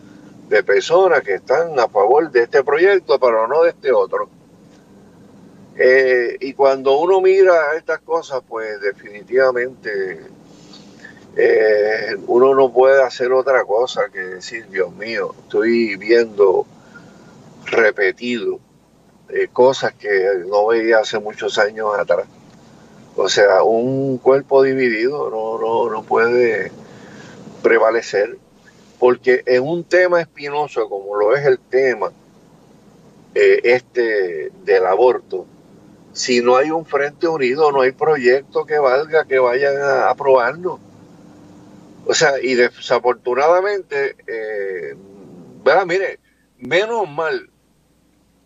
de 0.51 0.63
personas 0.63 1.21
que 1.21 1.35
están 1.35 1.79
a 1.79 1.87
favor 1.87 2.29
de 2.29 2.43
este 2.43 2.61
proyecto, 2.61 3.17
pero 3.17 3.47
no 3.47 3.63
de 3.63 3.69
este 3.69 3.93
otro. 3.93 4.29
Eh, 5.77 6.35
y 6.41 6.53
cuando 6.53 6.99
uno 6.99 7.21
mira 7.21 7.73
estas 7.77 8.01
cosas, 8.01 8.41
pues 8.45 8.81
definitivamente 8.81 10.19
eh, 11.37 12.17
uno 12.27 12.53
no 12.53 12.69
puede 12.73 13.01
hacer 13.01 13.31
otra 13.31 13.63
cosa 13.63 14.09
que 14.11 14.19
decir, 14.19 14.67
Dios 14.67 14.93
mío, 14.93 15.33
estoy 15.43 15.95
viendo 15.95 16.65
repetido 17.67 18.59
eh, 19.29 19.47
cosas 19.53 19.93
que 19.93 20.43
no 20.47 20.67
veía 20.67 20.99
hace 20.99 21.17
muchos 21.17 21.57
años 21.59 21.97
atrás. 21.97 22.27
O 23.15 23.29
sea, 23.29 23.63
un 23.63 24.17
cuerpo 24.17 24.63
dividido 24.63 25.29
no, 25.29 25.57
no, 25.57 25.89
no 25.89 26.03
puede 26.03 26.73
prevalecer 27.63 28.37
porque 29.01 29.41
en 29.47 29.63
un 29.63 29.83
tema 29.83 30.21
espinoso 30.21 30.87
como 30.87 31.15
lo 31.15 31.35
es 31.35 31.43
el 31.43 31.57
tema 31.57 32.11
eh, 33.33 33.59
este 33.63 34.51
del 34.63 34.85
aborto, 34.85 35.47
si 36.13 36.41
no 36.41 36.55
hay 36.55 36.69
un 36.69 36.85
frente 36.85 37.27
unido, 37.27 37.71
no 37.71 37.81
hay 37.81 37.93
proyecto 37.93 38.63
que 38.63 38.77
valga 38.77 39.25
que 39.25 39.39
vayan 39.39 39.75
a 39.77 40.11
aprobarlo. 40.11 40.79
O 42.05 42.13
sea, 42.13 42.33
y 42.39 42.53
desafortunadamente, 42.53 44.17
eh, 44.27 44.95
mire, 45.87 46.19
menos 46.59 47.09
mal 47.09 47.49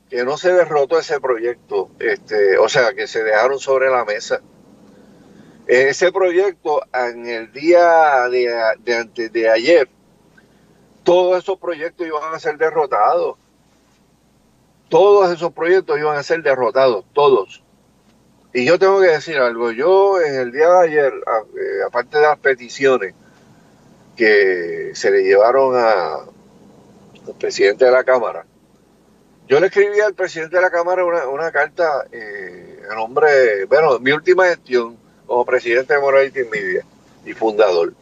que 0.09 0.23
no 0.23 0.37
se 0.37 0.53
derrotó 0.53 0.97
ese 0.97 1.19
proyecto, 1.19 1.89
este, 1.99 2.57
o 2.59 2.69
sea, 2.69 2.93
que 2.93 3.07
se 3.07 3.25
dejaron 3.25 3.59
sobre 3.59 3.89
la 3.89 4.05
mesa. 4.05 4.39
Ese 5.67 6.13
proyecto 6.13 6.81
en 6.93 7.27
el 7.27 7.51
día 7.51 8.29
de 8.29 8.95
antes 8.95 9.33
de 9.33 9.49
ayer 9.49 9.89
todos 11.05 11.41
esos 11.41 11.57
proyectos 11.57 12.05
iban 12.05 12.33
a 12.33 12.39
ser 12.39 12.57
derrotados. 12.57 13.37
todos 14.89 15.31
esos 15.31 15.51
proyectos 15.53 15.97
iban 15.97 16.17
a 16.17 16.23
ser 16.23 16.43
derrotados, 16.43 17.05
todos. 17.13 17.63
Y 18.53 18.65
yo 18.65 18.79
tengo 18.79 19.01
que 19.01 19.07
decir 19.07 19.37
algo, 19.37 19.71
yo 19.71 20.21
en 20.21 20.35
el 20.35 20.51
día 20.51 20.69
de 20.69 20.87
ayer, 20.87 21.13
eh, 21.13 21.83
aparte 21.85 22.17
de 22.17 22.23
las 22.23 22.39
peticiones 22.39 23.13
que 24.15 24.91
se 24.93 25.11
le 25.11 25.23
llevaron 25.23 25.75
al 25.75 26.29
presidente 27.37 27.85
de 27.85 27.91
la 27.91 28.03
Cámara, 28.03 28.45
yo 29.47 29.59
le 29.59 29.67
escribí 29.67 29.99
al 29.99 30.13
presidente 30.13 30.55
de 30.55 30.61
la 30.61 30.71
Cámara 30.71 31.03
una, 31.05 31.51
carta 31.51 32.05
eh, 32.11 32.79
en 32.89 32.95
nombre, 32.95 33.65
bueno, 33.65 33.99
mi 33.99 34.11
última 34.11 34.45
gestión 34.45 34.97
como 35.27 35.45
presidente 35.45 35.93
de 35.93 35.99
Morality 35.99 36.45
Media 36.45 36.85
y 37.25 37.33
fundador. 37.33 37.93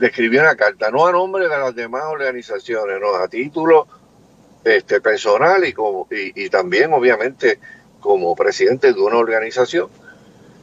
Le 0.00 0.08
escribí 0.08 0.38
una 0.38 0.56
carta, 0.56 0.90
no 0.90 1.06
a 1.06 1.12
nombre 1.12 1.46
de 1.46 1.56
las 1.56 1.74
demás 1.74 2.04
organizaciones, 2.06 3.00
no, 3.00 3.14
a 3.14 3.28
título 3.28 3.86
este, 4.64 5.00
personal 5.00 5.64
y, 5.64 5.72
como, 5.72 6.08
y, 6.10 6.48
también, 6.50 6.92
obviamente, 6.92 7.60
como 8.00 8.34
presidente 8.34 8.92
de 8.92 9.00
una 9.00 9.18
organización. 9.18 9.88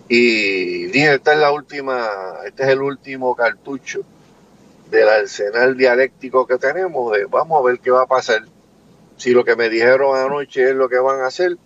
Y 0.09 0.87
dije, 0.87 1.15
esta 1.15 1.33
es 1.33 1.39
la 1.39 1.51
última, 1.51 2.09
este 2.45 2.63
es 2.63 2.69
el 2.69 2.81
último 2.81 3.35
cartucho 3.35 4.01
del 4.89 5.07
arsenal 5.07 5.77
dialéctico 5.77 6.45
que 6.47 6.57
tenemos, 6.57 7.15
de 7.15 7.25
vamos 7.25 7.59
a 7.59 7.65
ver 7.65 7.79
qué 7.79 7.91
va 7.91 8.03
a 8.03 8.07
pasar 8.07 8.43
si 9.17 9.31
lo 9.31 9.43
que 9.43 9.55
me 9.55 9.69
dijeron 9.69 10.15
anoche 10.15 10.69
es 10.69 10.75
lo 10.75 10.87
que 10.87 10.99
van 10.99 11.21
a 11.21 11.27
hacer 11.27 11.57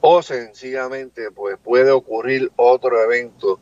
o 0.00 0.22
sencillamente 0.22 1.30
pues 1.30 1.56
puede 1.62 1.90
ocurrir 1.90 2.52
otro 2.56 3.02
evento, 3.02 3.58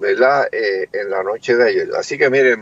¿verdad? 0.00 0.48
Eh, 0.50 0.88
en 0.92 1.10
la 1.10 1.22
noche 1.22 1.54
de 1.54 1.68
ayer. 1.68 1.88
Así 1.96 2.18
que 2.18 2.30
mire, 2.30 2.56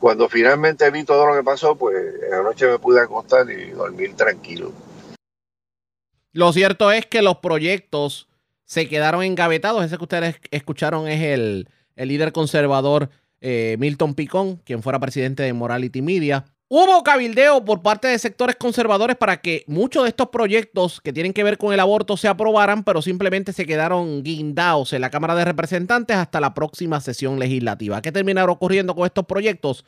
cuando 0.00 0.28
finalmente 0.28 0.90
vi 0.90 1.04
todo 1.04 1.26
lo 1.26 1.34
que 1.36 1.44
pasó, 1.44 1.76
pues 1.76 1.96
en 2.24 2.30
la 2.30 2.42
noche 2.42 2.66
me 2.66 2.78
pude 2.78 3.00
acostar 3.00 3.48
y 3.50 3.70
dormir 3.70 4.16
tranquilo. 4.16 4.72
Lo 6.32 6.52
cierto 6.52 6.90
es 6.90 7.06
que 7.06 7.22
los 7.22 7.36
proyectos 7.36 8.26
se 8.64 8.88
quedaron 8.88 9.22
engavetados. 9.22 9.84
Ese 9.84 9.98
que 9.98 10.02
ustedes 10.02 10.36
escucharon 10.50 11.06
es 11.06 11.22
el, 11.22 11.68
líder 11.94 12.32
conservador 12.32 13.10
eh, 13.40 13.76
Milton 13.78 14.14
Picón, 14.14 14.56
quien 14.56 14.82
fuera 14.82 14.98
presidente 14.98 15.42
de 15.42 15.52
Morality 15.52 16.00
Media. 16.00 16.46
Hubo 16.74 17.02
cabildeo 17.02 17.62
por 17.66 17.82
parte 17.82 18.08
de 18.08 18.18
sectores 18.18 18.56
conservadores 18.56 19.14
para 19.16 19.42
que 19.42 19.62
muchos 19.66 20.04
de 20.04 20.08
estos 20.08 20.30
proyectos 20.30 21.02
que 21.02 21.12
tienen 21.12 21.34
que 21.34 21.44
ver 21.44 21.58
con 21.58 21.74
el 21.74 21.80
aborto 21.80 22.16
se 22.16 22.28
aprobaran, 22.28 22.82
pero 22.82 23.02
simplemente 23.02 23.52
se 23.52 23.66
quedaron 23.66 24.22
guindados 24.22 24.94
en 24.94 25.02
la 25.02 25.10
Cámara 25.10 25.34
de 25.34 25.44
Representantes 25.44 26.16
hasta 26.16 26.40
la 26.40 26.54
próxima 26.54 27.02
sesión 27.02 27.38
legislativa. 27.38 28.00
¿Qué 28.00 28.10
terminará 28.10 28.50
ocurriendo 28.50 28.94
con 28.94 29.04
estos 29.04 29.26
proyectos? 29.26 29.84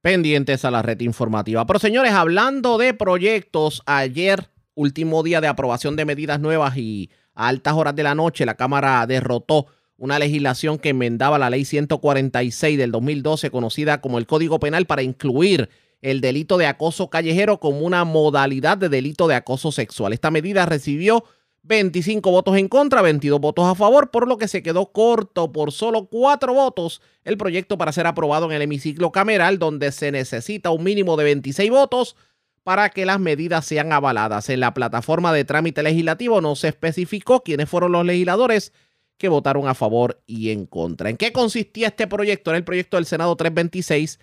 Pendientes 0.00 0.64
a 0.64 0.70
la 0.70 0.82
red 0.82 1.00
informativa. 1.00 1.66
Pero 1.66 1.80
señores, 1.80 2.12
hablando 2.12 2.78
de 2.78 2.94
proyectos, 2.94 3.82
ayer, 3.84 4.48
último 4.76 5.24
día 5.24 5.40
de 5.40 5.48
aprobación 5.48 5.96
de 5.96 6.04
medidas 6.04 6.38
nuevas 6.38 6.76
y 6.76 7.10
a 7.34 7.48
altas 7.48 7.74
horas 7.74 7.96
de 7.96 8.04
la 8.04 8.14
noche, 8.14 8.46
la 8.46 8.54
Cámara 8.54 9.04
derrotó 9.08 9.66
una 10.00 10.18
legislación 10.18 10.78
que 10.78 10.88
enmendaba 10.88 11.38
la 11.38 11.50
ley 11.50 11.66
146 11.66 12.78
del 12.78 12.90
2012, 12.90 13.50
conocida 13.50 14.00
como 14.00 14.16
el 14.16 14.26
Código 14.26 14.58
Penal, 14.58 14.86
para 14.86 15.02
incluir 15.02 15.68
el 16.00 16.22
delito 16.22 16.56
de 16.56 16.66
acoso 16.66 17.10
callejero 17.10 17.60
como 17.60 17.80
una 17.80 18.06
modalidad 18.06 18.78
de 18.78 18.88
delito 18.88 19.28
de 19.28 19.34
acoso 19.34 19.70
sexual. 19.72 20.14
Esta 20.14 20.30
medida 20.30 20.64
recibió 20.64 21.24
25 21.64 22.30
votos 22.30 22.56
en 22.56 22.68
contra, 22.68 23.02
22 23.02 23.38
votos 23.40 23.66
a 23.66 23.74
favor, 23.74 24.10
por 24.10 24.26
lo 24.26 24.38
que 24.38 24.48
se 24.48 24.62
quedó 24.62 24.90
corto 24.90 25.52
por 25.52 25.70
solo 25.70 26.06
cuatro 26.06 26.54
votos 26.54 27.02
el 27.22 27.36
proyecto 27.36 27.76
para 27.76 27.92
ser 27.92 28.06
aprobado 28.06 28.46
en 28.46 28.52
el 28.52 28.62
hemiciclo 28.62 29.12
cameral, 29.12 29.58
donde 29.58 29.92
se 29.92 30.10
necesita 30.10 30.70
un 30.70 30.82
mínimo 30.82 31.18
de 31.18 31.24
26 31.24 31.70
votos 31.70 32.16
para 32.62 32.88
que 32.88 33.04
las 33.04 33.20
medidas 33.20 33.66
sean 33.66 33.92
avaladas. 33.92 34.48
En 34.48 34.60
la 34.60 34.72
plataforma 34.72 35.30
de 35.34 35.44
trámite 35.44 35.82
legislativo 35.82 36.40
no 36.40 36.56
se 36.56 36.68
especificó 36.68 37.42
quiénes 37.42 37.68
fueron 37.68 37.92
los 37.92 38.06
legisladores 38.06 38.72
que 39.20 39.28
votaron 39.28 39.68
a 39.68 39.74
favor 39.74 40.22
y 40.26 40.50
en 40.50 40.64
contra. 40.64 41.10
¿En 41.10 41.18
qué 41.18 41.30
consistía 41.30 41.88
este 41.88 42.06
proyecto? 42.06 42.50
Era 42.50 42.56
el 42.56 42.64
proyecto 42.64 42.96
del 42.96 43.04
Senado 43.04 43.36
326 43.36 44.18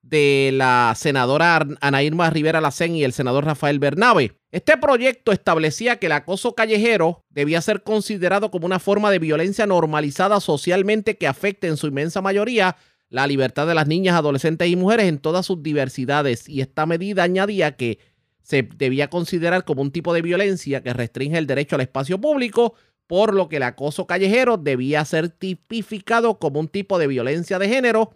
de 0.00 0.50
la 0.54 0.94
senadora 0.96 1.66
Ana 1.82 2.02
Irma 2.02 2.30
Rivera 2.30 2.62
Lacén 2.62 2.96
y 2.96 3.04
el 3.04 3.12
senador 3.12 3.44
Rafael 3.44 3.78
Bernabe. 3.78 4.32
Este 4.50 4.78
proyecto 4.78 5.32
establecía 5.32 5.98
que 5.98 6.06
el 6.06 6.12
acoso 6.12 6.54
callejero 6.54 7.26
debía 7.28 7.60
ser 7.60 7.82
considerado 7.82 8.50
como 8.50 8.64
una 8.64 8.78
forma 8.78 9.10
de 9.10 9.18
violencia 9.18 9.66
normalizada 9.66 10.40
socialmente 10.40 11.18
que 11.18 11.26
afecte 11.26 11.66
en 11.66 11.76
su 11.76 11.88
inmensa 11.88 12.22
mayoría 12.22 12.76
la 13.10 13.26
libertad 13.26 13.66
de 13.66 13.74
las 13.74 13.86
niñas, 13.86 14.16
adolescentes 14.16 14.68
y 14.68 14.76
mujeres 14.76 15.08
en 15.08 15.18
todas 15.18 15.44
sus 15.44 15.62
diversidades. 15.62 16.48
Y 16.48 16.62
esta 16.62 16.86
medida 16.86 17.22
añadía 17.22 17.76
que 17.76 17.98
se 18.42 18.62
debía 18.62 19.10
considerar 19.10 19.66
como 19.66 19.82
un 19.82 19.90
tipo 19.90 20.14
de 20.14 20.22
violencia 20.22 20.82
que 20.82 20.94
restringe 20.94 21.36
el 21.36 21.46
derecho 21.46 21.74
al 21.74 21.82
espacio 21.82 22.18
público 22.18 22.72
por 23.08 23.34
lo 23.34 23.48
que 23.48 23.56
el 23.56 23.64
acoso 23.64 24.06
callejero 24.06 24.58
debía 24.58 25.04
ser 25.04 25.30
tipificado 25.30 26.38
como 26.38 26.60
un 26.60 26.68
tipo 26.68 26.98
de 26.98 27.08
violencia 27.08 27.58
de 27.58 27.68
género 27.68 28.14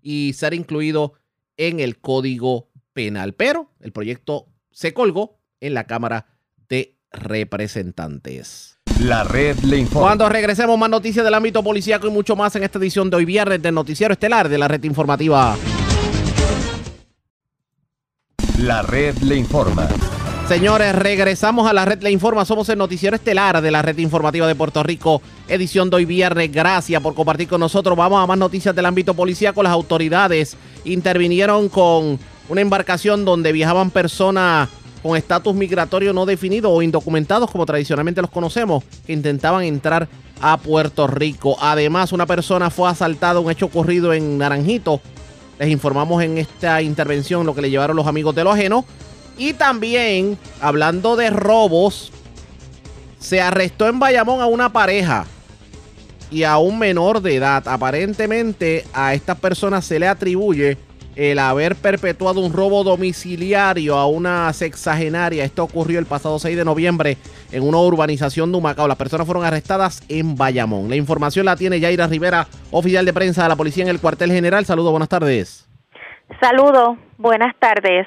y 0.00 0.34
ser 0.34 0.54
incluido 0.54 1.14
en 1.56 1.80
el 1.80 1.98
Código 1.98 2.68
Penal. 2.92 3.32
Pero 3.32 3.70
el 3.80 3.90
proyecto 3.90 4.46
se 4.70 4.92
colgó 4.92 5.38
en 5.60 5.74
la 5.74 5.84
Cámara 5.84 6.26
de 6.68 6.98
Representantes. 7.10 8.78
La 9.00 9.24
red 9.24 9.58
le 9.60 9.78
informa. 9.78 10.08
Cuando 10.08 10.28
regresemos, 10.28 10.78
más 10.78 10.90
noticias 10.90 11.24
del 11.24 11.34
ámbito 11.34 11.62
policíaco 11.62 12.06
y 12.06 12.10
mucho 12.10 12.36
más 12.36 12.54
en 12.56 12.64
esta 12.64 12.78
edición 12.78 13.08
de 13.08 13.16
hoy 13.16 13.24
viernes 13.24 13.62
del 13.62 13.74
Noticiero 13.74 14.12
Estelar 14.12 14.50
de 14.50 14.58
la 14.58 14.68
Red 14.68 14.84
Informativa. 14.84 15.56
La 18.58 18.82
red 18.82 19.16
le 19.18 19.36
informa. 19.36 19.88
Señores, 20.52 20.94
regresamos 20.94 21.66
a 21.66 21.72
la 21.72 21.86
red 21.86 22.02
Le 22.02 22.10
Informa. 22.10 22.44
Somos 22.44 22.68
el 22.68 22.76
noticiero 22.76 23.16
estelar 23.16 23.62
de 23.62 23.70
la 23.70 23.80
red 23.80 23.96
informativa 23.96 24.46
de 24.46 24.54
Puerto 24.54 24.82
Rico, 24.82 25.22
edición 25.48 25.88
de 25.88 25.96
hoy 25.96 26.04
viernes. 26.04 26.52
Gracias 26.52 27.00
por 27.00 27.14
compartir 27.14 27.48
con 27.48 27.58
nosotros. 27.58 27.96
Vamos 27.96 28.22
a 28.22 28.26
más 28.26 28.36
noticias 28.36 28.76
del 28.76 28.84
ámbito 28.84 29.14
policíaco. 29.14 29.62
Las 29.62 29.72
autoridades 29.72 30.58
intervinieron 30.84 31.70
con 31.70 32.18
una 32.50 32.60
embarcación 32.60 33.24
donde 33.24 33.50
viajaban 33.50 33.90
personas 33.90 34.68
con 35.02 35.16
estatus 35.16 35.54
migratorio 35.54 36.12
no 36.12 36.26
definido 36.26 36.70
o 36.70 36.82
indocumentados, 36.82 37.50
como 37.50 37.64
tradicionalmente 37.64 38.20
los 38.20 38.30
conocemos, 38.30 38.84
que 39.06 39.14
intentaban 39.14 39.64
entrar 39.64 40.06
a 40.42 40.58
Puerto 40.58 41.06
Rico. 41.06 41.56
Además, 41.62 42.12
una 42.12 42.26
persona 42.26 42.68
fue 42.68 42.90
asaltada, 42.90 43.40
un 43.40 43.50
hecho 43.50 43.64
ocurrido 43.64 44.12
en 44.12 44.36
Naranjito. 44.36 45.00
Les 45.58 45.70
informamos 45.70 46.22
en 46.22 46.36
esta 46.36 46.82
intervención 46.82 47.46
lo 47.46 47.54
que 47.54 47.62
le 47.62 47.70
llevaron 47.70 47.96
los 47.96 48.06
amigos 48.06 48.34
de 48.34 48.44
lo 48.44 48.52
ajeno. 48.52 48.84
Y 49.42 49.54
también, 49.54 50.38
hablando 50.60 51.16
de 51.16 51.28
robos, 51.28 52.12
se 53.18 53.40
arrestó 53.40 53.88
en 53.88 53.98
Bayamón 53.98 54.40
a 54.40 54.46
una 54.46 54.72
pareja 54.72 55.24
y 56.30 56.44
a 56.44 56.58
un 56.58 56.78
menor 56.78 57.20
de 57.20 57.34
edad. 57.34 57.66
Aparentemente 57.66 58.84
a 58.94 59.14
estas 59.14 59.40
personas 59.40 59.84
se 59.84 59.98
le 59.98 60.06
atribuye 60.06 60.78
el 61.16 61.40
haber 61.40 61.74
perpetuado 61.74 62.40
un 62.40 62.52
robo 62.52 62.84
domiciliario 62.84 63.96
a 63.96 64.06
una 64.06 64.52
sexagenaria. 64.52 65.42
Esto 65.42 65.64
ocurrió 65.64 65.98
el 65.98 66.06
pasado 66.06 66.38
6 66.38 66.56
de 66.56 66.64
noviembre 66.64 67.16
en 67.50 67.64
una 67.64 67.78
urbanización 67.78 68.52
de 68.52 68.58
Humacao. 68.58 68.86
Las 68.86 68.96
personas 68.96 69.26
fueron 69.26 69.44
arrestadas 69.44 70.04
en 70.08 70.36
Bayamón. 70.36 70.88
La 70.88 70.94
información 70.94 71.46
la 71.46 71.56
tiene 71.56 71.80
Yaira 71.80 72.06
Rivera, 72.06 72.46
oficial 72.70 73.04
de 73.04 73.12
prensa 73.12 73.42
de 73.42 73.48
la 73.48 73.56
policía 73.56 73.82
en 73.82 73.90
el 73.90 73.98
cuartel 73.98 74.30
general. 74.30 74.64
Saludos, 74.66 74.92
buenas 74.92 75.08
tardes. 75.08 75.68
Saludos, 76.40 76.96
buenas 77.18 77.56
tardes 77.58 78.06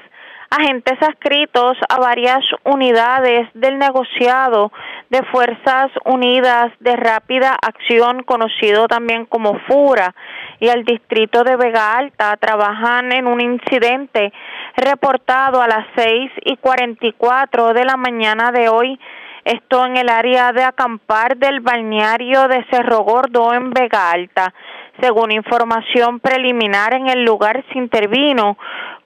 agentes 0.49 1.01
adscritos 1.01 1.77
a 1.89 1.99
varias 1.99 2.43
unidades 2.63 3.49
del 3.53 3.77
negociado 3.77 4.71
de 5.09 5.23
Fuerzas 5.31 5.91
Unidas 6.05 6.71
de 6.79 6.95
Rápida 6.95 7.57
Acción, 7.61 8.23
conocido 8.23 8.87
también 8.87 9.25
como 9.25 9.59
FURA, 9.67 10.13
y 10.59 10.67
el 10.67 10.83
distrito 10.83 11.43
de 11.43 11.55
Vega 11.55 11.97
Alta 11.97 12.35
trabajan 12.37 13.11
en 13.11 13.27
un 13.27 13.41
incidente 13.41 14.31
reportado 14.77 15.61
a 15.61 15.67
las 15.67 15.85
seis 15.95 16.31
y 16.43 16.57
cuarenta 16.57 17.05
y 17.05 17.13
cuatro 17.13 17.73
de 17.73 17.85
la 17.85 17.97
mañana 17.97 18.51
de 18.51 18.69
hoy. 18.69 18.99
Esto 19.43 19.85
en 19.85 19.95
el 19.95 20.09
área 20.09 20.53
de 20.53 20.63
acampar 20.63 21.37
del 21.37 21.59
balneario 21.59 22.47
de 22.47 22.65
Cerro 22.71 23.01
Gordo 23.01 23.53
en 23.53 23.69
Vega 23.69 24.09
Alta. 24.09 24.51
Según 24.99 25.31
información 25.31 26.19
preliminar, 26.19 26.95
en 26.95 27.09
el 27.09 27.23
lugar 27.23 27.63
se 27.71 27.77
intervino 27.77 28.57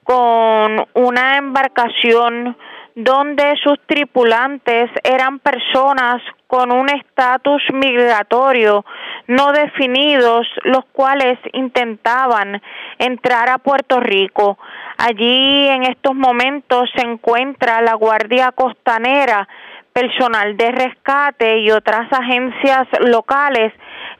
con 0.10 0.88
una 0.96 1.38
embarcación 1.38 2.58
donde 2.96 3.56
sus 3.64 3.80
tripulantes 3.86 4.90
eran 5.04 5.38
personas 5.38 6.20
con 6.48 6.72
un 6.72 6.90
estatus 6.90 7.62
migratorio 7.72 8.84
no 9.28 9.52
definidos, 9.52 10.48
los 10.64 10.86
cuales 10.94 11.38
intentaban 11.54 12.60
entrar 12.98 13.50
a 13.50 13.60
Puerto 13.60 14.00
Rico. 14.00 14.58
Allí 14.98 15.68
en 15.68 15.84
estos 15.84 16.16
momentos 16.16 16.90
se 16.96 17.06
encuentra 17.06 17.80
la 17.84 17.94
Guardia 17.94 18.52
Costanera, 18.52 19.48
personal 19.94 20.58
de 20.58 20.72
rescate 20.72 21.60
y 21.60 21.70
otras 21.70 22.12
agencias 22.12 22.88
locales 23.02 23.74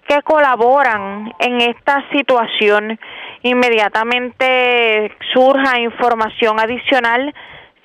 que 0.08 0.22
colaboran 0.22 1.34
en 1.40 1.62
esta 1.62 2.04
situación. 2.12 3.00
Inmediatamente 3.44 5.12
surja 5.34 5.80
información 5.80 6.60
adicional, 6.60 7.34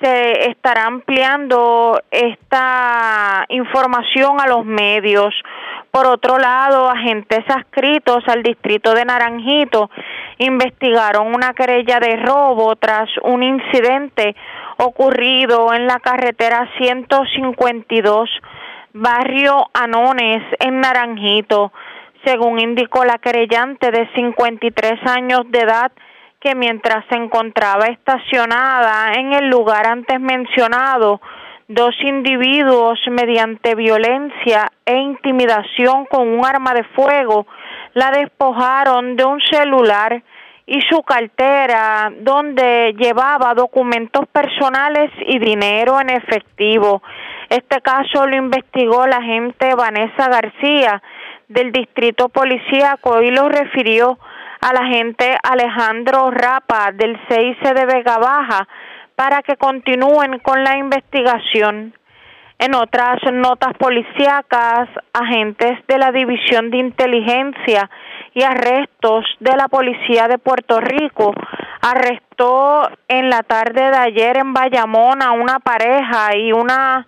se 0.01 0.51
estará 0.51 0.87
ampliando 0.87 2.01
esta 2.11 3.45
información 3.49 4.41
a 4.41 4.49
los 4.49 4.65
medios. 4.65 5.33
Por 5.91 6.07
otro 6.07 6.39
lado, 6.39 6.91
agentes 6.91 7.45
adscritos 7.49 8.25
al 8.27 8.43
distrito 8.43 8.95
de 8.95 9.05
Naranjito 9.05 9.91
investigaron 10.39 11.33
una 11.33 11.55
querella 11.55 12.01
de 12.01 12.17
robo 12.17 12.75
tras 12.77 13.09
un 13.23 13.45
incidente 13.45 14.35
ocurrido 14.79 15.73
en 15.73 15.87
la 15.87 16.01
carretera 16.01 16.69
152, 16.79 18.29
barrio 18.93 19.67
Anones, 19.73 20.43
en 20.59 20.81
Naranjito. 20.81 21.73
Según 22.25 22.59
indicó 22.59 23.05
la 23.05 23.19
querellante 23.19 23.91
de 23.91 24.09
53 24.15 24.95
años 25.07 25.43
de 25.51 25.61
edad, 25.61 25.93
que 26.41 26.55
mientras 26.55 27.05
se 27.09 27.17
encontraba 27.17 27.87
estacionada 27.87 29.13
en 29.15 29.33
el 29.33 29.49
lugar 29.49 29.87
antes 29.87 30.21
mencionado, 30.21 31.21
dos 31.69 31.95
individuos 32.03 32.99
mediante 33.11 33.75
violencia 33.75 34.71
e 34.85 34.97
intimidación 34.97 36.05
con 36.07 36.29
un 36.29 36.45
arma 36.45 36.75
de 36.75 36.85
fuego 36.85 37.47
la 37.95 38.11
despojaron 38.11 39.17
de 39.17 39.25
un 39.25 39.41
celular 39.41 40.23
y 40.67 40.81
su 40.89 41.03
cartera 41.03 42.13
donde 42.21 42.95
llevaba 42.99 43.55
documentos 43.55 44.27
personales 44.29 45.11
y 45.27 45.39
dinero 45.39 46.01
en 46.01 46.11
efectivo. 46.11 47.03
Este 47.49 47.81
caso 47.81 48.27
lo 48.27 48.37
investigó 48.37 49.07
la 49.07 49.17
agente 49.17 49.75
Vanessa 49.75 50.29
García 50.29 51.03
del 51.49 51.73
distrito 51.73 52.29
policíaco 52.29 53.23
y 53.23 53.31
lo 53.31 53.49
refirió 53.49 54.19
al 54.61 54.77
agente 54.77 55.37
Alejandro 55.43 56.31
Rapa 56.31 56.93
del 56.93 57.19
CIC 57.29 57.75
de 57.75 57.87
Vega 57.87 58.19
Baja 58.19 58.67
para 59.15 59.43
que 59.43 59.57
continúen 59.57 60.39
con 60.39 60.65
la 60.65 60.77
investigación. 60.77 61.95
En 62.59 62.75
otras 62.75 63.19
notas 63.33 63.75
policíacas, 63.79 64.89
agentes 65.13 65.85
de 65.89 65.99
la 65.99 66.13
División 66.13 66.71
de 66.71 66.79
Inteligencia 66.79 67.91
y 68.33 68.43
Arrestos 68.43 69.25
de 69.41 69.57
la 69.57 69.69
Policía 69.69 70.29
de 70.29 70.39
Puerto 70.39 70.81
Rico 70.81 71.35
arrestó 71.83 72.89
en 73.09 73.29
la 73.29 73.43
tarde 73.43 73.91
de 73.91 73.97
ayer 73.97 74.39
en 74.39 74.53
Bayamón 74.55 75.21
a 75.21 75.33
una 75.33 75.59
pareja 75.59 76.37
y 76.37 76.53
una 76.53 77.07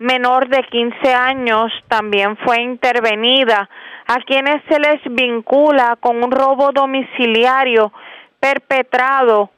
menor 0.00 0.48
de 0.48 0.62
15 0.64 1.14
años 1.14 1.70
también 1.86 2.36
fue 2.38 2.62
intervenida, 2.62 3.68
a 4.06 4.16
quienes 4.26 4.62
se 4.68 4.80
les 4.80 5.00
vincula 5.04 5.96
con 6.00 6.24
un 6.24 6.30
robo 6.30 6.72
domiciliario 6.72 7.92
perpetrado 8.40 9.50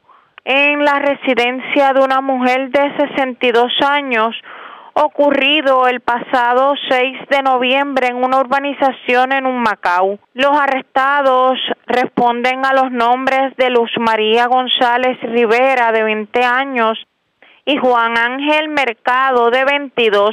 en 0.44 0.84
la 0.84 0.98
residencia 0.98 1.92
de 1.92 2.00
una 2.00 2.20
mujer 2.20 2.70
de 2.70 2.96
62 2.96 3.72
años 3.86 4.34
ocurrido 4.94 5.86
el 5.86 6.00
pasado 6.00 6.74
6 6.90 7.28
de 7.30 7.42
noviembre 7.42 8.08
en 8.08 8.16
una 8.16 8.40
urbanización 8.40 9.32
en 9.32 9.46
un 9.46 9.62
Macao. 9.62 10.18
Los 10.34 10.58
arrestados 10.58 11.58
responden 11.86 12.66
a 12.66 12.74
los 12.74 12.90
nombres 12.90 13.56
de 13.56 13.70
Luz 13.70 13.90
María 13.98 14.46
González 14.46 15.18
Rivera, 15.22 15.92
de 15.92 16.02
20 16.02 16.44
años, 16.44 16.98
y 17.64 17.76
Juan 17.76 18.18
Ángel 18.18 18.68
Mercado, 18.68 19.50
de 19.50 19.64
22. 19.64 20.30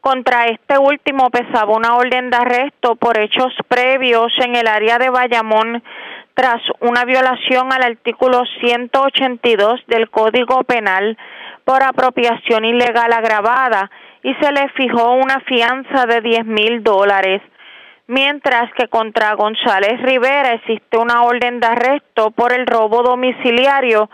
Contra 0.00 0.46
este 0.46 0.78
último 0.78 1.28
pesaba 1.30 1.76
una 1.76 1.96
orden 1.96 2.30
de 2.30 2.36
arresto 2.36 2.96
por 2.96 3.18
hechos 3.18 3.52
previos 3.68 4.32
en 4.42 4.56
el 4.56 4.66
área 4.66 4.98
de 4.98 5.10
Bayamón 5.10 5.82
tras 6.34 6.62
una 6.80 7.04
violación 7.04 7.70
al 7.72 7.82
artículo 7.82 8.42
182 8.60 9.82
del 9.88 10.08
Código 10.08 10.64
Penal 10.64 11.18
por 11.64 11.82
apropiación 11.82 12.64
ilegal 12.64 13.12
agravada 13.12 13.90
y 14.22 14.34
se 14.34 14.52
le 14.52 14.68
fijó 14.70 15.12
una 15.12 15.40
fianza 15.40 16.06
de 16.06 16.20
10 16.22 16.46
mil 16.46 16.82
dólares, 16.82 17.42
mientras 18.06 18.72
que 18.72 18.88
contra 18.88 19.34
González 19.34 20.00
Rivera 20.02 20.54
existe 20.54 20.96
una 20.96 21.24
orden 21.24 21.60
de 21.60 21.66
arresto 21.66 22.30
por 22.30 22.54
el 22.54 22.66
robo 22.66 23.02
domiciliario, 23.02 24.08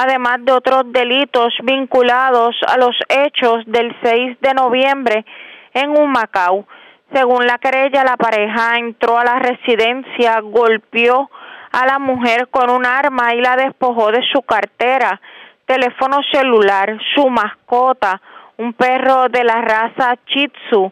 además 0.00 0.38
de 0.46 0.52
otros 0.52 0.84
delitos 0.86 1.52
vinculados 1.62 2.56
a 2.66 2.78
los 2.78 2.96
hechos 3.06 3.64
del 3.66 3.94
6 4.02 4.38
de 4.40 4.54
noviembre 4.54 5.26
en 5.74 5.90
Humacao. 5.90 6.66
Según 7.12 7.46
la 7.46 7.58
querella, 7.58 8.02
la 8.02 8.16
pareja 8.16 8.78
entró 8.78 9.18
a 9.18 9.24
la 9.24 9.38
residencia, 9.38 10.40
golpeó 10.40 11.30
a 11.72 11.84
la 11.84 11.98
mujer 11.98 12.48
con 12.48 12.70
un 12.70 12.86
arma 12.86 13.34
y 13.34 13.42
la 13.42 13.56
despojó 13.56 14.10
de 14.10 14.22
su 14.32 14.40
cartera, 14.40 15.20
teléfono 15.66 16.16
celular, 16.32 16.96
su 17.14 17.28
mascota, 17.28 18.22
un 18.56 18.72
perro 18.72 19.28
de 19.28 19.44
la 19.44 19.60
raza 19.60 20.16
Chitsu 20.24 20.90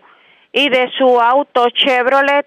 y 0.52 0.68
de 0.68 0.90
su 0.98 1.18
auto 1.18 1.70
Chevrolet 1.70 2.46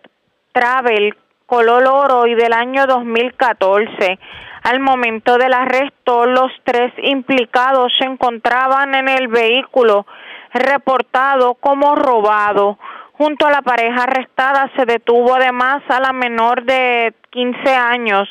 Travel 0.52 1.16
color 1.52 1.86
oro 1.86 2.28
y 2.28 2.36
del 2.36 2.54
año 2.54 2.88
2014. 2.88 4.18
Al 4.64 4.80
momento 4.80 5.38
del 5.38 5.54
arresto, 5.54 6.28
los 6.28 6.52
tres 6.64 6.94
implicados 7.02 7.92
se 7.98 8.06
encontraban 8.06 8.94
en 8.94 9.10
el 9.10 9.28
vehículo 9.28 10.06
reportado 10.54 11.56
como 11.56 11.96
robado. 11.96 12.78
Junto 13.14 13.48
a 13.48 13.52
la 13.52 13.62
pareja 13.62 14.04
arrestada 14.04 14.70
se 14.76 14.86
detuvo 14.86 15.36
además 15.36 15.82
a 15.90 16.00
la 16.00 16.14
menor 16.14 16.64
de 16.64 17.14
15 17.32 17.76
años. 17.76 18.30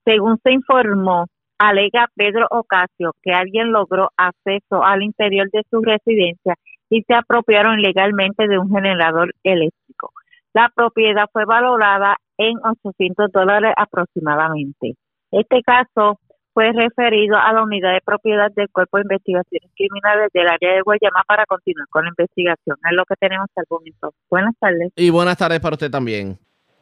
Según 0.05 0.39
se 0.45 0.53
informó, 0.53 1.27
alega 1.59 2.07
Pedro 2.15 2.47
Ocasio 2.51 3.13
que 3.23 3.33
alguien 3.33 3.73
logró 3.73 4.11
acceso 4.17 4.85
al 4.85 5.03
interior 5.03 5.49
de 5.51 5.63
su 5.69 5.83
residencia 5.83 6.55
y 6.89 7.03
se 7.03 7.15
apropiaron 7.15 7.83
legalmente 7.83 8.47
de 8.47 8.59
un 8.59 8.71
generador 8.71 9.35
eléctrico. 9.43 10.13
La 10.55 10.71
propiedad 10.75 11.27
fue 11.33 11.45
valorada 11.45 12.17
en 12.39 12.55
800 12.63 13.33
dólares 13.33 13.75
aproximadamente. 13.77 14.95
Este 15.33 15.63
caso 15.63 16.21
fue 16.55 16.71
referido 16.73 17.37
a 17.37 17.53
la 17.53 17.65
unidad 17.65 17.95
de 17.95 18.01
propiedad 18.01 18.53
del 18.55 18.69
Cuerpo 18.71 18.99
de 18.99 19.03
Investigaciones 19.03 19.71
Criminales 19.75 20.31
del 20.33 20.47
área 20.47 20.75
de 20.75 20.83
Guayama 20.83 21.25
para 21.27 21.47
continuar 21.47 21.89
con 21.89 22.05
la 22.05 22.11
investigación. 22.11 22.77
Es 22.89 22.97
lo 22.97 23.05
que 23.07 23.17
tenemos 23.17 23.49
al 23.57 23.65
momento. 23.69 24.15
Buenas 24.31 24.55
tardes. 24.61 24.93
Y 24.95 25.11
buenas 25.11 25.37
tardes 25.37 25.59
para 25.59 25.75
usted 25.75 25.91
también. 25.91 26.39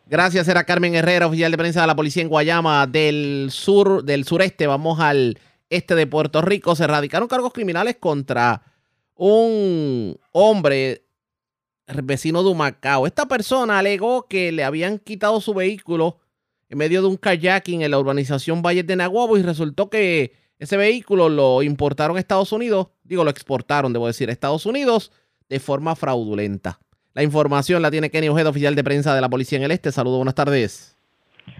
Gracias, 0.06 0.46
era 0.48 0.64
Carmen 0.64 0.94
Herrera, 0.94 1.26
oficial 1.26 1.50
de 1.50 1.56
prensa 1.56 1.80
de 1.80 1.86
la 1.86 1.96
policía 1.96 2.22
en 2.22 2.28
Guayama 2.28 2.86
del 2.86 3.48
sur, 3.50 4.04
del 4.04 4.24
sureste. 4.24 4.66
Vamos 4.66 5.00
al 5.00 5.38
este 5.70 5.94
de 5.94 6.06
Puerto 6.06 6.42
Rico. 6.42 6.76
Se 6.76 6.86
radicaron 6.86 7.26
cargos 7.26 7.54
criminales 7.54 7.96
contra 7.98 8.62
un 9.14 10.18
hombre 10.32 11.06
vecino 12.02 12.42
de 12.42 12.50
Humacao. 12.50 13.06
Esta 13.06 13.26
persona 13.26 13.78
alegó 13.78 14.26
que 14.28 14.52
le 14.52 14.62
habían 14.64 14.98
quitado 14.98 15.40
su 15.40 15.54
vehículo 15.54 16.18
en 16.68 16.76
medio 16.76 17.00
de 17.00 17.08
un 17.08 17.16
kayaking 17.16 17.80
en 17.80 17.90
la 17.90 17.98
urbanización 17.98 18.60
Valles 18.60 18.86
de 18.86 18.96
Nahuabo 18.96 19.38
y 19.38 19.42
resultó 19.42 19.88
que 19.88 20.32
ese 20.58 20.76
vehículo 20.76 21.30
lo 21.30 21.62
importaron 21.62 22.18
a 22.18 22.20
Estados 22.20 22.52
Unidos, 22.52 22.88
digo, 23.04 23.24
lo 23.24 23.30
exportaron, 23.30 23.92
debo 23.92 24.06
decir, 24.06 24.28
a 24.28 24.32
Estados 24.32 24.66
Unidos 24.66 25.12
de 25.48 25.60
forma 25.60 25.96
fraudulenta. 25.96 26.78
La 27.14 27.22
información 27.22 27.80
la 27.80 27.92
tiene 27.92 28.10
Kenny 28.10 28.28
Ojeda, 28.28 28.50
oficial 28.50 28.74
de 28.74 28.82
prensa 28.82 29.14
de 29.14 29.20
la 29.20 29.28
Policía 29.28 29.58
en 29.58 29.64
el 29.64 29.70
Este. 29.70 29.92
Saludos, 29.92 30.18
buenas 30.18 30.34
tardes. 30.34 30.98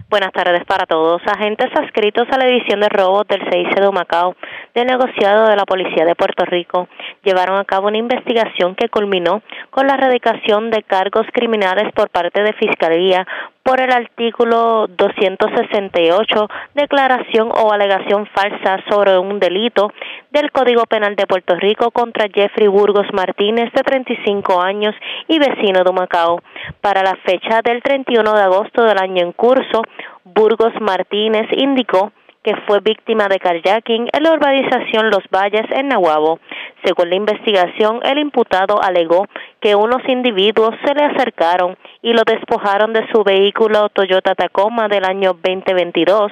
Buenas 0.09 0.33
tardes 0.33 0.65
para 0.65 0.85
todos. 0.85 1.21
Agentes 1.25 1.67
adscritos 1.73 2.27
a 2.29 2.37
la 2.37 2.45
División 2.45 2.81
de 2.81 2.89
Robos 2.89 3.25
del 3.29 3.39
CIC 3.39 3.79
de 3.79 3.87
Humacao, 3.87 4.35
del 4.73 4.87
negociado 4.87 5.47
de 5.47 5.55
la 5.55 5.63
Policía 5.63 6.03
de 6.03 6.15
Puerto 6.15 6.43
Rico, 6.43 6.89
llevaron 7.23 7.57
a 7.57 7.63
cabo 7.63 7.87
una 7.87 7.97
investigación 7.97 8.75
que 8.75 8.89
culminó 8.89 9.41
con 9.69 9.87
la 9.87 9.93
erradicación 9.93 10.71
de 10.71 10.83
cargos 10.83 11.25
criminales 11.31 11.93
por 11.93 12.09
parte 12.09 12.43
de 12.43 12.51
Fiscalía 12.53 13.25
por 13.65 13.81
el 13.81 13.91
artículo 13.91 14.85
268, 14.95 16.47
declaración 16.75 17.49
o 17.51 17.71
alegación 17.73 18.27
falsa 18.27 18.77
sobre 18.87 19.17
un 19.17 19.39
delito 19.39 19.91
del 20.29 20.51
Código 20.51 20.85
Penal 20.85 21.15
de 21.15 21.25
Puerto 21.25 21.55
Rico 21.55 21.89
contra 21.89 22.27
Jeffrey 22.31 22.67
Burgos 22.67 23.07
Martínez, 23.11 23.73
de 23.73 23.81
35 23.81 24.61
años 24.61 24.93
y 25.27 25.39
vecino 25.39 25.83
de 25.83 25.89
Humacao. 25.89 26.43
Para 26.79 27.01
la 27.01 27.15
fecha 27.25 27.61
del 27.63 27.81
31 27.81 28.35
de 28.35 28.43
agosto 28.43 28.83
del 28.83 28.99
año 28.99 29.23
en 29.23 29.31
curso, 29.31 29.81
Burgos 30.23 30.79
Martínez 30.79 31.47
indicó 31.57 32.11
que 32.45 32.55
fue 32.67 32.79
víctima 32.79 33.27
de 33.27 33.39
carjacking 33.39 34.07
en 34.13 34.23
la 34.23 34.33
urbanización 34.33 35.09
Los 35.09 35.23
Valles 35.31 35.65
en 35.71 35.87
Nahuabo. 35.87 36.39
Según 36.83 37.09
la 37.09 37.15
investigación, 37.15 38.01
el 38.03 38.19
imputado 38.19 38.79
alegó 38.83 39.25
que 39.59 39.73
unos 39.73 40.07
individuos 40.07 40.75
se 40.85 40.93
le 40.93 41.05
acercaron 41.05 41.75
y 42.03 42.13
lo 42.13 42.21
despojaron 42.23 42.93
de 42.93 43.07
su 43.11 43.23
vehículo 43.23 43.89
Toyota 43.89 44.35
Tacoma 44.35 44.87
del 44.87 45.05
año 45.05 45.33
2022, 45.33 46.31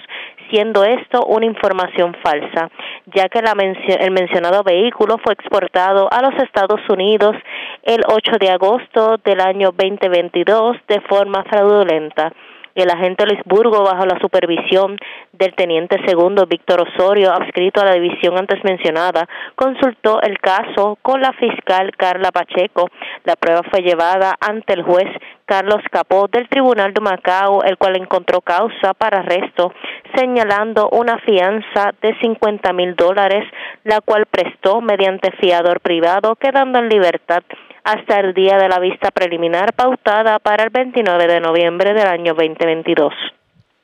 siendo 0.51 0.83
esto 0.83 1.25
una 1.25 1.47
información 1.47 2.15
falsa, 2.21 2.69
ya 3.07 3.27
que 3.27 3.41
la 3.41 3.53
el 3.53 4.11
mencionado 4.11 4.61
vehículo 4.61 5.17
fue 5.17 5.33
exportado 5.33 6.09
a 6.13 6.21
los 6.21 6.35
Estados 6.43 6.81
Unidos 6.89 7.35
el 7.81 8.01
8 8.07 8.37
de 8.39 8.51
agosto 8.51 9.17
del 9.25 9.41
año 9.41 9.71
2022 9.71 10.77
de 10.87 11.01
forma 11.01 11.43
fraudulenta 11.45 12.31
el 12.75 12.89
agente 12.89 13.25
Luis 13.25 13.41
Burgo, 13.45 13.83
bajo 13.83 14.05
la 14.05 14.19
supervisión 14.19 14.97
del 15.31 15.53
teniente 15.55 15.97
segundo 16.07 16.45
Víctor 16.47 16.81
Osorio, 16.81 17.31
adscrito 17.31 17.81
a 17.81 17.85
la 17.85 17.93
división 17.93 18.37
antes 18.37 18.63
mencionada, 18.63 19.27
consultó 19.55 20.21
el 20.21 20.39
caso 20.39 20.97
con 21.01 21.21
la 21.21 21.33
fiscal 21.33 21.91
Carla 21.95 22.31
Pacheco. 22.31 22.89
La 23.23 23.35
prueba 23.35 23.61
fue 23.69 23.81
llevada 23.81 24.35
ante 24.39 24.73
el 24.73 24.83
juez 24.83 25.07
Carlos 25.45 25.81
Capó 25.91 26.27
del 26.31 26.47
Tribunal 26.49 26.93
de 26.93 27.01
Macao, 27.01 27.63
el 27.63 27.77
cual 27.77 27.97
encontró 27.97 28.41
causa 28.41 28.93
para 28.93 29.19
arresto, 29.19 29.73
señalando 30.15 30.89
una 30.89 31.17
fianza 31.19 31.93
de 32.01 32.17
50 32.19 32.73
mil 32.73 32.95
dólares, 32.95 33.43
la 33.83 34.01
cual 34.01 34.25
prestó 34.25 34.81
mediante 34.81 35.31
fiador 35.33 35.79
privado, 35.81 36.35
quedando 36.35 36.79
en 36.79 36.89
libertad 36.89 37.43
hasta 37.83 38.19
el 38.19 38.33
día 38.33 38.57
de 38.57 38.69
la 38.69 38.79
vista 38.79 39.11
preliminar 39.11 39.73
pautada 39.73 40.39
para 40.39 40.63
el 40.63 40.69
29 40.69 41.27
de 41.27 41.39
noviembre 41.39 41.93
del 41.93 42.07
año 42.07 42.33
2022. 42.33 43.13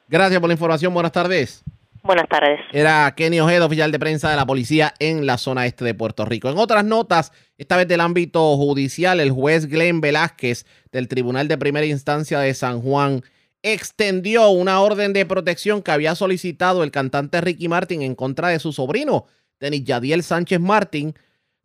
Gracias 0.08 0.40
por 0.40 0.50
la 0.50 0.54
información. 0.54 0.94
Buenas 0.94 1.12
tardes. 1.12 1.64
Buenas 2.02 2.30
tardes. 2.30 2.62
Era 2.72 3.14
Kenny 3.16 3.42
Ojeda, 3.42 3.66
oficial 3.66 3.92
de 3.92 4.00
prensa 4.00 4.30
de 4.30 4.38
la 4.38 4.46
policía 4.46 4.94
en 5.00 5.26
la 5.26 5.38
zona 5.38 5.66
este 5.66 5.84
de 5.84 5.94
Puerto 5.94 6.24
Rico. 6.24 6.50
En 6.50 6.58
otras 6.58 6.86
notas, 6.86 7.34
esta 7.58 7.76
vez 7.76 7.88
del 7.88 8.00
ámbito 8.00 8.56
judicial, 8.56 9.20
el 9.20 9.32
juez 9.32 9.68
Glenn 9.68 10.00
Velázquez 10.00 10.66
del 10.92 11.10
Tribunal 11.10 11.50
de 11.50 11.58
Primera 11.58 11.86
Instancia 11.86 12.40
de 12.40 12.54
San 12.54 12.82
Juan 12.82 13.22
extendió 13.62 14.50
una 14.50 14.80
orden 14.80 15.12
de 15.12 15.26
protección 15.26 15.84
que 15.84 15.92
había 15.92 16.16
solicitado 16.16 16.84
el 16.84 16.92
cantante 16.92 17.42
Ricky 17.42 17.68
Martin 17.68 18.02
en 18.02 18.16
contra 18.16 18.48
de 18.48 18.60
su 18.60 18.72
sobrino, 18.72 19.26
Denis 19.60 19.84
Yadiel 19.84 20.24
Sánchez 20.24 20.62
Martin, 20.62 21.14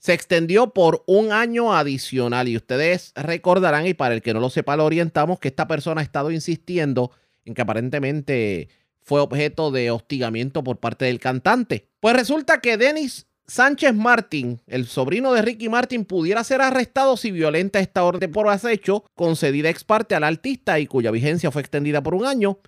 se 0.05 0.13
extendió 0.13 0.75
por 0.75 1.03
un 1.07 1.33
año 1.33 1.75
adicional 1.75 2.47
y 2.47 2.59
ustedes 2.59 3.13
recordarán, 3.17 3.87
y 3.87 3.95
para 3.95 4.15
el 4.15 4.21
que 4.21 4.35
no 4.35 4.41
lo 4.41 4.51
sepa, 4.51 4.77
lo 4.77 4.85
orientamos, 4.85 5.39
que 5.39 5.49
esta 5.49 5.67
persona 5.67 6.03
ha 6.03 6.05
estado 6.05 6.31
insistiendo 6.31 7.11
en 7.47 7.55
que 7.55 7.63
aparentemente 7.63 8.69
fue 9.01 9.23
objeto 9.23 9.71
de 9.71 9.91
hostigamiento 9.91 10.63
por 10.63 10.77
parte 10.77 11.07
del 11.07 11.21
cantante. 11.21 11.89
Pues 12.01 12.15
resulta 12.15 12.61
que 12.61 12.77
Denis 12.77 13.29
Sánchez 13.47 13.95
Martín, 13.95 14.61
el 14.67 14.85
sobrino 14.85 15.33
de 15.33 15.41
Ricky 15.41 15.71
Martin, 15.71 16.05
pudiera 16.05 16.45
ser 16.45 16.61
arrestado 16.61 17.17
si 17.17 17.31
violenta 17.31 17.81
esta 17.81 18.05
orden 18.05 18.31
por 18.31 18.47
acecho 18.51 19.07
concedida 19.15 19.71
ex 19.71 19.85
parte 19.85 20.15
al 20.15 20.25
artista 20.25 20.79
y 20.81 20.87
cuya 20.87 21.13
vigencia 21.13 21.51
fue 21.51 21.63
extendida 21.63 22.03
por 22.03 22.15
un 22.15 22.27
año. 22.27 22.59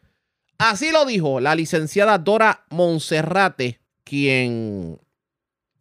Así 0.56 0.90
lo 0.90 1.04
dijo 1.04 1.38
la 1.40 1.54
licenciada 1.54 2.16
Dora 2.16 2.64
Monserrate, 2.70 3.80
quien 4.04 5.00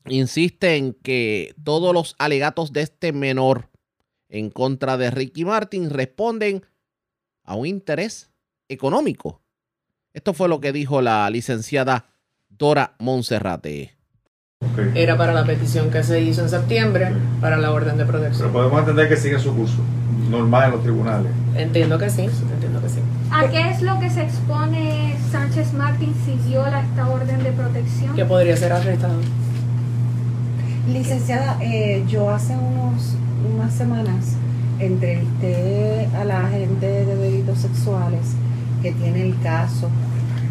insiste 0.08 0.76
en 0.76 0.94
que 0.94 1.54
todos 1.64 1.94
los 1.94 2.16
alegatos 2.20 2.74
de 2.74 2.82
este 2.82 3.12
menor 3.12 3.70
en 4.30 4.50
contra 4.50 4.98
de 4.98 5.12
Ricky 5.12 5.46
Martin 5.46 5.90
responden 5.90 6.66
a 7.44 7.56
un 7.56 7.68
interés 7.68 8.32
económico. 8.68 9.42
Esto 10.14 10.34
fue 10.34 10.50
lo 10.50 10.60
que 10.60 10.72
dijo 10.72 11.02
la 11.02 11.30
licenciada 11.30 12.06
Dora 12.50 12.96
Monserrate. 13.00 13.96
Era 14.96 15.18
para 15.18 15.34
la 15.34 15.46
petición 15.46 15.92
que 15.92 16.04
se 16.04 16.22
hizo 16.22 16.42
en 16.42 16.50
septiembre 16.50 17.12
para 17.42 17.58
la 17.58 17.72
orden 17.72 17.98
de 17.98 18.06
protección. 18.06 18.50
Pero 18.50 18.54
podemos 18.54 18.80
entender 18.80 19.10
que 19.10 19.18
sigue 19.18 19.38
su 19.40 19.56
curso 19.56 19.78
normal 20.30 20.66
en 20.66 20.72
los 20.72 20.82
tribunales. 20.82 21.32
Entiendo 21.56 21.98
que 22.00 22.10
sí, 22.10 22.24
entiendo 22.24 22.82
que 22.82 22.90
sí. 22.90 23.00
¿A 23.32 23.50
qué 23.50 23.70
es 23.70 23.82
lo 23.82 24.00
que 24.00 24.10
se 24.10 24.24
expone 24.24 25.18
Sánchez 25.32 25.74
Martín 25.74 26.14
si 26.26 26.36
viola 26.48 26.82
esta 26.82 27.10
orden 27.10 27.44
de 27.44 27.52
protección? 27.52 28.16
Que 28.16 28.26
podría 28.26 28.58
ser 28.58 28.72
arrestado. 28.74 29.20
Licenciada, 30.88 31.58
eh, 31.62 32.04
yo 32.08 32.30
hace 32.30 32.54
unos, 32.56 33.16
unas 33.56 33.74
semanas 33.74 34.36
entrevisté 34.80 36.08
a 36.16 36.24
la 36.24 36.46
agente 36.46 36.86
de 36.86 37.16
delitos 37.16 37.58
sexuales 37.58 38.36
que 38.84 38.92
tiene 38.92 39.24
el 39.24 39.40
caso 39.42 39.90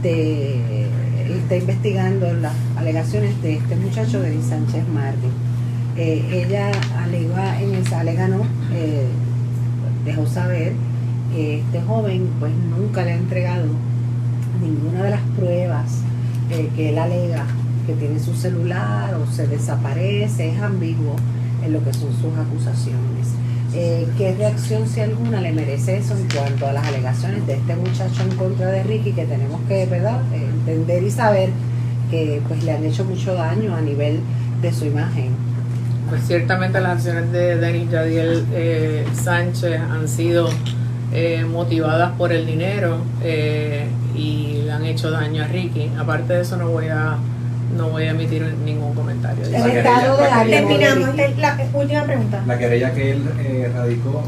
de, 0.03 0.89
está 1.37 1.57
investigando 1.57 2.33
las 2.35 2.53
alegaciones 2.77 3.41
de 3.43 3.55
este 3.55 3.77
muchacho 3.77 4.21
de 4.23 4.43
Sánchez 4.43 4.89
Martín. 4.89 5.31
Eh, 5.97 6.45
ella 6.45 6.73
alega 7.01 7.61
en 7.63 7.75
esa 7.77 8.01
alega 8.01 8.27
no, 8.27 8.43
eh, 8.73 9.07
dejó 10.05 10.27
saber 10.27 10.73
que 11.33 11.61
este 11.61 11.81
joven 11.81 12.29
pues 12.41 12.53
nunca 12.77 13.05
le 13.05 13.13
ha 13.13 13.17
entregado 13.17 13.67
ninguna 14.61 15.05
de 15.05 15.11
las 15.11 15.23
pruebas 15.37 16.01
que 16.75 16.89
él 16.89 16.99
alega 16.99 17.47
que 17.87 17.95
tiene 17.95 18.19
su 18.19 18.35
celular 18.35 19.15
o 19.15 19.31
se 19.31 19.47
desaparece, 19.47 20.51
es 20.51 20.61
ambiguo 20.61 21.17
en 21.65 21.73
lo 21.73 21.85
que 21.85 21.93
son 21.93 22.13
sus 22.13 22.37
acusaciones. 22.37 23.35
Eh, 23.77 24.07
¿Qué 24.17 24.35
reacción, 24.35 24.87
si 24.87 25.01
alguna, 25.01 25.41
le 25.41 25.53
merece 25.53 25.97
eso 25.97 26.17
en 26.17 26.29
cuanto 26.29 26.69
a 26.69 26.73
las 26.73 26.87
alegaciones 26.87 27.45
de 27.47 27.55
este 27.55 27.75
muchacho 27.75 28.23
en 28.23 28.37
contra 28.37 28.71
de 28.71 28.85
Ricky, 28.85 29.13
que 29.13 29.25
tenemos 29.25 29.61
que 29.67 29.87
¿verdad? 29.87 30.21
entender 30.33 31.03
y 31.03 31.11
saber 31.11 31.51
que 32.09 32.41
pues, 32.47 32.63
le 32.63 32.73
han 32.73 32.85
hecho 32.85 33.05
mucho 33.05 33.35
daño 33.35 33.75
a 33.75 33.81
nivel 33.81 34.21
de 34.63 34.73
su 34.73 34.85
imagen? 34.85 35.31
Pues 36.09 36.23
ciertamente 36.25 36.81
las 36.81 36.99
acciones 36.99 37.33
de 37.33 37.57
Denis 37.57 37.91
Yadiel 37.91 38.45
eh, 38.53 39.07
Sánchez 39.13 39.81
han 39.81 40.07
sido 40.07 40.49
eh, 41.13 41.45
motivadas 41.45 42.13
por 42.13 42.33
el 42.33 42.47
dinero 42.47 42.99
y 44.15 44.63
le 44.65 44.71
han 44.71 44.85
hecho 44.85 45.11
daño 45.11 45.43
a 45.43 45.47
Ricky. 45.49 45.91
Aparte 45.99 46.35
de 46.35 46.43
eso 46.43 46.57
no 46.57 46.69
voy 46.69 46.89
a 46.89 47.17
no 47.77 47.89
voy 47.91 48.05
a 48.05 48.11
emitir 48.11 48.43
ningún 48.65 48.95
comentario. 48.95 49.45
El 49.45 49.55
estado 49.55 50.17
de 50.17 50.51
Terminamos. 50.51 51.17
La 51.39 51.59
última 51.73 52.05
pregunta. 52.05 52.43
La 52.47 52.59
querella 52.59 52.93
que 52.93 53.13
él 53.13 53.23
eh, 53.41 53.73
radicó 53.75 54.23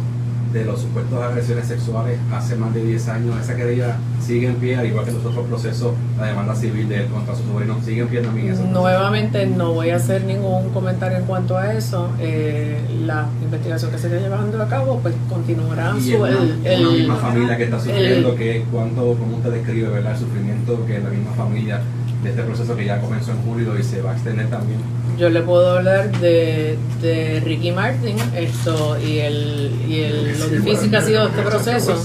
de 0.53 0.65
los 0.65 0.81
supuestos 0.81 1.23
agresiones 1.23 1.67
sexuales 1.67 2.19
hace 2.33 2.57
más 2.57 2.73
de 2.73 2.83
10 2.83 3.09
años, 3.09 3.37
esa 3.41 3.55
querella 3.57 3.97
sigue 4.21 4.47
en 4.49 4.55
pie, 4.57 4.77
al 4.77 4.87
igual 4.87 5.05
que 5.05 5.13
los 5.13 5.25
otros 5.25 5.47
procesos, 5.47 5.93
la 6.19 6.27
demanda 6.27 6.55
civil 6.55 6.89
de 6.89 7.03
él 7.03 7.07
contra 7.09 7.35
su 7.35 7.43
sobrino, 7.43 7.77
sigue 7.85 8.03
en 8.03 8.09
pie 8.09 8.21
también. 8.23 8.73
Nuevamente 8.73 9.47
no 9.47 9.75
voy 9.75 9.91
a 9.91 9.97
hacer 9.97 10.25
ningún 10.25 10.71
comentario 10.71 11.19
en 11.19 11.25
cuanto 11.25 11.59
a 11.59 11.75
eso. 11.75 12.11
Eh, 12.19 12.81
la 13.05 13.27
investigación 13.43 13.91
que 13.91 13.99
se 13.99 14.07
está 14.07 14.19
llevando 14.19 14.63
a 14.63 14.69
cabo 14.69 14.99
pues 15.01 15.15
continuará. 15.29 15.95
Y 15.99 16.01
su, 16.01 16.25
el, 16.25 16.87
una 16.87 16.91
misma 16.91 17.17
familia 17.17 17.57
que 17.57 17.65
está 17.65 17.79
sufriendo, 17.79 18.35
que 18.35 18.65
cuando, 18.73 19.15
como 19.15 19.37
usted 19.37 19.51
describe, 19.51 19.89
¿verdad? 19.89 20.13
el 20.13 20.19
sufrimiento 20.19 20.87
que 20.87 20.99
la 20.99 21.11
misma 21.11 21.33
familia 21.33 21.81
de 22.27 22.33
este 22.33 22.43
proceso 22.43 22.77
que 22.77 22.85
ya 22.85 23.01
comenzó 23.01 23.31
en 23.31 23.43
julio 23.43 23.79
y 23.79 23.83
se 23.83 24.03
va 24.03 24.11
a 24.11 24.15
extender 24.15 24.49
también? 24.49 24.81
Yo 25.17 25.31
le 25.31 25.41
puedo 25.43 25.79
hablar 25.79 26.11
de, 26.19 26.77
de 27.01 27.41
Ricky 27.41 27.71
Martin 27.71 28.17
esto 28.37 28.99
y, 29.01 29.19
el, 29.19 29.81
y 29.89 30.03
el, 30.03 30.39
lo 30.39 30.49
difícil 30.49 30.91
que 30.91 30.97
ha 30.97 31.03
sido 31.03 31.29
este 31.29 31.43
proceso, 31.43 31.97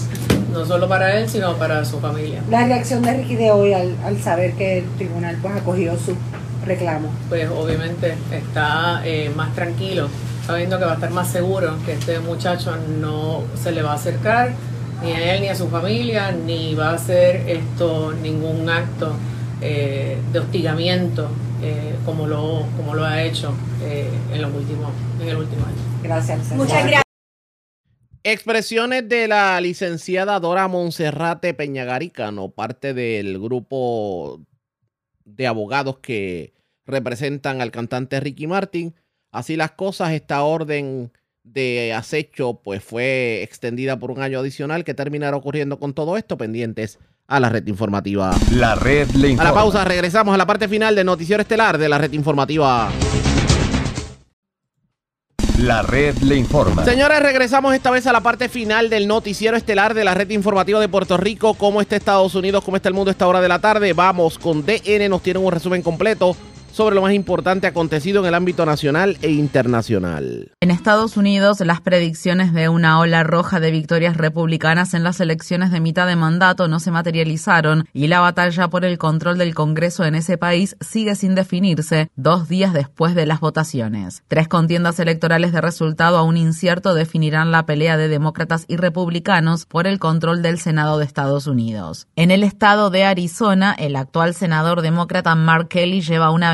no 0.54 0.66
solo 0.66 0.88
para 0.88 1.18
él, 1.18 1.28
sino 1.28 1.56
para 1.56 1.84
su 1.84 2.00
familia. 2.00 2.42
La 2.50 2.66
reacción 2.66 3.02
de 3.02 3.14
Ricky 3.14 3.36
de 3.36 3.52
hoy 3.52 3.74
al, 3.74 3.96
al 4.06 4.18
saber 4.22 4.54
que 4.54 4.80
el 4.80 4.86
tribunal 4.98 5.38
pues 5.42 5.56
acogió 5.56 5.98
su 5.98 6.16
reclamo. 6.66 7.12
Pues 7.28 7.50
obviamente 7.50 8.14
está 8.32 9.02
eh, 9.04 9.32
más 9.36 9.54
tranquilo, 9.56 10.08
sabiendo 10.46 10.78
que 10.78 10.86
va 10.86 10.92
a 10.92 10.96
estar 10.96 11.12
más 11.12 11.30
seguro, 11.30 11.76
que 11.86 11.94
este 11.94 12.20
muchacho 12.20 12.78
no 13.00 13.42
se 13.62 13.72
le 13.72 13.82
va 13.82 13.94
a 13.94 13.96
acercar 13.96 14.52
ni 15.04 15.12
a 15.12 15.34
él 15.34 15.42
ni 15.42 15.50
a 15.50 15.56
su 15.56 15.68
familia, 15.68 16.32
ni 16.32 16.76
va 16.76 16.92
a 16.92 16.94
hacer 16.94 17.44
esto 17.48 18.14
ningún 18.22 18.70
acto 18.70 19.16
eh, 19.62 20.18
de 20.32 20.40
hostigamiento 20.40 21.30
eh, 21.62 21.96
como, 22.04 22.26
lo, 22.26 22.66
como 22.76 22.96
lo 22.96 23.06
ha 23.06 23.22
hecho 23.22 23.54
eh, 23.84 24.10
en, 24.34 24.42
los 24.42 24.52
últimos, 24.54 24.92
en 25.22 25.30
el 25.30 25.38
último 25.38 25.66
año. 25.66 25.78
Gracias. 26.02 26.52
Muchas 26.54 26.84
gracias. 26.84 27.04
Expresiones 28.24 29.08
de 29.08 29.28
la 29.28 29.60
licenciada 29.62 30.40
Dora 30.40 30.68
Monserrate 30.68 31.54
Peñagaricano, 31.54 32.50
parte 32.50 32.94
del 32.94 33.40
grupo 33.40 34.42
de 35.26 35.48
abogados 35.48 36.00
que 36.00 36.54
representan 36.86 37.62
al 37.62 37.72
cantante 37.72 38.20
Ricky 38.20 38.48
Martin. 38.48 38.96
Así 39.32 39.56
las 39.56 39.72
cosas, 39.72 40.12
esta 40.12 40.44
orden 40.44 41.12
de 41.44 41.94
acecho 41.94 42.62
pues 42.64 42.84
fue 42.84 43.42
extendida 43.44 43.98
por 43.98 44.12
un 44.12 44.22
año 44.22 44.40
adicional 44.40 44.84
que 44.84 44.94
terminará 44.94 45.36
ocurriendo 45.38 45.80
con 45.80 45.94
todo 45.94 46.18
esto 46.18 46.38
pendientes 46.38 47.00
a 47.32 47.40
la 47.40 47.48
red 47.50 47.66
informativa. 47.68 48.32
La 48.52 48.76
red 48.76 49.10
le 49.12 49.28
A 49.28 49.32
informa. 49.32 49.50
la 49.50 49.56
pausa 49.56 49.86
regresamos 49.86 50.36
a 50.36 50.38
la 50.38 50.46
parte 50.46 50.68
final 50.68 50.94
del 50.96 51.06
noticiero 51.06 51.42
estelar 51.42 51.78
de 51.78 51.88
la 51.88 51.98
red 51.98 52.12
informativa. 52.12 52.90
La 55.60 55.82
red 55.82 56.18
le 56.18 56.36
informa. 56.36 56.84
Señores, 56.84 57.22
regresamos 57.22 57.74
esta 57.74 57.90
vez 57.92 58.06
a 58.08 58.12
la 58.12 58.20
parte 58.22 58.50
final 58.50 58.90
del 58.90 59.08
noticiero 59.08 59.56
estelar 59.56 59.94
de 59.94 60.04
la 60.04 60.14
red 60.14 60.30
informativa 60.32 60.80
de 60.80 60.90
Puerto 60.90 61.16
Rico. 61.18 61.54
¿Cómo 61.54 61.80
está 61.82 61.96
Estados 61.96 62.36
Unidos? 62.36 62.64
¿Cómo 62.66 62.76
está 62.78 62.90
el 62.90 62.96
mundo 62.96 63.12
a 63.12 63.14
esta 63.14 63.28
hora 63.28 63.40
de 63.40 63.48
la 63.48 63.60
tarde? 63.60 63.94
Vamos 63.94 64.38
con 64.38 64.66
DN, 64.66 65.08
nos 65.08 65.22
tienen 65.24 65.46
un 65.46 65.52
resumen 65.52 65.82
completo 65.84 66.36
sobre 66.72 66.96
lo 66.96 67.02
más 67.02 67.14
importante 67.14 67.68
acontecido 67.68 68.22
en 68.22 68.28
el 68.28 68.36
ámbito 68.36 68.66
nacional 68.66 69.18
e 69.22 69.32
internacional. 69.32 70.52
En 70.60 70.72
Estados 70.72 71.18
Unidos, 71.18 71.60
las 71.62 71.82
predicciones 71.82 72.54
de 72.54 72.70
una 72.70 73.00
ola 73.00 73.24
roja 73.24 73.60
de 73.60 73.72
victorias 73.72 74.18
republicanas 74.18 74.94
en 74.94 75.04
las 75.04 75.20
elecciones 75.20 75.72
de 75.72 75.80
mitad 75.80 76.08
de 76.08 76.16
mandato 76.16 76.68
no 76.68 76.80
se 76.80 76.92
materializaron 76.92 77.88
y 77.94 78.08
la 78.08 78.20
batalla 78.20 78.70
por 78.70 78.86
el 78.86 78.98
control 78.98 79.38
del 79.38 79.56
Congreso 79.56 80.06
en 80.06 80.16
ese 80.16 80.38
país 80.38 80.76
sigue 80.80 81.16
sin 81.16 81.36
definirse 81.36 82.10
dos 82.16 82.48
días 82.48 82.74
después 82.74 83.16
de 83.16 83.26
las 83.26 83.40
votaciones. 83.40 84.24
Tres 84.28 84.48
contiendas 84.48 85.00
electorales 85.00 85.52
de 85.52 85.62
resultado 85.62 86.18
aún 86.18 86.38
incierto 86.38 86.94
definirán 86.94 87.52
la 87.52 87.66
pelea 87.66 87.98
de 87.98 88.08
demócratas 88.08 88.66
y 88.68 88.78
republicanos 88.78 89.66
por 89.66 89.88
el 89.88 90.00
control 90.00 90.42
del 90.42 90.60
Senado 90.60 90.98
de 90.98 91.06
Estados 91.06 91.48
Unidos. 91.48 92.08
En 92.16 92.32
el 92.32 92.44
estado 92.44 92.90
de 92.90 93.04
Arizona, 93.04 93.76
el 93.78 93.96
actual 93.96 94.34
senador 94.34 94.82
demócrata 94.82 95.36
Mark 95.36 95.68
Kelly 95.68 96.02
lleva 96.02 96.32
una 96.32 96.52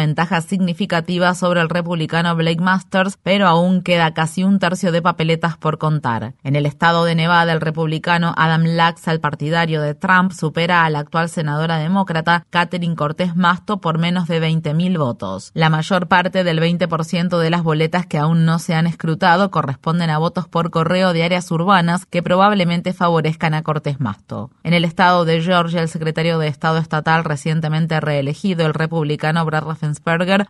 significativa 0.47 1.33
sobre 1.33 1.61
el 1.61 1.69
republicano 1.69 2.35
Blake 2.35 2.61
Masters, 2.61 3.17
pero 3.21 3.47
aún 3.47 3.81
queda 3.81 4.13
casi 4.13 4.43
un 4.43 4.59
tercio 4.59 4.91
de 4.91 5.01
papeletas 5.01 5.57
por 5.57 5.77
contar. 5.77 6.33
En 6.43 6.55
el 6.55 6.65
estado 6.65 7.05
de 7.05 7.15
Nevada, 7.15 7.53
el 7.53 7.61
republicano 7.61 8.33
Adam 8.37 8.63
Lax, 8.63 9.07
al 9.07 9.19
partidario 9.19 9.81
de 9.81 9.95
Trump, 9.95 10.31
supera 10.31 10.85
a 10.85 10.89
la 10.89 10.99
actual 10.99 11.29
senadora 11.29 11.77
demócrata 11.77 12.45
Catherine 12.49 12.95
Cortés 12.95 13.35
Masto 13.35 13.79
por 13.79 13.97
menos 13.97 14.27
de 14.27 14.41
20.000 14.41 14.97
votos. 14.97 15.51
La 15.53 15.69
mayor 15.69 16.07
parte 16.07 16.43
del 16.43 16.59
20% 16.59 17.37
de 17.37 17.49
las 17.49 17.63
boletas 17.63 18.05
que 18.05 18.17
aún 18.17 18.45
no 18.45 18.59
se 18.59 18.75
han 18.75 18.87
escrutado 18.87 19.51
corresponden 19.51 20.09
a 20.09 20.17
votos 20.17 20.47
por 20.47 20.71
correo 20.71 21.13
de 21.13 21.23
áreas 21.23 21.51
urbanas 21.51 22.05
que 22.05 22.23
probablemente 22.23 22.93
favorezcan 22.93 23.53
a 23.53 23.63
Cortés 23.63 23.99
Masto. 23.99 24.51
En 24.63 24.73
el 24.73 24.85
estado 24.85 25.25
de 25.25 25.41
Georgia, 25.41 25.81
el 25.81 25.89
secretario 25.89 26.39
de 26.39 26.47
Estado 26.47 26.77
estatal 26.77 27.23
recientemente 27.23 27.99
reelegido, 27.99 28.65
el 28.65 28.73
republicano 28.73 29.45
Brad 29.45 29.63
Raffensperger, 29.63 29.96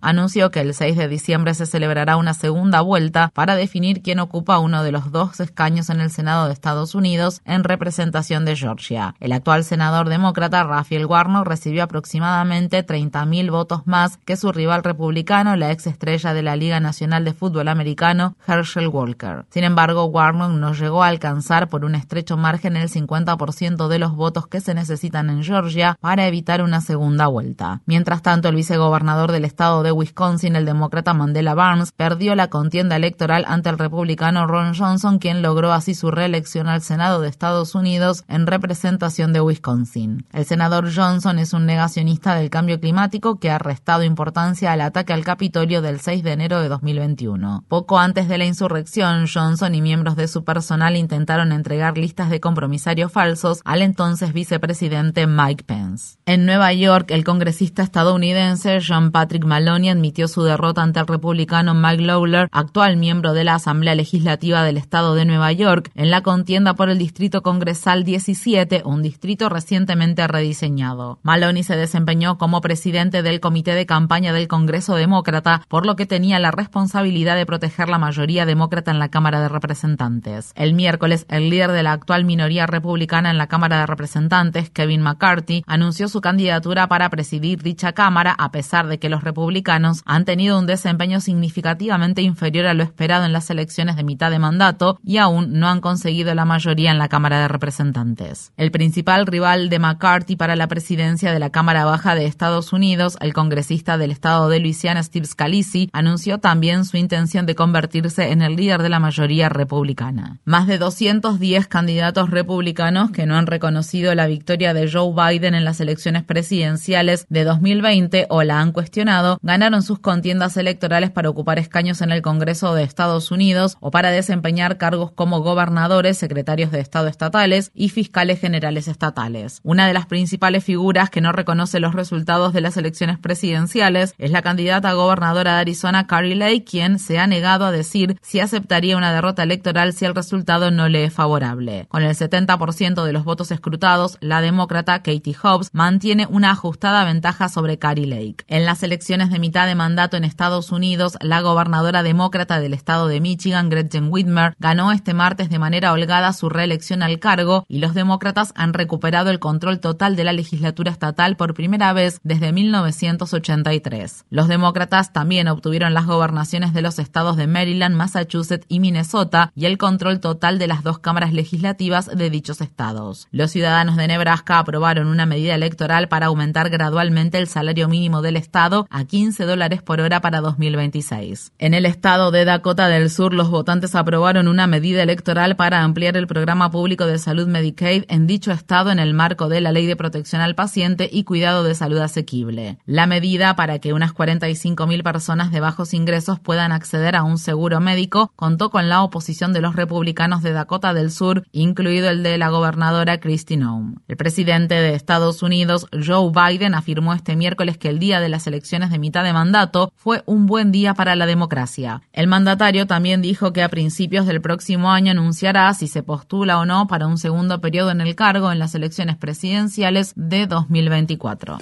anunció 0.01 0.51
que 0.51 0.61
el 0.61 0.73
6 0.73 0.97
de 0.97 1.07
diciembre 1.07 1.53
se 1.53 1.65
celebrará 1.65 2.17
una 2.17 2.33
segunda 2.33 2.81
vuelta 2.81 3.31
para 3.33 3.55
definir 3.55 4.01
quién 4.01 4.19
ocupa 4.19 4.59
uno 4.59 4.83
de 4.83 4.91
los 4.91 5.11
dos 5.11 5.39
escaños 5.39 5.89
en 5.89 6.01
el 6.01 6.11
Senado 6.11 6.47
de 6.47 6.53
Estados 6.53 6.95
Unidos 6.95 7.41
en 7.45 7.63
representación 7.63 8.45
de 8.45 8.55
Georgia. 8.55 9.15
El 9.19 9.31
actual 9.31 9.63
senador 9.63 10.09
demócrata 10.09 10.63
Raphael 10.63 11.05
Warnock 11.05 11.47
recibió 11.47 11.83
aproximadamente 11.83 12.85
30.000 12.85 13.51
votos 13.51 13.81
más 13.85 14.17
que 14.17 14.37
su 14.37 14.51
rival 14.51 14.83
republicano, 14.83 15.55
la 15.55 15.71
ex 15.71 15.87
estrella 15.87 16.33
de 16.33 16.43
la 16.43 16.55
Liga 16.55 16.79
Nacional 16.79 17.25
de 17.25 17.33
Fútbol 17.33 17.67
Americano, 17.67 18.35
Herschel 18.47 18.87
Walker. 18.87 19.45
Sin 19.49 19.63
embargo, 19.63 20.05
Warnock 20.05 20.51
no 20.51 20.73
llegó 20.73 21.03
a 21.03 21.07
alcanzar 21.07 21.69
por 21.69 21.85
un 21.85 21.95
estrecho 21.95 22.37
margen 22.37 22.77
el 22.77 22.89
50% 22.89 23.87
de 23.87 23.99
los 23.99 24.15
votos 24.15 24.47
que 24.47 24.61
se 24.61 24.73
necesitan 24.73 25.29
en 25.29 25.43
Georgia 25.43 25.97
para 26.01 26.27
evitar 26.27 26.61
una 26.61 26.81
segunda 26.81 27.27
vuelta. 27.27 27.81
Mientras 27.85 28.21
tanto, 28.21 28.49
el 28.49 28.55
vicegobernador 28.55 29.31
del 29.37 29.45
estado 29.45 29.83
de 29.83 29.91
Wisconsin, 29.91 30.55
el 30.55 30.65
demócrata 30.65 31.13
Mandela 31.13 31.53
Barnes, 31.53 31.91
perdió 31.91 32.33
la 32.33 32.47
contienda 32.47 32.95
electoral 32.95 33.45
ante 33.47 33.69
el 33.69 33.77
republicano 33.77 34.47
Ron 34.47 34.73
Johnson, 34.73 35.19
quien 35.19 35.43
logró 35.43 35.73
así 35.73 35.93
su 35.93 36.09
reelección 36.09 36.67
al 36.67 36.81
Senado 36.81 37.21
de 37.21 37.29
Estados 37.29 37.75
Unidos 37.75 38.23
en 38.27 38.47
representación 38.47 39.33
de 39.33 39.41
Wisconsin. 39.41 40.25
El 40.33 40.45
senador 40.45 40.89
Johnson 40.91 41.37
es 41.37 41.53
un 41.53 41.67
negacionista 41.67 42.33
del 42.33 42.49
cambio 42.49 42.79
climático 42.79 43.37
que 43.39 43.51
ha 43.51 43.59
restado 43.59 44.01
importancia 44.01 44.71
al 44.71 44.81
ataque 44.81 45.13
al 45.13 45.23
Capitolio 45.23 45.83
del 45.83 45.99
6 45.99 46.23
de 46.23 46.31
enero 46.31 46.59
de 46.59 46.69
2021. 46.69 47.63
Poco 47.67 47.99
antes 47.99 48.27
de 48.27 48.39
la 48.39 48.45
insurrección, 48.45 49.27
Johnson 49.31 49.75
y 49.75 49.83
miembros 49.83 50.15
de 50.15 50.27
su 50.27 50.43
personal 50.43 50.95
intentaron 50.95 51.51
entregar 51.51 51.95
listas 51.95 52.31
de 52.31 52.39
compromisarios 52.39 53.11
falsos 53.11 53.61
al 53.65 53.83
entonces 53.83 54.33
vicepresidente 54.33 55.27
Mike 55.27 55.63
Pence. 55.63 56.17
En 56.25 56.47
Nueva 56.47 56.73
York, 56.73 57.11
el 57.11 57.23
congresista 57.23 57.83
estadounidense 57.83 58.79
John 58.81 59.11
Patrick 59.27 59.43
Maloney 59.43 59.89
admitió 59.89 60.29
su 60.29 60.43
derrota 60.43 60.81
ante 60.81 61.01
el 61.01 61.05
republicano 61.05 61.73
Mike 61.73 62.01
Lawler, 62.01 62.47
actual 62.49 62.95
miembro 62.95 63.33
de 63.33 63.43
la 63.43 63.55
Asamblea 63.55 63.93
Legislativa 63.93 64.63
del 64.63 64.77
Estado 64.77 65.15
de 65.15 65.25
Nueva 65.25 65.51
York, 65.51 65.91
en 65.95 66.11
la 66.11 66.21
contienda 66.21 66.75
por 66.75 66.89
el 66.89 66.97
Distrito 66.97 67.41
Congresal 67.41 68.05
17, 68.05 68.83
un 68.85 69.01
distrito 69.01 69.49
recientemente 69.49 70.25
rediseñado. 70.29 71.19
Maloney 71.23 71.63
se 71.63 71.75
desempeñó 71.75 72.37
como 72.37 72.61
presidente 72.61 73.21
del 73.21 73.41
Comité 73.41 73.75
de 73.75 73.85
Campaña 73.85 74.31
del 74.31 74.47
Congreso 74.47 74.95
Demócrata, 74.95 75.61
por 75.67 75.85
lo 75.85 75.97
que 75.97 76.05
tenía 76.05 76.39
la 76.39 76.51
responsabilidad 76.51 77.35
de 77.35 77.45
proteger 77.45 77.89
la 77.89 77.97
mayoría 77.97 78.45
demócrata 78.45 78.91
en 78.91 78.99
la 78.99 79.09
Cámara 79.09 79.41
de 79.41 79.49
Representantes. 79.49 80.53
El 80.55 80.73
miércoles, 80.73 81.25
el 81.27 81.49
líder 81.49 81.73
de 81.73 81.83
la 81.83 81.91
actual 81.91 82.23
minoría 82.23 82.65
republicana 82.65 83.29
en 83.29 83.37
la 83.37 83.47
Cámara 83.47 83.81
de 83.81 83.87
Representantes, 83.87 84.69
Kevin 84.69 85.01
McCarthy, 85.01 85.65
anunció 85.67 86.07
su 86.07 86.21
candidatura 86.21 86.87
para 86.87 87.09
presidir 87.09 87.61
dicha 87.61 87.91
Cámara 87.91 88.33
a 88.37 88.51
pesar 88.53 88.87
de 88.87 88.99
que 88.99 89.09
los 89.09 89.16
republicanos 89.23 90.01
han 90.05 90.25
tenido 90.25 90.59
un 90.59 90.65
desempeño 90.65 91.19
significativamente 91.19 92.21
inferior 92.21 92.67
a 92.67 92.73
lo 92.73 92.83
esperado 92.83 93.25
en 93.25 93.33
las 93.33 93.49
elecciones 93.49 93.95
de 93.95 94.03
mitad 94.03 94.31
de 94.31 94.39
mandato 94.39 94.99
y 95.03 95.17
aún 95.17 95.59
no 95.59 95.67
han 95.67 95.81
conseguido 95.81 96.33
la 96.35 96.45
mayoría 96.45 96.91
en 96.91 96.97
la 96.97 97.07
Cámara 97.07 97.39
de 97.39 97.47
Representantes. 97.47 98.51
El 98.57 98.71
principal 98.71 99.25
rival 99.25 99.69
de 99.69 99.79
McCarthy 99.79 100.35
para 100.35 100.55
la 100.55 100.67
presidencia 100.67 101.31
de 101.31 101.39
la 101.39 101.49
Cámara 101.49 101.85
Baja 101.85 102.15
de 102.15 102.25
Estados 102.25 102.73
Unidos, 102.73 103.17
el 103.21 103.33
congresista 103.33 103.97
del 103.97 104.11
estado 104.11 104.49
de 104.49 104.59
Luisiana 104.59 105.03
Steve 105.03 105.25
Scalise, 105.25 105.89
anunció 105.93 106.39
también 106.39 106.85
su 106.85 106.97
intención 106.97 107.45
de 107.45 107.55
convertirse 107.55 108.31
en 108.31 108.41
el 108.41 108.55
líder 108.55 108.81
de 108.81 108.89
la 108.89 108.99
mayoría 108.99 109.49
republicana. 109.49 110.39
Más 110.45 110.67
de 110.67 110.77
210 110.77 111.67
candidatos 111.67 112.29
republicanos 112.29 113.11
que 113.11 113.25
no 113.25 113.35
han 113.35 113.47
reconocido 113.47 114.13
la 114.15 114.27
victoria 114.27 114.73
de 114.73 114.89
Joe 114.91 115.13
Biden 115.13 115.55
en 115.55 115.65
las 115.65 115.79
elecciones 115.79 116.23
presidenciales 116.23 117.25
de 117.29 117.43
2020 117.43 118.27
o 118.29 118.43
la 118.43 118.59
han 118.59 118.71
cuestionado, 118.71 119.06
ganaron 119.41 119.83
sus 119.83 119.99
contiendas 119.99 120.57
electorales 120.57 121.11
para 121.11 121.29
ocupar 121.29 121.59
escaños 121.59 122.01
en 122.01 122.11
el 122.11 122.21
Congreso 122.21 122.75
de 122.75 122.83
Estados 122.83 123.31
Unidos 123.31 123.77
o 123.79 123.89
para 123.89 124.11
desempeñar 124.11 124.77
cargos 124.77 125.11
como 125.11 125.41
gobernadores, 125.41 126.17
secretarios 126.17 126.71
de 126.71 126.79
Estado 126.79 127.07
estatales 127.07 127.71
y 127.73 127.89
fiscales 127.89 128.39
generales 128.39 128.87
estatales. 128.87 129.61
Una 129.63 129.87
de 129.87 129.93
las 129.93 130.05
principales 130.05 130.63
figuras 130.63 131.09
que 131.09 131.21
no 131.21 131.31
reconoce 131.31 131.79
los 131.79 131.95
resultados 131.95 132.53
de 132.53 132.61
las 132.61 132.77
elecciones 132.77 133.17
presidenciales 133.17 134.13
es 134.17 134.31
la 134.31 134.41
candidata 134.41 134.93
gobernadora 134.93 135.53
de 135.53 135.61
Arizona, 135.61 136.07
Carrie 136.07 136.35
Lake, 136.35 136.65
quien 136.65 136.99
se 136.99 137.19
ha 137.19 137.27
negado 137.27 137.65
a 137.65 137.71
decir 137.71 138.17
si 138.21 138.39
aceptaría 138.39 138.97
una 138.97 139.13
derrota 139.13 139.43
electoral 139.43 139.93
si 139.93 140.05
el 140.05 140.15
resultado 140.15 140.69
no 140.71 140.89
le 140.89 141.05
es 141.05 141.13
favorable. 141.13 141.85
Con 141.87 142.03
el 142.03 142.15
70% 142.15 143.05
de 143.05 143.13
los 143.13 143.23
votos 143.23 143.51
escrutados, 143.51 144.17
la 144.19 144.41
demócrata 144.41 145.01
Katie 145.01 145.35
Hobbs 145.41 145.69
mantiene 145.71 146.27
una 146.29 146.51
ajustada 146.51 147.05
ventaja 147.05 147.47
sobre 147.49 147.77
Carrie 147.79 148.07
Lake. 148.07 148.43
En 148.47 148.65
las 148.65 148.83
elecciones 148.83 148.96
de 148.97 149.39
mitad 149.39 149.67
de 149.67 149.75
mandato 149.75 150.17
en 150.17 150.23
Estados 150.23 150.71
Unidos, 150.71 151.17
la 151.21 151.41
gobernadora 151.41 152.01
demócrata 152.01 152.59
del 152.59 152.73
estado 152.73 153.07
de 153.07 153.21
Michigan, 153.21 153.69
Gretchen 153.69 154.07
Whitmer, 154.11 154.55
ganó 154.59 154.91
este 154.91 155.13
martes 155.13 155.49
de 155.49 155.59
manera 155.59 155.93
holgada 155.93 156.33
su 156.33 156.49
reelección 156.49 157.03
al 157.03 157.19
cargo 157.19 157.63
y 157.67 157.77
los 157.77 157.93
demócratas 157.93 158.53
han 158.55 158.73
recuperado 158.73 159.29
el 159.29 159.37
control 159.39 159.79
total 159.79 160.15
de 160.15 160.23
la 160.23 160.33
legislatura 160.33 160.91
estatal 160.91 161.37
por 161.37 161.53
primera 161.53 161.93
vez 161.93 162.19
desde 162.23 162.51
1983. 162.51 164.25
Los 164.31 164.47
demócratas 164.47 165.13
también 165.13 165.47
obtuvieron 165.47 165.93
las 165.93 166.07
gobernaciones 166.07 166.73
de 166.73 166.81
los 166.81 166.97
estados 166.97 167.37
de 167.37 167.45
Maryland, 167.45 167.95
Massachusetts 167.95 168.65
y 168.67 168.79
Minnesota 168.79 169.51
y 169.55 169.65
el 169.65 169.77
control 169.77 170.19
total 170.19 170.57
de 170.57 170.67
las 170.67 170.83
dos 170.83 170.97
cámaras 170.97 171.33
legislativas 171.33 172.07
de 172.07 172.29
dichos 172.31 172.61
estados. 172.61 173.27
Los 173.31 173.51
ciudadanos 173.51 173.95
de 173.95 174.07
Nebraska 174.07 174.57
aprobaron 174.57 175.07
una 175.07 175.27
medida 175.27 175.53
electoral 175.53 176.07
para 176.07 176.25
aumentar 176.25 176.71
gradualmente 176.71 177.37
el 177.37 177.47
salario 177.47 177.87
mínimo 177.87 178.23
del 178.23 178.37
estado 178.37 178.86
a 178.89 179.05
15 179.05 179.45
dólares 179.45 179.81
por 179.81 179.99
hora 179.99 180.21
para 180.21 180.41
2026. 180.41 181.51
En 181.59 181.73
el 181.73 181.85
estado 181.85 182.31
de 182.31 182.45
Dakota 182.45 182.87
del 182.87 183.09
Sur, 183.09 183.33
los 183.33 183.49
votantes 183.49 183.95
aprobaron 183.95 184.47
una 184.47 184.67
medida 184.67 185.03
electoral 185.03 185.55
para 185.55 185.83
ampliar 185.83 186.15
el 186.17 186.27
programa 186.27 186.71
público 186.71 187.05
de 187.05 187.17
salud 187.17 187.47
Medicaid 187.47 188.03
en 188.07 188.27
dicho 188.27 188.51
estado 188.51 188.91
en 188.91 188.99
el 188.99 189.13
marco 189.13 189.49
de 189.49 189.61
la 189.61 189.71
Ley 189.71 189.85
de 189.85 189.95
Protección 189.95 190.41
al 190.41 190.55
Paciente 190.55 191.09
y 191.11 191.23
Cuidado 191.23 191.63
de 191.63 191.75
Salud 191.75 191.99
Asequible. 191.99 192.77
La 192.85 193.07
medida 193.07 193.55
para 193.55 193.79
que 193.79 193.93
unas 193.93 194.13
45.000 194.13 195.03
personas 195.03 195.51
de 195.51 195.59
bajos 195.59 195.93
ingresos 195.93 196.39
puedan 196.39 196.71
acceder 196.71 197.15
a 197.15 197.23
un 197.23 197.37
seguro 197.37 197.79
médico 197.79 198.31
contó 198.35 198.69
con 198.69 198.89
la 198.89 199.03
oposición 199.03 199.53
de 199.53 199.61
los 199.61 199.75
republicanos 199.75 200.43
de 200.43 200.51
Dakota 200.51 200.93
del 200.93 201.11
Sur, 201.11 201.43
incluido 201.51 202.09
el 202.09 202.23
de 202.23 202.37
la 202.37 202.49
gobernadora 202.49 203.19
Kristi 203.19 203.57
Noem. 203.57 203.95
El 204.07 204.17
presidente 204.17 204.75
de 204.75 204.93
Estados 204.93 205.43
Unidos, 205.43 205.87
Joe 205.91 206.31
Biden, 206.31 206.75
afirmó 206.75 207.13
este 207.13 207.35
miércoles 207.35 207.77
que 207.77 207.89
el 207.89 207.99
día 207.99 208.19
de 208.19 208.29
las 208.29 208.47
elecciones 208.47 208.66
de 208.69 208.99
mitad 208.99 209.23
de 209.23 209.31
mandato 209.31 209.93
fue 209.95 210.23
un 210.25 210.45
buen 210.45 210.73
día 210.73 210.93
para 210.93 211.15
la 211.15 211.25
democracia. 211.25 212.01
El 212.11 212.27
mandatario 212.27 212.85
también 212.85 213.21
dijo 213.21 213.53
que 213.53 213.63
a 213.63 213.69
principios 213.69 214.27
del 214.27 214.41
próximo 214.41 214.91
año 214.91 215.11
anunciará 215.11 215.73
si 215.73 215.87
se 215.87 216.03
postula 216.03 216.59
o 216.59 216.65
no 216.65 216.85
para 216.87 217.07
un 217.07 217.17
segundo 217.17 217.61
periodo 217.61 217.91
en 217.91 218.01
el 218.01 218.15
cargo 218.15 218.51
en 218.51 218.59
las 218.59 218.75
elecciones 218.75 219.15
presidenciales 219.15 220.11
de 220.17 220.47
2024. 220.47 221.59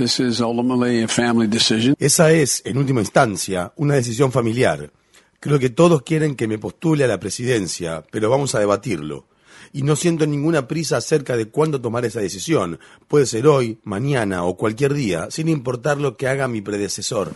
Esa 2.00 2.32
es, 2.32 2.64
en 2.66 2.78
última 2.78 3.02
instancia, 3.02 3.72
una 3.76 3.94
decisión 3.94 4.32
familiar. 4.32 4.92
Creo 5.40 5.60
que 5.60 5.70
todos 5.70 6.02
quieren 6.02 6.36
que 6.36 6.48
me 6.48 6.58
postule 6.58 7.04
a 7.04 7.08
la 7.08 7.20
presidencia, 7.20 8.04
pero 8.12 8.32
vamos 8.32 8.56
a 8.56 8.60
debatirlo 8.60 9.28
y 9.76 9.82
no 9.82 9.98
siento 9.98 10.26
ninguna 10.26 10.70
prisa 10.70 10.96
acerca 10.96 11.36
de 11.36 11.50
cuándo 11.50 11.82
tomar 11.82 12.06
esa 12.06 12.22
decisión. 12.22 12.80
Puede 13.10 13.26
ser 13.26 13.46
hoy, 13.46 13.78
mañana 13.84 14.46
o 14.46 14.56
cualquier 14.56 14.94
día, 14.94 15.28
sin 15.30 15.50
importar 15.50 15.98
lo 15.98 16.16
que 16.16 16.30
haga 16.30 16.48
mi 16.48 16.62
predecesor. 16.62 17.34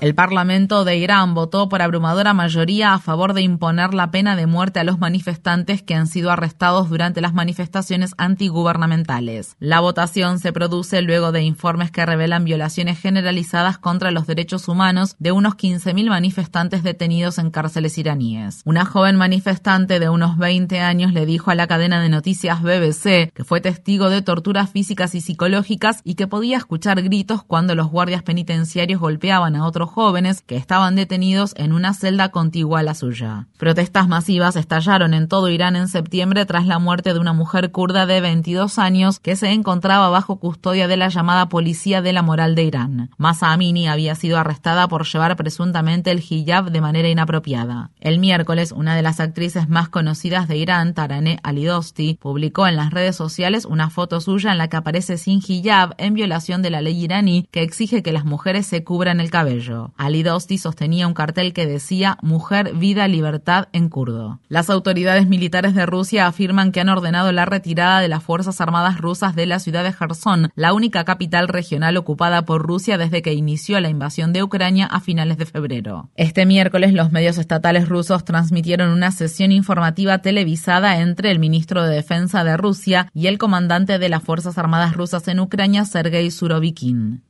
El 0.00 0.14
Parlamento 0.14 0.84
de 0.84 0.96
Irán 0.96 1.34
votó 1.34 1.68
por 1.68 1.80
abrumadora 1.80 2.34
mayoría 2.34 2.94
a 2.94 2.98
favor 2.98 3.32
de 3.32 3.42
imponer 3.42 3.94
la 3.94 4.10
pena 4.10 4.34
de 4.34 4.46
muerte 4.46 4.80
a 4.80 4.84
los 4.84 4.98
manifestantes 4.98 5.82
que 5.82 5.94
han 5.94 6.08
sido 6.08 6.32
arrestados 6.32 6.90
durante 6.90 7.20
las 7.20 7.32
manifestaciones 7.32 8.12
antigubernamentales. 8.18 9.56
La 9.60 9.78
votación 9.78 10.40
se 10.40 10.52
produce 10.52 11.00
luego 11.00 11.30
de 11.30 11.42
informes 11.42 11.92
que 11.92 12.04
revelan 12.04 12.44
violaciones 12.44 12.98
generalizadas 13.00 13.78
contra 13.78 14.10
los 14.10 14.26
derechos 14.26 14.66
humanos 14.66 15.14
de 15.20 15.30
unos 15.30 15.54
15.000 15.54 16.08
manifestantes 16.08 16.82
detenidos 16.82 17.38
en 17.38 17.50
cárceles 17.50 17.96
iraníes. 17.96 18.62
Una 18.64 18.84
joven 18.84 19.16
manifestante 19.16 20.00
de 20.00 20.08
unos 20.08 20.36
20 20.38 20.80
años 20.80 21.12
le 21.12 21.24
dijo 21.24 21.52
a 21.52 21.54
la 21.54 21.68
cadena 21.68 22.02
de 22.02 22.08
noticias 22.08 22.62
BBC 22.62 23.32
que 23.32 23.44
fue 23.44 23.60
testigo 23.60 24.10
de 24.10 24.22
torturas 24.22 24.70
físicas 24.70 25.14
y 25.14 25.20
psicológicas 25.20 26.00
y 26.02 26.16
que 26.16 26.26
podía 26.26 26.56
escuchar 26.56 27.00
gritos 27.00 27.44
cuando 27.44 27.76
los 27.76 27.88
guardias 27.88 28.24
penitenciarios 28.24 29.00
golpeaban 29.00 29.54
a 29.54 29.64
otros 29.64 29.83
jóvenes 29.90 30.42
que 30.42 30.56
estaban 30.56 30.96
detenidos 30.96 31.54
en 31.56 31.72
una 31.72 31.94
celda 31.94 32.30
contigua 32.30 32.80
a 32.80 32.82
la 32.82 32.94
suya. 32.94 33.46
Protestas 33.58 34.08
masivas 34.08 34.56
estallaron 34.56 35.14
en 35.14 35.28
todo 35.28 35.48
Irán 35.48 35.76
en 35.76 35.88
septiembre 35.88 36.46
tras 36.46 36.66
la 36.66 36.78
muerte 36.78 37.12
de 37.12 37.18
una 37.18 37.32
mujer 37.32 37.72
kurda 37.72 38.06
de 38.06 38.20
22 38.20 38.78
años 38.78 39.18
que 39.20 39.36
se 39.36 39.50
encontraba 39.52 40.08
bajo 40.08 40.36
custodia 40.36 40.88
de 40.88 40.96
la 40.96 41.08
llamada 41.08 41.48
Policía 41.48 42.02
de 42.02 42.12
la 42.12 42.22
Moral 42.22 42.54
de 42.54 42.64
Irán. 42.64 43.10
Masa 43.16 43.52
Amini 43.52 43.88
había 43.88 44.14
sido 44.14 44.38
arrestada 44.38 44.88
por 44.88 45.06
llevar 45.06 45.36
presuntamente 45.36 46.10
el 46.10 46.22
hijab 46.28 46.70
de 46.70 46.80
manera 46.80 47.08
inapropiada. 47.08 47.90
El 48.00 48.18
miércoles, 48.18 48.72
una 48.72 48.96
de 48.96 49.02
las 49.02 49.20
actrices 49.20 49.68
más 49.68 49.88
conocidas 49.88 50.48
de 50.48 50.56
Irán, 50.56 50.94
Taraneh 50.94 51.38
Alidosti, 51.42 52.18
publicó 52.20 52.66
en 52.66 52.76
las 52.76 52.90
redes 52.90 53.16
sociales 53.16 53.64
una 53.64 53.90
foto 53.90 54.20
suya 54.20 54.52
en 54.52 54.58
la 54.58 54.68
que 54.68 54.76
aparece 54.76 55.18
sin 55.18 55.40
hijab 55.46 55.94
en 55.98 56.14
violación 56.14 56.62
de 56.62 56.70
la 56.70 56.80
ley 56.80 57.02
iraní 57.02 57.48
que 57.50 57.62
exige 57.62 58.02
que 58.02 58.12
las 58.12 58.24
mujeres 58.24 58.66
se 58.66 58.84
cubran 58.84 59.20
el 59.20 59.30
cabello. 59.30 59.73
Alidosti 59.96 60.58
sostenía 60.58 61.06
un 61.06 61.14
cartel 61.14 61.52
que 61.52 61.66
decía 61.66 62.18
Mujer, 62.22 62.74
vida, 62.74 63.08
libertad 63.08 63.68
en 63.72 63.88
kurdo. 63.88 64.40
Las 64.48 64.70
autoridades 64.70 65.26
militares 65.26 65.74
de 65.74 65.86
Rusia 65.86 66.26
afirman 66.26 66.72
que 66.72 66.80
han 66.80 66.88
ordenado 66.88 67.32
la 67.32 67.44
retirada 67.44 68.00
de 68.00 68.08
las 68.08 68.22
Fuerzas 68.22 68.60
Armadas 68.60 68.98
rusas 68.98 69.34
de 69.34 69.46
la 69.46 69.58
ciudad 69.58 69.84
de 69.84 69.92
Kherson, 69.92 70.50
la 70.54 70.72
única 70.72 71.04
capital 71.04 71.48
regional 71.48 71.96
ocupada 71.96 72.44
por 72.44 72.62
Rusia 72.62 72.98
desde 72.98 73.22
que 73.22 73.34
inició 73.34 73.80
la 73.80 73.88
invasión 73.88 74.32
de 74.32 74.42
Ucrania 74.42 74.86
a 74.86 75.00
finales 75.00 75.38
de 75.38 75.46
febrero. 75.46 76.10
Este 76.14 76.46
miércoles 76.46 76.92
los 76.92 77.12
medios 77.12 77.38
estatales 77.38 77.88
rusos 77.88 78.24
transmitieron 78.24 78.90
una 78.90 79.10
sesión 79.10 79.52
informativa 79.52 80.18
televisada 80.18 81.00
entre 81.00 81.30
el 81.30 81.38
ministro 81.38 81.82
de 81.82 81.94
Defensa 81.94 82.44
de 82.44 82.56
Rusia 82.56 83.10
y 83.14 83.26
el 83.26 83.38
comandante 83.38 83.98
de 83.98 84.08
las 84.08 84.22
Fuerzas 84.22 84.58
Armadas 84.58 84.94
rusas 84.94 85.26
en 85.28 85.40
Ucrania, 85.40 85.84
Sergei 85.84 86.30
Surovikin. 86.30 87.22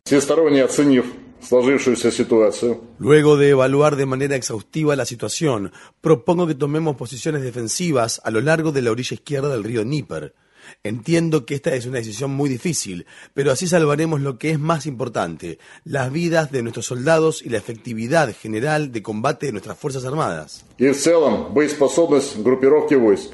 Luego 2.98 3.36
de 3.36 3.50
evaluar 3.50 3.96
de 3.96 4.06
manera 4.06 4.36
exhaustiva 4.36 4.96
la 4.96 5.04
situación, 5.04 5.72
propongo 6.00 6.46
que 6.46 6.54
tomemos 6.54 6.96
posiciones 6.96 7.42
defensivas 7.42 8.20
a 8.24 8.30
lo 8.30 8.40
largo 8.40 8.72
de 8.72 8.82
la 8.82 8.90
orilla 8.90 9.14
izquierda 9.14 9.48
del 9.50 9.64
río 9.64 9.82
Dnieper 9.82 10.34
Entiendo 10.82 11.46
que 11.46 11.54
esta 11.54 11.74
es 11.74 11.86
una 11.86 11.98
decisión 11.98 12.30
muy 12.30 12.48
difícil, 12.48 13.06
pero 13.32 13.52
así 13.52 13.66
salvaremos 13.66 14.20
lo 14.20 14.38
que 14.38 14.50
es 14.50 14.58
más 14.58 14.86
importante, 14.86 15.58
las 15.84 16.12
vidas 16.12 16.50
de 16.50 16.62
nuestros 16.62 16.86
soldados 16.86 17.42
y 17.42 17.48
la 17.48 17.58
efectividad 17.58 18.34
general 18.34 18.92
de 18.92 19.02
combate 19.02 19.46
de 19.46 19.52
nuestras 19.52 19.78
Fuerzas 19.78 20.04
Armadas. 20.04 20.64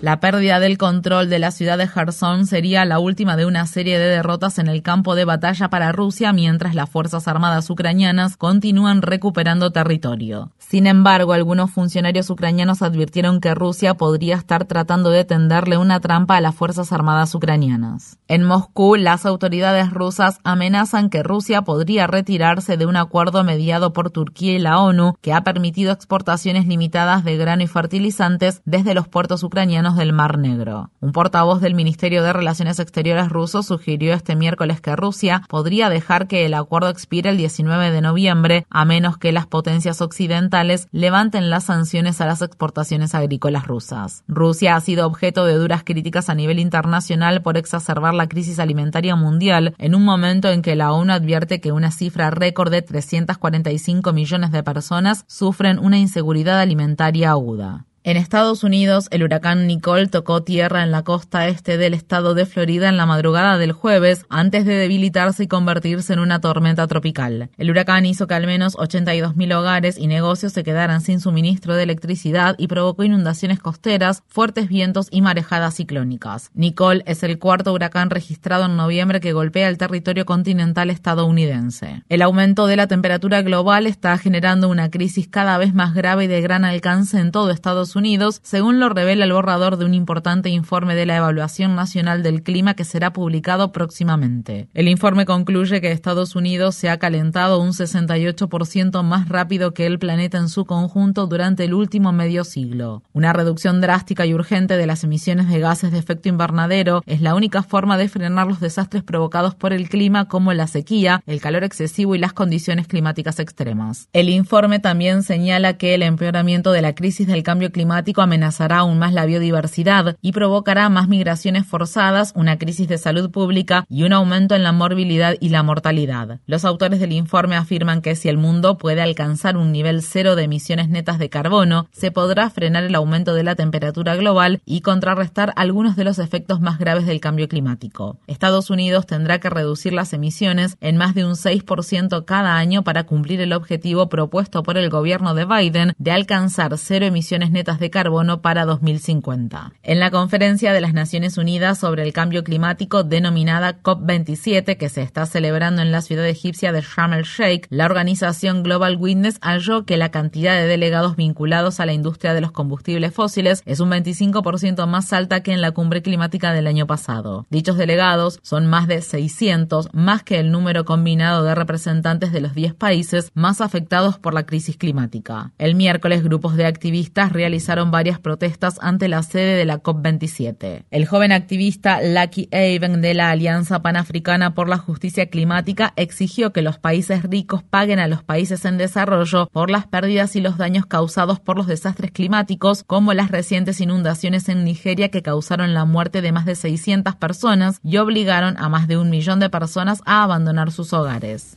La 0.02 0.20
pérdida 0.20 0.60
del 0.60 0.76
control 0.76 1.30
de 1.30 1.38
la 1.38 1.50
ciudad 1.50 1.78
de 1.78 1.88
Kherson 1.88 2.46
sería 2.46 2.84
la 2.84 2.98
última 2.98 3.34
de 3.38 3.46
una 3.46 3.66
serie 3.66 3.98
de 3.98 4.08
derrotas 4.10 4.58
en 4.58 4.66
el 4.66 4.82
campo 4.82 5.14
de 5.14 5.24
batalla 5.24 5.70
para 5.70 5.90
Rusia 5.90 6.34
mientras 6.34 6.74
las 6.74 6.90
Fuerzas 6.90 7.28
Armadas 7.28 7.70
ucranianas 7.70 8.36
continúan 8.36 9.00
recuperando 9.00 9.72
territorio. 9.72 10.50
Sin 10.58 10.86
embargo, 10.86 11.32
algunos 11.32 11.70
funcionarios 11.70 12.28
ucranianos 12.28 12.82
advirtieron 12.82 13.40
que 13.40 13.54
Rusia 13.54 13.94
podría 13.94 14.36
estar 14.36 14.66
tratando 14.66 15.08
de 15.08 15.24
tenderle 15.24 15.78
una 15.78 15.98
trampa 16.00 16.36
a 16.36 16.40
las 16.42 16.54
Fuerzas 16.54 16.92
Armadas 16.92 17.34
ucranianas. 17.34 18.18
En 18.28 18.44
Moscú, 18.44 18.96
las 18.96 19.24
autoridades 19.24 19.90
rusas 19.90 20.40
amenazan 20.44 21.08
que 21.08 21.22
Rusia 21.22 21.62
podría 21.62 22.06
retirarse 22.06 22.76
de 22.76 22.84
un 22.84 22.96
acuerdo 22.96 23.44
mediado 23.44 23.94
por 23.94 24.10
Turquía 24.10 24.52
y 24.52 24.58
la 24.58 24.78
ONU 24.78 25.14
que 25.22 25.32
ha 25.32 25.42
permitido 25.42 25.90
exportaciones 25.90 26.66
limitadas 26.66 27.24
de 27.24 27.29
grano 27.38 27.62
y 27.62 27.66
fertilizantes 27.66 28.62
desde 28.64 28.94
los 28.94 29.08
puertos 29.08 29.42
ucranianos 29.42 29.96
del 29.96 30.12
Mar 30.12 30.38
Negro. 30.38 30.90
Un 31.00 31.12
portavoz 31.12 31.60
del 31.60 31.74
Ministerio 31.74 32.22
de 32.22 32.32
Relaciones 32.32 32.78
Exteriores 32.78 33.28
ruso 33.28 33.62
sugirió 33.62 34.14
este 34.14 34.36
miércoles 34.36 34.80
que 34.80 34.96
Rusia 34.96 35.42
podría 35.48 35.88
dejar 35.88 36.26
que 36.26 36.46
el 36.46 36.54
acuerdo 36.54 36.88
expire 36.88 37.30
el 37.30 37.36
19 37.36 37.90
de 37.90 38.00
noviembre 38.00 38.66
a 38.70 38.84
menos 38.84 39.18
que 39.18 39.32
las 39.32 39.46
potencias 39.46 40.00
occidentales 40.00 40.88
levanten 40.92 41.50
las 41.50 41.64
sanciones 41.64 42.20
a 42.20 42.26
las 42.26 42.42
exportaciones 42.42 43.14
agrícolas 43.14 43.66
rusas. 43.66 44.24
Rusia 44.28 44.76
ha 44.76 44.80
sido 44.80 45.06
objeto 45.06 45.44
de 45.44 45.54
duras 45.54 45.84
críticas 45.84 46.28
a 46.28 46.34
nivel 46.34 46.58
internacional 46.58 47.42
por 47.42 47.56
exacerbar 47.56 48.14
la 48.14 48.28
crisis 48.28 48.58
alimentaria 48.58 49.16
mundial 49.16 49.74
en 49.78 49.94
un 49.94 50.04
momento 50.04 50.48
en 50.48 50.62
que 50.62 50.76
la 50.76 50.92
ONU 50.92 51.12
advierte 51.12 51.60
que 51.60 51.72
una 51.72 51.90
cifra 51.90 52.30
récord 52.30 52.70
de 52.70 52.82
345 52.82 54.12
millones 54.12 54.52
de 54.52 54.62
personas 54.62 55.24
sufren 55.26 55.78
una 55.78 55.98
inseguridad 55.98 56.60
alimentaria 56.60 57.19
aguda. 57.24 57.84
En 58.02 58.16
Estados 58.16 58.64
Unidos, 58.64 59.08
el 59.10 59.22
huracán 59.22 59.66
Nicole 59.66 60.06
tocó 60.06 60.42
tierra 60.42 60.82
en 60.82 60.90
la 60.90 61.02
costa 61.02 61.48
este 61.48 61.76
del 61.76 61.92
estado 61.92 62.32
de 62.32 62.46
Florida 62.46 62.88
en 62.88 62.96
la 62.96 63.04
madrugada 63.04 63.58
del 63.58 63.72
jueves, 63.72 64.24
antes 64.30 64.64
de 64.64 64.72
debilitarse 64.72 65.44
y 65.44 65.48
convertirse 65.48 66.14
en 66.14 66.18
una 66.18 66.40
tormenta 66.40 66.86
tropical. 66.86 67.50
El 67.58 67.70
huracán 67.70 68.06
hizo 68.06 68.26
que 68.26 68.32
al 68.32 68.46
menos 68.46 68.74
82.000 68.76 69.54
hogares 69.54 69.98
y 69.98 70.06
negocios 70.06 70.54
se 70.54 70.64
quedaran 70.64 71.02
sin 71.02 71.20
suministro 71.20 71.76
de 71.76 71.82
electricidad 71.82 72.54
y 72.56 72.68
provocó 72.68 73.04
inundaciones 73.04 73.58
costeras, 73.58 74.22
fuertes 74.28 74.70
vientos 74.70 75.08
y 75.10 75.20
marejadas 75.20 75.74
ciclónicas. 75.74 76.50
Nicole 76.54 77.02
es 77.04 77.22
el 77.22 77.38
cuarto 77.38 77.74
huracán 77.74 78.08
registrado 78.08 78.64
en 78.64 78.76
noviembre 78.78 79.20
que 79.20 79.34
golpea 79.34 79.68
el 79.68 79.76
territorio 79.76 80.24
continental 80.24 80.88
estadounidense. 80.88 82.02
El 82.08 82.22
aumento 82.22 82.66
de 82.66 82.76
la 82.76 82.86
temperatura 82.86 83.42
global 83.42 83.86
está 83.86 84.16
generando 84.16 84.70
una 84.70 84.90
crisis 84.90 85.28
cada 85.28 85.58
vez 85.58 85.74
más 85.74 85.92
grave 85.92 86.24
y 86.24 86.28
de 86.28 86.40
gran 86.40 86.64
alcance 86.64 87.18
en 87.18 87.30
todo 87.30 87.50
Estados 87.50 87.90
Unidos, 87.96 87.99
según 88.42 88.80
lo 88.80 88.88
revela 88.88 89.26
el 89.26 89.32
borrador 89.32 89.76
de 89.76 89.84
un 89.84 89.92
importante 89.92 90.48
informe 90.48 90.94
de 90.94 91.04
la 91.04 91.16
Evaluación 91.16 91.74
Nacional 91.74 92.22
del 92.22 92.42
Clima 92.42 92.72
que 92.72 92.84
será 92.84 93.12
publicado 93.12 93.72
próximamente. 93.72 94.68
El 94.72 94.88
informe 94.88 95.26
concluye 95.26 95.82
que 95.82 95.92
Estados 95.92 96.34
Unidos 96.34 96.74
se 96.74 96.88
ha 96.88 96.98
calentado 96.98 97.60
un 97.60 97.72
68% 97.72 99.02
más 99.02 99.28
rápido 99.28 99.74
que 99.74 99.84
el 99.84 99.98
planeta 99.98 100.38
en 100.38 100.48
su 100.48 100.64
conjunto 100.64 101.26
durante 101.26 101.64
el 101.64 101.74
último 101.74 102.10
medio 102.12 102.44
siglo. 102.44 103.02
Una 103.12 103.34
reducción 103.34 103.82
drástica 103.82 104.24
y 104.24 104.32
urgente 104.32 104.78
de 104.78 104.86
las 104.86 105.04
emisiones 105.04 105.48
de 105.48 105.60
gases 105.60 105.92
de 105.92 105.98
efecto 105.98 106.30
invernadero 106.30 107.02
es 107.04 107.20
la 107.20 107.34
única 107.34 107.62
forma 107.62 107.98
de 107.98 108.08
frenar 108.08 108.46
los 108.46 108.60
desastres 108.60 109.02
provocados 109.02 109.54
por 109.54 109.74
el 109.74 109.90
clima 109.90 110.26
como 110.26 110.54
la 110.54 110.66
sequía, 110.68 111.22
el 111.26 111.42
calor 111.42 111.64
excesivo 111.64 112.14
y 112.14 112.18
las 112.18 112.32
condiciones 112.32 112.86
climáticas 112.86 113.40
extremas. 113.40 114.08
El 114.14 114.30
informe 114.30 114.78
también 114.78 115.22
señala 115.22 115.74
que 115.74 115.94
el 115.94 116.02
empeoramiento 116.02 116.72
de 116.72 116.80
la 116.80 116.94
crisis 116.94 117.26
del 117.26 117.42
cambio 117.42 117.70
climático 117.70 117.79
climático 117.80 118.20
amenazará 118.20 118.80
aún 118.80 118.98
más 118.98 119.14
la 119.14 119.24
biodiversidad 119.24 120.18
y 120.20 120.32
provocará 120.32 120.90
más 120.90 121.08
migraciones 121.08 121.66
forzadas, 121.66 122.34
una 122.36 122.58
crisis 122.58 122.86
de 122.88 122.98
salud 122.98 123.30
pública 123.30 123.86
y 123.88 124.02
un 124.02 124.12
aumento 124.12 124.54
en 124.54 124.62
la 124.62 124.72
morbilidad 124.72 125.36
y 125.40 125.48
la 125.48 125.62
mortalidad. 125.62 126.40
Los 126.44 126.66
autores 126.66 127.00
del 127.00 127.12
informe 127.12 127.56
afirman 127.56 128.02
que 128.02 128.16
si 128.16 128.28
el 128.28 128.36
mundo 128.36 128.76
puede 128.76 129.00
alcanzar 129.00 129.56
un 129.56 129.72
nivel 129.72 130.02
cero 130.02 130.36
de 130.36 130.42
emisiones 130.42 130.90
netas 130.90 131.18
de 131.18 131.30
carbono, 131.30 131.88
se 131.90 132.10
podrá 132.10 132.50
frenar 132.50 132.84
el 132.84 132.94
aumento 132.94 133.32
de 133.32 133.44
la 133.44 133.54
temperatura 133.54 134.14
global 134.14 134.60
y 134.66 134.82
contrarrestar 134.82 135.54
algunos 135.56 135.96
de 135.96 136.04
los 136.04 136.18
efectos 136.18 136.60
más 136.60 136.78
graves 136.78 137.06
del 137.06 137.20
cambio 137.20 137.48
climático. 137.48 138.18
Estados 138.26 138.68
Unidos 138.68 139.06
tendrá 139.06 139.38
que 139.38 139.48
reducir 139.48 139.94
las 139.94 140.12
emisiones 140.12 140.76
en 140.82 140.98
más 140.98 141.14
de 141.14 141.24
un 141.24 141.32
6% 141.32 142.26
cada 142.26 142.58
año 142.58 142.84
para 142.84 143.04
cumplir 143.04 143.40
el 143.40 143.54
objetivo 143.54 144.10
propuesto 144.10 144.62
por 144.62 144.76
el 144.76 144.90
gobierno 144.90 145.32
de 145.32 145.46
Biden 145.46 145.94
de 145.96 146.12
alcanzar 146.12 146.76
cero 146.76 147.06
emisiones 147.06 147.50
netas 147.50 147.69
de 147.78 147.90
carbono 147.90 148.42
para 148.42 148.64
2050. 148.64 149.72
En 149.82 150.00
la 150.00 150.10
conferencia 150.10 150.72
de 150.72 150.80
las 150.80 150.94
Naciones 150.94 151.38
Unidas 151.38 151.78
sobre 151.78 152.02
el 152.02 152.12
cambio 152.12 152.42
climático 152.42 153.04
denominada 153.04 153.82
COP27 153.82 154.76
que 154.76 154.88
se 154.88 155.02
está 155.02 155.26
celebrando 155.26 155.82
en 155.82 155.92
la 155.92 156.02
ciudad 156.02 156.26
egipcia 156.26 156.72
de 156.72 156.82
Sharm 156.82 157.12
el 157.12 157.24
Sheikh, 157.24 157.66
la 157.70 157.86
organización 157.86 158.62
Global 158.62 158.96
Witness 158.98 159.38
halló 159.40 159.84
que 159.84 159.96
la 159.96 160.10
cantidad 160.10 160.54
de 160.56 160.66
delegados 160.66 161.16
vinculados 161.16 161.80
a 161.80 161.86
la 161.86 161.92
industria 161.92 162.34
de 162.34 162.40
los 162.40 162.52
combustibles 162.52 163.14
fósiles 163.14 163.62
es 163.66 163.80
un 163.80 163.90
25% 163.90 164.86
más 164.86 165.12
alta 165.12 165.42
que 165.42 165.52
en 165.52 165.60
la 165.60 165.72
cumbre 165.72 166.02
climática 166.02 166.52
del 166.52 166.66
año 166.66 166.86
pasado. 166.86 167.46
Dichos 167.50 167.76
delegados 167.76 168.40
son 168.42 168.66
más 168.66 168.88
de 168.88 169.02
600, 169.02 169.90
más 169.92 170.22
que 170.22 170.40
el 170.40 170.50
número 170.50 170.84
combinado 170.84 171.44
de 171.44 171.54
representantes 171.54 172.32
de 172.32 172.40
los 172.40 172.54
10 172.54 172.74
países 172.74 173.30
más 173.34 173.60
afectados 173.60 174.18
por 174.18 174.34
la 174.34 174.46
crisis 174.46 174.76
climática. 174.76 175.52
El 175.58 175.74
miércoles, 175.74 176.22
grupos 176.24 176.56
de 176.56 176.66
activistas 176.66 177.32
realizaron 177.32 177.59
varias 177.90 178.18
protestas 178.18 178.78
ante 178.80 179.08
la 179.08 179.22
sede 179.22 179.56
de 179.56 179.64
la 179.64 179.82
COP27. 179.82 180.84
El 180.90 181.06
joven 181.06 181.32
activista 181.32 182.00
Lucky 182.02 182.48
Haven 182.52 183.00
de 183.00 183.14
la 183.14 183.30
Alianza 183.30 183.82
Panafricana 183.82 184.54
por 184.54 184.68
la 184.68 184.78
Justicia 184.78 185.26
Climática 185.26 185.92
exigió 185.96 186.52
que 186.52 186.62
los 186.62 186.78
países 186.78 187.22
ricos 187.22 187.62
paguen 187.62 187.98
a 187.98 188.08
los 188.08 188.22
países 188.22 188.64
en 188.64 188.78
desarrollo 188.78 189.48
por 189.52 189.70
las 189.70 189.86
pérdidas 189.86 190.36
y 190.36 190.40
los 190.40 190.58
daños 190.58 190.86
causados 190.86 191.40
por 191.40 191.56
los 191.56 191.66
desastres 191.66 192.10
climáticos, 192.10 192.84
como 192.84 193.14
las 193.14 193.30
recientes 193.30 193.80
inundaciones 193.80 194.48
en 194.48 194.64
Nigeria 194.64 195.10
que 195.10 195.22
causaron 195.22 195.74
la 195.74 195.84
muerte 195.84 196.22
de 196.22 196.32
más 196.32 196.46
de 196.46 196.54
600 196.54 197.16
personas 197.16 197.78
y 197.84 197.96
obligaron 197.98 198.56
a 198.58 198.68
más 198.68 198.88
de 198.88 198.96
un 198.96 199.10
millón 199.10 199.40
de 199.40 199.50
personas 199.50 200.02
a 200.06 200.22
abandonar 200.22 200.72
sus 200.72 200.92
hogares. 200.92 201.56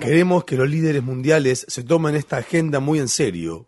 Queremos 0.00 0.44
que 0.44 0.56
los 0.56 0.68
líderes 0.68 1.02
mundiales 1.02 1.64
se 1.68 1.82
tomen 1.84 2.14
esta 2.14 2.38
agenda 2.38 2.80
muy 2.80 2.98
en 2.98 3.08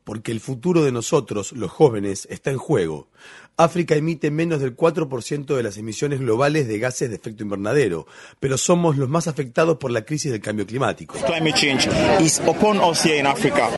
porque 0.04 0.32
el 0.32 0.40
futuro 0.40 0.82
de 0.82 0.92
nosotros, 0.92 1.52
los 1.52 1.70
jóvenes, 1.70 2.26
está 2.30 2.50
en 2.50 2.58
juego. 2.58 3.08
África 3.56 3.94
emite 3.94 4.30
menos 4.30 4.60
del 4.60 4.76
4% 4.76 5.56
de 5.56 5.62
las 5.62 5.76
emisiones 5.76 6.20
globales 6.20 6.68
de 6.68 6.78
gases 6.78 7.10
de 7.10 7.16
efecto 7.16 7.42
invernadero, 7.42 8.06
pero 8.40 8.56
somos 8.56 8.96
los 8.96 9.08
más 9.08 9.28
afectados 9.28 9.78
por 9.78 9.90
la 9.90 10.02
crisis 10.02 10.32
del 10.32 10.40
cambio 10.40 10.66
climático. 10.66 11.16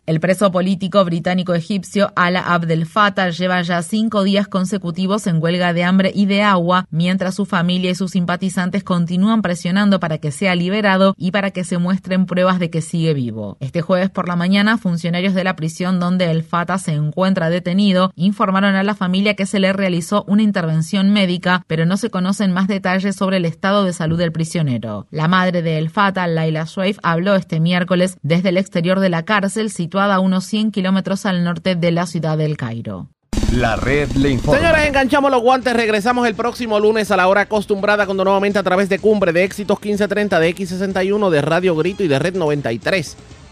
El 0.06 0.20
preso 0.20 0.52
político 0.52 1.04
británico-egipcio 1.04 2.12
Ala 2.14 2.40
Abdel 2.40 2.86
Fattah 2.86 3.30
lleva 3.30 3.62
ya 3.62 3.82
cinco 3.82 4.22
días 4.22 4.48
consecutivos 4.48 5.26
en 5.26 5.42
huelga 5.42 5.72
de 5.72 5.84
hambre 5.84 6.12
y 6.14 6.26
de 6.26 6.42
agua, 6.42 6.86
mientras 6.90 7.34
su 7.34 7.44
familia 7.44 7.90
y 7.90 7.94
sus 7.94 8.12
simpatizantes 8.12 8.84
continúan 8.84 9.42
presionando 9.42 10.00
para 10.00 10.18
que 10.18 10.30
sea 10.30 10.54
liberado 10.54 11.14
y 11.18 11.30
para 11.30 11.50
que 11.50 11.64
se 11.64 11.78
muestren 11.78 12.26
pruebas 12.26 12.58
de 12.58 12.70
que 12.70 12.80
sigue 12.80 13.14
vivo. 13.14 13.56
Este 13.60 13.82
jueves 13.82 14.10
por 14.10 14.28
la 14.28 14.36
mañana, 14.36 14.78
funcionarios 14.78 15.34
de 15.34 15.44
la 15.44 15.56
prisión 15.56 16.00
donde 16.00 16.30
el 16.30 16.42
Fattah 16.44 16.78
se 16.78 16.92
encuentra 16.92 17.50
detenido 17.50 18.12
informaron 18.16 18.74
a 18.74 18.82
la 18.82 18.94
familia 18.94 19.34
que 19.34 19.46
se 19.46 19.58
le 19.64 19.72
realizó 19.72 20.24
una 20.28 20.42
intervención 20.42 21.10
médica, 21.10 21.64
pero 21.66 21.86
no 21.86 21.96
se 21.96 22.10
conocen 22.10 22.52
más 22.52 22.68
detalles 22.68 23.16
sobre 23.16 23.38
el 23.38 23.46
estado 23.46 23.84
de 23.84 23.94
salud 23.94 24.18
del 24.18 24.30
prisionero. 24.30 25.06
La 25.10 25.26
madre 25.26 25.62
de 25.62 25.78
El 25.78 25.88
Fata, 25.88 26.26
Laila 26.26 26.66
Swaif, 26.66 26.98
habló 27.02 27.34
este 27.34 27.60
miércoles 27.60 28.18
desde 28.20 28.50
el 28.50 28.58
exterior 28.58 29.00
de 29.00 29.08
la 29.08 29.24
cárcel, 29.24 29.70
situada 29.70 30.16
a 30.16 30.20
unos 30.20 30.44
100 30.44 30.70
kilómetros 30.70 31.24
al 31.24 31.44
norte 31.44 31.76
de 31.76 31.92
la 31.92 32.04
ciudad 32.04 32.36
del 32.36 32.58
Cairo. 32.58 33.08
La 33.54 33.76
red 33.76 34.10
le 34.12 34.32
informa. 34.32 34.60
Señores, 34.60 34.86
enganchamos 34.86 35.30
los 35.30 35.40
guantes. 35.40 35.72
Regresamos 35.72 36.28
el 36.28 36.34
próximo 36.34 36.78
lunes 36.78 37.10
a 37.10 37.16
la 37.16 37.26
hora 37.26 37.42
acostumbrada, 37.42 38.04
cuando 38.04 38.24
nuevamente 38.24 38.58
a 38.58 38.62
través 38.62 38.90
de 38.90 38.98
Cumbre, 38.98 39.32
de 39.32 39.44
Éxitos 39.44 39.78
1530, 39.80 40.40
de 40.40 40.54
X61, 40.54 41.30
de 41.30 41.40
Radio 41.40 41.74
Grito 41.74 42.04
y 42.04 42.08
de 42.08 42.18
Red 42.18 42.34
93 42.34 43.16